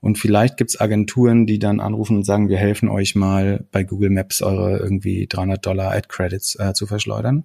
Und 0.00 0.16
vielleicht 0.16 0.56
gibt's 0.56 0.80
Agenturen, 0.80 1.46
die 1.46 1.58
dann 1.58 1.80
anrufen 1.80 2.18
und 2.18 2.24
sagen, 2.24 2.48
wir 2.48 2.58
helfen 2.58 2.88
euch 2.88 3.16
mal 3.16 3.66
bei 3.72 3.82
Google 3.82 4.10
Maps 4.10 4.42
eure 4.42 4.78
irgendwie 4.78 5.26
300 5.26 5.64
Dollar 5.64 5.92
Ad-Credits 5.92 6.56
äh, 6.60 6.72
zu 6.72 6.86
verschleudern. 6.86 7.44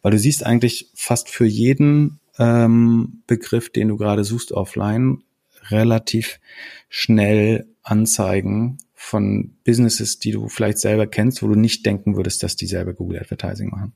Weil 0.00 0.12
du 0.12 0.18
siehst 0.18 0.46
eigentlich 0.46 0.90
fast 0.94 1.28
für 1.28 1.44
jeden 1.44 2.20
ähm, 2.38 3.22
Begriff, 3.26 3.70
den 3.70 3.88
du 3.88 3.96
gerade 3.96 4.24
suchst 4.24 4.52
offline, 4.52 5.22
relativ 5.68 6.40
schnell 6.88 7.66
Anzeigen 7.90 8.78
von 8.94 9.56
Businesses, 9.64 10.18
die 10.18 10.30
du 10.30 10.48
vielleicht 10.48 10.78
selber 10.78 11.06
kennst, 11.06 11.42
wo 11.42 11.48
du 11.48 11.54
nicht 11.54 11.84
denken 11.86 12.16
würdest, 12.16 12.42
dass 12.42 12.56
die 12.56 12.66
selber 12.66 12.92
Google 12.92 13.18
Advertising 13.18 13.70
machen. 13.70 13.92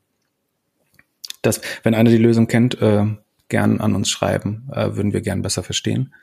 Das, 1.42 1.60
wenn 1.82 1.94
einer 1.94 2.10
die 2.10 2.18
Lösung 2.18 2.46
kennt, 2.48 2.80
äh, 2.80 3.06
gern 3.48 3.80
an 3.80 3.94
uns 3.94 4.10
schreiben, 4.10 4.68
äh, 4.72 4.96
würden 4.96 5.12
wir 5.12 5.20
gern 5.20 5.42
besser 5.42 5.62
verstehen. 5.62 6.14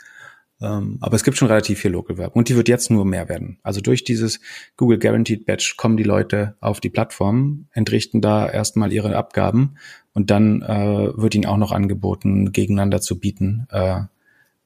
Ähm, 0.62 0.98
aber 1.00 1.16
es 1.16 1.24
gibt 1.24 1.38
schon 1.38 1.48
relativ 1.48 1.80
viel 1.80 1.92
Local-Werbung 1.92 2.40
und 2.40 2.50
die 2.50 2.56
wird 2.56 2.68
jetzt 2.68 2.92
nur 2.92 3.06
mehr 3.06 3.30
werden. 3.30 3.58
Also 3.64 3.82
durch 3.82 4.04
dieses 4.04 4.40
Google 4.78 5.00
Guaranteed 5.00 5.46
Badge 5.46 5.74
kommen 5.78 5.98
die 5.98 6.04
Leute 6.04 6.56
auf 6.60 6.80
die 6.80 6.90
Plattform, 6.90 7.68
entrichten 7.72 8.22
da 8.22 8.50
erstmal 8.50 8.92
ihre 8.92 9.16
Abgaben 9.16 9.76
und 10.14 10.30
dann 10.30 10.62
äh, 10.62 11.18
wird 11.18 11.36
ihnen 11.36 11.46
auch 11.46 11.58
noch 11.58 11.72
angeboten, 11.72 12.52
gegeneinander 12.52 13.02
zu 13.02 13.20
bieten, 13.20 13.68
äh, 13.72 14.02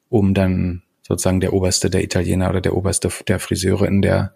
um 0.10 0.34
dann 0.34 0.82
sozusagen 1.08 1.40
der 1.40 1.54
Oberste 1.54 1.90
der 1.90 2.04
Italiener 2.04 2.50
oder 2.50 2.62
der 2.62 2.76
Oberste 2.76 3.10
der 3.28 3.40
Friseure 3.40 3.88
in 3.88 4.02
der 4.02 4.34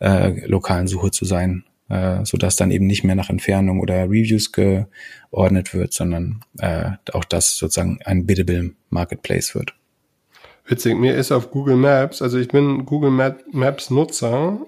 äh, 0.00 0.44
lokalen 0.46 0.88
Suche 0.88 1.10
zu 1.12 1.24
sein, 1.24 1.64
äh, 1.88 2.24
so 2.24 2.36
dass 2.36 2.56
dann 2.56 2.70
eben 2.70 2.86
nicht 2.86 3.04
mehr 3.04 3.14
nach 3.14 3.30
Entfernung 3.30 3.80
oder 3.80 4.04
Reviews 4.04 4.50
geordnet 4.52 5.72
wird, 5.72 5.92
sondern 5.92 6.40
äh, 6.58 6.90
auch 7.12 7.24
das 7.24 7.56
sozusagen 7.56 8.00
ein 8.04 8.26
biddable 8.26 8.72
Marketplace 8.88 9.54
wird. 9.54 9.74
Witzig, 10.66 10.96
mir 10.96 11.14
ist 11.14 11.32
auf 11.32 11.50
Google 11.50 11.76
Maps, 11.76 12.22
also 12.22 12.38
ich 12.38 12.48
bin 12.48 12.86
Google 12.86 13.10
Maps 13.10 13.90
Nutzer, 13.90 14.58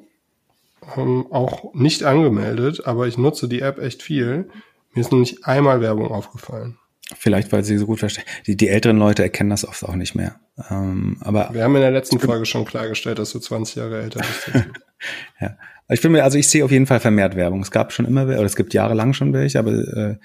ähm, 0.97 1.27
auch 1.31 1.75
nicht 1.75 2.05
angemeldet, 2.05 2.87
aber 2.87 3.07
ich 3.07 3.19
nutze 3.19 3.49
die 3.49 3.61
App 3.61 3.79
echt 3.79 4.03
viel. 4.03 4.49
Mir 4.95 5.01
ist 5.01 5.13
noch 5.13 5.19
nicht 5.19 5.47
einmal 5.47 5.81
Werbung 5.81 6.11
aufgefallen. 6.11 6.79
Vielleicht, 7.19 7.53
weil 7.53 7.65
sie 7.65 7.77
so 7.79 7.87
gut 7.87 7.99
verstehen. 7.99 8.25
Die, 8.47 8.57
die 8.57 8.69
älteren 8.69 8.97
Leute 8.97 9.23
erkennen 9.23 9.51
das 9.51 9.67
oft 9.67 9.85
auch 9.85 9.97
nicht 9.97 10.15
mehr. 10.15 10.41
Ähm, 10.71 11.19
aber 11.21 11.51
Wir 11.53 11.65
haben 11.65 11.75
in 11.75 11.83
der 11.83 11.91
letzten 11.91 12.19
Folge 12.19 12.47
schon 12.47 12.65
klargestellt, 12.65 13.19
dass 13.19 13.33
du 13.33 13.39
20 13.39 13.77
Jahre 13.77 14.03
älter 14.03 14.21
bist. 14.21 14.67
ja. 15.41 15.57
Ich 15.89 16.01
bin 16.01 16.13
mir, 16.13 16.25
also 16.25 16.39
ich 16.39 16.49
sehe 16.49 16.65
auf 16.65 16.71
jeden 16.71 16.87
Fall 16.87 17.01
vermehrt 17.01 17.37
Werbung. 17.37 17.61
Es 17.61 17.71
gab 17.71 17.93
schon 17.93 18.07
immer, 18.07 18.25
oder 18.25 18.45
es 18.45 18.57
gibt 18.57 18.73
jahrelang 18.73 19.13
schon 19.13 19.33
welche, 19.33 19.59
aber 19.59 19.73
äh, 19.73 20.17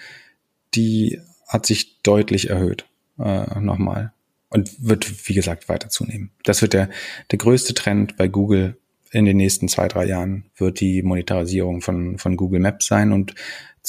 die 0.75 1.19
hat 1.47 1.65
sich 1.65 2.01
deutlich 2.03 2.49
erhöht. 2.49 2.85
Äh, 3.19 3.59
nochmal 3.59 4.13
und 4.49 4.87
wird, 4.87 5.27
wie 5.27 5.33
gesagt, 5.33 5.69
weiter 5.69 5.89
zunehmen. 5.89 6.31
Das 6.43 6.61
wird 6.61 6.73
der, 6.73 6.89
der 7.31 7.37
größte 7.37 7.73
Trend 7.73 8.17
bei 8.17 8.27
Google 8.27 8.77
in 9.11 9.25
den 9.25 9.37
nächsten 9.37 9.67
zwei, 9.67 9.87
drei 9.87 10.05
Jahren, 10.05 10.45
wird 10.57 10.79
die 10.79 11.01
Monetarisierung 11.01 11.81
von, 11.81 12.17
von 12.17 12.35
Google 12.35 12.59
Maps 12.59 12.87
sein 12.87 13.11
und 13.11 13.35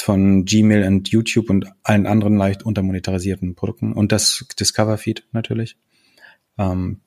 von 0.02 0.44
Gmail 0.44 0.84
und 0.84 1.08
YouTube 1.08 1.50
und 1.50 1.66
allen 1.82 2.06
anderen 2.06 2.36
leicht 2.36 2.62
untermonetarisierten 2.62 3.54
Produkten 3.54 3.92
und 3.92 4.12
das 4.12 4.46
Discover 4.58 4.98
Feed 4.98 5.24
natürlich. 5.32 5.76
Ähm, 6.58 7.00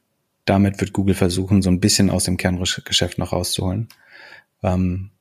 damit 0.45 0.79
wird 0.81 0.93
Google 0.93 1.15
versuchen, 1.15 1.61
so 1.61 1.69
ein 1.69 1.79
bisschen 1.79 2.09
aus 2.09 2.23
dem 2.23 2.37
Kerngeschäft 2.37 3.17
noch 3.17 3.31
rauszuholen. 3.31 3.89
Ähm, 4.63 5.11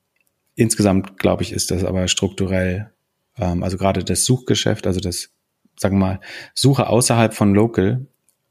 insgesamt, 0.55 1.19
glaube 1.19 1.43
ich, 1.43 1.53
ist 1.53 1.71
das 1.71 1.85
aber 1.85 2.09
strukturell, 2.09 2.91
ähm, 3.39 3.63
also 3.63 3.77
gerade 3.77 4.05
das 4.05 4.25
Suchgeschäft, 4.25 4.87
also 4.87 5.01
das, 5.01 5.31
sagen 5.77 5.97
wir 5.97 6.07
mal, 6.07 6.21
Suche 6.55 6.89
außerhalb 6.89 7.35
von 7.35 7.55
Local 7.55 8.07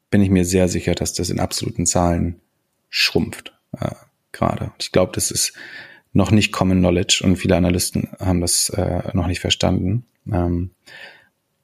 bin 0.09 0.21
ich 0.21 0.29
mir 0.29 0.45
sehr 0.45 0.67
sicher, 0.67 0.95
dass 0.95 1.13
das 1.13 1.29
in 1.29 1.39
absoluten 1.39 1.85
Zahlen 1.85 2.39
schrumpft 2.89 3.53
äh, 3.77 3.91
gerade. 4.31 4.71
Ich 4.79 4.91
glaube, 4.91 5.11
das 5.13 5.31
ist 5.31 5.53
noch 6.11 6.31
nicht 6.31 6.51
Common 6.51 6.79
Knowledge 6.79 7.21
und 7.23 7.35
viele 7.37 7.55
Analysten 7.55 8.09
haben 8.19 8.41
das 8.41 8.69
äh, 8.69 9.09
noch 9.13 9.27
nicht 9.27 9.39
verstanden. 9.39 10.05
Ähm, 10.31 10.71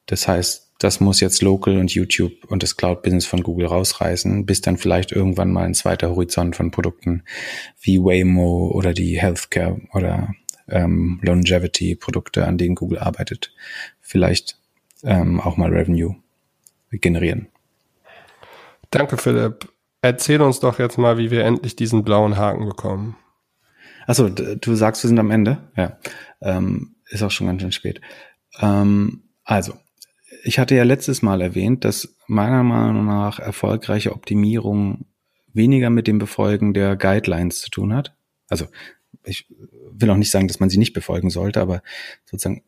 das 0.06 0.28
heißt, 0.28 0.66
das 0.80 1.00
muss 1.00 1.20
jetzt 1.20 1.42
Local 1.42 1.78
und 1.78 1.94
YouTube 1.94 2.34
und 2.48 2.62
das 2.62 2.76
Cloud-Business 2.76 3.26
von 3.26 3.44
Google 3.44 3.68
rausreißen, 3.68 4.46
bis 4.46 4.62
dann 4.62 4.78
vielleicht 4.78 5.12
irgendwann 5.12 5.52
mal 5.52 5.66
ein 5.66 5.74
zweiter 5.74 6.10
Horizont 6.10 6.56
von 6.56 6.72
Produkten 6.72 7.24
wie 7.80 8.00
Waymo 8.00 8.72
oder 8.74 8.94
die 8.94 9.20
Healthcare 9.20 9.80
oder 9.94 10.34
ähm, 10.68 11.20
Longevity-Produkte, 11.24 12.46
an 12.46 12.58
denen 12.58 12.76
Google 12.76 13.00
arbeitet, 13.00 13.54
vielleicht 14.02 14.58
ähm, 15.04 15.40
auch 15.40 15.58
mal 15.58 15.72
Revenue 15.72 16.16
generieren. 16.92 17.48
Danke, 18.92 19.18
Philipp. 19.18 19.70
Erzähl 20.02 20.42
uns 20.42 20.60
doch 20.60 20.78
jetzt 20.78 20.98
mal, 20.98 21.18
wie 21.18 21.32
wir 21.32 21.44
endlich 21.44 21.76
diesen 21.76 22.04
blauen 22.04 22.38
Haken 22.38 22.66
bekommen. 22.68 23.18
Achso, 24.08 24.30
du 24.30 24.76
sagst, 24.76 25.04
wir 25.04 25.08
sind 25.08 25.20
am 25.20 25.32
Ende. 25.32 25.58
Ja, 25.76 25.98
ähm, 26.42 26.96
ist 27.10 27.24
auch 27.24 27.32
schon 27.32 27.48
ganz 27.48 27.62
schön 27.62 27.72
spät. 27.72 28.02
Ähm, 28.60 29.24
also, 29.44 29.74
ich 30.44 30.60
hatte 30.60 30.76
ja 30.76 30.84
letztes 30.84 31.22
Mal 31.22 31.42
erwähnt, 31.42 31.86
dass 31.86 32.16
meiner 32.28 32.64
Meinung 32.64 33.06
nach 33.06 33.40
erfolgreiche 33.40 34.12
Optimierung 34.12 35.06
weniger 35.54 35.90
mit 35.90 36.08
dem 36.08 36.20
Befolgen 36.20 36.74
der 36.74 36.96
Guidelines 36.96 37.62
zu 37.62 37.70
tun 37.70 37.94
hat. 37.94 38.16
Also, 38.50 38.68
ich 39.24 39.48
will 39.92 40.10
auch 40.10 40.18
nicht 40.18 40.32
sagen, 40.32 40.48
dass 40.48 40.60
man 40.60 40.70
sie 40.70 40.78
nicht 40.78 40.94
befolgen 40.94 41.30
sollte, 41.30 41.62
aber 41.62 41.82
sozusagen, 42.26 42.64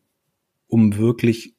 um 0.66 0.96
wirklich 0.96 1.54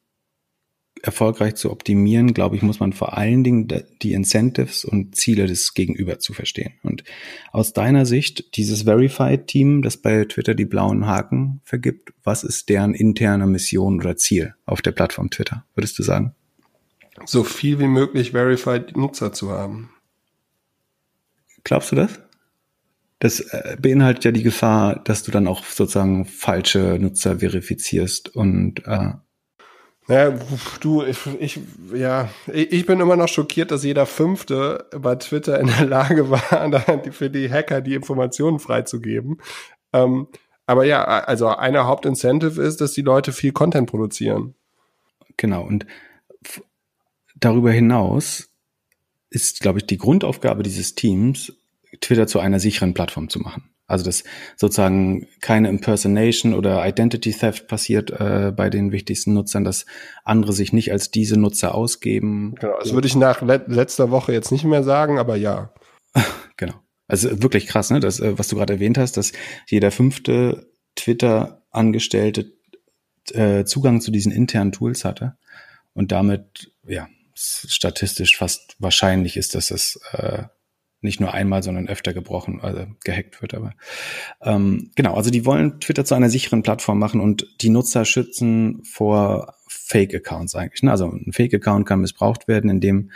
erfolgreich 1.02 1.54
zu 1.54 1.70
optimieren, 1.70 2.34
glaube 2.34 2.56
ich, 2.56 2.62
muss 2.62 2.80
man 2.80 2.92
vor 2.92 3.16
allen 3.16 3.44
Dingen 3.44 3.68
die 4.02 4.12
Incentives 4.12 4.84
und 4.84 5.16
Ziele 5.16 5.46
des 5.46 5.74
Gegenüber 5.74 6.18
zu 6.18 6.32
verstehen. 6.32 6.74
Und 6.82 7.04
aus 7.52 7.72
deiner 7.72 8.06
Sicht, 8.06 8.56
dieses 8.56 8.82
Verified-Team, 8.82 9.82
das 9.82 9.96
bei 9.96 10.24
Twitter 10.24 10.54
die 10.54 10.66
blauen 10.66 11.06
Haken 11.06 11.60
vergibt, 11.64 12.12
was 12.22 12.44
ist 12.44 12.68
deren 12.68 12.94
interne 12.94 13.46
Mission 13.46 14.00
oder 14.00 14.16
Ziel 14.16 14.54
auf 14.66 14.82
der 14.82 14.92
Plattform 14.92 15.30
Twitter, 15.30 15.64
würdest 15.74 15.98
du 15.98 16.02
sagen? 16.02 16.34
So 17.26 17.44
viel 17.44 17.78
wie 17.78 17.86
möglich 17.86 18.32
Verified 18.32 18.96
Nutzer 18.96 19.32
zu 19.32 19.50
haben. 19.50 19.90
Glaubst 21.64 21.92
du 21.92 21.96
das? 21.96 22.20
Das 23.18 23.40
äh, 23.40 23.76
beinhaltet 23.80 24.24
ja 24.24 24.32
die 24.32 24.42
Gefahr, 24.42 25.02
dass 25.04 25.22
du 25.22 25.30
dann 25.30 25.46
auch 25.46 25.64
sozusagen 25.64 26.24
falsche 26.24 26.98
Nutzer 26.98 27.40
verifizierst 27.40 28.34
und 28.34 28.86
äh, 28.86 29.10
naja, 30.10 30.36
du, 30.80 31.04
ich, 31.04 31.24
ich, 31.38 31.60
ja, 31.94 32.28
ich 32.52 32.84
bin 32.84 32.98
immer 32.98 33.14
noch 33.14 33.28
schockiert, 33.28 33.70
dass 33.70 33.84
jeder 33.84 34.06
Fünfte 34.06 34.88
bei 34.98 35.14
Twitter 35.14 35.60
in 35.60 35.68
der 35.68 35.86
Lage 35.86 36.30
war, 36.30 36.42
für 37.12 37.30
die 37.30 37.48
Hacker 37.48 37.80
die 37.80 37.94
Informationen 37.94 38.58
freizugeben. 38.58 39.40
Ähm, 39.92 40.26
aber 40.66 40.84
ja, 40.84 41.04
also 41.04 41.46
eine 41.46 41.86
Hauptincentive 41.86 42.60
ist, 42.60 42.80
dass 42.80 42.90
die 42.90 43.02
Leute 43.02 43.32
viel 43.32 43.52
Content 43.52 43.88
produzieren. 43.88 44.56
Genau. 45.36 45.62
Und 45.62 45.86
darüber 47.36 47.70
hinaus 47.70 48.48
ist, 49.30 49.60
glaube 49.60 49.78
ich, 49.78 49.86
die 49.86 49.98
Grundaufgabe 49.98 50.64
dieses 50.64 50.96
Teams, 50.96 51.52
Twitter 52.00 52.26
zu 52.26 52.40
einer 52.40 52.58
sicheren 52.58 52.94
Plattform 52.94 53.28
zu 53.28 53.38
machen. 53.38 53.70
Also 53.90 54.04
dass 54.04 54.24
sozusagen 54.56 55.26
keine 55.40 55.68
Impersonation 55.68 56.54
oder 56.54 56.86
Identity 56.86 57.32
Theft 57.32 57.68
passiert 57.68 58.10
äh, 58.10 58.52
bei 58.54 58.70
den 58.70 58.92
wichtigsten 58.92 59.34
Nutzern, 59.34 59.64
dass 59.64 59.86
andere 60.24 60.52
sich 60.52 60.72
nicht 60.72 60.92
als 60.92 61.10
diese 61.10 61.38
Nutzer 61.38 61.74
ausgeben. 61.74 62.54
Genau, 62.60 62.78
das 62.78 62.92
würde 62.92 63.08
ich 63.08 63.16
nach 63.16 63.42
le 63.42 63.64
letzter 63.66 64.10
Woche 64.10 64.32
jetzt 64.32 64.52
nicht 64.52 64.64
mehr 64.64 64.84
sagen, 64.84 65.18
aber 65.18 65.36
ja. 65.36 65.72
genau. 66.56 66.74
Also 67.08 67.42
wirklich 67.42 67.66
krass, 67.66 67.90
ne? 67.90 68.00
Das, 68.00 68.20
äh, 68.20 68.38
was 68.38 68.48
du 68.48 68.56
gerade 68.56 68.74
erwähnt 68.74 68.96
hast, 68.96 69.16
dass 69.16 69.32
jeder 69.66 69.90
fünfte 69.90 70.70
Twitter-Angestellte 70.94 72.52
äh, 73.32 73.64
Zugang 73.64 74.00
zu 74.00 74.10
diesen 74.10 74.32
internen 74.32 74.72
Tools 74.72 75.04
hatte 75.04 75.36
und 75.92 76.12
damit 76.12 76.72
ja 76.86 77.08
statistisch 77.34 78.36
fast 78.36 78.76
wahrscheinlich 78.78 79.36
ist, 79.36 79.54
dass 79.54 79.70
es 79.70 80.00
äh, 80.12 80.44
nicht 81.02 81.20
nur 81.20 81.32
einmal, 81.32 81.62
sondern 81.62 81.88
öfter 81.88 82.12
gebrochen, 82.12 82.60
also 82.60 82.86
gehackt 83.04 83.40
wird. 83.40 83.54
Aber 83.54 83.74
ähm, 84.42 84.90
genau, 84.94 85.14
also 85.14 85.30
die 85.30 85.46
wollen 85.46 85.80
Twitter 85.80 86.04
zu 86.04 86.14
einer 86.14 86.28
sicheren 86.28 86.62
Plattform 86.62 86.98
machen 86.98 87.20
und 87.20 87.46
die 87.62 87.70
Nutzer 87.70 88.04
schützen 88.04 88.82
vor 88.84 89.54
Fake-Accounts 89.66 90.54
eigentlich. 90.54 90.82
Ne? 90.82 90.90
Also 90.90 91.10
ein 91.10 91.32
Fake-Account 91.32 91.86
kann 91.86 92.00
missbraucht 92.00 92.48
werden, 92.48 92.70
indem 92.70 93.10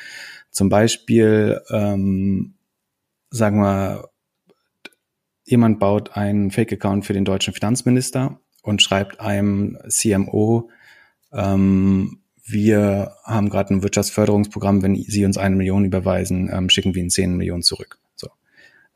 zum 0.51 0.69
Beispiel, 0.69 1.61
ähm, 1.71 2.55
sagen 3.31 3.59
wir, 3.61 4.09
jemand 5.45 5.79
baut 5.79 6.17
einen 6.17 6.51
Fake-Account 6.51 7.05
für 7.05 7.13
den 7.13 7.25
deutschen 7.25 7.53
Finanzminister 7.53 8.41
und 8.63 8.83
schreibt 8.83 9.21
einem 9.21 9.79
CMO, 9.89 10.71
ähm, 11.33 12.24
wir 12.45 13.17
haben 13.25 13.49
gerade 13.49 13.75
ein 13.75 13.83
Wirtschaftsförderungsprogramm, 13.83 14.83
wenn 14.83 14.97
Sie 14.97 15.25
uns 15.25 15.39
eine 15.39 15.57
Million 15.57 15.85
überweisen, 15.85 16.51
ähm, 16.53 16.69
schicken 16.69 16.95
wir 16.95 17.01
Ihnen 17.01 17.11
zehn 17.11 17.37
Millionen 17.37 17.63
zurück. 17.63 17.99
So. 18.17 18.29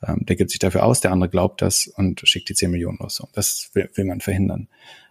Ähm, 0.06 0.26
der 0.26 0.36
gibt 0.36 0.50
sich 0.50 0.58
dafür 0.58 0.84
aus, 0.84 1.00
der 1.00 1.12
andere 1.12 1.30
glaubt 1.30 1.62
das 1.62 1.86
und 1.86 2.20
schickt 2.24 2.50
die 2.50 2.54
zehn 2.54 2.70
Millionen 2.70 2.98
los. 2.98 3.16
So. 3.16 3.28
Das 3.32 3.70
will, 3.72 3.88
will 3.94 4.04
man 4.04 4.20
verhindern. 4.20 4.68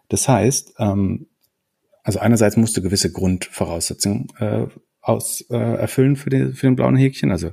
Das 0.10 0.28
heißt, 0.28 0.76
ähm, 0.78 1.28
also 2.04 2.20
einerseits 2.20 2.58
musst 2.58 2.78
du 2.78 2.82
gewisse 2.82 3.12
Grundvoraussetzungen 3.12 4.28
äh, 4.40 4.68
aus, 5.02 5.42
äh, 5.50 5.58
erfüllen 5.58 6.16
für 6.16 6.30
den, 6.30 6.54
für 6.54 6.68
den 6.68 6.76
blauen 6.76 6.96
Häkchen. 6.96 7.32
Also 7.32 7.52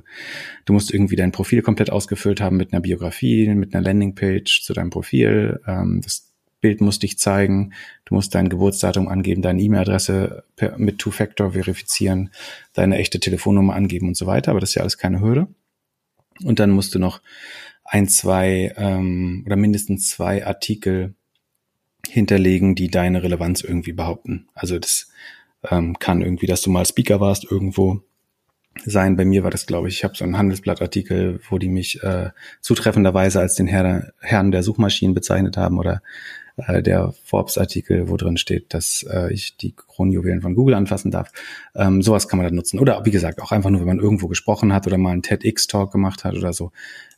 du 0.65 0.73
musst 0.73 0.93
irgendwie 0.93 1.15
dein 1.15 1.31
Profil 1.31 1.61
komplett 1.61 1.89
ausgefüllt 1.89 2.41
haben 2.41 2.57
mit 2.57 2.71
einer 2.71 2.81
Biografie, 2.81 3.47
mit 3.49 3.73
einer 3.73 3.83
Landingpage 3.83 4.61
zu 4.63 4.73
deinem 4.73 4.91
Profil. 4.91 5.61
Ähm, 5.65 6.01
das 6.03 6.34
Bild 6.65 6.81
muss 6.81 6.97
dich 6.97 7.19
zeigen, 7.19 7.73
du 8.05 8.15
musst 8.15 8.33
dein 8.33 8.49
Geburtsdatum 8.49 9.07
angeben, 9.07 9.43
deine 9.43 9.61
E-Mail-Adresse 9.61 10.45
mit 10.77 10.97
Two-Factor 10.97 11.51
verifizieren, 11.51 12.31
deine 12.73 12.97
echte 12.97 13.19
Telefonnummer 13.19 13.75
angeben 13.75 14.07
und 14.07 14.17
so 14.17 14.25
weiter, 14.25 14.49
aber 14.49 14.61
das 14.61 14.69
ist 14.69 14.75
ja 14.75 14.81
alles 14.81 14.97
keine 14.97 15.21
Hürde. 15.21 15.45
Und 16.43 16.59
dann 16.59 16.71
musst 16.71 16.95
du 16.95 16.97
noch 16.97 17.21
ein, 17.83 18.07
zwei 18.07 18.73
ähm, 18.77 19.43
oder 19.45 19.57
mindestens 19.57 20.09
zwei 20.09 20.43
Artikel 20.43 21.13
hinterlegen, 22.09 22.73
die 22.73 22.89
deine 22.89 23.21
Relevanz 23.21 23.61
irgendwie 23.61 23.93
behaupten. 23.93 24.47
Also 24.55 24.79
das 24.79 25.11
ähm, 25.69 25.99
kann 25.99 26.23
irgendwie, 26.23 26.47
dass 26.47 26.63
du 26.63 26.71
mal 26.71 26.87
Speaker 26.87 27.19
warst 27.19 27.43
irgendwo 27.43 28.01
sein. 28.83 29.17
Bei 29.17 29.25
mir 29.25 29.43
war 29.43 29.51
das, 29.51 29.67
glaube 29.67 29.87
ich, 29.87 29.97
ich 29.97 30.03
habe 30.03 30.15
so 30.15 30.23
einen 30.23 30.39
Handelsblattartikel, 30.39 31.41
wo 31.47 31.59
die 31.59 31.69
mich 31.69 32.01
äh, 32.01 32.31
zutreffenderweise 32.59 33.39
als 33.39 33.53
den 33.53 33.67
Herr, 33.67 34.13
Herrn 34.19 34.49
der 34.49 34.63
Suchmaschinen 34.63 35.13
bezeichnet 35.13 35.57
haben 35.57 35.77
oder 35.77 36.01
äh, 36.57 36.81
der 36.81 37.13
Forbes-Artikel, 37.23 38.09
wo 38.09 38.17
drin 38.17 38.37
steht, 38.37 38.73
dass 38.73 39.03
äh, 39.09 39.33
ich 39.33 39.57
die 39.57 39.73
Kronjuwelen 39.75 40.41
von 40.41 40.55
Google 40.55 40.75
anfassen 40.75 41.11
darf. 41.11 41.31
Ähm, 41.75 42.01
sowas 42.01 42.27
kann 42.27 42.37
man 42.37 42.45
dann 42.45 42.55
nutzen. 42.55 42.79
Oder 42.79 43.05
wie 43.05 43.11
gesagt, 43.11 43.41
auch 43.41 43.51
einfach 43.51 43.69
nur, 43.69 43.81
wenn 43.81 43.87
man 43.87 43.99
irgendwo 43.99 44.27
gesprochen 44.27 44.73
hat 44.73 44.87
oder 44.87 44.97
mal 44.97 45.11
einen 45.11 45.23
TEDx-Talk 45.23 45.91
gemacht 45.91 46.23
hat 46.23 46.35
oder 46.35 46.53
so. 46.53 46.71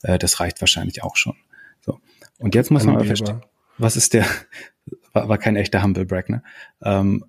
Äh, 0.03 0.17
das 0.17 0.39
reicht 0.39 0.61
wahrscheinlich 0.61 1.03
auch 1.03 1.15
schon. 1.15 1.35
So. 1.81 1.99
Und 2.39 2.55
jetzt 2.55 2.71
muss 2.71 2.83
man 2.83 2.95
aber 2.95 3.05
verstehen, 3.05 3.41
was 3.77 3.95
ist 3.95 4.13
der, 4.13 4.25
war, 5.13 5.29
war 5.29 5.37
kein 5.37 5.55
echter 5.55 5.83
Humble 5.83 6.05
Brag, 6.05 6.29
ne? 6.29 6.43
Ähm, 6.81 7.25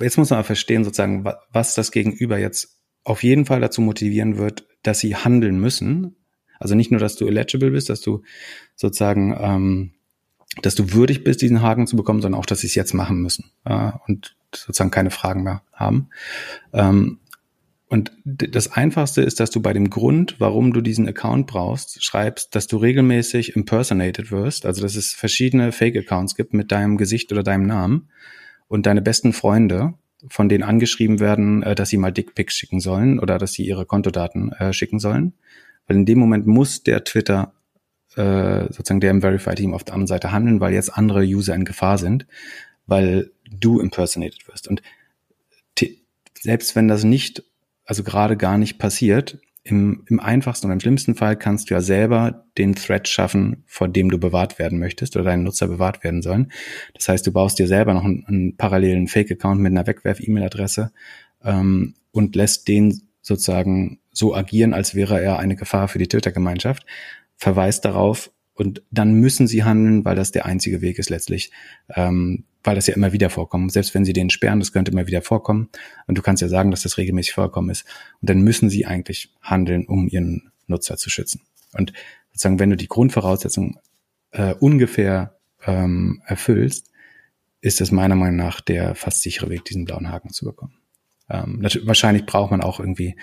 jetzt 0.00 0.18
muss 0.18 0.30
man 0.30 0.38
aber 0.38 0.46
verstehen, 0.46 0.84
sozusagen, 0.84 1.24
was 1.52 1.74
das 1.74 1.92
Gegenüber 1.92 2.38
jetzt 2.38 2.80
auf 3.04 3.22
jeden 3.22 3.44
Fall 3.44 3.60
dazu 3.60 3.80
motivieren 3.82 4.38
wird, 4.38 4.66
dass 4.82 4.98
sie 4.98 5.14
handeln 5.14 5.60
müssen. 5.60 6.16
Also 6.58 6.74
nicht 6.74 6.90
nur, 6.90 7.00
dass 7.00 7.16
du 7.16 7.26
eligible 7.26 7.70
bist, 7.70 7.90
dass 7.90 8.00
du 8.00 8.22
sozusagen, 8.74 9.36
ähm, 9.38 9.93
dass 10.62 10.74
du 10.74 10.92
würdig 10.92 11.24
bist, 11.24 11.42
diesen 11.42 11.62
Haken 11.62 11.86
zu 11.86 11.96
bekommen, 11.96 12.22
sondern 12.22 12.40
auch, 12.40 12.46
dass 12.46 12.60
sie 12.60 12.66
es 12.66 12.74
jetzt 12.74 12.94
machen 12.94 13.20
müssen 13.20 13.50
äh, 13.64 13.92
und 14.06 14.36
sozusagen 14.54 14.90
keine 14.90 15.10
Fragen 15.10 15.42
mehr 15.42 15.62
haben. 15.72 16.08
Ähm, 16.72 17.18
und 17.88 18.12
das 18.24 18.72
Einfachste 18.72 19.22
ist, 19.22 19.40
dass 19.40 19.50
du 19.50 19.60
bei 19.60 19.72
dem 19.72 19.90
Grund, 19.90 20.36
warum 20.40 20.72
du 20.72 20.80
diesen 20.80 21.06
Account 21.06 21.46
brauchst, 21.46 22.02
schreibst, 22.02 22.54
dass 22.54 22.66
du 22.66 22.78
regelmäßig 22.78 23.54
impersonated 23.54 24.30
wirst, 24.32 24.66
also 24.66 24.82
dass 24.82 24.96
es 24.96 25.12
verschiedene 25.12 25.70
Fake-Accounts 25.70 26.34
gibt 26.34 26.54
mit 26.54 26.72
deinem 26.72 26.96
Gesicht 26.96 27.30
oder 27.30 27.42
deinem 27.42 27.66
Namen 27.66 28.08
und 28.68 28.86
deine 28.86 29.02
besten 29.02 29.32
Freunde 29.32 29.94
von 30.28 30.48
denen 30.48 30.64
angeschrieben 30.64 31.20
werden, 31.20 31.62
äh, 31.62 31.74
dass 31.74 31.90
sie 31.90 31.98
mal 31.98 32.10
Dickpics 32.10 32.54
schicken 32.54 32.80
sollen 32.80 33.18
oder 33.18 33.38
dass 33.38 33.52
sie 33.52 33.66
ihre 33.66 33.86
Kontodaten 33.86 34.52
äh, 34.52 34.72
schicken 34.72 34.98
sollen. 34.98 35.34
Weil 35.86 35.98
in 35.98 36.06
dem 36.06 36.18
Moment 36.18 36.46
muss 36.46 36.82
der 36.82 37.04
Twitter 37.04 37.52
äh, 38.16 38.64
sozusagen 38.64 39.00
der 39.00 39.10
im 39.10 39.20
Verify-Team 39.20 39.74
auf 39.74 39.84
der 39.84 39.94
anderen 39.94 40.06
Seite 40.08 40.32
handeln, 40.32 40.60
weil 40.60 40.74
jetzt 40.74 40.96
andere 40.96 41.22
User 41.22 41.54
in 41.54 41.64
Gefahr 41.64 41.98
sind, 41.98 42.26
weil 42.86 43.30
du 43.50 43.80
impersonated 43.80 44.48
wirst. 44.48 44.68
Und 44.68 44.82
selbst 46.44 46.76
wenn 46.76 46.88
das 46.88 47.04
nicht, 47.04 47.42
also 47.86 48.04
gerade 48.04 48.36
gar 48.36 48.58
nicht 48.58 48.78
passiert, 48.78 49.38
im, 49.66 50.04
im 50.08 50.20
einfachsten 50.20 50.66
und 50.66 50.74
im 50.74 50.80
schlimmsten 50.80 51.14
Fall 51.14 51.36
kannst 51.36 51.70
du 51.70 51.74
ja 51.74 51.80
selber 51.80 52.44
den 52.58 52.74
Thread 52.74 53.08
schaffen, 53.08 53.64
vor 53.66 53.88
dem 53.88 54.10
du 54.10 54.18
bewahrt 54.18 54.58
werden 54.58 54.78
möchtest 54.78 55.16
oder 55.16 55.24
deine 55.24 55.42
Nutzer 55.42 55.68
bewahrt 55.68 56.04
werden 56.04 56.20
sollen. 56.20 56.52
Das 56.92 57.08
heißt, 57.08 57.26
du 57.26 57.32
baust 57.32 57.58
dir 57.58 57.66
selber 57.66 57.94
noch 57.94 58.04
einen, 58.04 58.26
einen 58.26 58.56
parallelen 58.58 59.08
Fake-Account 59.08 59.60
mit 59.62 59.72
einer 59.72 59.86
Wegwerf-E-Mail-Adresse 59.86 60.92
ähm, 61.42 61.94
und 62.12 62.36
lässt 62.36 62.68
den 62.68 63.00
sozusagen 63.22 64.00
so 64.12 64.34
agieren, 64.34 64.74
als 64.74 64.94
wäre 64.94 65.22
er 65.22 65.38
eine 65.38 65.56
Gefahr 65.56 65.88
für 65.88 65.98
die 65.98 66.08
Twitter-Gemeinschaft, 66.08 66.84
verweist 67.36 67.84
darauf 67.84 68.30
und 68.54 68.82
dann 68.90 69.14
müssen 69.14 69.46
sie 69.46 69.64
handeln, 69.64 70.04
weil 70.04 70.14
das 70.14 70.30
der 70.30 70.46
einzige 70.46 70.80
Weg 70.80 70.98
ist 70.98 71.10
letztlich, 71.10 71.50
ähm, 71.94 72.44
weil 72.62 72.76
das 72.76 72.86
ja 72.86 72.94
immer 72.94 73.12
wieder 73.12 73.28
vorkommt. 73.28 73.72
Selbst 73.72 73.94
wenn 73.94 74.04
sie 74.04 74.12
den 74.12 74.30
sperren, 74.30 74.60
das 74.60 74.72
könnte 74.72 74.92
immer 74.92 75.06
wieder 75.06 75.22
vorkommen. 75.22 75.68
Und 76.06 76.16
du 76.16 76.22
kannst 76.22 76.40
ja 76.40 76.48
sagen, 76.48 76.70
dass 76.70 76.82
das 76.82 76.96
regelmäßig 76.96 77.34
vorkommen 77.34 77.70
ist. 77.70 77.84
Und 78.20 78.30
dann 78.30 78.42
müssen 78.42 78.70
sie 78.70 78.86
eigentlich 78.86 79.34
handeln, 79.42 79.86
um 79.86 80.08
ihren 80.08 80.52
Nutzer 80.66 80.96
zu 80.96 81.10
schützen. 81.10 81.42
Und 81.72 81.92
sozusagen, 82.30 82.60
wenn 82.60 82.70
du 82.70 82.76
die 82.76 82.88
Grundvoraussetzungen 82.88 83.76
äh, 84.30 84.54
ungefähr 84.54 85.36
ähm, 85.66 86.22
erfüllst, 86.24 86.90
ist 87.60 87.80
es 87.80 87.90
meiner 87.90 88.14
Meinung 88.14 88.36
nach 88.36 88.60
der 88.60 88.94
fast 88.94 89.22
sichere 89.22 89.50
Weg, 89.50 89.64
diesen 89.64 89.84
blauen 89.84 90.10
Haken 90.10 90.30
zu 90.30 90.44
bekommen. 90.44 90.74
Ähm, 91.28 91.60
wahrscheinlich 91.84 92.26
braucht 92.26 92.50
man 92.50 92.60
auch 92.60 92.78
irgendwie, 92.78 93.16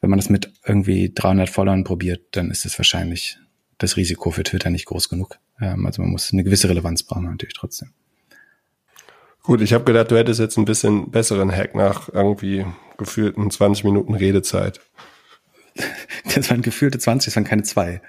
wenn 0.00 0.10
man 0.10 0.18
das 0.18 0.28
mit 0.28 0.52
irgendwie 0.66 1.12
300 1.14 1.48
Followern 1.48 1.84
probiert, 1.84 2.26
dann 2.32 2.50
ist 2.50 2.66
es 2.66 2.78
wahrscheinlich 2.78 3.38
das 3.84 3.96
Risiko 3.96 4.30
für 4.30 4.42
Twitter 4.42 4.70
nicht 4.70 4.86
groß 4.86 5.08
genug. 5.08 5.38
Ähm, 5.60 5.86
also 5.86 6.02
man 6.02 6.10
muss 6.10 6.32
eine 6.32 6.44
gewisse 6.44 6.68
Relevanz 6.68 7.02
brauchen 7.02 7.24
natürlich 7.24 7.54
trotzdem. 7.54 7.90
Gut, 9.42 9.60
ich 9.60 9.74
habe 9.74 9.84
gedacht, 9.84 10.10
du 10.10 10.16
hättest 10.16 10.40
jetzt 10.40 10.56
ein 10.56 10.64
bisschen 10.64 11.10
besseren 11.10 11.52
Hack 11.52 11.74
nach 11.74 12.08
irgendwie 12.08 12.64
gefühlten 12.96 13.50
20 13.50 13.84
Minuten 13.84 14.14
Redezeit. 14.14 14.80
Das 16.34 16.48
waren 16.50 16.62
gefühlte 16.62 16.98
20, 16.98 17.26
das 17.26 17.36
waren 17.36 17.44
keine 17.44 17.64
zwei. 17.64 18.00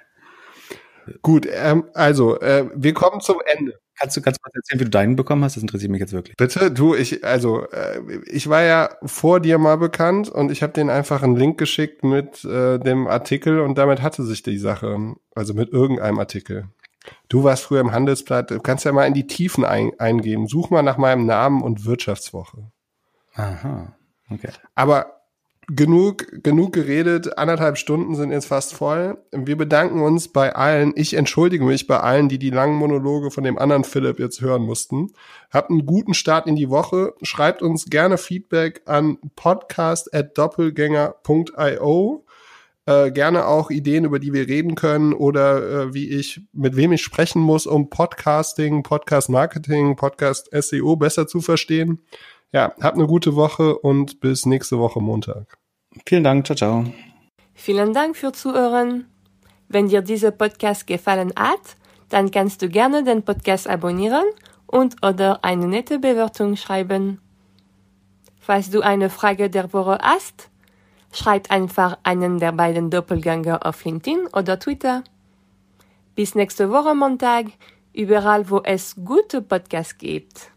Gut, 1.21 1.47
ähm, 1.51 1.85
also, 1.93 2.39
äh, 2.39 2.69
wir 2.75 2.93
kommen 2.93 3.21
zum 3.21 3.37
Ende. 3.45 3.79
Kannst 3.97 4.17
du 4.17 4.21
ganz 4.21 4.41
kurz 4.41 4.55
erzählen, 4.55 4.79
wie 4.81 4.85
du 4.85 4.89
deinen 4.89 5.15
bekommen 5.15 5.43
hast? 5.43 5.55
Das 5.55 5.63
interessiert 5.63 5.91
mich 5.91 6.01
jetzt 6.01 6.11
wirklich. 6.13 6.35
Bitte, 6.35 6.71
du, 6.71 6.95
ich, 6.95 7.23
also, 7.23 7.65
äh, 7.69 8.01
ich 8.25 8.49
war 8.49 8.61
ja 8.63 8.89
vor 9.03 9.39
dir 9.39 9.57
mal 9.57 9.77
bekannt 9.77 10.29
und 10.29 10.51
ich 10.51 10.63
habe 10.63 10.73
den 10.73 10.89
einfach 10.89 11.23
einen 11.23 11.35
Link 11.35 11.57
geschickt 11.57 12.03
mit 12.03 12.43
äh, 12.43 12.77
dem 12.77 13.07
Artikel 13.07 13.61
und 13.61 13.77
damit 13.77 14.01
hatte 14.01 14.23
sich 14.23 14.43
die 14.43 14.57
Sache, 14.57 15.15
also 15.33 15.53
mit 15.53 15.71
irgendeinem 15.71 16.19
Artikel. 16.19 16.69
Du 17.29 17.43
warst 17.43 17.63
früher 17.63 17.81
im 17.81 17.91
Handelsblatt, 17.91 18.51
du 18.51 18.59
kannst 18.59 18.83
ja 18.83 18.91
mal 18.91 19.05
in 19.05 19.13
die 19.13 19.27
Tiefen 19.27 19.63
ein, 19.63 19.91
eingeben. 19.97 20.47
Such 20.47 20.71
mal 20.71 20.81
nach 20.81 20.97
meinem 20.97 21.25
Namen 21.25 21.61
und 21.61 21.85
Wirtschaftswoche. 21.85 22.71
Aha, 23.35 23.95
okay. 24.29 24.49
Aber 24.75 25.14
genug, 25.67 26.43
genug 26.43 26.73
geredet. 26.73 27.37
Anderthalb 27.37 27.77
Stunden 27.77 28.15
sind 28.15 28.31
jetzt 28.31 28.47
fast 28.47 28.73
voll. 28.73 29.17
Wir 29.31 29.55
bedanken 29.57 30.01
uns 30.01 30.27
bei 30.27 30.55
allen. 30.55 30.93
Ich 30.95 31.13
entschuldige 31.13 31.63
mich 31.65 31.87
bei 31.87 31.99
allen, 31.99 32.29
die 32.29 32.39
die 32.39 32.49
langen 32.49 32.75
Monologe 32.75 33.31
von 33.31 33.43
dem 33.43 33.57
anderen 33.57 33.83
Philipp 33.83 34.19
jetzt 34.19 34.39
hören 34.41 34.63
mussten. 34.63 35.11
Habt 35.51 35.69
einen 35.69 35.85
guten 35.85 36.13
Start 36.13 36.47
in 36.47 36.55
die 36.55 36.69
Woche. 36.69 37.13
Schreibt 37.21 37.61
uns 37.61 37.85
gerne 37.85 38.17
Feedback 38.17 38.81
an 38.85 39.17
podcast@doppelgänger.io. 39.35 42.25
Äh, 42.87 43.11
gerne 43.11 43.47
auch 43.47 43.71
Ideen, 43.71 44.05
über 44.05 44.19
die 44.19 44.31
wir 44.31 44.47
reden 44.47 44.75
können 44.75 45.13
oder 45.13 45.87
äh, 45.87 45.93
wie 45.95 46.07
ich, 46.07 46.41
mit 46.53 46.75
wem 46.75 46.91
ich 46.91 47.01
sprechen 47.01 47.41
muss, 47.41 47.65
um 47.65 47.89
Podcasting, 47.89 48.83
Podcast 48.83 49.27
Marketing, 49.29 49.95
Podcast 49.95 50.51
SEO 50.51 50.95
besser 50.95 51.25
zu 51.25 51.41
verstehen. 51.41 52.01
Ja, 52.51 52.73
habt 52.79 52.97
eine 52.97 53.07
gute 53.07 53.35
Woche 53.35 53.77
und 53.77 54.19
bis 54.19 54.45
nächste 54.45 54.79
Woche 54.79 55.01
Montag. 55.01 55.57
Vielen 56.05 56.23
Dank, 56.23 56.45
ciao, 56.45 56.55
ciao. 56.55 56.85
Vielen 57.53 57.93
Dank 57.93 58.15
für 58.15 58.31
Zuhören. 58.31 59.07
Wenn 59.67 59.87
dir 59.87 60.01
dieser 60.01 60.31
Podcast 60.31 60.87
gefallen 60.87 61.33
hat, 61.37 61.75
dann 62.09 62.31
kannst 62.31 62.61
du 62.61 62.69
gerne 62.69 63.03
den 63.03 63.23
Podcast 63.23 63.67
abonnieren 63.67 64.25
und 64.67 65.05
oder 65.05 65.43
eine 65.43 65.67
nette 65.67 65.99
Bewertung 65.99 66.55
schreiben. 66.55 67.19
Falls 68.39 68.69
du 68.69 68.81
eine 68.81 69.09
Frage 69.09 69.49
der 69.49 69.73
Woche 69.73 69.97
hast, 70.01 70.49
schreib 71.11 71.49
einfach 71.49 71.97
einen 72.03 72.39
der 72.39 72.51
beiden 72.51 72.89
Doppelgänger 72.91 73.65
auf 73.65 73.83
LinkedIn 73.83 74.27
oder 74.33 74.59
Twitter. 74.59 75.03
Bis 76.13 76.35
nächste 76.35 76.69
Woche 76.69 76.93
Montag, 76.93 77.47
überall 77.93 78.49
wo 78.49 78.61
es 78.63 78.95
gute 79.03 79.41
Podcasts 79.41 79.97
gibt. 79.97 80.51